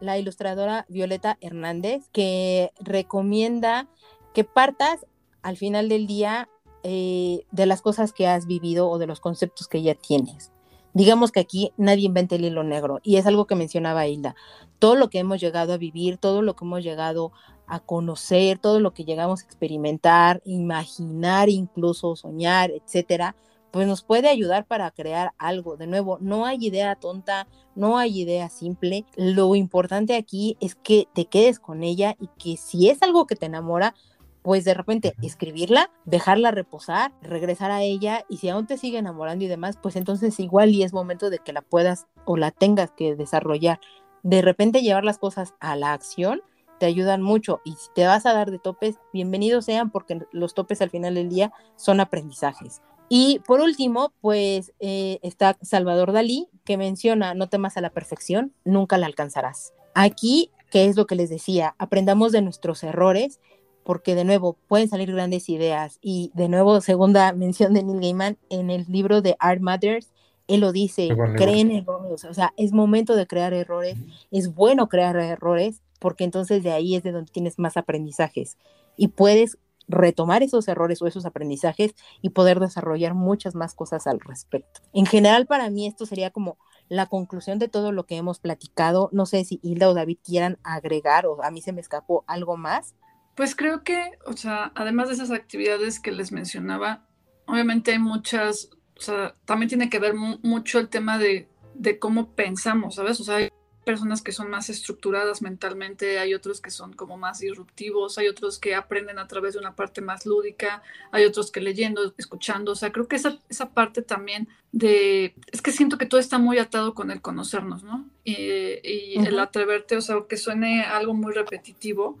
la 0.00 0.18
ilustradora 0.18 0.84
Violeta 0.88 1.38
Hernández 1.40 2.08
que 2.12 2.72
recomienda 2.80 3.88
que 4.34 4.44
partas 4.44 5.06
al 5.42 5.56
final 5.56 5.88
del 5.88 6.06
día 6.06 6.48
eh, 6.82 7.44
de 7.50 7.66
las 7.66 7.82
cosas 7.82 8.12
que 8.12 8.26
has 8.26 8.46
vivido 8.46 8.88
o 8.88 8.98
de 8.98 9.06
los 9.06 9.20
conceptos 9.20 9.68
que 9.68 9.82
ya 9.82 9.94
tienes. 9.94 10.50
Digamos 10.92 11.30
que 11.30 11.40
aquí 11.40 11.72
nadie 11.76 12.06
inventa 12.06 12.34
el 12.34 12.44
hilo 12.44 12.64
negro 12.64 13.00
y 13.02 13.16
es 13.16 13.26
algo 13.26 13.46
que 13.46 13.54
mencionaba 13.54 14.06
Hilda. 14.06 14.34
Todo 14.78 14.96
lo 14.96 15.08
que 15.08 15.18
hemos 15.18 15.40
llegado 15.40 15.72
a 15.72 15.76
vivir, 15.76 16.16
todo 16.16 16.42
lo 16.42 16.56
que 16.56 16.64
hemos 16.64 16.82
llegado 16.82 17.32
a 17.70 17.78
conocer, 17.78 18.58
todo 18.58 18.80
lo 18.80 18.92
que 18.92 19.04
llegamos 19.04 19.40
a 19.40 19.44
experimentar, 19.44 20.42
imaginar, 20.44 21.48
incluso 21.48 22.16
soñar, 22.16 22.72
etcétera, 22.72 23.36
pues 23.70 23.86
nos 23.86 24.02
puede 24.02 24.28
ayudar 24.28 24.66
para 24.66 24.90
crear 24.90 25.32
algo. 25.38 25.76
De 25.76 25.86
nuevo, 25.86 26.18
no 26.20 26.46
hay 26.46 26.58
idea 26.60 26.96
tonta, 26.96 27.46
no 27.76 27.96
hay 27.96 28.22
idea 28.22 28.48
simple. 28.48 29.06
Lo 29.14 29.54
importante 29.54 30.16
aquí 30.16 30.56
es 30.60 30.74
que 30.74 31.06
te 31.14 31.26
quedes 31.26 31.60
con 31.60 31.84
ella 31.84 32.16
y 32.18 32.28
que 32.38 32.56
si 32.56 32.88
es 32.88 33.02
algo 33.02 33.28
que 33.28 33.36
te 33.36 33.46
enamora, 33.46 33.94
pues 34.42 34.64
de 34.64 34.74
repente 34.74 35.14
escribirla, 35.22 35.90
dejarla 36.04 36.50
reposar, 36.50 37.12
regresar 37.22 37.70
a 37.70 37.82
ella 37.82 38.24
y 38.28 38.38
si 38.38 38.48
aún 38.48 38.66
te 38.66 38.78
sigue 38.78 38.98
enamorando 38.98 39.44
y 39.44 39.48
demás, 39.48 39.78
pues 39.80 39.94
entonces 39.94 40.40
igual 40.40 40.70
y 40.70 40.82
es 40.82 40.92
momento 40.92 41.30
de 41.30 41.38
que 41.38 41.52
la 41.52 41.62
puedas 41.62 42.06
o 42.24 42.36
la 42.36 42.50
tengas 42.50 42.90
que 42.90 43.14
desarrollar. 43.14 43.78
De 44.24 44.42
repente 44.42 44.82
llevar 44.82 45.04
las 45.04 45.18
cosas 45.18 45.54
a 45.60 45.76
la 45.76 45.92
acción 45.92 46.42
te 46.80 46.86
ayudan 46.86 47.20
mucho 47.20 47.60
y 47.62 47.72
si 47.72 47.90
te 47.94 48.06
vas 48.06 48.24
a 48.24 48.32
dar 48.32 48.50
de 48.50 48.58
topes, 48.58 48.96
bienvenidos 49.12 49.66
sean 49.66 49.90
porque 49.90 50.22
los 50.32 50.54
topes 50.54 50.80
al 50.80 50.88
final 50.88 51.14
del 51.14 51.28
día 51.28 51.52
son 51.76 52.00
aprendizajes. 52.00 52.80
Y 53.10 53.40
por 53.46 53.60
último, 53.60 54.14
pues 54.22 54.72
eh, 54.80 55.18
está 55.22 55.58
Salvador 55.60 56.12
Dalí 56.12 56.48
que 56.64 56.78
menciona, 56.78 57.34
no 57.34 57.50
temas 57.50 57.76
a 57.76 57.82
la 57.82 57.90
perfección, 57.90 58.54
nunca 58.64 58.96
la 58.96 59.06
alcanzarás. 59.06 59.74
Aquí, 59.94 60.50
¿qué 60.70 60.86
es 60.86 60.96
lo 60.96 61.06
que 61.06 61.16
les 61.16 61.28
decía? 61.28 61.74
Aprendamos 61.76 62.32
de 62.32 62.40
nuestros 62.40 62.82
errores 62.82 63.40
porque 63.84 64.14
de 64.14 64.24
nuevo 64.24 64.56
pueden 64.66 64.88
salir 64.88 65.12
grandes 65.12 65.50
ideas 65.50 65.98
y 66.00 66.30
de 66.34 66.48
nuevo 66.48 66.80
segunda 66.80 67.30
mención 67.34 67.74
de 67.74 67.82
Neil 67.82 68.00
Gaiman 68.00 68.38
en 68.48 68.70
el 68.70 68.86
libro 68.88 69.20
de 69.20 69.36
Art 69.38 69.60
Matters 69.60 70.12
Él 70.48 70.60
lo 70.60 70.72
dice, 70.72 71.10
creen 71.36 71.72
errores, 71.72 72.24
o 72.24 72.32
sea, 72.32 72.54
es 72.56 72.72
momento 72.72 73.16
de 73.16 73.26
crear 73.26 73.52
errores, 73.52 73.98
es 74.30 74.54
bueno 74.54 74.88
crear 74.88 75.16
errores, 75.16 75.82
porque 76.00 76.24
entonces 76.24 76.64
de 76.64 76.72
ahí 76.72 76.96
es 76.96 77.04
de 77.04 77.12
donde 77.12 77.30
tienes 77.30 77.60
más 77.60 77.76
aprendizajes 77.76 78.58
y 78.96 79.08
puedes 79.08 79.58
retomar 79.90 80.42
esos 80.42 80.68
errores 80.68 81.02
o 81.02 81.06
esos 81.06 81.26
aprendizajes 81.26 81.94
y 82.22 82.30
poder 82.30 82.60
desarrollar 82.60 83.14
muchas 83.14 83.54
más 83.54 83.74
cosas 83.74 84.06
al 84.06 84.20
respecto. 84.20 84.80
En 84.92 85.06
general, 85.06 85.46
para 85.46 85.68
mí 85.68 85.86
esto 85.86 86.06
sería 86.06 86.30
como 86.30 86.58
la 86.88 87.06
conclusión 87.06 87.58
de 87.58 87.68
todo 87.68 87.92
lo 87.92 88.06
que 88.06 88.16
hemos 88.16 88.38
platicado. 88.38 89.10
No 89.12 89.26
sé 89.26 89.44
si 89.44 89.60
Hilda 89.62 89.88
o 89.88 89.94
David 89.94 90.18
quieran 90.24 90.58
agregar 90.62 91.26
o 91.26 91.42
a 91.42 91.50
mí 91.50 91.60
se 91.60 91.72
me 91.72 91.80
escapó 91.80 92.24
algo 92.26 92.56
más. 92.56 92.94
Pues 93.34 93.54
creo 93.54 93.82
que, 93.82 94.12
o 94.26 94.36
sea, 94.36 94.72
además 94.74 95.08
de 95.08 95.14
esas 95.14 95.30
actividades 95.30 96.00
que 96.00 96.12
les 96.12 96.32
mencionaba, 96.32 97.06
obviamente 97.46 97.92
hay 97.92 97.98
muchas, 97.98 98.70
o 98.96 99.00
sea, 99.00 99.34
también 99.44 99.68
tiene 99.68 99.90
que 99.90 99.98
ver 99.98 100.14
mucho 100.14 100.78
el 100.78 100.88
tema 100.88 101.18
de, 101.18 101.48
de 101.74 101.98
cómo 101.98 102.32
pensamos, 102.34 102.96
¿sabes? 102.96 103.20
O 103.20 103.24
sea, 103.24 103.36
hay 103.36 103.50
personas 103.90 104.22
que 104.22 104.30
son 104.30 104.48
más 104.48 104.70
estructuradas 104.70 105.42
mentalmente, 105.42 106.20
hay 106.20 106.32
otros 106.32 106.60
que 106.60 106.70
son 106.70 106.92
como 106.92 107.16
más 107.16 107.40
disruptivos, 107.40 108.18
hay 108.18 108.28
otros 108.28 108.60
que 108.60 108.76
aprenden 108.76 109.18
a 109.18 109.26
través 109.26 109.54
de 109.54 109.58
una 109.58 109.74
parte 109.74 110.00
más 110.00 110.26
lúdica, 110.26 110.80
hay 111.10 111.24
otros 111.24 111.50
que 111.50 111.60
leyendo, 111.60 112.14
escuchando, 112.16 112.70
o 112.70 112.76
sea, 112.76 112.92
creo 112.92 113.08
que 113.08 113.16
esa, 113.16 113.40
esa 113.48 113.70
parte 113.70 114.02
también 114.02 114.46
de, 114.70 115.34
es 115.50 115.60
que 115.60 115.72
siento 115.72 115.98
que 115.98 116.06
todo 116.06 116.20
está 116.20 116.38
muy 116.38 116.58
atado 116.58 116.94
con 116.94 117.10
el 117.10 117.20
conocernos, 117.20 117.82
¿no? 117.82 118.08
Y, 118.22 118.36
y 118.84 119.16
el 119.16 119.40
atreverte, 119.40 119.96
o 119.96 120.00
sea, 120.00 120.18
que 120.28 120.36
suene 120.36 120.84
algo 120.84 121.12
muy 121.12 121.32
repetitivo, 121.32 122.16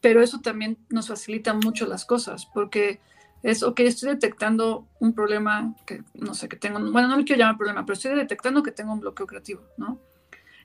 pero 0.00 0.22
eso 0.22 0.38
también 0.38 0.78
nos 0.90 1.08
facilita 1.08 1.54
mucho 1.54 1.86
las 1.86 2.04
cosas, 2.04 2.46
porque 2.54 3.00
es, 3.42 3.64
ok, 3.64 3.80
estoy 3.80 4.10
detectando 4.10 4.86
un 5.00 5.12
problema 5.12 5.74
que, 5.86 6.04
no 6.14 6.34
sé, 6.34 6.48
que 6.48 6.56
tengo, 6.56 6.78
bueno, 6.92 7.08
no 7.08 7.16
lo 7.16 7.24
quiero 7.24 7.40
llamar 7.40 7.56
problema, 7.56 7.84
pero 7.84 7.94
estoy 7.94 8.14
detectando 8.14 8.62
que 8.62 8.70
tengo 8.70 8.92
un 8.92 9.00
bloqueo 9.00 9.26
creativo, 9.26 9.62
¿no? 9.76 9.98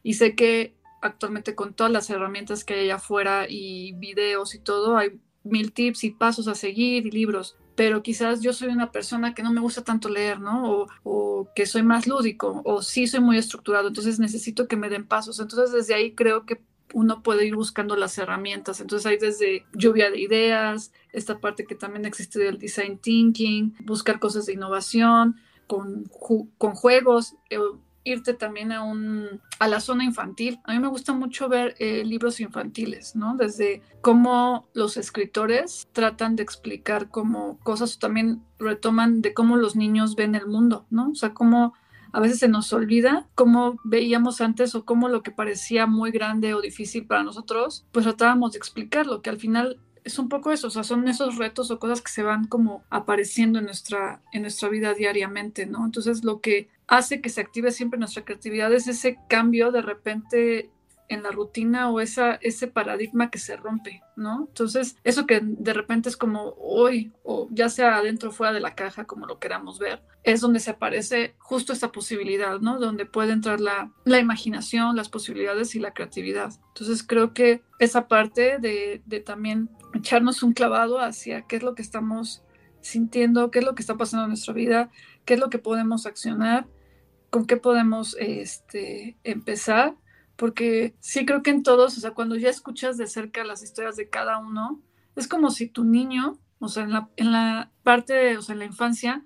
Y 0.06 0.14
sé 0.14 0.36
que 0.36 0.76
actualmente 1.02 1.56
con 1.56 1.74
todas 1.74 1.92
las 1.92 2.12
herramientas 2.12 2.64
que 2.64 2.76
hay 2.76 2.92
afuera 2.92 3.48
y 3.50 3.94
videos 3.94 4.54
y 4.54 4.60
todo, 4.60 4.98
hay 4.98 5.20
mil 5.44 5.74
tips 5.74 6.04
y 6.04 6.12
pasos 6.12 6.48
a 6.48 6.54
seguir 6.54 7.08
y 7.08 7.10
libros, 7.10 7.58
pero 7.74 8.04
quizás 8.04 8.42
yo 8.42 8.54
soy 8.54 8.68
una 8.68 8.92
persona 8.92 9.34
que 9.34 9.42
no 9.42 9.52
me 9.52 9.62
gusta 9.62 9.84
tanto 9.84 10.08
leer, 10.08 10.40
¿no? 10.40 10.86
O, 11.04 11.50
que 11.56 11.66
soy 11.66 11.82
más 11.82 12.06
lúdico, 12.06 12.62
o 12.66 12.84
sí 12.84 13.08
soy 13.08 13.20
muy 13.20 13.40
estructurado, 13.40 13.88
entonces 13.88 14.20
necesito 14.20 14.68
que 14.68 14.76
me 14.76 14.90
den 14.90 15.08
pasos. 15.08 15.40
Entonces 15.40 15.72
desde 15.72 15.96
ahí 15.96 16.14
creo 16.14 16.46
que 16.46 16.62
uno 16.94 17.24
puede 17.24 17.48
ir 17.48 17.56
buscando 17.56 17.96
las 17.96 18.16
herramientas. 18.20 18.82
Entonces 18.82 19.08
hay 19.08 19.18
desde 19.18 19.66
lluvia 19.74 20.12
de 20.12 20.22
ideas, 20.22 20.92
esta 21.14 21.40
parte 21.40 21.66
que 21.66 21.74
también 21.74 22.06
existe 22.06 22.38
del 22.38 22.60
design 22.60 23.00
thinking, 23.00 23.76
buscar 23.86 24.20
cosas 24.20 24.46
de 24.46 24.54
innovación, 24.54 25.38
con, 25.66 26.04
con 26.60 26.76
juegos. 26.76 27.34
Irte 28.06 28.34
también 28.34 28.72
a, 28.72 28.84
un, 28.84 29.42
a 29.60 29.68
la 29.68 29.82
zona 29.82 30.06
infantil. 30.06 30.60
A 30.64 30.72
mí 30.72 30.80
me 30.80 30.88
gusta 30.88 31.12
mucho 31.12 31.50
ver 31.50 31.76
eh, 31.80 32.06
libros 32.06 32.40
infantiles, 32.40 33.16
¿no? 33.16 33.36
Desde 33.36 33.82
cómo 34.00 34.70
los 34.74 34.96
escritores 34.96 35.88
tratan 35.92 36.38
de 36.38 36.44
explicar 36.44 37.10
cómo 37.10 37.60
cosas 37.64 38.00
también 38.00 38.44
retoman 38.60 39.22
de 39.22 39.34
cómo 39.34 39.58
los 39.58 39.76
niños 39.76 40.16
ven 40.16 40.36
el 40.36 40.48
mundo, 40.48 40.86
¿no? 40.90 41.10
O 41.10 41.16
sea, 41.16 41.34
cómo 41.34 41.74
a 42.16 42.22
veces 42.22 42.40
se 42.40 42.48
nos 42.48 42.72
olvida 42.72 43.28
cómo 43.36 43.78
veíamos 43.84 44.40
antes 44.40 44.74
o 44.74 44.86
cómo 44.86 45.10
lo 45.10 45.22
que 45.22 45.32
parecía 45.32 45.86
muy 45.86 46.12
grande 46.12 46.54
o 46.54 46.62
difícil 46.62 47.06
para 47.06 47.24
nosotros, 47.24 47.86
pues 47.92 48.06
tratábamos 48.06 48.54
de 48.54 48.58
explicarlo, 48.58 49.22
que 49.22 49.30
al 49.30 49.38
final 49.38 49.82
es 50.06 50.20
un 50.20 50.30
poco 50.30 50.52
eso, 50.52 50.68
o 50.68 50.70
sea, 50.70 50.84
son 50.84 51.08
esos 51.08 51.38
retos 51.38 51.72
o 51.72 51.80
cosas 51.80 52.02
que 52.02 52.12
se 52.12 52.22
van 52.22 52.46
como 52.46 52.84
apareciendo 52.92 53.58
en 53.58 53.66
nuestra, 53.66 54.22
en 54.32 54.44
nuestra 54.44 54.70
vida 54.70 54.94
diariamente, 54.94 55.66
¿no? 55.66 55.84
Entonces 55.84 56.24
lo 56.24 56.42
que 56.42 56.70
hace 56.88 57.22
que 57.22 57.30
se 57.30 57.42
active 57.42 57.72
siempre 57.72 57.98
nuestra 57.98 58.24
creatividad 58.24 58.72
es 58.72 58.88
ese 58.88 59.18
cambio 59.28 59.72
de 59.72 59.82
repente 59.82 60.70
en 61.08 61.24
la 61.24 61.32
rutina 61.32 61.90
o 61.90 62.00
esa, 62.00 62.36
ese 62.36 62.68
paradigma 62.68 63.30
que 63.30 63.38
se 63.38 63.56
rompe, 63.56 64.02
¿no? 64.16 64.46
Entonces, 64.48 64.98
eso 65.04 65.26
que 65.26 65.42
de 65.44 65.74
repente 65.74 66.10
es 66.10 66.18
como 66.18 66.56
hoy, 66.58 67.12
o 67.24 67.48
ya 67.52 67.70
sea 67.70 67.98
adentro 67.98 68.30
o 68.30 68.32
fuera 68.32 68.54
de 68.54 68.60
la 68.60 68.76
caja, 68.76 69.06
como 69.06 69.26
lo 69.26 69.40
queramos 69.40 69.80
ver, 69.80 70.02
es 70.24 70.42
donde 70.42 70.60
se 70.60 70.72
aparece 70.72 71.36
justo 71.38 71.74
esta 71.74 71.92
posibilidad, 71.92 72.60
¿no? 72.60 72.80
Donde 72.80 73.06
puede 73.06 73.34
entrar 73.34 73.60
la, 73.60 73.92
la 74.06 74.20
imaginación, 74.20 74.96
las 74.96 75.10
posibilidades 75.10 75.76
y 75.76 75.80
la 75.80 75.94
creatividad. 75.94 76.54
Entonces, 76.70 77.04
creo 77.04 77.34
que 77.34 77.62
esa 77.80 78.08
parte 78.08 78.58
de, 78.60 79.02
de 79.06 79.20
también 79.20 79.70
echarnos 79.94 80.44
un 80.44 80.54
clavado 80.54 81.00
hacia 81.00 81.44
qué 81.44 81.58
es 81.58 81.64
lo 81.64 81.76
que 81.76 81.82
estamos 81.82 82.44
sintiendo, 82.82 83.52
qué 83.52 83.60
es 83.60 83.66
lo 83.66 83.76
que 83.76 83.82
está 83.82 83.98
pasando 83.98 84.26
en 84.26 84.30
nuestra 84.30 84.54
vida, 84.54 84.90
qué 85.26 85.36
es 85.36 85.40
lo 85.40 85.50
que 85.50 85.60
podemos 85.60 86.06
accionar, 86.06 86.68
con 87.30 87.46
qué 87.46 87.58
podemos 87.58 88.16
este, 88.20 89.18
empezar 89.24 89.96
porque 90.36 90.96
sí 91.00 91.26
creo 91.26 91.44
que 91.44 91.52
en 91.52 91.64
todos, 91.64 91.98
o 91.98 92.02
sea, 92.02 92.12
cuando 92.12 92.36
ya 92.36 92.50
escuchas 92.50 92.98
de 92.98 93.08
cerca 93.08 93.44
las 93.44 93.64
historias 93.64 93.96
de 93.96 94.10
cada 94.10 94.38
uno, 94.38 94.82
es 95.16 95.28
como 95.28 95.52
si 95.52 95.68
tu 95.68 95.84
niño, 95.84 96.40
o 96.60 96.68
sea, 96.68 96.84
en 96.84 96.92
la, 96.92 97.10
en 97.16 97.32
la 97.32 97.72
parte, 97.84 98.38
o 98.38 98.42
sea, 98.42 98.54
en 98.54 98.60
la 98.60 98.66
infancia, 98.66 99.26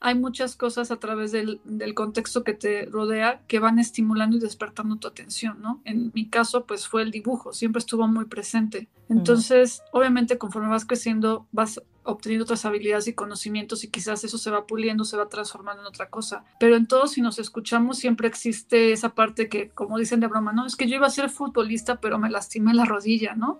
hay 0.00 0.14
muchas 0.14 0.56
cosas 0.56 0.90
a 0.90 0.96
través 0.96 1.30
del, 1.30 1.60
del, 1.64 1.94
contexto 1.94 2.42
que 2.42 2.54
te 2.54 2.86
rodea 2.86 3.42
que 3.46 3.58
van 3.58 3.78
estimulando 3.78 4.36
y 4.36 4.40
despertando 4.40 4.96
tu 4.96 5.06
atención, 5.06 5.60
¿no? 5.60 5.82
En 5.84 6.10
mi 6.14 6.26
caso, 6.28 6.64
pues 6.64 6.88
fue 6.88 7.02
el 7.02 7.10
dibujo, 7.10 7.52
siempre 7.52 7.80
estuvo 7.80 8.08
muy 8.08 8.24
presente. 8.24 8.88
Entonces, 9.10 9.82
obviamente, 9.92 10.38
conforme 10.38 10.68
vas 10.68 10.86
creciendo, 10.86 11.46
vas 11.52 11.82
obteniendo 12.02 12.44
otras 12.44 12.64
habilidades 12.64 13.08
y 13.08 13.12
conocimientos 13.12 13.84
y 13.84 13.88
quizás 13.88 14.24
eso 14.24 14.38
se 14.38 14.50
va 14.50 14.66
puliendo, 14.66 15.04
se 15.04 15.16
va 15.16 15.28
transformando 15.28 15.82
en 15.82 15.88
otra 15.88 16.08
cosa. 16.08 16.44
Pero 16.58 16.76
en 16.76 16.86
todo, 16.86 17.06
si 17.06 17.20
nos 17.20 17.38
escuchamos, 17.38 17.98
siempre 17.98 18.26
existe 18.26 18.92
esa 18.92 19.10
parte 19.10 19.48
que, 19.48 19.68
como 19.68 19.98
dicen 19.98 20.20
de 20.20 20.28
broma, 20.28 20.52
no, 20.52 20.66
es 20.66 20.76
que 20.76 20.88
yo 20.88 20.96
iba 20.96 21.06
a 21.06 21.10
ser 21.10 21.28
futbolista, 21.28 22.00
pero 22.00 22.18
me 22.18 22.30
lastimé 22.30 22.72
la 22.72 22.86
rodilla, 22.86 23.34
¿no? 23.34 23.58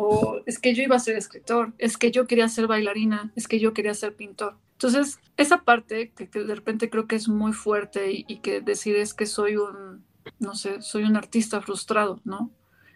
O 0.00 0.42
es 0.46 0.60
que 0.60 0.76
yo 0.76 0.84
iba 0.84 0.94
a 0.94 1.00
ser 1.00 1.16
escritor, 1.16 1.72
es 1.76 1.96
que 1.96 2.12
yo 2.12 2.28
quería 2.28 2.48
ser 2.48 2.68
bailarina, 2.68 3.32
es 3.34 3.48
que 3.48 3.58
yo 3.58 3.74
quería 3.74 3.94
ser 3.94 4.14
pintor. 4.14 4.56
Entonces, 4.74 5.18
esa 5.36 5.64
parte 5.64 6.12
que, 6.12 6.26
de 6.26 6.54
repente 6.54 6.88
creo 6.88 7.08
que 7.08 7.16
es 7.16 7.28
muy 7.28 7.52
fuerte 7.52 8.12
y, 8.12 8.38
que 8.38 8.60
decides 8.60 9.12
que 9.12 9.26
soy 9.26 9.56
un, 9.56 10.04
no 10.38 10.54
sé, 10.54 10.82
soy 10.82 11.02
un 11.02 11.16
artista 11.16 11.60
frustrado, 11.60 12.20
¿no? 12.22 12.52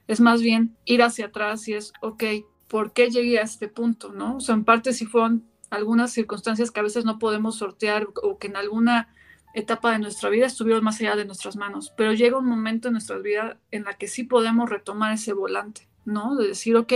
Es 0.06 0.20
más 0.20 0.42
bien 0.42 0.76
ir 0.84 1.02
hacia 1.02 1.26
atrás 1.26 1.66
y 1.66 1.74
es, 1.74 1.92
ok, 2.02 2.22
¿por 2.68 2.92
qué 2.92 3.10
llegué 3.10 3.40
a 3.40 3.42
este 3.42 3.66
punto, 3.66 4.12
no? 4.12 4.36
O 4.36 4.40
sea, 4.40 4.54
en 4.54 4.64
parte 4.64 4.92
si 4.92 5.04
fueron 5.04 5.44
algunas 5.70 6.12
circunstancias 6.12 6.70
que 6.70 6.78
a 6.78 6.84
veces 6.84 7.04
no 7.04 7.18
podemos 7.18 7.56
sortear 7.56 8.06
o 8.22 8.38
que 8.38 8.46
en 8.46 8.56
alguna 8.56 9.12
etapa 9.54 9.90
de 9.90 9.98
nuestra 9.98 10.30
vida 10.30 10.46
estuvieron 10.46 10.84
más 10.84 11.00
allá 11.00 11.16
de 11.16 11.24
nuestras 11.24 11.56
manos, 11.56 11.92
pero 11.96 12.12
llega 12.12 12.38
un 12.38 12.46
momento 12.46 12.86
en 12.86 12.92
nuestra 12.92 13.18
vida 13.18 13.58
en 13.72 13.82
la 13.82 13.94
que 13.94 14.06
sí 14.06 14.22
podemos 14.22 14.70
retomar 14.70 15.14
ese 15.14 15.32
volante, 15.32 15.88
¿no? 16.04 16.36
De 16.36 16.48
decir, 16.48 16.76
ok, 16.76 16.92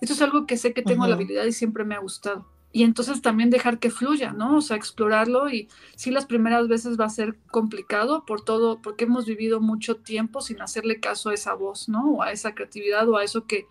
esto 0.00 0.14
es 0.14 0.22
algo 0.22 0.46
que 0.46 0.56
sé 0.56 0.72
que 0.72 0.82
tengo 0.82 1.06
la 1.06 1.14
habilidad 1.14 1.44
y 1.44 1.52
siempre 1.52 1.84
me 1.84 1.94
ha 1.94 2.00
gustado 2.00 2.46
y 2.74 2.82
entonces 2.82 3.22
también 3.22 3.50
dejar 3.50 3.78
que 3.78 3.88
fluya, 3.88 4.32
¿no? 4.32 4.56
O 4.56 4.60
sea, 4.60 4.76
explorarlo 4.76 5.48
y 5.48 5.68
sí 5.94 6.10
las 6.10 6.26
primeras 6.26 6.66
veces 6.66 6.98
va 6.98 7.04
a 7.04 7.08
ser 7.08 7.36
complicado 7.52 8.24
por 8.26 8.42
todo, 8.44 8.82
porque 8.82 9.04
hemos 9.04 9.26
vivido 9.26 9.60
mucho 9.60 9.98
tiempo 9.98 10.40
sin 10.40 10.60
hacerle 10.60 10.98
caso 10.98 11.30
a 11.30 11.34
esa 11.34 11.54
voz, 11.54 11.88
¿no? 11.88 12.14
O 12.14 12.22
a 12.22 12.32
esa 12.32 12.52
creatividad 12.56 13.08
o 13.08 13.16
a 13.16 13.22
eso 13.22 13.46
que, 13.46 13.68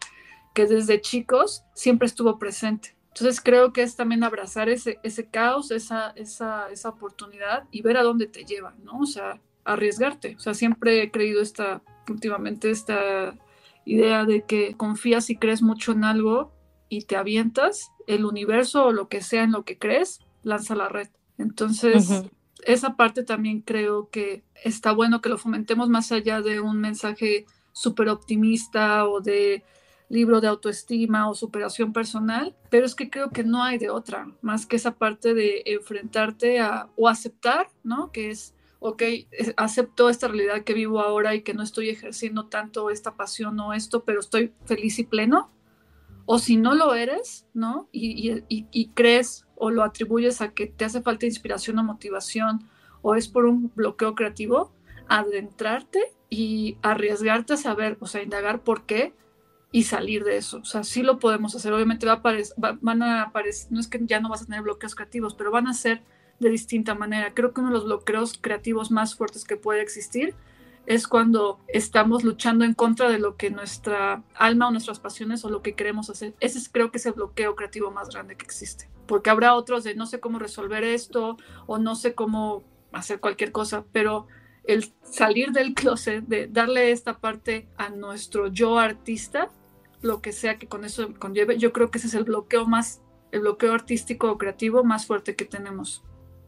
que 0.54 0.68
desde 0.68 1.02
chicos 1.02 1.66
siempre 1.74 2.06
estuvo 2.06 2.40
presente. 2.40 2.96
Entonces 3.10 3.42
creo 3.42 3.74
que 3.74 3.82
es 3.82 3.98
también 3.98 4.24
abrazar 4.24 4.70
ese, 4.70 5.00
ese 5.04 5.26
caos, 5.26 5.72
esa, 5.72 6.12
esa, 6.12 6.70
esa 6.72 6.88
oportunidad 6.88 7.66
y 7.72 7.82
ver 7.82 7.98
a 7.98 8.04
dónde 8.04 8.28
te 8.28 8.46
lleva, 8.46 8.74
¿no? 8.86 9.00
O 9.00 9.06
sea, 9.06 9.42
arriesgarte. 9.66 10.38
O 10.38 10.40
sea, 10.40 10.54
siempre 10.54 11.04
he 11.04 11.12
creído 11.12 11.42
esta, 11.42 11.82
últimamente 12.08 12.72
esta 12.72 13.36
idea 13.86 14.26
de 14.26 14.44
que 14.44 14.76
confías 14.76 15.30
y 15.30 15.36
crees 15.36 15.62
mucho 15.62 15.92
en 15.92 16.04
algo 16.04 16.54
y 16.90 17.04
te 17.04 17.16
avientas, 17.16 17.92
el 18.08 18.26
universo 18.26 18.86
o 18.86 18.92
lo 18.92 19.08
que 19.08 19.22
sea 19.22 19.44
en 19.44 19.52
lo 19.52 19.64
que 19.64 19.78
crees, 19.78 20.20
lanza 20.44 20.76
la 20.76 20.90
red. 20.90 21.10
Entonces, 21.38 22.24
esa 22.66 22.96
parte 22.96 23.24
también 23.24 23.62
creo 23.62 24.10
que 24.10 24.44
está 24.64 24.92
bueno 24.92 25.22
que 25.22 25.30
lo 25.30 25.38
fomentemos 25.38 25.90
más 25.90 26.12
allá 26.12 26.42
de 26.42 26.60
un 26.60 26.80
mensaje 26.80 27.46
súper 27.72 28.10
optimista 28.10 29.08
o 29.08 29.20
de 29.20 29.64
libro 30.10 30.42
de 30.42 30.48
autoestima 30.48 31.30
o 31.30 31.34
superación 31.34 31.92
personal, 31.92 32.56
pero 32.70 32.86
es 32.86 32.94
que 32.94 33.10
creo 33.10 33.32
que 33.32 33.44
no 33.44 33.64
hay 33.64 33.80
de 33.80 33.90
otra, 33.90 34.28
más 34.42 34.66
que 34.66 34.76
esa 34.76 34.96
parte 34.96 35.34
de 35.34 35.64
enfrentarte 35.66 36.60
a 36.60 36.90
o 36.96 37.10
aceptar, 37.10 37.70
¿no? 37.84 38.12
Que 38.12 38.30
es, 38.30 38.54
ok, 38.84 39.02
acepto 39.56 40.10
esta 40.10 40.28
realidad 40.28 40.66
que 40.66 40.74
vivo 40.74 41.00
ahora 41.00 41.34
y 41.36 41.42
que 41.42 41.54
no 41.54 41.64
estoy 41.64 41.88
ejerciendo 41.88 42.48
tanto 42.48 42.90
esta 42.90 43.16
pasión 43.16 43.58
o 43.62 43.74
esto, 43.74 44.04
pero 44.04 44.20
estoy 44.20 44.52
feliz 44.66 45.00
y 45.00 45.06
pleno, 45.06 45.50
o 46.26 46.38
si 46.38 46.58
no 46.58 46.76
lo 46.76 46.94
eres, 46.94 47.48
¿no? 47.54 47.88
Y, 47.94 48.90
crees 48.94 49.48
o 49.56 49.72
lo 49.72 49.84
atribuyes 49.84 50.42
a 50.42 50.50
que 50.50 50.68
te 50.68 50.84
hace 50.84 51.02
falta 51.02 51.26
inspiración 51.26 51.80
o 51.80 51.84
motivación 51.84 52.68
o 53.02 53.16
es 53.16 53.30
por 53.30 53.46
un 53.46 53.72
bloqueo 53.74 54.16
creativo, 54.16 54.74
adentrarte 55.08 56.14
y 56.30 56.78
arriesgarte 56.82 57.54
a 57.54 57.58
saber, 57.58 57.98
o 58.02 58.06
sea, 58.06 58.22
indagar 58.22 58.64
por 58.64 58.86
qué 58.86 59.14
y 59.72 59.84
salir 59.84 60.26
de 60.26 60.36
eso. 60.36 60.58
O 60.58 60.66
sea, 60.66 60.84
sí 60.84 61.04
lo 61.04 61.20
podemos 61.20 61.56
hacer. 61.56 61.72
Obviamente 61.72 62.06
va 62.06 62.22
a 62.22 62.76
van 62.82 63.02
a 63.02 63.24
aparecer, 63.24 63.72
no 63.72 63.80
es 63.80 63.88
que 63.88 64.00
ya 64.04 64.20
no 64.20 64.28
vas 64.28 64.42
a 64.42 64.46
tener 64.46 64.62
bloqueos 64.62 64.94
creativos, 64.94 65.36
pero 65.36 65.52
van 65.52 65.68
a 65.68 65.74
ser 65.74 66.04
de 66.40 66.50
distinta 66.50 66.96
manera. 66.96 67.34
Creo 67.34 67.54
que 67.54 67.62
uno 67.62 67.70
de 67.70 67.76
los 67.76 67.86
bloqueos 67.86 68.38
creativos 68.40 68.92
más 68.92 69.16
fuertes 69.16 69.46
que 69.46 69.58
puede 69.58 69.82
existir 69.82 70.36
es 70.86 71.08
cuando 71.08 71.60
estamos 71.68 72.24
luchando 72.24 72.66
en 72.66 72.74
contra 72.74 73.10
de 73.10 73.20
lo 73.20 73.38
que 73.38 73.50
nuestra 73.50 74.24
alma 74.36 74.68
o 74.68 74.72
nuestras 74.72 75.00
pasiones 75.00 75.46
o 75.46 75.50
lo 75.50 75.62
que 75.62 75.76
queremos 75.76 76.10
hacer. 76.10 76.34
Ese 76.40 76.58
es, 76.58 76.70
creo 76.70 76.92
que 76.92 76.98
es 76.98 77.06
el 77.06 77.14
bloqueo 77.14 77.56
creativo 77.56 77.92
más 77.92 78.10
grande 78.10 78.36
que 78.36 78.46
existe. 78.46 78.90
Porque 79.08 79.30
habrá 79.30 79.56
otros 79.56 79.84
de 79.84 79.96
no 79.96 80.06
sé 80.06 80.20
cómo 80.20 80.40
resolver 80.40 80.84
esto 80.84 81.38
o 81.68 81.78
no 81.78 81.96
sé 81.96 82.16
cómo 82.16 82.64
hacer 82.92 83.20
cualquier 83.20 83.52
cosa, 83.52 83.86
pero 83.92 84.28
el 84.66 84.94
salir 85.04 85.52
del 85.52 85.74
closet, 85.74 86.26
de 86.26 86.48
darle 86.48 86.92
esta 86.92 87.20
parte 87.20 87.68
a 87.78 87.90
nuestro 87.90 88.48
yo 88.48 88.78
artista, 88.80 89.50
lo 90.02 90.22
que 90.22 90.32
sea 90.32 90.58
que 90.58 90.68
con 90.68 90.86
eso 90.86 91.14
conlleve, 91.18 91.58
yo 91.58 91.74
creo 91.74 91.92
que 91.92 91.98
ese 91.98 92.08
es 92.08 92.14
el 92.14 92.24
bloqueo 92.26 92.66
más, 92.66 93.02
el 93.32 93.42
bloqueo 93.42 93.74
artístico 93.74 94.32
o 94.32 94.38
creativo 94.38 94.84
más 94.84 95.06
fuerte 95.06 95.36
que 95.36 95.46
tenemos. 95.46 96.04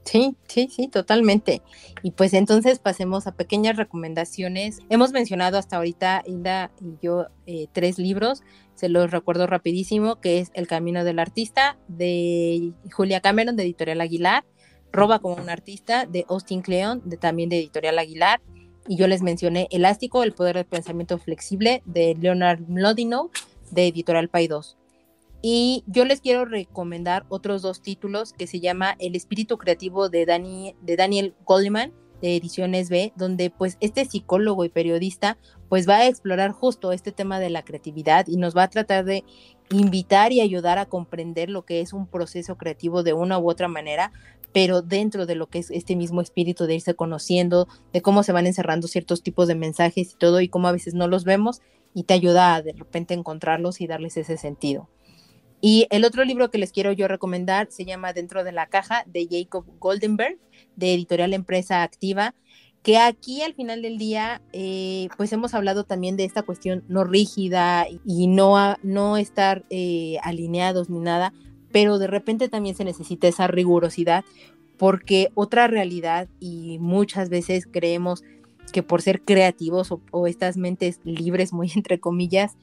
Sí, 0.05 0.35
sí, 0.47 0.69
sí, 0.71 0.87
totalmente. 0.87 1.63
Y 2.03 2.11
pues 2.11 2.33
entonces 2.35 2.77
pasemos 2.77 3.25
a 3.25 3.35
pequeñas 3.35 3.75
recomendaciones. 3.75 4.79
Hemos 4.89 5.11
mencionado 5.11 5.57
hasta 5.57 5.77
ahorita, 5.77 6.23
Hilda 6.25 6.71
y 6.79 7.03
yo, 7.03 7.25
eh, 7.47 7.67
tres 7.73 7.97
libros. 7.97 8.43
Se 8.75 8.87
los 8.87 9.09
recuerdo 9.09 9.47
rapidísimo, 9.47 10.21
que 10.21 10.39
es 10.39 10.51
El 10.53 10.67
Camino 10.67 11.03
del 11.03 11.17
Artista, 11.17 11.79
de 11.87 12.71
Julia 12.91 13.19
Cameron, 13.19 13.55
de 13.55 13.63
Editorial 13.63 13.99
Aguilar. 13.99 14.45
Roba 14.93 15.19
como 15.19 15.41
un 15.41 15.49
artista, 15.49 16.05
de 16.05 16.23
Austin 16.29 16.61
Kleon, 16.61 17.01
de, 17.03 17.17
también 17.17 17.49
de 17.49 17.57
Editorial 17.57 17.97
Aguilar. 17.97 18.41
Y 18.87 18.97
yo 18.97 19.07
les 19.07 19.23
mencioné 19.23 19.67
Elástico, 19.71 20.23
El 20.23 20.33
Poder 20.33 20.55
del 20.55 20.65
Pensamiento 20.65 21.17
Flexible, 21.17 21.81
de 21.85 22.15
Leonard 22.15 22.61
Mlodinow, 22.67 23.31
de 23.71 23.87
Editorial 23.87 24.29
2. 24.31 24.77
Y 25.47 25.83
yo 25.85 26.05
les 26.05 26.21
quiero 26.21 26.45
recomendar 26.45 27.27
otros 27.29 27.61
dos 27.61 27.83
títulos 27.83 28.33
que 28.33 28.47
se 28.47 28.59
llama 28.59 28.95
El 28.97 29.15
espíritu 29.15 29.59
creativo 29.59 30.09
de, 30.09 30.25
de 30.25 30.95
Daniel 30.95 31.35
Goldman 31.45 31.93
de 32.19 32.35
Ediciones 32.35 32.89
B, 32.89 33.13
donde 33.15 33.51
pues 33.51 33.77
este 33.79 34.05
psicólogo 34.05 34.65
y 34.65 34.69
periodista 34.69 35.37
pues 35.69 35.87
va 35.87 35.97
a 35.97 36.07
explorar 36.07 36.51
justo 36.51 36.91
este 36.91 37.11
tema 37.11 37.39
de 37.39 37.51
la 37.51 37.61
creatividad 37.61 38.25
y 38.27 38.37
nos 38.37 38.57
va 38.57 38.63
a 38.63 38.71
tratar 38.71 39.05
de 39.05 39.23
invitar 39.69 40.31
y 40.31 40.41
ayudar 40.41 40.79
a 40.79 40.87
comprender 40.87 41.51
lo 41.51 41.63
que 41.63 41.79
es 41.79 41.93
un 41.93 42.07
proceso 42.07 42.57
creativo 42.57 43.03
de 43.03 43.13
una 43.13 43.37
u 43.37 43.47
otra 43.47 43.67
manera, 43.67 44.11
pero 44.51 44.81
dentro 44.81 45.27
de 45.27 45.35
lo 45.35 45.45
que 45.45 45.59
es 45.59 45.69
este 45.69 45.95
mismo 45.95 46.21
espíritu 46.21 46.65
de 46.65 46.73
irse 46.73 46.95
conociendo, 46.95 47.67
de 47.93 48.01
cómo 48.01 48.23
se 48.23 48.31
van 48.31 48.47
encerrando 48.47 48.87
ciertos 48.87 49.21
tipos 49.21 49.47
de 49.47 49.53
mensajes 49.53 50.13
y 50.13 50.17
todo 50.17 50.41
y 50.41 50.49
cómo 50.49 50.69
a 50.69 50.71
veces 50.71 50.95
no 50.95 51.07
los 51.07 51.23
vemos 51.23 51.61
y 51.93 52.05
te 52.05 52.15
ayuda 52.15 52.55
a 52.55 52.63
de 52.63 52.73
repente 52.73 53.13
encontrarlos 53.13 53.79
y 53.79 53.85
darles 53.85 54.17
ese 54.17 54.37
sentido. 54.37 54.89
Y 55.61 55.87
el 55.89 56.05
otro 56.05 56.23
libro 56.25 56.51
que 56.51 56.57
les 56.57 56.71
quiero 56.71 56.91
yo 56.91 57.07
recomendar 57.07 57.67
se 57.71 57.85
llama 57.85 58.13
Dentro 58.13 58.43
de 58.43 58.51
la 58.51 58.67
caja 58.67 59.03
de 59.07 59.27
Jacob 59.29 59.65
Goldenberg, 59.79 60.37
de 60.75 60.93
Editorial 60.93 61.33
Empresa 61.33 61.81
Activa, 61.81 62.35
que 62.85 62.99
aquí 62.99 63.41
al 63.41 63.55
final 63.55 63.81
del 63.81 63.97
día, 63.97 64.43
eh, 64.53 65.09
pues 65.17 65.33
hemos 65.33 65.55
hablado 65.55 65.85
también 65.85 66.17
de 66.17 66.23
esta 66.23 66.43
cuestión 66.43 66.83
no 66.87 67.03
rígida 67.03 67.87
y 68.05 68.27
no, 68.27 68.77
no 68.83 69.17
estar 69.17 69.65
eh, 69.71 70.17
alineados 70.21 70.87
ni 70.91 70.99
nada, 70.99 71.33
pero 71.71 71.97
de 71.97 72.05
repente 72.05 72.47
también 72.47 72.75
se 72.75 72.83
necesita 72.83 73.27
esa 73.27 73.47
rigurosidad 73.47 74.23
porque 74.77 75.29
otra 75.33 75.65
realidad 75.65 76.27
y 76.39 76.77
muchas 76.79 77.29
veces 77.29 77.65
creemos 77.65 78.23
que 78.71 78.83
por 78.83 79.01
ser 79.01 79.21
creativos 79.21 79.91
o, 79.91 79.99
o 80.11 80.27
estas 80.27 80.55
mentes 80.55 80.99
libres, 81.03 81.53
muy 81.53 81.71
entre 81.75 81.99
comillas, 81.99 82.55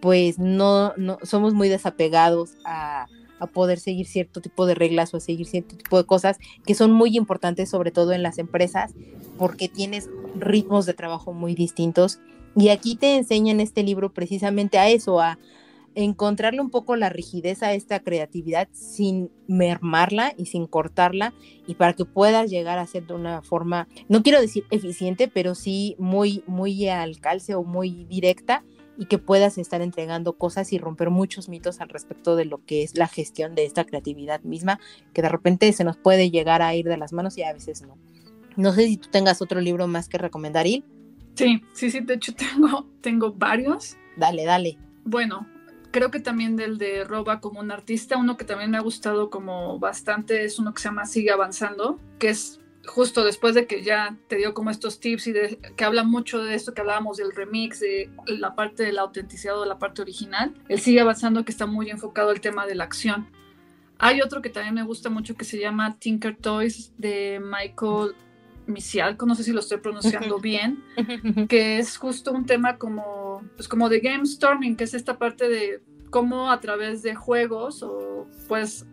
pues 0.00 0.38
no, 0.38 0.94
no 0.96 1.18
somos 1.22 1.54
muy 1.54 1.68
desapegados 1.68 2.52
a, 2.64 3.06
a, 3.38 3.46
poder 3.46 3.78
seguir 3.78 4.06
cierto 4.06 4.40
tipo 4.40 4.66
de 4.66 4.74
reglas 4.74 5.12
o 5.12 5.18
a 5.18 5.20
seguir 5.20 5.46
cierto 5.46 5.76
tipo 5.76 5.96
de 5.96 6.04
cosas 6.04 6.38
que 6.64 6.74
son 6.74 6.92
muy 6.92 7.16
importantes, 7.16 7.68
sobre 7.70 7.90
todo 7.90 8.12
en 8.12 8.22
las 8.22 8.38
empresas, 8.38 8.94
porque 9.38 9.68
tienes 9.68 10.08
ritmos 10.34 10.86
de 10.86 10.94
trabajo 10.94 11.32
muy 11.32 11.54
distintos. 11.54 12.20
Y 12.56 12.70
aquí 12.70 12.96
te 12.96 13.16
enseñan 13.16 13.60
este 13.60 13.82
libro 13.82 14.12
precisamente 14.12 14.78
a 14.78 14.88
eso, 14.88 15.20
a 15.20 15.38
encontrarle 15.94 16.60
un 16.60 16.70
poco 16.70 16.96
la 16.96 17.08
rigidez 17.08 17.62
a 17.62 17.72
esta 17.72 18.00
creatividad 18.00 18.68
sin 18.72 19.30
mermarla 19.48 20.32
y 20.36 20.46
sin 20.46 20.66
cortarla 20.66 21.34
y 21.66 21.74
para 21.74 21.94
que 21.94 22.04
puedas 22.04 22.50
llegar 22.50 22.78
a 22.78 22.86
ser 22.86 23.06
de 23.06 23.14
una 23.14 23.42
forma, 23.42 23.88
no 24.08 24.22
quiero 24.22 24.40
decir 24.40 24.64
eficiente, 24.70 25.28
pero 25.28 25.54
sí 25.54 25.96
muy, 25.98 26.44
muy 26.46 26.88
al 26.88 27.18
calce 27.18 27.54
o 27.54 27.64
muy 27.64 28.04
directa 28.04 28.64
y 29.00 29.06
que 29.06 29.16
puedas 29.16 29.56
estar 29.56 29.80
entregando 29.80 30.34
cosas 30.34 30.74
y 30.74 30.78
romper 30.78 31.08
muchos 31.08 31.48
mitos 31.48 31.80
al 31.80 31.88
respecto 31.88 32.36
de 32.36 32.44
lo 32.44 32.62
que 32.66 32.82
es 32.82 32.98
la 32.98 33.08
gestión 33.08 33.54
de 33.54 33.64
esta 33.64 33.86
creatividad 33.86 34.42
misma, 34.42 34.78
que 35.14 35.22
de 35.22 35.30
repente 35.30 35.72
se 35.72 35.84
nos 35.84 35.96
puede 35.96 36.30
llegar 36.30 36.60
a 36.60 36.74
ir 36.74 36.84
de 36.84 36.98
las 36.98 37.14
manos 37.14 37.38
y 37.38 37.42
a 37.42 37.54
veces 37.54 37.80
no. 37.80 37.96
No 38.56 38.74
sé 38.74 38.86
si 38.88 38.98
tú 38.98 39.08
tengas 39.08 39.40
otro 39.40 39.62
libro 39.62 39.86
más 39.86 40.06
que 40.06 40.18
recomendar, 40.18 40.66
Il. 40.66 40.84
Sí, 41.34 41.62
sí, 41.72 41.90
sí, 41.90 42.00
de 42.00 42.12
hecho 42.12 42.34
tengo, 42.36 42.90
tengo 43.00 43.32
varios. 43.32 43.96
Dale, 44.18 44.44
dale. 44.44 44.76
Bueno, 45.04 45.48
creo 45.92 46.10
que 46.10 46.20
también 46.20 46.56
del 46.56 46.76
de 46.76 47.04
Roba 47.04 47.40
como 47.40 47.60
un 47.60 47.70
artista, 47.70 48.18
uno 48.18 48.36
que 48.36 48.44
también 48.44 48.70
me 48.70 48.76
ha 48.76 48.82
gustado 48.82 49.30
como 49.30 49.78
bastante 49.78 50.44
es 50.44 50.58
uno 50.58 50.74
que 50.74 50.82
se 50.82 50.88
llama 50.88 51.06
Sigue 51.06 51.30
Avanzando, 51.30 51.98
que 52.18 52.28
es 52.28 52.59
justo 52.86 53.24
después 53.24 53.54
de 53.54 53.66
que 53.66 53.82
ya 53.82 54.16
te 54.28 54.36
dio 54.36 54.54
como 54.54 54.70
estos 54.70 55.00
tips 55.00 55.26
y 55.26 55.32
de, 55.32 55.58
que 55.76 55.84
habla 55.84 56.02
mucho 56.02 56.42
de 56.42 56.54
esto 56.54 56.74
que 56.74 56.80
hablábamos 56.80 57.18
del 57.18 57.32
remix, 57.32 57.80
de 57.80 58.10
la 58.26 58.54
parte 58.54 58.84
de 58.84 58.92
la 58.92 59.02
autenticidad 59.02 59.58
o 59.58 59.62
de 59.62 59.68
la 59.68 59.78
parte 59.78 60.02
original, 60.02 60.54
él 60.68 60.80
sigue 60.80 61.00
avanzando 61.00 61.44
que 61.44 61.52
está 61.52 61.66
muy 61.66 61.90
enfocado 61.90 62.30
el 62.30 62.40
tema 62.40 62.66
de 62.66 62.74
la 62.74 62.84
acción. 62.84 63.28
Hay 63.98 64.22
otro 64.22 64.40
que 64.40 64.48
también 64.48 64.74
me 64.74 64.82
gusta 64.82 65.10
mucho 65.10 65.34
que 65.34 65.44
se 65.44 65.58
llama 65.58 65.98
Tinker 65.98 66.36
Toys 66.36 66.92
de 66.96 67.40
Michael 67.42 68.14
Misialco, 68.66 69.26
no 69.26 69.34
sé 69.34 69.44
si 69.44 69.52
lo 69.52 69.60
estoy 69.60 69.78
pronunciando 69.78 70.38
bien, 70.38 70.82
que 71.48 71.78
es 71.78 71.98
justo 71.98 72.32
un 72.32 72.46
tema 72.46 72.78
como, 72.78 73.42
pues 73.56 73.68
como 73.68 73.88
de 73.90 74.00
game 74.00 74.24
storming, 74.24 74.76
que 74.76 74.84
es 74.84 74.94
esta 74.94 75.18
parte 75.18 75.48
de 75.48 75.82
cómo 76.08 76.50
a 76.50 76.60
través 76.60 77.02
de 77.02 77.14
juegos 77.14 77.82
o 77.82 78.26
pues 78.48 78.86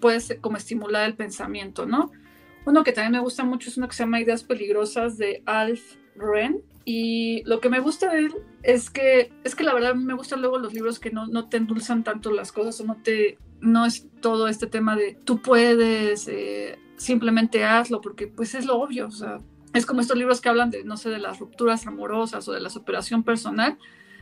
puedes 0.00 0.36
como 0.40 0.56
estimular 0.56 1.06
el 1.06 1.14
pensamiento, 1.14 1.86
¿no? 1.86 2.10
Uno 2.64 2.84
que 2.84 2.92
también 2.92 3.12
me 3.12 3.20
gusta 3.20 3.44
mucho 3.44 3.68
es 3.68 3.76
uno 3.76 3.88
que 3.88 3.94
se 3.94 4.04
llama 4.04 4.20
Ideas 4.20 4.44
Peligrosas 4.44 5.18
de 5.18 5.42
Alf 5.46 5.96
Ren. 6.16 6.62
Y 6.84 7.42
lo 7.44 7.60
que 7.60 7.68
me 7.68 7.80
gusta 7.80 8.12
de 8.12 8.18
él 8.18 8.34
es 8.62 8.90
que, 8.90 9.32
es 9.44 9.54
que 9.54 9.64
la 9.64 9.74
verdad 9.74 9.94
me 9.94 10.14
gustan 10.14 10.40
luego 10.40 10.58
los 10.58 10.72
libros 10.74 10.98
que 10.98 11.10
no, 11.10 11.26
no 11.26 11.48
te 11.48 11.56
endulzan 11.56 12.02
tanto 12.02 12.32
las 12.32 12.50
cosas 12.50 12.80
o 12.80 12.84
no 12.84 12.96
te, 13.02 13.38
no 13.60 13.86
es 13.86 14.08
todo 14.20 14.48
este 14.48 14.66
tema 14.66 14.96
de 14.96 15.16
tú 15.24 15.40
puedes, 15.40 16.26
eh, 16.28 16.78
simplemente 16.96 17.64
hazlo, 17.64 18.00
porque 18.00 18.26
pues 18.26 18.54
es 18.54 18.66
lo 18.66 18.80
obvio, 18.80 19.06
o 19.06 19.12
sea, 19.12 19.40
es 19.74 19.86
como 19.86 20.00
estos 20.00 20.16
libros 20.16 20.40
que 20.40 20.48
hablan 20.48 20.70
de, 20.70 20.84
no 20.84 20.96
sé, 20.96 21.08
de 21.10 21.18
las 21.18 21.38
rupturas 21.38 21.86
amorosas 21.86 22.46
o 22.48 22.52
de 22.52 22.60
la 22.60 22.68
superación 22.68 23.22
personal. 23.22 23.78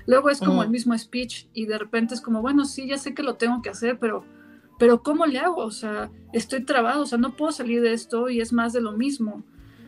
Luego 0.07 0.31
es 0.31 0.39
como 0.39 0.63
el 0.63 0.71
mismo 0.71 0.97
speech 0.97 1.47
y 1.53 1.67
de 1.67 1.79
repente 1.79 2.15
es 2.15 2.21
como, 2.21 2.41
bueno, 2.41 2.65
sí, 2.65 2.87
ya 2.87 2.99
sé 2.99 3.15
que 3.15 3.23
lo 3.23 3.35
tengo 3.35 3.61
que 3.63 3.71
hacer, 3.71 3.99
pero 3.99 4.25
pero 4.81 5.03
¿cómo 5.03 5.27
le 5.27 5.39
hago? 5.39 5.63
O 5.63 5.71
sea, 5.71 6.11
estoy 6.33 6.65
trabado, 6.65 7.03
o 7.03 7.07
sea, 7.07 7.19
no 7.19 7.37
puedo 7.37 7.53
salir 7.53 7.83
de 7.83 7.93
esto 7.93 8.31
y 8.31 8.41
es 8.41 8.51
más 8.51 8.73
de 8.73 8.81
lo 8.81 8.93
mismo. 8.93 9.45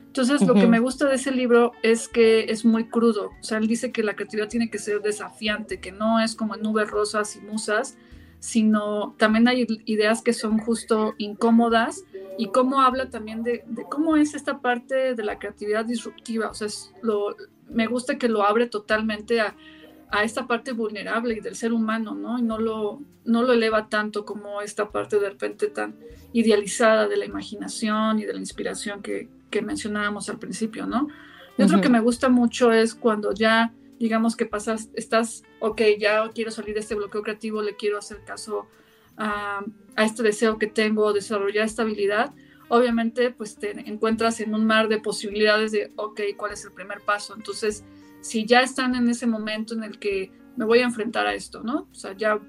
Entonces, 0.08 0.42
lo 0.42 0.52
que 0.52 0.66
me 0.66 0.80
gusta 0.80 1.08
de 1.08 1.14
ese 1.14 1.32
libro 1.32 1.72
es 1.82 2.08
que 2.08 2.44
es 2.50 2.66
muy 2.66 2.84
crudo. 2.90 3.30
O 3.40 3.42
sea, 3.42 3.56
él 3.56 3.66
dice 3.66 3.90
que 3.90 4.02
la 4.02 4.14
creatividad 4.14 4.50
tiene 4.50 4.68
que 4.68 4.78
ser 4.78 5.00
desafiante, 5.00 5.80
que 5.80 5.92
no 5.92 6.20
es 6.20 6.34
como 6.34 6.54
en 6.54 6.60
nubes 6.60 6.90
rosas 6.90 7.34
y 7.36 7.40
musas, 7.40 7.96
sino 8.38 9.14
también 9.16 9.48
hay 9.48 9.66
ideas 9.86 10.20
que 10.20 10.34
son 10.34 10.58
justo 10.58 11.14
incómodas 11.16 12.04
y 12.36 12.48
cómo 12.48 12.82
habla 12.82 13.08
también 13.08 13.42
de, 13.42 13.64
cómo 13.88 14.16
es 14.16 14.34
esta 14.34 14.60
parte 14.60 15.14
de 15.14 15.24
la 15.24 15.38
creatividad 15.38 15.86
disruptiva. 15.86 16.50
O 16.50 16.54
sea, 16.54 16.68
lo, 17.00 17.34
me 17.70 17.86
gusta 17.86 18.18
que 18.18 18.28
lo 18.28 18.42
abre 18.42 18.66
totalmente 18.66 19.40
a, 19.40 19.56
a 20.12 20.24
esta 20.24 20.46
parte 20.46 20.72
vulnerable 20.72 21.34
y 21.34 21.40
del 21.40 21.56
ser 21.56 21.72
humano, 21.72 22.14
¿no? 22.14 22.38
Y 22.38 22.42
no 22.42 22.58
lo, 22.58 23.00
no 23.24 23.42
lo 23.42 23.54
eleva 23.54 23.88
tanto 23.88 24.26
como 24.26 24.60
esta 24.60 24.90
parte 24.90 25.18
de 25.18 25.30
repente 25.30 25.68
tan 25.68 25.96
idealizada 26.34 27.08
de 27.08 27.16
la 27.16 27.24
imaginación 27.24 28.18
y 28.18 28.26
de 28.26 28.34
la 28.34 28.38
inspiración 28.38 29.00
que, 29.00 29.30
que 29.50 29.62
mencionábamos 29.62 30.28
al 30.28 30.38
principio, 30.38 30.86
¿no? 30.86 31.08
Y 31.56 31.62
otro 31.62 31.80
que 31.80 31.88
me 31.88 32.00
gusta 32.00 32.28
mucho 32.28 32.72
es 32.72 32.94
cuando 32.94 33.32
ya, 33.32 33.72
digamos 33.98 34.36
que 34.36 34.44
pasas, 34.44 34.90
estás, 34.94 35.44
ok, 35.60 35.80
ya 35.98 36.28
quiero 36.34 36.50
salir 36.50 36.74
de 36.74 36.80
este 36.80 36.94
bloqueo 36.94 37.22
creativo, 37.22 37.62
le 37.62 37.76
quiero 37.76 37.96
hacer 37.96 38.22
caso 38.24 38.66
a, 39.16 39.64
a 39.96 40.04
este 40.04 40.22
deseo 40.22 40.58
que 40.58 40.66
tengo, 40.66 41.14
desarrollar 41.14 41.64
estabilidad, 41.64 42.34
obviamente 42.68 43.30
pues 43.30 43.56
te 43.56 43.70
encuentras 43.88 44.40
en 44.40 44.54
un 44.54 44.66
mar 44.66 44.88
de 44.88 44.98
posibilidades 44.98 45.72
de, 45.72 45.90
ok, 45.96 46.20
¿cuál 46.36 46.52
es 46.52 46.64
el 46.66 46.72
primer 46.72 47.00
paso? 47.00 47.34
Entonces, 47.34 47.84
si 48.22 48.46
ya 48.46 48.62
están 48.62 48.94
en 48.94 49.10
ese 49.10 49.26
momento 49.26 49.74
en 49.74 49.84
el 49.84 49.98
que 49.98 50.32
me 50.56 50.64
voy 50.64 50.78
a 50.78 50.84
enfrentar 50.84 51.26
a 51.26 51.34
esto, 51.34 51.62
¿no? 51.62 51.88
O 51.90 51.94
sea, 51.94 52.16
ya 52.16 52.40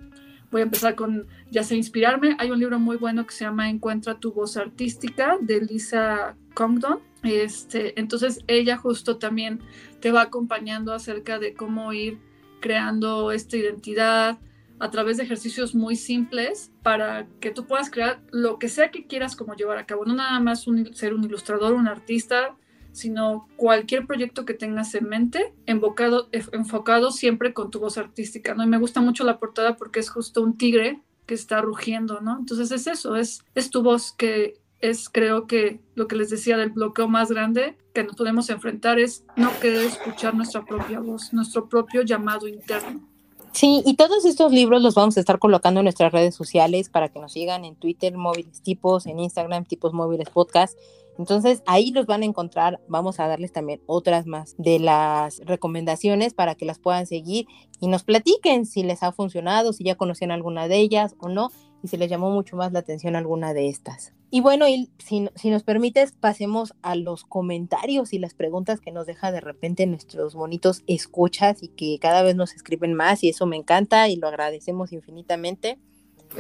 voy 0.52 0.62
a 0.62 0.64
empezar 0.64 0.96
con, 0.96 1.28
ya 1.52 1.64
sé, 1.64 1.76
inspirarme. 1.76 2.38
Hay 2.40 2.52
un 2.52 2.60
libro 2.60 2.80
muy 2.80 2.96
bueno 2.96 3.26
que 3.26 3.34
se 3.34 3.44
llama 3.44 3.70
Encuentra 3.70 4.20
tu 4.20 4.32
voz 4.32 4.56
artística 4.56 5.38
de 5.42 5.62
Lisa 5.62 6.38
Congdon. 6.54 7.00
Este, 7.24 8.00
entonces 8.00 8.40
ella 8.48 8.78
justo 8.78 9.18
también 9.18 9.60
te 10.00 10.12
va 10.12 10.22
acompañando 10.22 10.94
acerca 10.94 11.40
de 11.40 11.54
cómo 11.54 11.92
ir 11.92 12.20
creando 12.62 13.32
esta 13.32 13.58
identidad, 13.58 14.40
a 14.80 14.90
través 14.90 15.16
de 15.16 15.24
ejercicios 15.24 15.76
muy 15.76 15.96
simples 15.96 16.72
para 16.82 17.26
que 17.40 17.52
tú 17.52 17.66
puedas 17.66 17.90
crear 17.90 18.22
lo 18.32 18.60
que 18.60 18.68
sea 18.68 18.92
que 18.92 19.08
quieras 19.08 19.36
como 19.36 19.54
llevar 19.56 19.78
a 19.78 19.86
cabo. 19.86 20.06
No 20.06 20.14
nada 20.14 20.40
más 20.40 20.66
ser 20.94 21.14
un 21.14 21.24
ilustrador, 21.24 21.74
un 21.74 21.88
artista, 21.88 22.58
sino 22.94 23.50
cualquier 23.58 24.08
proyecto 24.08 24.46
que 24.46 24.54
tengas 24.54 24.96
en 24.96 25.10
mente, 25.10 25.54
enfocado, 25.66 26.30
enfocado 26.32 27.12
siempre 27.12 27.54
con 27.54 27.70
tu 27.70 27.80
voz 27.80 27.98
artística, 27.98 28.54
¿no? 28.54 28.64
Y 28.64 28.68
me 28.68 28.78
gusta 28.78 29.02
mucho 29.02 29.26
la 29.26 29.40
portada 29.40 29.76
porque 29.76 30.00
es 30.00 30.10
justo 30.10 30.42
un 30.42 30.58
tigre 30.58 31.02
que 31.26 31.34
está 31.34 31.62
rugiendo, 31.62 32.22
¿no? 32.22 32.38
Entonces 32.40 32.72
es 32.72 32.88
eso, 32.88 33.16
es, 33.16 33.44
es 33.56 33.70
tu 33.70 33.84
voz 33.84 34.14
que 34.14 34.62
es 34.80 35.10
creo 35.10 35.48
que 35.48 35.80
lo 35.96 36.08
que 36.08 36.18
les 36.18 36.30
decía 36.30 36.58
del 36.58 36.72
bloqueo 36.72 37.08
más 37.08 37.32
grande 37.32 37.78
que 37.94 38.04
nos 38.04 38.16
podemos 38.16 38.50
enfrentar 38.50 39.00
es 39.00 39.24
no 39.38 39.50
querer 39.62 39.86
escuchar 39.86 40.36
nuestra 40.36 40.66
propia 40.66 41.00
voz, 41.00 41.34
nuestro 41.34 41.70
propio 41.70 42.02
llamado 42.02 42.48
interno. 42.48 43.13
Sí, 43.54 43.84
y 43.86 43.96
todos 43.98 44.26
estos 44.26 44.52
libros 44.52 44.82
los 44.82 44.96
vamos 44.96 45.16
a 45.16 45.20
estar 45.20 45.38
colocando 45.38 45.80
en 45.80 45.84
nuestras 45.84 46.12
redes 46.12 46.34
sociales 46.34 46.90
para 46.90 47.10
que 47.10 47.20
nos 47.20 47.34
sigan 47.34 47.66
en 47.66 47.76
Twitter, 47.76 48.18
móviles 48.18 48.64
tipos, 48.64 49.06
en 49.06 49.20
Instagram, 49.20 49.66
tipos 49.66 49.94
móviles 49.94 50.28
podcast. 50.30 50.76
Entonces 51.20 51.62
ahí 51.68 51.92
los 51.92 52.08
van 52.08 52.24
a 52.24 52.26
encontrar. 52.26 52.82
Vamos 52.88 53.20
a 53.20 53.28
darles 53.28 53.52
también 53.52 53.80
otras 53.86 54.26
más 54.26 54.56
de 54.58 54.80
las 54.80 55.40
recomendaciones 55.46 56.34
para 56.34 56.56
que 56.56 56.66
las 56.66 56.80
puedan 56.80 57.06
seguir 57.06 57.46
y 57.80 57.90
nos 57.90 58.04
platiquen 58.04 58.66
si 58.66 58.82
les 58.82 59.04
ha 59.04 59.12
funcionado, 59.12 59.72
si 59.72 59.84
ya 59.84 59.96
conocían 59.96 60.32
alguna 60.32 60.68
de 60.68 60.78
ellas 60.78 61.16
o 61.20 61.30
no 61.30 61.52
y 61.84 61.90
si 61.90 61.98
les 61.98 62.10
llamó 62.10 62.32
mucho 62.32 62.56
más 62.56 62.72
la 62.72 62.80
atención 62.80 63.16
alguna 63.16 63.54
de 63.54 63.70
estas. 63.70 64.14
Y 64.36 64.42
bueno, 64.42 64.68
y 64.68 64.90
si, 64.98 65.30
si, 65.36 65.52
nos 65.52 65.62
permites, 65.62 66.14
pasemos 66.14 66.74
a 66.82 66.96
los 66.96 67.24
comentarios 67.24 68.14
y 68.14 68.18
las 68.18 68.34
preguntas 68.34 68.80
que 68.80 68.92
nos 68.92 69.06
deja 69.06 69.32
de 69.32 69.42
repente 69.42 69.86
nuestros 69.86 70.34
bonitos 70.34 70.82
escuchas 70.88 71.62
y 71.62 71.68
que 71.68 72.00
cada 72.02 72.24
vez 72.24 72.36
nos 72.36 72.56
escriben 72.56 72.96
más 72.96 73.24
y 73.24 73.30
eso 73.30 73.46
me 73.46 73.58
encanta 73.58 74.10
y 74.10 74.16
lo 74.16 74.28
agradecemos 74.28 74.92
infinitamente. 74.92 75.78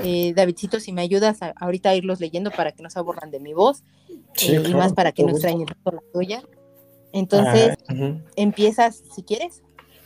Eh, 0.03 0.33
Davidcito, 0.35 0.79
si 0.79 0.91
me 0.91 1.03
ayudas 1.03 1.37
ahorita 1.55 1.91
a 1.91 1.95
irlos 1.95 2.19
leyendo 2.19 2.49
para 2.49 2.71
que 2.71 2.81
no 2.81 2.89
se 2.89 2.97
aborran 2.97 3.29
de 3.29 3.39
mi 3.39 3.53
voz 3.53 3.83
eh, 4.41 4.63
y 4.67 4.73
más 4.73 4.93
para 4.93 5.11
que 5.11 5.21
no 5.21 5.29
extrañen 5.29 5.67
la 5.85 6.01
tuya. 6.11 6.41
Entonces, 7.11 7.77
ah, 7.89 8.17
empiezas 8.35 9.03
si 9.13 9.21
quieres. 9.21 9.61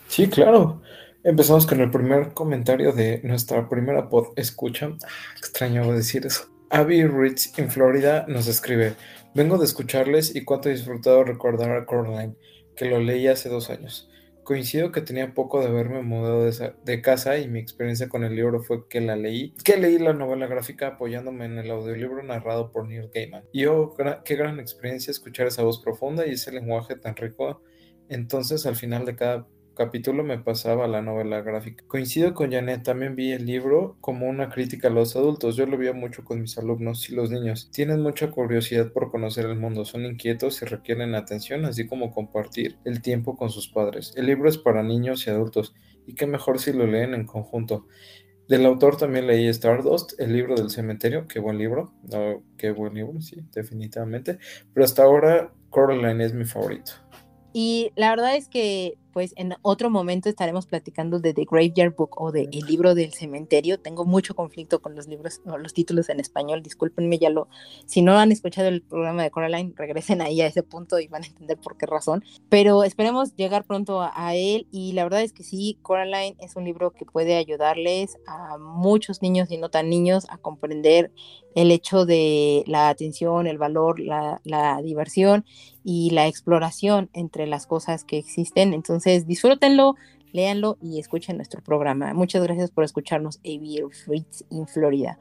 Sí, 0.10 0.28
claro. 0.28 0.82
Empezamos 1.24 1.66
con 1.66 1.80
el 1.80 1.90
primer 1.90 2.34
comentario 2.34 2.92
de 2.92 3.22
nuestra 3.24 3.70
primera 3.70 4.10
pod 4.10 4.34
escucha. 4.36 4.92
Ah, 5.06 5.38
extraño 5.38 5.90
decir 5.94 6.26
eso. 6.26 6.57
Abby 6.70 7.06
Ritz 7.06 7.58
en 7.58 7.72
Florida 7.72 8.26
nos 8.28 8.48
escribe: 8.48 8.96
Vengo 9.34 9.58
de 9.58 9.66
escucharles 9.66 10.36
y 10.36 10.44
cuánto 10.44 10.68
he 10.68 10.74
disfrutado 10.74 11.24
recordar 11.24 11.72
a 11.72 11.86
Coraline, 11.86 12.36
que 12.76 12.86
lo 12.86 13.00
leí 13.00 13.28
hace 13.28 13.48
dos 13.48 13.70
años. 13.70 14.10
Coincido 14.44 14.92
que 14.92 15.02
tenía 15.02 15.34
poco 15.34 15.62
de 15.62 15.68
haberme 15.68 16.02
mudado 16.02 16.44
de, 16.46 17.02
casa 17.02 17.38
y 17.38 17.48
mi 17.48 17.60
experiencia 17.60 18.10
con 18.10 18.24
el 18.24 18.36
libro 18.36 18.62
fue 18.62 18.88
que 18.88 19.00
la 19.00 19.16
leí, 19.16 19.54
que 19.64 19.78
leí 19.78 19.98
la 19.98 20.14
novela 20.14 20.48
gráfica 20.48 20.88
apoyándome 20.88 21.46
en 21.46 21.58
el 21.58 21.72
audiolibro 21.72 22.22
narrado 22.24 22.72
por 22.72 22.88
Neil 22.88 23.10
Gaiman. 23.14 23.44
Y 23.54 23.66
oh, 23.66 23.96
qué 24.26 24.36
gran 24.36 24.60
experiencia 24.60 25.12
escuchar 25.12 25.48
esa 25.48 25.64
voz 25.64 25.82
profunda 25.82 26.28
y 26.28 26.32
ese 26.32 26.52
lenguaje 26.52 26.96
tan 26.96 27.16
rico. 27.16 27.62
Entonces, 28.10 28.66
al 28.66 28.76
final 28.76 29.06
de 29.06 29.16
cada 29.16 29.48
capítulo 29.78 30.24
me 30.24 30.40
pasaba 30.40 30.88
la 30.88 31.04
novela 31.04 31.42
gráfica. 31.42 31.84
Coincido 31.88 32.34
con 32.34 32.52
Janet, 32.52 32.84
también 32.84 33.16
vi 33.16 33.32
el 33.32 33.46
libro 33.46 33.96
como 34.02 34.28
una 34.28 34.50
crítica 34.50 34.88
a 34.88 34.92
los 34.92 35.16
adultos. 35.16 35.56
Yo 35.56 35.68
lo 35.68 35.78
veía 35.78 35.94
mucho 35.94 36.26
con 36.26 36.42
mis 36.42 36.58
alumnos 36.58 37.08
y 37.10 37.16
los 37.16 37.30
niños. 37.30 37.70
Tienen 37.72 38.02
mucha 38.02 38.32
curiosidad 38.32 38.92
por 38.92 39.12
conocer 39.12 39.46
el 39.46 39.56
mundo, 39.56 39.86
son 39.86 40.06
inquietos 40.06 40.62
y 40.62 40.66
requieren 40.66 41.14
atención, 41.14 41.64
así 41.66 41.88
como 41.88 42.12
compartir 42.12 42.78
el 42.84 43.02
tiempo 43.02 43.38
con 43.38 43.52
sus 43.52 43.68
padres. 43.68 44.14
El 44.18 44.26
libro 44.26 44.50
es 44.50 44.58
para 44.58 44.82
niños 44.82 45.28
y 45.28 45.30
adultos, 45.30 45.76
y 46.08 46.16
qué 46.16 46.26
mejor 46.26 46.60
si 46.60 46.74
lo 46.74 46.88
leen 46.88 47.14
en 47.14 47.26
conjunto. 47.26 47.86
Del 48.48 48.66
autor 48.66 48.98
también 48.98 49.28
leí 49.28 49.48
Stardust, 49.48 50.20
el 50.20 50.34
libro 50.34 50.56
del 50.56 50.70
cementerio, 50.70 51.28
qué 51.28 51.40
buen 51.40 51.58
libro, 51.58 51.94
qué 52.58 52.72
buen 52.72 52.96
libro, 52.96 53.22
sí, 53.22 53.44
definitivamente. 53.54 54.40
Pero 54.74 54.86
hasta 54.86 55.04
ahora 55.04 55.54
Coraline 55.70 56.24
es 56.24 56.34
mi 56.34 56.46
favorito. 56.46 56.94
Y 57.54 57.92
la 57.96 58.12
verdad 58.12 58.36
es 58.36 58.48
que 58.50 58.98
pues 59.18 59.34
en 59.36 59.56
otro 59.64 59.90
momento 59.90 60.30
estaremos 60.30 60.68
platicando 60.68 61.20
de 61.20 61.34
The 61.34 61.48
Graveyard 61.50 61.96
Book 61.96 62.22
o 62.22 62.32
de 62.32 62.48
El 62.52 62.68
libro 62.68 62.94
del 62.94 63.14
cementerio. 63.14 63.80
Tengo 63.80 64.06
mucho 64.06 64.36
conflicto 64.36 64.80
con 64.80 64.94
los 64.94 65.08
libros 65.08 65.42
o 65.48 65.58
los 65.58 65.74
títulos 65.74 66.10
en 66.10 66.20
español, 66.20 66.62
discúlpenme, 66.62 67.18
ya 67.18 67.32
lo, 67.32 67.48
si 67.88 68.04
no 68.04 68.20
han 68.20 68.32
escuchado 68.32 68.68
el 68.68 68.84
programa 68.84 69.24
de 69.24 69.32
Coraline, 69.32 69.74
regresen 69.76 70.22
ahí 70.22 70.40
a 70.42 70.46
ese 70.46 70.62
punto 70.62 71.00
y 71.00 71.08
van 71.08 71.24
a 71.24 71.26
entender 71.26 71.58
por 71.58 71.78
qué 71.78 71.88
razón. 71.88 72.24
Pero 72.48 72.84
esperemos 72.84 73.36
llegar 73.36 73.66
pronto 73.66 74.02
a, 74.04 74.36
él 74.36 74.68
y 74.70 74.94
la 74.94 75.06
verdad 75.06 75.24
es 75.24 75.34
que 75.34 75.42
sí, 75.42 75.80
Coraline 75.82 76.36
es 76.38 76.56
un 76.56 76.66
libro 76.66 76.92
que 76.92 77.06
puede 77.06 77.38
ayudarles 77.38 78.20
a 78.28 78.60
muchos 78.60 79.24
niños 79.24 79.50
y 79.50 79.58
no 79.58 79.70
tan 79.70 79.90
niños 79.90 80.28
a 80.30 80.38
comprender 80.38 81.12
el 81.56 81.72
hecho 81.72 82.06
de 82.06 82.64
la 82.68 82.90
atención, 82.90 83.48
el 83.48 83.58
valor, 83.58 84.00
la, 84.00 84.42
la 84.44 84.80
diversión 84.84 85.44
y 85.90 86.10
la 86.10 86.28
exploración 86.28 87.10
entre 87.14 87.48
las 87.48 87.66
cosas 87.66 88.04
que 88.04 88.18
existen. 88.18 88.74
Entonces, 88.74 89.07
disfrútenlo, 89.28 89.96
léanlo 90.32 90.78
y 90.82 91.00
escuchen 91.00 91.38
nuestro 91.38 91.62
programa. 91.64 92.14
Muchas 92.14 92.44
gracias 92.44 92.72
por 92.72 92.84
escucharnos, 92.84 93.38
A.B. 93.38 93.88
Fritz 94.06 94.46
in 94.50 94.68
Florida. 94.68 95.18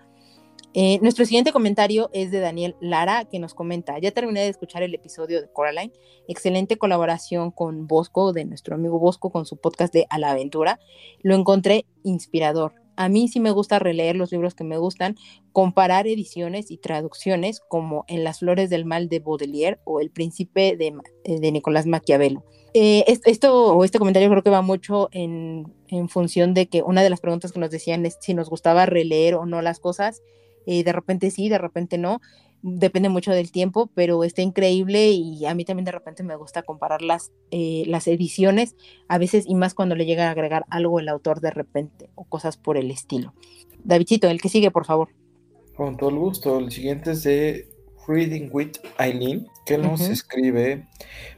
Eh, 0.78 0.98
nuestro 1.00 1.24
siguiente 1.24 1.52
comentario 1.52 2.10
es 2.12 2.30
de 2.30 2.40
Daniel 2.40 2.76
Lara, 2.80 3.24
que 3.24 3.38
nos 3.38 3.54
comenta, 3.54 3.98
ya 3.98 4.10
terminé 4.10 4.40
de 4.40 4.48
escuchar 4.48 4.82
el 4.82 4.94
episodio 4.94 5.40
de 5.40 5.50
Coraline, 5.50 5.90
excelente 6.28 6.76
colaboración 6.76 7.50
con 7.50 7.86
Bosco, 7.86 8.34
de 8.34 8.44
nuestro 8.44 8.74
amigo 8.74 8.98
Bosco, 8.98 9.30
con 9.30 9.46
su 9.46 9.56
podcast 9.56 9.90
de 9.94 10.06
A 10.10 10.18
la 10.18 10.32
Aventura. 10.32 10.78
Lo 11.22 11.34
encontré 11.34 11.86
inspirador. 12.02 12.74
A 12.94 13.08
mí 13.08 13.28
sí 13.28 13.40
me 13.40 13.52
gusta 13.52 13.78
releer 13.78 14.16
los 14.16 14.32
libros 14.32 14.54
que 14.54 14.64
me 14.64 14.76
gustan, 14.76 15.16
comparar 15.52 16.06
ediciones 16.06 16.70
y 16.70 16.76
traducciones 16.76 17.60
como 17.60 18.04
En 18.06 18.22
las 18.22 18.40
flores 18.40 18.68
del 18.68 18.84
mal 18.84 19.08
de 19.08 19.20
Baudelaire 19.20 19.80
o 19.84 20.00
El 20.00 20.10
príncipe 20.10 20.76
de, 20.76 20.94
de 21.24 21.52
Nicolás 21.52 21.86
Maquiavelo. 21.86 22.44
Eh, 22.78 23.04
esto 23.24 23.74
o 23.74 23.84
este 23.84 23.98
comentario 23.98 24.28
creo 24.28 24.42
que 24.42 24.50
va 24.50 24.60
mucho 24.60 25.08
en, 25.10 25.72
función 26.10 26.52
de 26.52 26.66
que 26.66 26.82
una 26.82 27.02
de 27.02 27.08
las 27.08 27.20
preguntas 27.20 27.50
que 27.50 27.58
nos 27.58 27.70
decían 27.70 28.04
es 28.04 28.18
si 28.20 28.34
nos 28.34 28.50
gustaba 28.50 28.84
releer 28.84 29.34
o 29.34 29.46
no 29.46 29.62
las 29.62 29.80
cosas. 29.80 30.22
Eh, 30.66 30.84
de 30.84 30.92
repente 30.92 31.30
sí, 31.30 31.48
de 31.48 31.56
repente 31.56 31.96
no. 31.96 32.20
Depende 32.60 33.08
mucho 33.08 33.32
del 33.32 33.50
tiempo, 33.50 33.88
pero 33.94 34.24
está 34.24 34.42
increíble 34.42 35.08
y 35.08 35.46
a 35.46 35.54
mí 35.54 35.64
también 35.64 35.86
de 35.86 35.92
repente 35.92 36.22
me 36.22 36.36
gusta 36.36 36.64
comparar 36.64 37.00
las, 37.00 37.32
eh, 37.50 37.84
las 37.86 38.06
ediciones, 38.08 38.76
a 39.08 39.16
veces 39.16 39.46
y 39.48 39.54
más 39.54 39.72
cuando 39.72 39.94
le 39.94 40.04
llega 40.04 40.28
a 40.28 40.32
agregar 40.32 40.66
algo 40.68 41.00
el 41.00 41.08
autor 41.08 41.40
de 41.40 41.52
repente 41.52 42.10
o 42.14 42.24
cosas 42.24 42.58
por 42.58 42.76
el 42.76 42.90
estilo. 42.90 43.32
Davidcito, 43.84 44.28
el 44.28 44.42
que 44.42 44.50
sigue, 44.50 44.70
por 44.70 44.84
favor. 44.84 45.08
Con 45.78 45.96
todo 45.96 46.10
el 46.10 46.16
gusto. 46.16 46.58
El 46.58 46.70
siguiente 46.70 47.12
es 47.12 47.22
de 47.22 47.70
Reading 48.06 48.50
with 48.52 48.72
Eileen, 48.98 49.46
que 49.64 49.78
nos 49.78 50.00
escribe. 50.02 50.86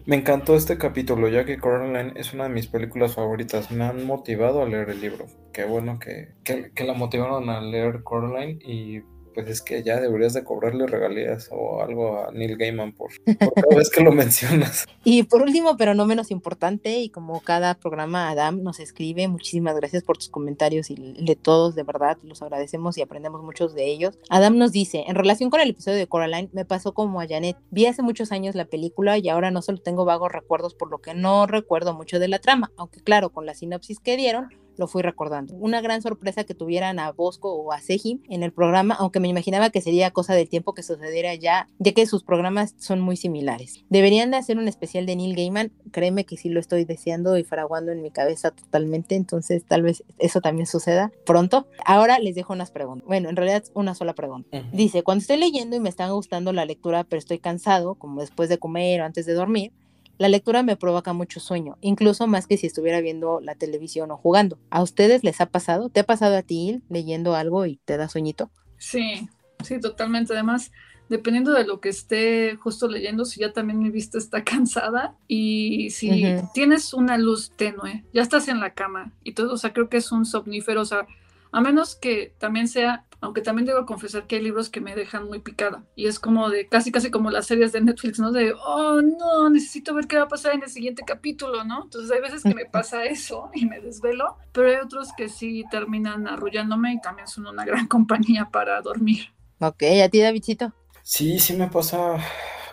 Me 0.07 0.17
encantó 0.17 0.55
este 0.55 0.79
capítulo, 0.79 1.29
ya 1.29 1.45
que 1.45 1.59
Coraline 1.59 2.13
es 2.17 2.35
una 2.35 2.45
de 2.45 2.51
mis 2.51 2.67
películas 2.67 3.15
favoritas. 3.15 3.71
Me 3.71 3.85
han 3.85 4.07
motivado 4.07 4.63
a 4.63 4.69
leer 4.69 4.91
el 4.91 5.01
libro. 5.01 5.27
Qué 5.53 5.65
bueno 5.65 5.99
que, 5.99 6.35
que, 6.45 6.71
que 6.73 6.85
la 6.85 6.95
motivaron 6.95 7.49
a 7.51 7.61
leer 7.61 8.03
Coraline 8.03 8.59
y 8.63 9.03
pues 9.39 9.51
es 9.51 9.63
que 9.63 9.85
ya 9.85 10.01
deberías 10.01 10.33
de 10.33 10.43
cobrarle 10.43 10.85
regalías 10.89 11.49
o 11.53 11.81
algo 11.81 12.19
a 12.19 12.33
Neil 12.33 12.57
Gaiman 12.57 12.91
por, 12.91 13.13
cada 13.25 13.77
vez 13.77 13.89
que 13.89 14.03
lo 14.03 14.11
mencionas. 14.11 14.87
Y 15.05 15.23
por 15.23 15.41
último, 15.41 15.77
pero 15.77 15.95
no 15.95 16.05
menos 16.05 16.31
importante, 16.31 16.99
y 16.99 17.09
como 17.09 17.41
cada 17.41 17.75
programa 17.75 18.29
Adam 18.29 18.63
nos 18.63 18.79
escribe, 18.79 19.27
muchísimas 19.29 19.77
gracias 19.77 20.03
por 20.03 20.19
tus 20.19 20.29
comentarios 20.29 20.91
y 20.91 20.97
de 20.97 21.37
todos, 21.37 21.77
de 21.77 21.83
verdad, 21.85 22.19
los 22.25 22.43
agradecemos 22.43 22.99
y 22.99 23.03
aprendemos 23.03 23.43
muchos 23.43 23.75
de 23.75 23.87
ellos. 23.87 24.19
Adam 24.29 24.59
nos 24.59 24.73
dice, 24.73 25.05
en 25.07 25.15
relación 25.15 25.51
con 25.51 25.61
el 25.61 25.71
episodio 25.71 25.97
de 25.97 26.09
Coraline, 26.09 26.51
me 26.53 26.65
pasó 26.65 26.93
como 26.93 27.21
a 27.21 27.29
Janet, 27.29 27.57
vi 27.71 27.87
hace 27.87 28.03
muchos 28.03 28.33
años 28.33 28.55
la 28.55 28.67
película 28.67 29.17
y 29.19 29.29
ahora 29.29 29.51
no 29.51 29.63
solo 29.63 29.79
tengo 29.79 30.05
vagos 30.05 30.33
recuerdos 30.33 30.75
por 30.75 30.91
lo 30.91 30.99
que 30.99 31.15
no 31.15 31.47
recuerdo 31.47 31.95
mucho 31.95 32.19
de 32.19 32.29
la 32.29 32.41
trama, 32.41 32.73
aunque 32.77 33.01
claro, 33.01 33.31
con 33.31 33.47
la 33.47 33.55
sinopsis 33.55 34.01
que 34.01 34.17
dieron, 34.17 34.49
lo 34.79 34.87
fui 34.87 35.03
recordando. 35.03 35.55
Una 35.55 35.81
gran 35.81 36.03
sorpresa 36.03 36.45
que 36.45 36.55
tuvieran 36.55 36.99
a 36.99 37.13
Bosco 37.13 37.53
o 37.53 37.73
a 37.73 37.81
Seji 37.81 38.23
en 38.29 38.43
el 38.43 38.53
programa, 38.53 38.95
aunque 38.99 39.21
me 39.21 39.29
imaginaba 39.29 39.71
que 39.71 39.81
sería 39.81 40.11
cosa 40.11 40.35
del 40.35 40.49
tiempo 40.49 40.75
que 40.75 40.83
sucediera 40.83 41.35
ya, 41.35 41.69
ya 41.79 41.93
que 41.93 42.07
sus 42.07 42.23
programas 42.23 42.75
son 42.79 43.01
muy 43.01 43.17
similares. 43.17 43.85
Deberían 43.89 44.31
de 44.31 44.37
hacer 44.39 44.59
un 44.59 44.69
especial 44.69 45.07
de 45.07 45.17
Neil 45.17 45.37
Gaiman, 45.37 45.73
créeme 45.91 46.25
que 46.25 46.37
sí 46.37 46.49
lo 46.49 46.61
estoy 46.61 46.85
deseando 46.85 47.37
y 47.37 47.45
fraguando 47.45 47.93
en 47.93 48.03
mi 48.03 48.11
cabeza 48.11 48.51
totalmente, 48.51 49.15
entonces 49.15 49.65
tal 49.65 49.83
vez 49.83 50.05
eso 50.19 50.41
también 50.41 50.67
suceda 50.67 51.13
pronto. 51.27 51.67
Ahora 51.85 52.19
les 52.19 52.35
dejo 52.35 52.53
unas 52.53 52.71
preguntas. 52.71 53.07
Bueno, 53.07 53.29
en 53.29 53.37
realidad 53.37 53.65
una 53.75 53.95
sola 53.95 54.15
pregunta. 54.15 54.63
Dice, 54.73 55.03
cuando 55.03 55.23
estoy 55.23 55.39
leyendo 55.39 55.77
y 55.77 55.81
me 55.81 55.89
están 55.89 56.13
gustando 56.13 56.53
la 56.53 56.65
lectura, 56.65 57.05
pero 57.05 57.19
estoy 57.19 57.39
cansado, 57.39 57.95
como 57.95 58.21
después 58.21 58.49
de 58.49 58.59
comer 58.59 59.01
o 59.01 59.05
antes 59.05 59.27
de 59.27 59.35
dormir, 59.35 59.73
la 60.19 60.29
lectura 60.29 60.63
me 60.63 60.77
provoca 60.77 61.13
mucho 61.13 61.41
sueño, 61.41 61.79
incluso 61.81 62.27
más 62.27 62.47
que 62.47 62.57
si 62.57 62.67
estuviera 62.67 63.01
viendo 63.01 63.41
la 63.41 63.55
televisión 63.55 64.11
o 64.11 64.17
jugando. 64.17 64.59
¿A 64.71 64.83
ustedes 64.83 65.25
les 65.25 65.41
ha 65.41 65.47
pasado? 65.47 65.89
¿Te 65.89 66.01
ha 66.01 66.05
pasado 66.05 66.37
a 66.37 66.43
ti 66.43 66.83
leyendo 66.89 67.35
algo 67.35 67.67
y 67.67 67.77
te 67.85 67.97
da 67.97 68.09
sueñito? 68.09 68.51
Sí, 68.79 69.29
sí, 69.63 69.81
totalmente. 69.81 70.33
Además, 70.33 70.73
dependiendo 71.09 71.53
de 71.53 71.65
lo 71.65 71.81
que 71.81 71.89
esté 71.89 72.57
justo 72.57 72.89
leyendo, 72.89 73.25
si 73.25 73.41
ya 73.41 73.53
también 73.53 73.79
mi 73.79 73.91
vista 73.91 74.19
está 74.19 74.45
cansada 74.45 75.17
y 75.29 75.91
si 75.91 76.25
tienes 76.53 76.93
una 76.95 77.17
luz 77.17 77.53
tenue, 77.57 78.05
ya 78.13 78.23
estás 78.23 78.49
en 78.49 78.61
la 78.61 78.75
cama 78.75 79.13
y 79.23 79.33
todo, 79.33 79.55
o 79.55 79.57
sea, 79.57 79.73
creo 79.73 79.89
que 79.89 79.99
es 79.99 80.13
un 80.13 80.27
somnífero, 80.27 80.83
o 80.83 80.85
sea, 80.85 81.07
A 81.53 81.61
menos 81.61 81.97
que 81.97 82.35
también 82.39 82.69
sea, 82.69 83.05
aunque 83.21 83.41
también 83.41 83.67
debo 83.67 83.87
confesar 83.87 84.27
que 84.27 84.37
hay 84.37 84.43
libros 84.43 84.69
que 84.69 84.81
me 84.81 84.95
dejan 84.95 85.27
muy 85.27 85.41
picada. 85.41 85.85
Y 85.97 86.07
es 86.07 86.19
como 86.19 86.51
de, 86.51 86.69
casi 86.69 86.93
casi 86.93 87.11
como 87.11 87.31
las 87.31 87.47
series 87.47 87.73
de 87.73 87.81
Netflix, 87.81 88.19
¿no? 88.19 88.33
De, 88.33 88.53
oh, 88.53 89.01
no, 89.03 89.51
necesito 89.51 89.95
ver 89.95 90.07
qué 90.07 90.17
va 90.17 90.25
a 90.25 90.29
pasar 90.29 90.55
en 90.55 90.63
el 90.63 90.69
siguiente 90.69 91.03
capítulo, 91.07 91.65
¿no? 91.65 91.85
Entonces 91.85 92.11
hay 92.11 92.21
veces 92.21 92.43
que 92.43 92.55
me 92.55 92.67
pasa 92.67 93.05
eso 93.07 93.51
y 93.55 93.67
me 93.67 93.81
desvelo, 93.81 94.37
pero 94.53 94.69
hay 94.69 94.77
otros 94.77 95.09
que 95.17 95.29
sí 95.29 95.65
terminan 95.71 96.29
arrullándome 96.29 96.95
y 96.95 97.01
también 97.01 97.29
son 97.29 97.47
una 97.47 97.65
gran 97.65 97.87
compañía 97.89 98.49
para 98.51 98.81
dormir. 98.81 99.33
Ok, 99.61 99.83
¿a 100.05 100.09
ti, 100.09 100.21
Davidcito? 100.21 100.73
Sí, 101.03 101.39
sí 101.39 101.55
me 101.55 101.69
pasa 101.69 102.19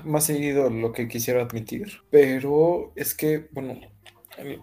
más 0.03 0.25
seguido 0.25 0.69
lo 0.69 0.91
que 0.91 1.07
quisiera 1.07 1.43
admitir, 1.43 2.01
pero 2.09 2.91
es 2.95 3.15
que, 3.15 3.47
bueno, 3.51 3.79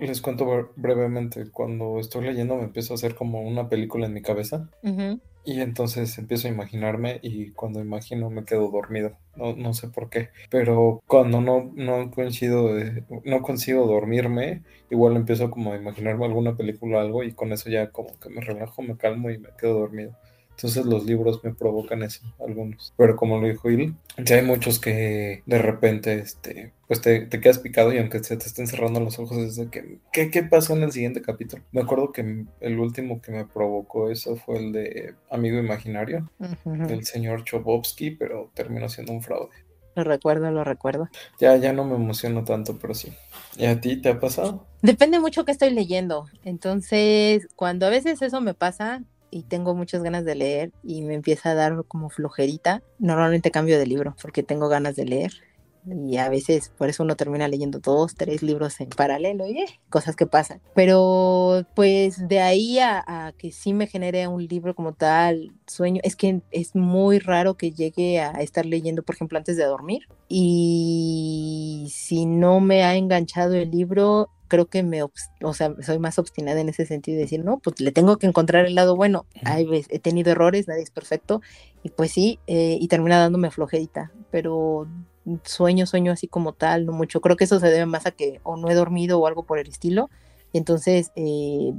les 0.01 0.21
cuento 0.21 0.71
brevemente, 0.77 1.51
cuando 1.51 1.99
estoy 1.99 2.25
leyendo 2.25 2.57
me 2.57 2.65
empiezo 2.65 2.95
a 2.95 2.97
hacer 2.97 3.15
como 3.15 3.43
una 3.43 3.69
película 3.69 4.07
en 4.07 4.15
mi 4.15 4.23
cabeza. 4.23 4.69
Y 5.45 5.61
entonces 5.61 6.17
empiezo 6.19 6.47
a 6.47 6.53
imaginarme 6.53 7.19
y 7.21 7.51
cuando 7.51 7.81
imagino 7.81 8.31
me 8.31 8.45
quedo 8.45 8.71
dormido, 8.71 9.17
no, 9.35 9.57
no 9.57 9.75
sé 9.75 9.89
por 9.89 10.09
qué, 10.09 10.29
pero 10.51 11.03
cuando 11.09 11.41
no, 11.41 11.73
no 11.75 12.13
coincido, 12.13 12.71
no 13.25 13.43
consigo 13.43 13.87
dormirme, 13.87 14.63
igual 14.89 15.17
empiezo 15.17 15.51
como 15.51 15.73
a 15.73 15.77
imaginarme 15.77 16.27
alguna 16.27 16.57
película 16.57 16.99
o 16.99 17.01
algo 17.01 17.25
y 17.25 17.33
con 17.33 17.53
eso 17.53 17.71
ya 17.71 17.91
como 17.91 18.17
que 18.21 18.29
me 18.29 18.41
relajo, 18.41 18.83
me 18.83 18.97
calmo 18.97 19.31
y 19.31 19.39
me 19.39 19.49
quedo 19.59 19.81
dormido. 19.81 20.17
Entonces 20.57 20.87
los 20.87 21.05
libros 21.05 21.43
me 21.43 21.53
provocan 21.55 22.03
eso, 22.03 22.21
algunos. 22.39 22.95
Pero 22.97 23.17
como 23.17 23.41
lo 23.41 23.49
dijo 23.49 23.71
Il, 23.71 23.95
ya 24.19 24.37
hay 24.37 24.43
muchos 24.43 24.79
que 24.79 25.43
de 25.47 25.59
repente, 25.59 26.15
este, 26.19 26.73
pues 26.87 27.01
te, 27.01 27.29
quedas 27.29 27.59
picado 27.59 27.93
y 27.93 27.99
aunque 27.99 28.23
se 28.23 28.37
te 28.37 28.47
estén 28.47 28.67
cerrando 28.67 29.01
los 29.01 29.19
ojos 29.19 29.39
es 29.39 29.57
de 29.57 29.69
que, 29.69 29.99
¿qué, 30.13 30.31
¿qué, 30.31 30.43
pasó 30.43 30.77
en 30.77 30.83
el 30.83 30.93
siguiente 30.93 31.23
capítulo? 31.23 31.63
Me 31.73 31.81
acuerdo 31.81 32.13
que 32.13 32.45
el 32.61 32.79
último 32.79 33.21
que 33.21 33.33
me 33.33 33.45
provocó 33.45 34.11
eso 34.11 34.37
fue 34.37 34.59
el 34.59 34.73
de 34.73 35.15
Amigo 35.31 35.59
Imaginario, 35.59 36.31
del 36.65 37.05
señor 37.05 37.45
Chobovsky, 37.45 38.13
pero 38.13 38.51
terminó 38.55 38.89
siendo 38.89 39.13
un 39.13 39.23
fraude. 39.23 39.57
Lo 39.95 40.05
recuerdo, 40.05 40.51
lo 40.51 40.65
recuerdo. 40.65 41.09
Ya, 41.39 41.57
ya 41.57 41.73
no 41.73 41.85
me 41.85 41.97
emociono 41.97 42.45
tanto, 42.45 42.79
pero 42.79 42.95
sí. 42.95 43.13
¿Y 43.57 43.67
a 43.67 43.81
ti 43.81 44.01
te 44.01 44.09
ha 44.09 44.21
pasado? 44.21 44.67
Depende 44.81 45.21
mucho 45.21 45.45
que 45.45 45.53
estoy 45.53 45.71
leyendo. 45.71 46.27
Entonces, 46.45 47.49
cuando 47.57 47.87
a 47.87 47.91
veces 47.91 48.23
eso 48.23 48.41
me 48.41 48.55
pasa, 48.55 49.03
y 49.33 49.45
tengo 49.45 49.75
muchas 49.75 50.03
ganas 50.03 50.25
de 50.25 50.35
leer 50.35 50.73
y 50.85 51.03
me 51.03 51.15
empieza 51.15 51.51
a 51.51 51.55
dar 51.55 51.85
como 51.89 52.11
flojerita, 52.11 52.83
normalmente 52.99 53.51
cambio 53.51 53.79
de 53.79 53.87
libro 53.87 54.15
porque 54.21 54.43
tengo 54.43 54.69
ganas 54.69 54.95
de 54.95 55.07
leer. 55.07 55.33
Y 55.85 56.17
a 56.19 56.29
veces 56.29 56.71
por 56.79 56.89
eso 56.89 57.03
uno 57.03 57.17
termina 57.17 57.49
leyendo 57.49 57.81
dos, 57.81 58.15
tres 58.15 58.41
libros 58.43 58.81
en 58.81 58.89
paralelo 58.91 59.49
y 59.49 59.59
eh, 59.59 59.81
cosas 59.91 60.15
que 60.15 60.27
pasan. 60.27 60.61
Pero 60.77 61.67
pues 61.75 62.29
de 62.29 62.41
ahí 62.41 62.79
a, 62.79 63.35
que 63.37 63.51
sí 63.51 63.73
me 63.73 63.89
genere 63.89 64.29
un 64.29 64.47
libro 64.47 64.77
como 64.77 64.93
tal, 64.93 65.53
sueño, 65.67 66.01
es 66.05 66.15
que 66.15 66.41
es 66.53 66.77
muy 66.77 67.19
raro 67.19 67.57
que 67.57 67.73
llegue 67.73 68.21
a 68.21 68.31
estar 68.43 68.65
leyendo, 68.65 69.03
por 69.03 69.17
ejemplo, 69.17 69.39
antes 69.39 69.57
de 69.57 69.65
dormir. 69.65 70.03
Y 70.29 71.89
si 71.91 72.27
no 72.27 72.61
me 72.61 72.85
ha 72.85 72.95
enganchado 72.95 73.55
el 73.55 73.71
libro, 73.73 74.31
creo 74.53 74.67
que 74.67 74.83
me, 74.83 75.03
o 75.03 75.55
sea, 75.55 75.75
soy 75.81 75.99
más 75.99 76.19
obstinada 76.19 76.61
en 76.61 76.69
ese 76.69 76.85
sentido 76.85 77.17
de 77.17 77.23
decir, 77.23 77.43
no, 77.43 77.59
pues 77.59 77.81
le 77.81 77.91
tengo 77.91 78.19
que 78.19 78.27
encontrar 78.27 78.67
el 78.67 78.75
lado 78.75 78.97
bueno. 78.97 79.25
he 79.57 79.99
tenido 79.99 80.31
errores, 80.31 80.69
nadie 80.69 80.83
es 80.83 80.91
perfecto, 80.91 81.41
y 81.83 81.89
pues 81.89 82.13
sí, 82.13 82.39
eh, 82.47 82.77
y 82.79 82.87
termina 82.89 83.19
dándome 83.19 83.51
flojerita, 83.51 84.13
pero 84.31 84.87
sueño, 85.43 85.87
sueño 85.87 86.13
así 86.13 86.29
como 86.29 86.53
tal, 86.53 86.85
no 86.85 86.93
mucho. 86.93 87.23
Creo 87.23 87.39
que 87.39 87.45
eso 87.45 87.61
se 87.61 87.69
debe 87.69 87.87
más 87.87 88.05
a 88.05 88.11
que 88.11 88.41
o 88.43 88.59
no 88.59 88.69
he 88.69 88.75
dormido 88.75 89.19
o 89.19 89.27
algo 89.27 89.45
por 89.45 89.59
el 89.59 89.69
estilo, 89.69 90.11
y 90.53 90.59
entonces 90.59 91.13
eh, 91.17 91.73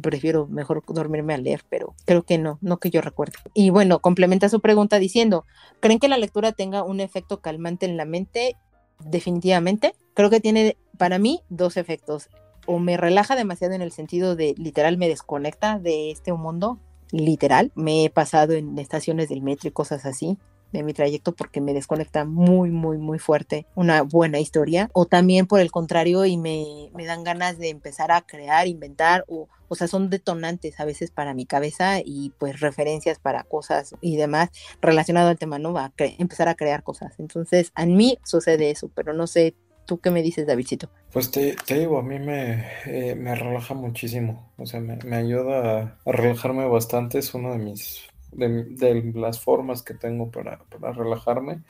prefiero 0.00 0.46
mejor 0.46 0.82
dormirme 0.88 1.34
a 1.34 1.36
leer, 1.36 1.64
pero 1.68 1.94
creo 2.06 2.22
que 2.22 2.38
no, 2.38 2.56
no 2.62 2.78
que 2.78 2.88
yo 2.88 3.02
recuerde. 3.02 3.34
Y 3.52 3.68
bueno, 3.68 3.98
complementa 3.98 4.48
su 4.48 4.60
pregunta 4.60 4.98
diciendo, 4.98 5.44
¿creen 5.80 5.98
que 5.98 6.08
la 6.08 6.16
lectura 6.16 6.52
tenga 6.52 6.82
un 6.82 7.00
efecto 7.00 7.42
calmante 7.42 7.84
en 7.84 7.98
la 7.98 8.06
mente? 8.06 8.56
Definitivamente. 9.04 9.92
Creo 10.16 10.30
que 10.30 10.40
tiene 10.40 10.78
para 10.96 11.18
mí 11.18 11.42
dos 11.50 11.76
efectos. 11.76 12.30
O 12.64 12.78
me 12.78 12.96
relaja 12.96 13.36
demasiado 13.36 13.74
en 13.74 13.82
el 13.82 13.92
sentido 13.92 14.34
de 14.34 14.54
literal 14.56 14.96
me 14.96 15.08
desconecta 15.08 15.78
de 15.78 16.10
este 16.10 16.32
mundo, 16.32 16.80
literal. 17.12 17.70
Me 17.74 18.06
he 18.06 18.10
pasado 18.10 18.54
en 18.54 18.78
estaciones 18.78 19.28
del 19.28 19.42
metro 19.42 19.68
y 19.68 19.72
cosas 19.72 20.06
así 20.06 20.38
de 20.72 20.82
mi 20.82 20.94
trayecto 20.94 21.32
porque 21.32 21.60
me 21.60 21.74
desconecta 21.74 22.24
muy, 22.24 22.70
muy, 22.70 22.98
muy 22.98 23.18
fuerte 23.18 23.66
una 23.74 24.02
buena 24.02 24.40
historia. 24.40 24.88
O 24.94 25.04
también 25.04 25.46
por 25.46 25.60
el 25.60 25.70
contrario 25.70 26.24
y 26.24 26.38
me, 26.38 26.90
me 26.94 27.04
dan 27.04 27.22
ganas 27.22 27.58
de 27.58 27.68
empezar 27.68 28.10
a 28.10 28.22
crear, 28.22 28.66
inventar 28.66 29.22
o, 29.28 29.48
o 29.68 29.74
sea, 29.74 29.86
son 29.86 30.08
detonantes 30.08 30.80
a 30.80 30.86
veces 30.86 31.10
para 31.10 31.34
mi 31.34 31.44
cabeza 31.44 32.00
y 32.02 32.32
pues 32.38 32.60
referencias 32.60 33.18
para 33.18 33.42
cosas 33.44 33.94
y 34.00 34.16
demás 34.16 34.48
relacionado 34.80 35.28
al 35.28 35.38
tema, 35.38 35.58
¿no? 35.58 35.74
Va 35.74 35.84
a 35.84 35.92
empezar 35.98 36.48
a 36.48 36.54
crear 36.54 36.82
cosas. 36.82 37.12
Entonces, 37.18 37.70
a 37.74 37.84
mí 37.84 38.18
sucede 38.24 38.70
eso, 38.70 38.90
pero 38.94 39.12
no 39.12 39.26
sé 39.26 39.54
¿Tú 39.86 40.00
qué 40.00 40.10
me 40.10 40.22
dices, 40.22 40.46
Davidcito? 40.46 40.90
Pues 41.12 41.30
te, 41.30 41.56
digo, 41.68 41.98
a 41.98 42.02
mí 42.02 42.18
me, 42.18 42.66
eh, 42.86 43.14
me 43.14 43.34
relaja 43.36 43.72
muchísimo. 43.72 44.52
O 44.58 44.66
sea, 44.66 44.80
me, 44.80 45.16
ayuda 45.16 45.98
a, 46.04 46.10
relajarme 46.10 46.66
bastante. 46.66 47.18
Es 47.18 47.32
una 47.34 47.52
de 47.52 47.58
mis 47.58 48.02
de, 48.32 49.12
las 49.14 49.40
formas 49.40 49.82
que 49.82 49.94
tengo 49.94 50.30
para, 50.30 50.60
relajarme 50.92 51.62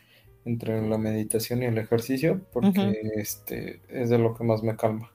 entre 0.46 0.80
la 0.88 0.96
meditación 0.96 1.62
y 1.62 1.66
el 1.66 1.76
ejercicio, 1.76 2.40
porque 2.52 3.00
este 3.16 3.82
es 3.88 4.10
de 4.10 4.18
lo 4.18 4.34
que 4.34 4.44
más 4.44 4.62
me 4.62 4.76
calma. 4.76 5.10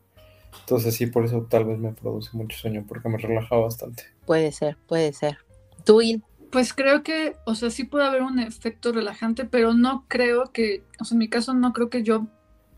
Entonces 0.59 0.93
sí, 0.93 1.07
por 1.07 1.25
eso 1.25 1.47
tal 1.49 1.65
vez 1.65 1.79
me 1.79 1.93
produce 1.93 2.35
mucho 2.37 2.57
sueño, 2.57 2.85
porque 2.87 3.09
me 3.09 3.17
relaja 3.17 3.55
bastante. 3.55 4.03
Puede 4.25 4.51
ser, 4.51 4.77
puede 4.87 5.13
ser. 5.13 5.37
¿Tú, 5.85 6.01
Il? 6.01 6.23
Pues 6.51 6.73
creo 6.73 7.01
que, 7.01 7.37
o 7.45 7.55
sea, 7.55 7.69
sí 7.69 7.85
puede 7.85 8.05
haber 8.05 8.23
un 8.23 8.39
efecto 8.39 8.91
relajante, 8.91 9.45
pero 9.45 9.73
no 9.73 10.05
creo 10.09 10.51
que, 10.51 10.83
o 10.99 11.05
sea, 11.05 11.15
en 11.15 11.19
mi 11.19 11.29
caso 11.29 11.53
no 11.53 11.71
creo 11.71 11.89
que 11.89 12.03
yo 12.03 12.27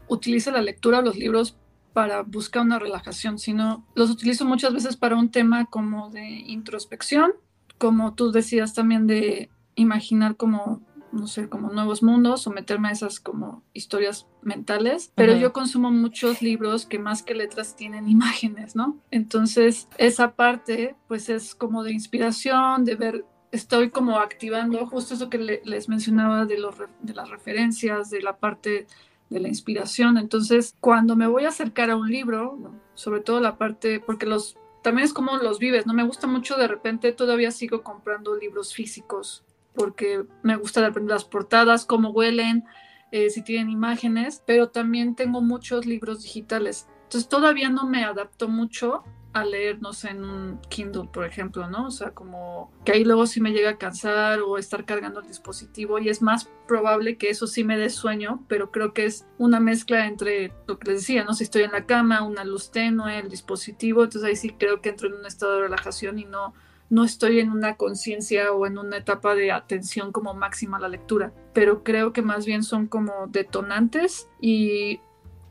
utilice 0.07 0.51
la 0.51 0.61
lectura 0.61 0.99
o 0.99 1.01
los 1.01 1.17
libros 1.17 1.57
para 1.93 2.23
buscar 2.23 2.63
una 2.63 2.79
relajación, 2.79 3.37
sino 3.37 3.85
los 3.95 4.09
utilizo 4.09 4.45
muchas 4.45 4.73
veces 4.73 4.97
para 4.97 5.15
un 5.15 5.29
tema 5.29 5.65
como 5.65 6.09
de 6.09 6.27
introspección, 6.27 7.33
como 7.77 8.15
tú 8.15 8.31
decías 8.31 8.73
también 8.73 9.07
de 9.07 9.49
imaginar 9.75 10.35
como, 10.35 10.81
no 11.11 11.27
sé, 11.27 11.49
como 11.49 11.69
nuevos 11.69 12.01
mundos 12.01 12.47
o 12.47 12.51
meterme 12.51 12.89
a 12.89 12.91
esas 12.91 13.19
como 13.19 13.63
historias 13.73 14.27
mentales, 14.41 15.11
pero 15.15 15.35
yo 15.35 15.53
consumo 15.53 15.91
muchos 15.91 16.41
libros 16.41 16.85
que 16.85 16.97
más 16.97 17.21
que 17.21 17.35
letras 17.35 17.75
tienen 17.75 18.07
imágenes, 18.09 18.75
¿no? 18.75 18.97
Entonces, 19.11 19.87
esa 19.97 20.35
parte 20.35 20.95
pues 21.07 21.29
es 21.29 21.53
como 21.53 21.83
de 21.83 21.93
inspiración, 21.93 22.85
de 22.85 22.95
ver 22.95 23.25
estoy 23.51 23.91
como 23.91 24.17
activando 24.17 24.83
justo 24.87 25.13
eso 25.13 25.29
que 25.29 25.61
les 25.63 25.87
mencionaba 25.87 26.45
de, 26.45 26.57
los, 26.57 26.75
de 27.01 27.13
las 27.13 27.29
referencias, 27.29 28.09
de 28.09 28.19
la 28.19 28.37
parte 28.37 28.87
de 29.33 29.39
la 29.39 29.49
inspiración. 29.49 30.17
Entonces, 30.17 30.75
cuando 30.79 31.15
me 31.15 31.27
voy 31.27 31.45
a 31.45 31.49
acercar 31.49 31.89
a 31.89 31.97
un 31.97 32.09
libro, 32.09 32.71
sobre 32.93 33.21
todo 33.21 33.41
la 33.41 33.57
parte, 33.57 33.99
porque 33.99 34.25
los 34.25 34.57
también 34.83 35.05
es 35.05 35.13
como 35.13 35.37
los 35.37 35.59
vives, 35.59 35.87
¿no? 35.87 35.93
Me 35.93 36.03
gusta 36.03 36.27
mucho 36.27 36.57
de 36.57 36.67
repente, 36.67 37.13
todavía 37.13 37.51
sigo 37.51 37.83
comprando 37.83 38.35
libros 38.35 38.73
físicos, 38.73 39.43
porque 39.73 40.25
me 40.43 40.57
gusta 40.57 40.87
de 40.89 41.01
las 41.01 41.23
portadas, 41.23 41.85
cómo 41.85 42.09
huelen, 42.09 42.65
eh, 43.11 43.29
si 43.29 43.41
tienen 43.43 43.69
imágenes, 43.69 44.43
pero 44.45 44.69
también 44.69 45.15
tengo 45.15 45.41
muchos 45.41 45.85
libros 45.85 46.23
digitales. 46.23 46.87
Entonces 47.03 47.29
todavía 47.29 47.69
no 47.69 47.87
me 47.87 48.03
adapto 48.03 48.49
mucho 48.49 49.03
a 49.33 49.43
leer, 49.43 49.81
no 49.81 49.93
sé, 49.93 50.09
en 50.09 50.23
un 50.23 50.59
Kindle, 50.69 51.09
por 51.11 51.25
ejemplo, 51.25 51.67
¿no? 51.67 51.87
O 51.87 51.91
sea, 51.91 52.11
como 52.11 52.71
que 52.85 52.93
ahí 52.93 53.03
luego 53.03 53.25
sí 53.25 53.41
me 53.41 53.51
llega 53.51 53.71
a 53.71 53.77
cansar 53.77 54.39
o 54.41 54.57
estar 54.57 54.85
cargando 54.85 55.19
el 55.19 55.27
dispositivo 55.27 55.99
y 55.99 56.09
es 56.09 56.21
más 56.21 56.49
probable 56.67 57.17
que 57.17 57.29
eso 57.29 57.47
sí 57.47 57.63
me 57.63 57.77
dé 57.77 57.89
sueño, 57.89 58.43
pero 58.47 58.71
creo 58.71 58.93
que 58.93 59.05
es 59.05 59.25
una 59.37 59.59
mezcla 59.59 60.05
entre 60.05 60.53
lo 60.67 60.77
que 60.77 60.91
les 60.91 61.01
decía, 61.01 61.23
¿no? 61.23 61.33
Si 61.33 61.43
estoy 61.43 61.63
en 61.63 61.71
la 61.71 61.85
cama, 61.85 62.23
una 62.23 62.43
luz 62.43 62.71
tenue, 62.71 63.19
el 63.19 63.29
dispositivo, 63.29 64.03
entonces 64.03 64.29
ahí 64.29 64.35
sí 64.35 64.51
creo 64.51 64.81
que 64.81 64.89
entro 64.89 65.07
en 65.07 65.15
un 65.15 65.25
estado 65.25 65.55
de 65.55 65.61
relajación 65.61 66.19
y 66.19 66.25
no, 66.25 66.53
no 66.89 67.03
estoy 67.03 67.39
en 67.39 67.49
una 67.49 67.75
conciencia 67.75 68.51
o 68.51 68.67
en 68.67 68.77
una 68.77 68.97
etapa 68.97 69.33
de 69.33 69.51
atención 69.51 70.11
como 70.11 70.35
máxima 70.35 70.77
a 70.77 70.81
la 70.81 70.89
lectura, 70.89 71.33
pero 71.53 71.83
creo 71.83 72.13
que 72.13 72.21
más 72.21 72.45
bien 72.45 72.61
son 72.61 72.85
como 72.85 73.27
detonantes 73.27 74.29
y 74.39 74.99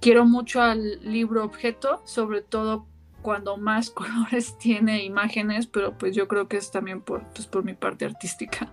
quiero 0.01 0.25
mucho 0.25 0.61
al 0.63 1.01
libro 1.03 1.45
objeto, 1.45 2.01
sobre 2.05 2.43
todo 2.43 2.87
cuando 3.23 3.57
más 3.57 3.91
colores 3.91 4.59
tiene 4.59 5.05
imágenes, 5.05 5.67
pero 5.67 5.97
pues 5.97 6.15
yo 6.15 6.29
creo 6.29 6.49
que 6.49 6.57
es 6.57 6.71
también 6.71 7.01
por, 7.01 7.25
pues, 7.31 7.47
por 7.47 7.65
mi 7.65 7.75
parte 7.75 8.05
artística. 8.05 8.73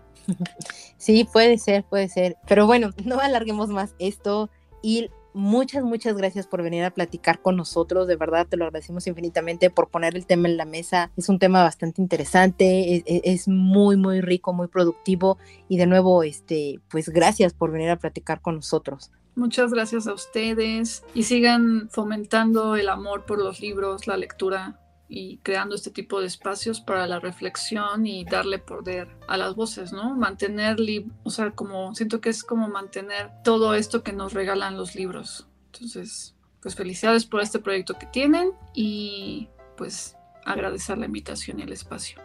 Sí, 0.97 1.27
puede 1.31 1.57
ser, 1.57 1.83
puede 1.83 2.09
ser. 2.09 2.37
Pero 2.47 2.67
bueno, 2.67 2.91
no 3.03 3.19
alarguemos 3.19 3.69
más 3.69 3.95
esto. 3.99 4.49
Y 4.81 5.09
muchas, 5.33 5.83
muchas 5.83 6.15
gracias 6.15 6.47
por 6.47 6.61
venir 6.61 6.83
a 6.83 6.91
platicar 6.91 7.41
con 7.41 7.55
nosotros. 7.55 8.07
De 8.07 8.15
verdad, 8.15 8.47
te 8.47 8.57
lo 8.57 8.65
agradecemos 8.65 9.07
infinitamente 9.07 9.69
por 9.69 9.89
poner 9.89 10.15
el 10.15 10.25
tema 10.25 10.47
en 10.47 10.57
la 10.57 10.65
mesa. 10.65 11.11
Es 11.17 11.29
un 11.29 11.39
tema 11.39 11.63
bastante 11.63 12.01
interesante, 12.01 13.03
es, 13.05 13.47
muy, 13.47 13.97
muy 13.97 14.21
rico, 14.21 14.53
muy 14.53 14.67
productivo. 14.67 15.37
Y 15.67 15.77
de 15.77 15.87
nuevo, 15.87 16.23
este, 16.23 16.79
pues 16.89 17.09
gracias 17.09 17.53
por 17.53 17.71
venir 17.71 17.89
a 17.89 17.97
platicar 17.97 18.41
con 18.41 18.55
nosotros. 18.55 19.11
Muchas 19.39 19.73
gracias 19.73 20.05
a 20.05 20.13
ustedes 20.13 21.01
y 21.13 21.23
sigan 21.23 21.89
fomentando 21.89 22.75
el 22.75 22.89
amor 22.89 23.25
por 23.25 23.39
los 23.39 23.61
libros, 23.61 24.05
la 24.05 24.17
lectura. 24.17 24.81
y 25.11 25.37
creando 25.37 25.73
este 25.73 25.89
tipo 25.89 26.21
de 26.21 26.27
espacios 26.27 26.81
para 26.81 27.07
la 27.07 27.19
reflexión 27.19 28.05
y 28.05 28.25
darle 28.25 28.59
poder 28.59 29.07
a 29.27 29.37
las 29.37 29.55
voces, 29.55 29.91
¿no? 29.91 30.13
Mantener, 30.15 30.77
o 31.23 31.31
sea, 31.31 31.49
como 31.49 31.95
siento 31.95 32.21
que 32.21 32.29
es 32.29 32.43
como 32.43 32.67
mantener 32.67 33.31
todo 33.43 33.73
esto 33.73 34.03
que 34.03 34.13
nos 34.13 34.33
regalan 34.33 34.77
los 34.77 34.93
libros. 34.93 35.47
Entonces, 35.73 36.35
pues 36.61 36.75
felicidades 36.75 37.25
por 37.25 37.41
este 37.41 37.57
proyecto 37.57 37.97
que 37.97 38.05
tienen 38.05 38.51
y 38.75 39.49
pues 39.77 40.15
agradecer 40.45 40.99
la 40.99 41.07
invitación 41.07 41.59
y 41.59 41.63
el 41.63 41.73
espacio. 41.73 42.21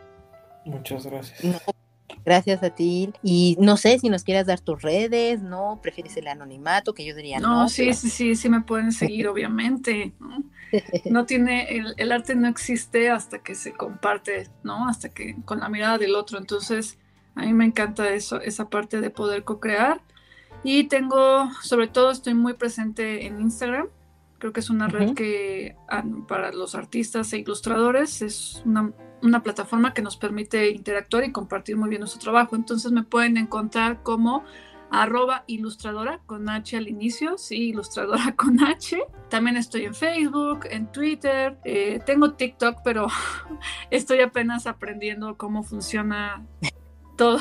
Muchas 0.67 1.07
gracias. 1.07 1.63
Gracias 2.25 2.63
a 2.63 2.71
ti. 2.71 3.11
Y 3.23 3.57
no 3.61 3.77
sé 3.77 3.99
si 3.99 4.09
nos 4.09 4.25
quieras 4.25 4.47
dar 4.47 4.61
tus 4.61 4.83
redes, 4.83 5.43
¿no? 5.43 5.81
¿Prefieres 5.83 6.17
el 6.17 6.29
anonimato? 6.29 6.95
Que 6.95 7.05
yo 7.05 7.15
diría 7.15 7.41
no. 7.41 7.63
No, 7.63 7.69
sí, 7.69 7.93
sí, 7.95 8.11
sí, 8.11 8.37
sí 8.37 8.49
me 8.49 8.63
pueden 8.63 8.93
seguir, 8.93 9.29
obviamente. 9.29 10.13
¿no? 11.11 11.27
tiene, 11.27 11.77
el, 11.77 11.95
el, 11.97 12.13
arte 12.13 12.35
no 12.35 12.49
existe 12.49 13.11
hasta 13.11 13.39
que 13.39 13.55
se 13.55 13.73
comparte, 13.73 14.49
¿no? 14.63 14.89
Hasta 14.89 15.09
que 15.09 15.37
con 15.45 15.61
la 15.61 15.69
mirada 15.69 15.99
del 15.99 16.15
otro. 16.15 16.39
Entonces, 16.39 16.99
a 17.35 17.43
mí 17.43 17.53
me 17.53 17.65
encanta 17.65 18.09
eso, 18.11 18.41
esa 18.41 18.69
parte 18.69 19.01
de 19.01 19.11
poder 19.11 19.45
co-crear. 19.45 20.01
Y 20.63 20.85
tengo, 20.85 21.51
sobre 21.63 21.89
todo, 21.89 22.11
estoy 22.11 22.35
muy 22.35 22.55
presente 22.55 23.27
en 23.27 23.41
Instagram. 23.41 23.89
Creo 24.39 24.53
que 24.53 24.61
es 24.61 24.71
una 24.71 24.89
red 24.89 25.15
que 25.15 25.77
para 26.29 26.53
los 26.53 26.75
artistas 26.75 27.33
e 27.33 27.39
ilustradores 27.39 28.23
es 28.23 28.63
una, 28.65 28.93
una, 29.25 29.43
plataforma 29.43 29.95
que 29.95 30.03
nos 30.03 30.17
permite 30.17 30.71
interactuar 30.71 31.25
y 31.25 31.33
compartir 31.33 31.77
muy 31.77 31.89
bien 31.89 32.01
nuestro 32.01 32.21
trabajo. 32.21 32.57
Entonces 32.57 32.93
me 32.93 33.03
pueden 33.03 33.37
encontrar 33.37 34.03
como 34.03 34.45
arroba 34.91 35.45
ilustradora 35.47 36.21
con 36.27 36.49
H 36.49 36.77
al 36.77 36.89
inicio, 36.89 37.37
sí, 37.39 37.71
ilustradora 37.71 38.35
con 38.37 38.63
H. 38.63 39.03
También 39.29 39.57
estoy 39.57 39.85
en 39.85 39.95
Facebook, 39.95 40.67
en 40.71 40.91
Twitter, 40.93 41.59
eh, 41.65 42.01
tengo 42.05 42.35
TikTok, 42.35 42.79
pero 42.85 43.09
estoy 43.91 44.21
apenas 44.21 44.67
aprendiendo 44.67 45.37
cómo 45.37 45.63
funciona 45.63 46.47
todo, 47.17 47.39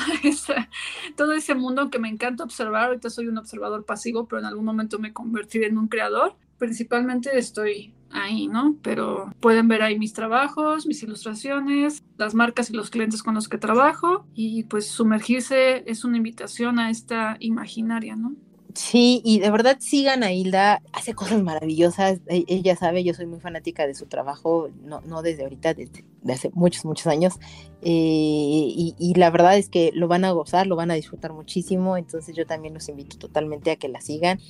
todo 1.16 1.32
ese 1.32 1.54
mundo 1.54 1.90
que 1.90 1.98
me 1.98 2.08
encanta 2.08 2.44
observar. 2.44 2.86
Ahorita 2.86 3.10
soy 3.10 3.28
un 3.28 3.38
observador 3.38 3.84
pasivo, 3.84 4.26
pero 4.26 4.40
en 4.40 4.46
algún 4.46 4.64
momento 4.64 4.98
me 4.98 5.12
convertiré 5.12 5.66
en 5.66 5.78
un 5.78 5.88
creador 5.88 6.36
principalmente 6.58 7.36
estoy 7.36 7.94
ahí, 8.14 8.48
¿no? 8.48 8.76
Pero 8.82 9.32
pueden 9.40 9.68
ver 9.68 9.82
ahí 9.82 9.98
mis 9.98 10.12
trabajos, 10.12 10.86
mis 10.86 11.02
ilustraciones, 11.02 12.02
las 12.16 12.34
marcas 12.34 12.70
y 12.70 12.72
los 12.72 12.90
clientes 12.90 13.22
con 13.22 13.34
los 13.34 13.48
que 13.48 13.58
trabajo 13.58 14.26
y 14.34 14.64
pues 14.64 14.86
sumergirse 14.86 15.84
es 15.90 16.04
una 16.04 16.16
invitación 16.16 16.78
a 16.78 16.90
esta 16.90 17.36
imaginaria, 17.40 18.16
¿no? 18.16 18.34
Sí, 18.74 19.22
y 19.24 19.38
de 19.38 19.50
verdad 19.52 19.76
sigan 19.78 20.24
a 20.24 20.32
Hilda, 20.32 20.82
hace 20.92 21.14
cosas 21.14 21.40
maravillosas, 21.44 22.20
e, 22.26 22.44
ella 22.48 22.74
sabe, 22.74 23.04
yo 23.04 23.14
soy 23.14 23.26
muy 23.26 23.38
fanática 23.38 23.86
de 23.86 23.94
su 23.94 24.06
trabajo, 24.06 24.68
no, 24.82 25.00
no 25.02 25.22
desde 25.22 25.44
ahorita, 25.44 25.74
desde 25.74 26.02
hace 26.28 26.50
muchos, 26.54 26.84
muchos 26.84 27.06
años, 27.06 27.34
eh, 27.82 28.74
y, 28.98 29.14
la 29.14 29.30
verdad 29.30 29.56
es 29.56 29.68
que 29.68 29.92
lo 29.94 30.08
van 30.08 30.24
a 30.24 30.32
gozar, 30.32 30.66
lo 30.66 30.74
van 30.74 30.90
a 30.90 30.94
disfrutar 30.94 31.32
muchísimo, 31.32 31.96
entonces 31.96 32.34
yo 32.34 32.46
también 32.46 32.74
los 32.74 32.88
invito 32.88 33.16
totalmente 33.16 33.70
a 33.70 33.76
que 33.76 33.88
la 33.88 34.00
sigan 34.00 34.40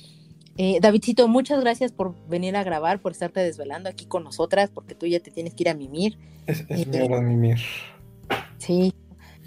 eh, 0.57 0.79
Davidcito, 0.81 1.27
muchas 1.27 1.59
gracias 1.61 1.91
por 1.91 2.15
venir 2.27 2.55
a 2.55 2.63
grabar, 2.63 2.99
por 2.99 3.11
estarte 3.11 3.41
desvelando 3.41 3.89
aquí 3.89 4.05
con 4.05 4.23
nosotras, 4.23 4.69
porque 4.73 4.95
tú 4.95 5.05
ya 5.05 5.19
te 5.19 5.31
tienes 5.31 5.53
que 5.53 5.63
ir 5.63 5.69
a 5.69 5.73
mimir. 5.73 6.17
Es, 6.47 6.65
es 6.69 6.87
mi 6.87 6.99
hora 6.99 7.17
de 7.17 7.23
mimir. 7.23 7.57
Sí, 8.57 8.93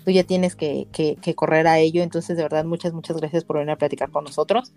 tú 0.04 0.10
ya 0.10 0.24
tienes 0.24 0.54
que, 0.54 0.86
que, 0.92 1.16
que, 1.16 1.34
correr 1.34 1.66
a 1.66 1.78
ello, 1.78 2.02
entonces 2.02 2.36
de 2.36 2.42
verdad 2.42 2.64
muchas, 2.64 2.92
muchas 2.92 3.16
gracias 3.16 3.44
por 3.44 3.56
venir 3.56 3.72
a 3.72 3.76
platicar 3.76 4.10
con 4.10 4.24
nosotros. 4.24 4.72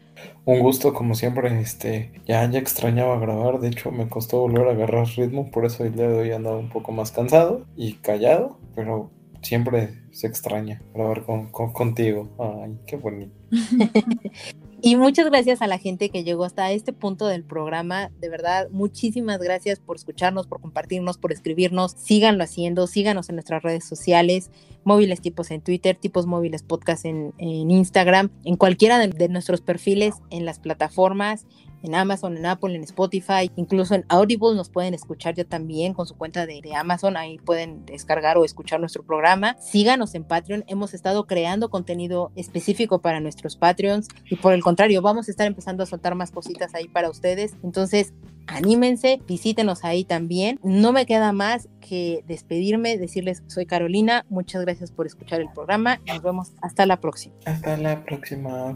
Un 0.45 0.59
gusto, 0.59 0.93
como 0.93 1.15
siempre, 1.15 1.61
este, 1.61 2.11
ya, 2.25 2.49
ya 2.49 2.59
extrañaba 2.59 3.19
grabar, 3.19 3.59
de 3.59 3.69
hecho 3.69 3.91
me 3.91 4.07
costó 4.07 4.39
volver 4.39 4.67
a 4.67 4.71
agarrar 4.71 5.07
ritmo, 5.07 5.51
por 5.51 5.65
eso 5.65 5.83
el 5.83 5.95
día 5.95 6.07
de 6.07 6.17
hoy 6.17 6.31
andaba 6.31 6.57
un 6.57 6.69
poco 6.69 6.91
más 6.91 7.11
cansado 7.11 7.65
y 7.75 7.93
callado, 7.93 8.57
pero 8.75 9.11
siempre 9.41 10.01
se 10.11 10.27
extraña 10.27 10.81
grabar 10.93 11.23
con, 11.23 11.51
con, 11.51 11.73
contigo. 11.73 12.29
Ay, 12.39 12.77
qué 12.85 12.97
bonito. 12.97 13.33
Y 14.83 14.95
muchas 14.95 15.27
gracias 15.27 15.61
a 15.61 15.67
la 15.67 15.77
gente 15.77 16.09
que 16.09 16.23
llegó 16.23 16.43
hasta 16.43 16.71
este 16.71 16.91
punto 16.91 17.27
del 17.27 17.43
programa. 17.43 18.09
De 18.19 18.29
verdad, 18.29 18.67
muchísimas 18.71 19.39
gracias 19.39 19.79
por 19.79 19.95
escucharnos, 19.95 20.47
por 20.47 20.59
compartirnos, 20.59 21.19
por 21.19 21.31
escribirnos. 21.31 21.91
Síganlo 21.91 22.43
haciendo, 22.43 22.87
síganos 22.87 23.29
en 23.29 23.35
nuestras 23.35 23.61
redes 23.61 23.85
sociales, 23.85 24.49
móviles 24.83 25.21
tipos 25.21 25.51
en 25.51 25.61
Twitter, 25.61 25.95
tipos 25.95 26.25
móviles 26.25 26.63
podcast 26.63 27.05
en, 27.05 27.31
en 27.37 27.69
Instagram, 27.69 28.31
en 28.43 28.55
cualquiera 28.55 28.97
de, 28.97 29.09
de 29.09 29.29
nuestros 29.29 29.61
perfiles 29.61 30.15
en 30.31 30.45
las 30.45 30.57
plataformas 30.57 31.45
en 31.83 31.95
Amazon, 31.95 32.37
en 32.37 32.45
Apple, 32.45 32.75
en 32.75 32.83
Spotify, 32.83 33.51
incluso 33.55 33.95
en 33.95 34.05
Audible 34.09 34.55
nos 34.55 34.69
pueden 34.69 34.93
escuchar 34.93 35.35
ya 35.35 35.43
también 35.43 35.93
con 35.93 36.07
su 36.07 36.15
cuenta 36.15 36.45
de, 36.45 36.61
Amazon, 36.75 37.17
ahí 37.17 37.37
pueden 37.39 37.85
descargar 37.85 38.37
o 38.37 38.45
escuchar 38.45 38.79
nuestro 38.79 39.03
programa. 39.03 39.57
Síganos 39.59 40.15
en 40.15 40.23
Patreon, 40.23 40.63
hemos 40.67 40.93
estado 40.93 41.25
creando 41.25 41.69
contenido 41.69 42.31
específico 42.35 42.99
para 42.99 43.19
nuestros 43.19 43.55
Patreons 43.55 44.07
y 44.29 44.35
por 44.35 44.53
el 44.53 44.61
contrario, 44.61 45.01
vamos 45.01 45.27
a 45.27 45.31
estar 45.31 45.47
empezando 45.47 45.83
a 45.83 45.85
soltar 45.85 46.15
más 46.15 46.31
cositas 46.31 46.73
ahí 46.75 46.87
para 46.87 47.09
ustedes. 47.09 47.55
Entonces, 47.63 48.13
anímense, 48.47 49.21
visítenos 49.27 49.83
ahí 49.83 50.03
también. 50.03 50.59
No 50.63 50.91
me 50.91 51.05
queda 51.05 51.31
más 51.33 51.67
que 51.79 52.23
despedirme, 52.27 52.97
decirles 52.97 53.43
soy 53.47 53.65
Carolina, 53.65 54.25
muchas 54.29 54.61
gracias 54.61 54.91
por 54.91 55.05
escuchar 55.05 55.41
el 55.41 55.49
programa, 55.49 55.99
nos 56.07 56.21
vemos 56.21 56.51
hasta 56.61 56.85
la 56.85 56.97
próxima. 56.97 57.35
Hasta 57.45 57.75
la 57.77 58.03
próxima. 58.03 58.75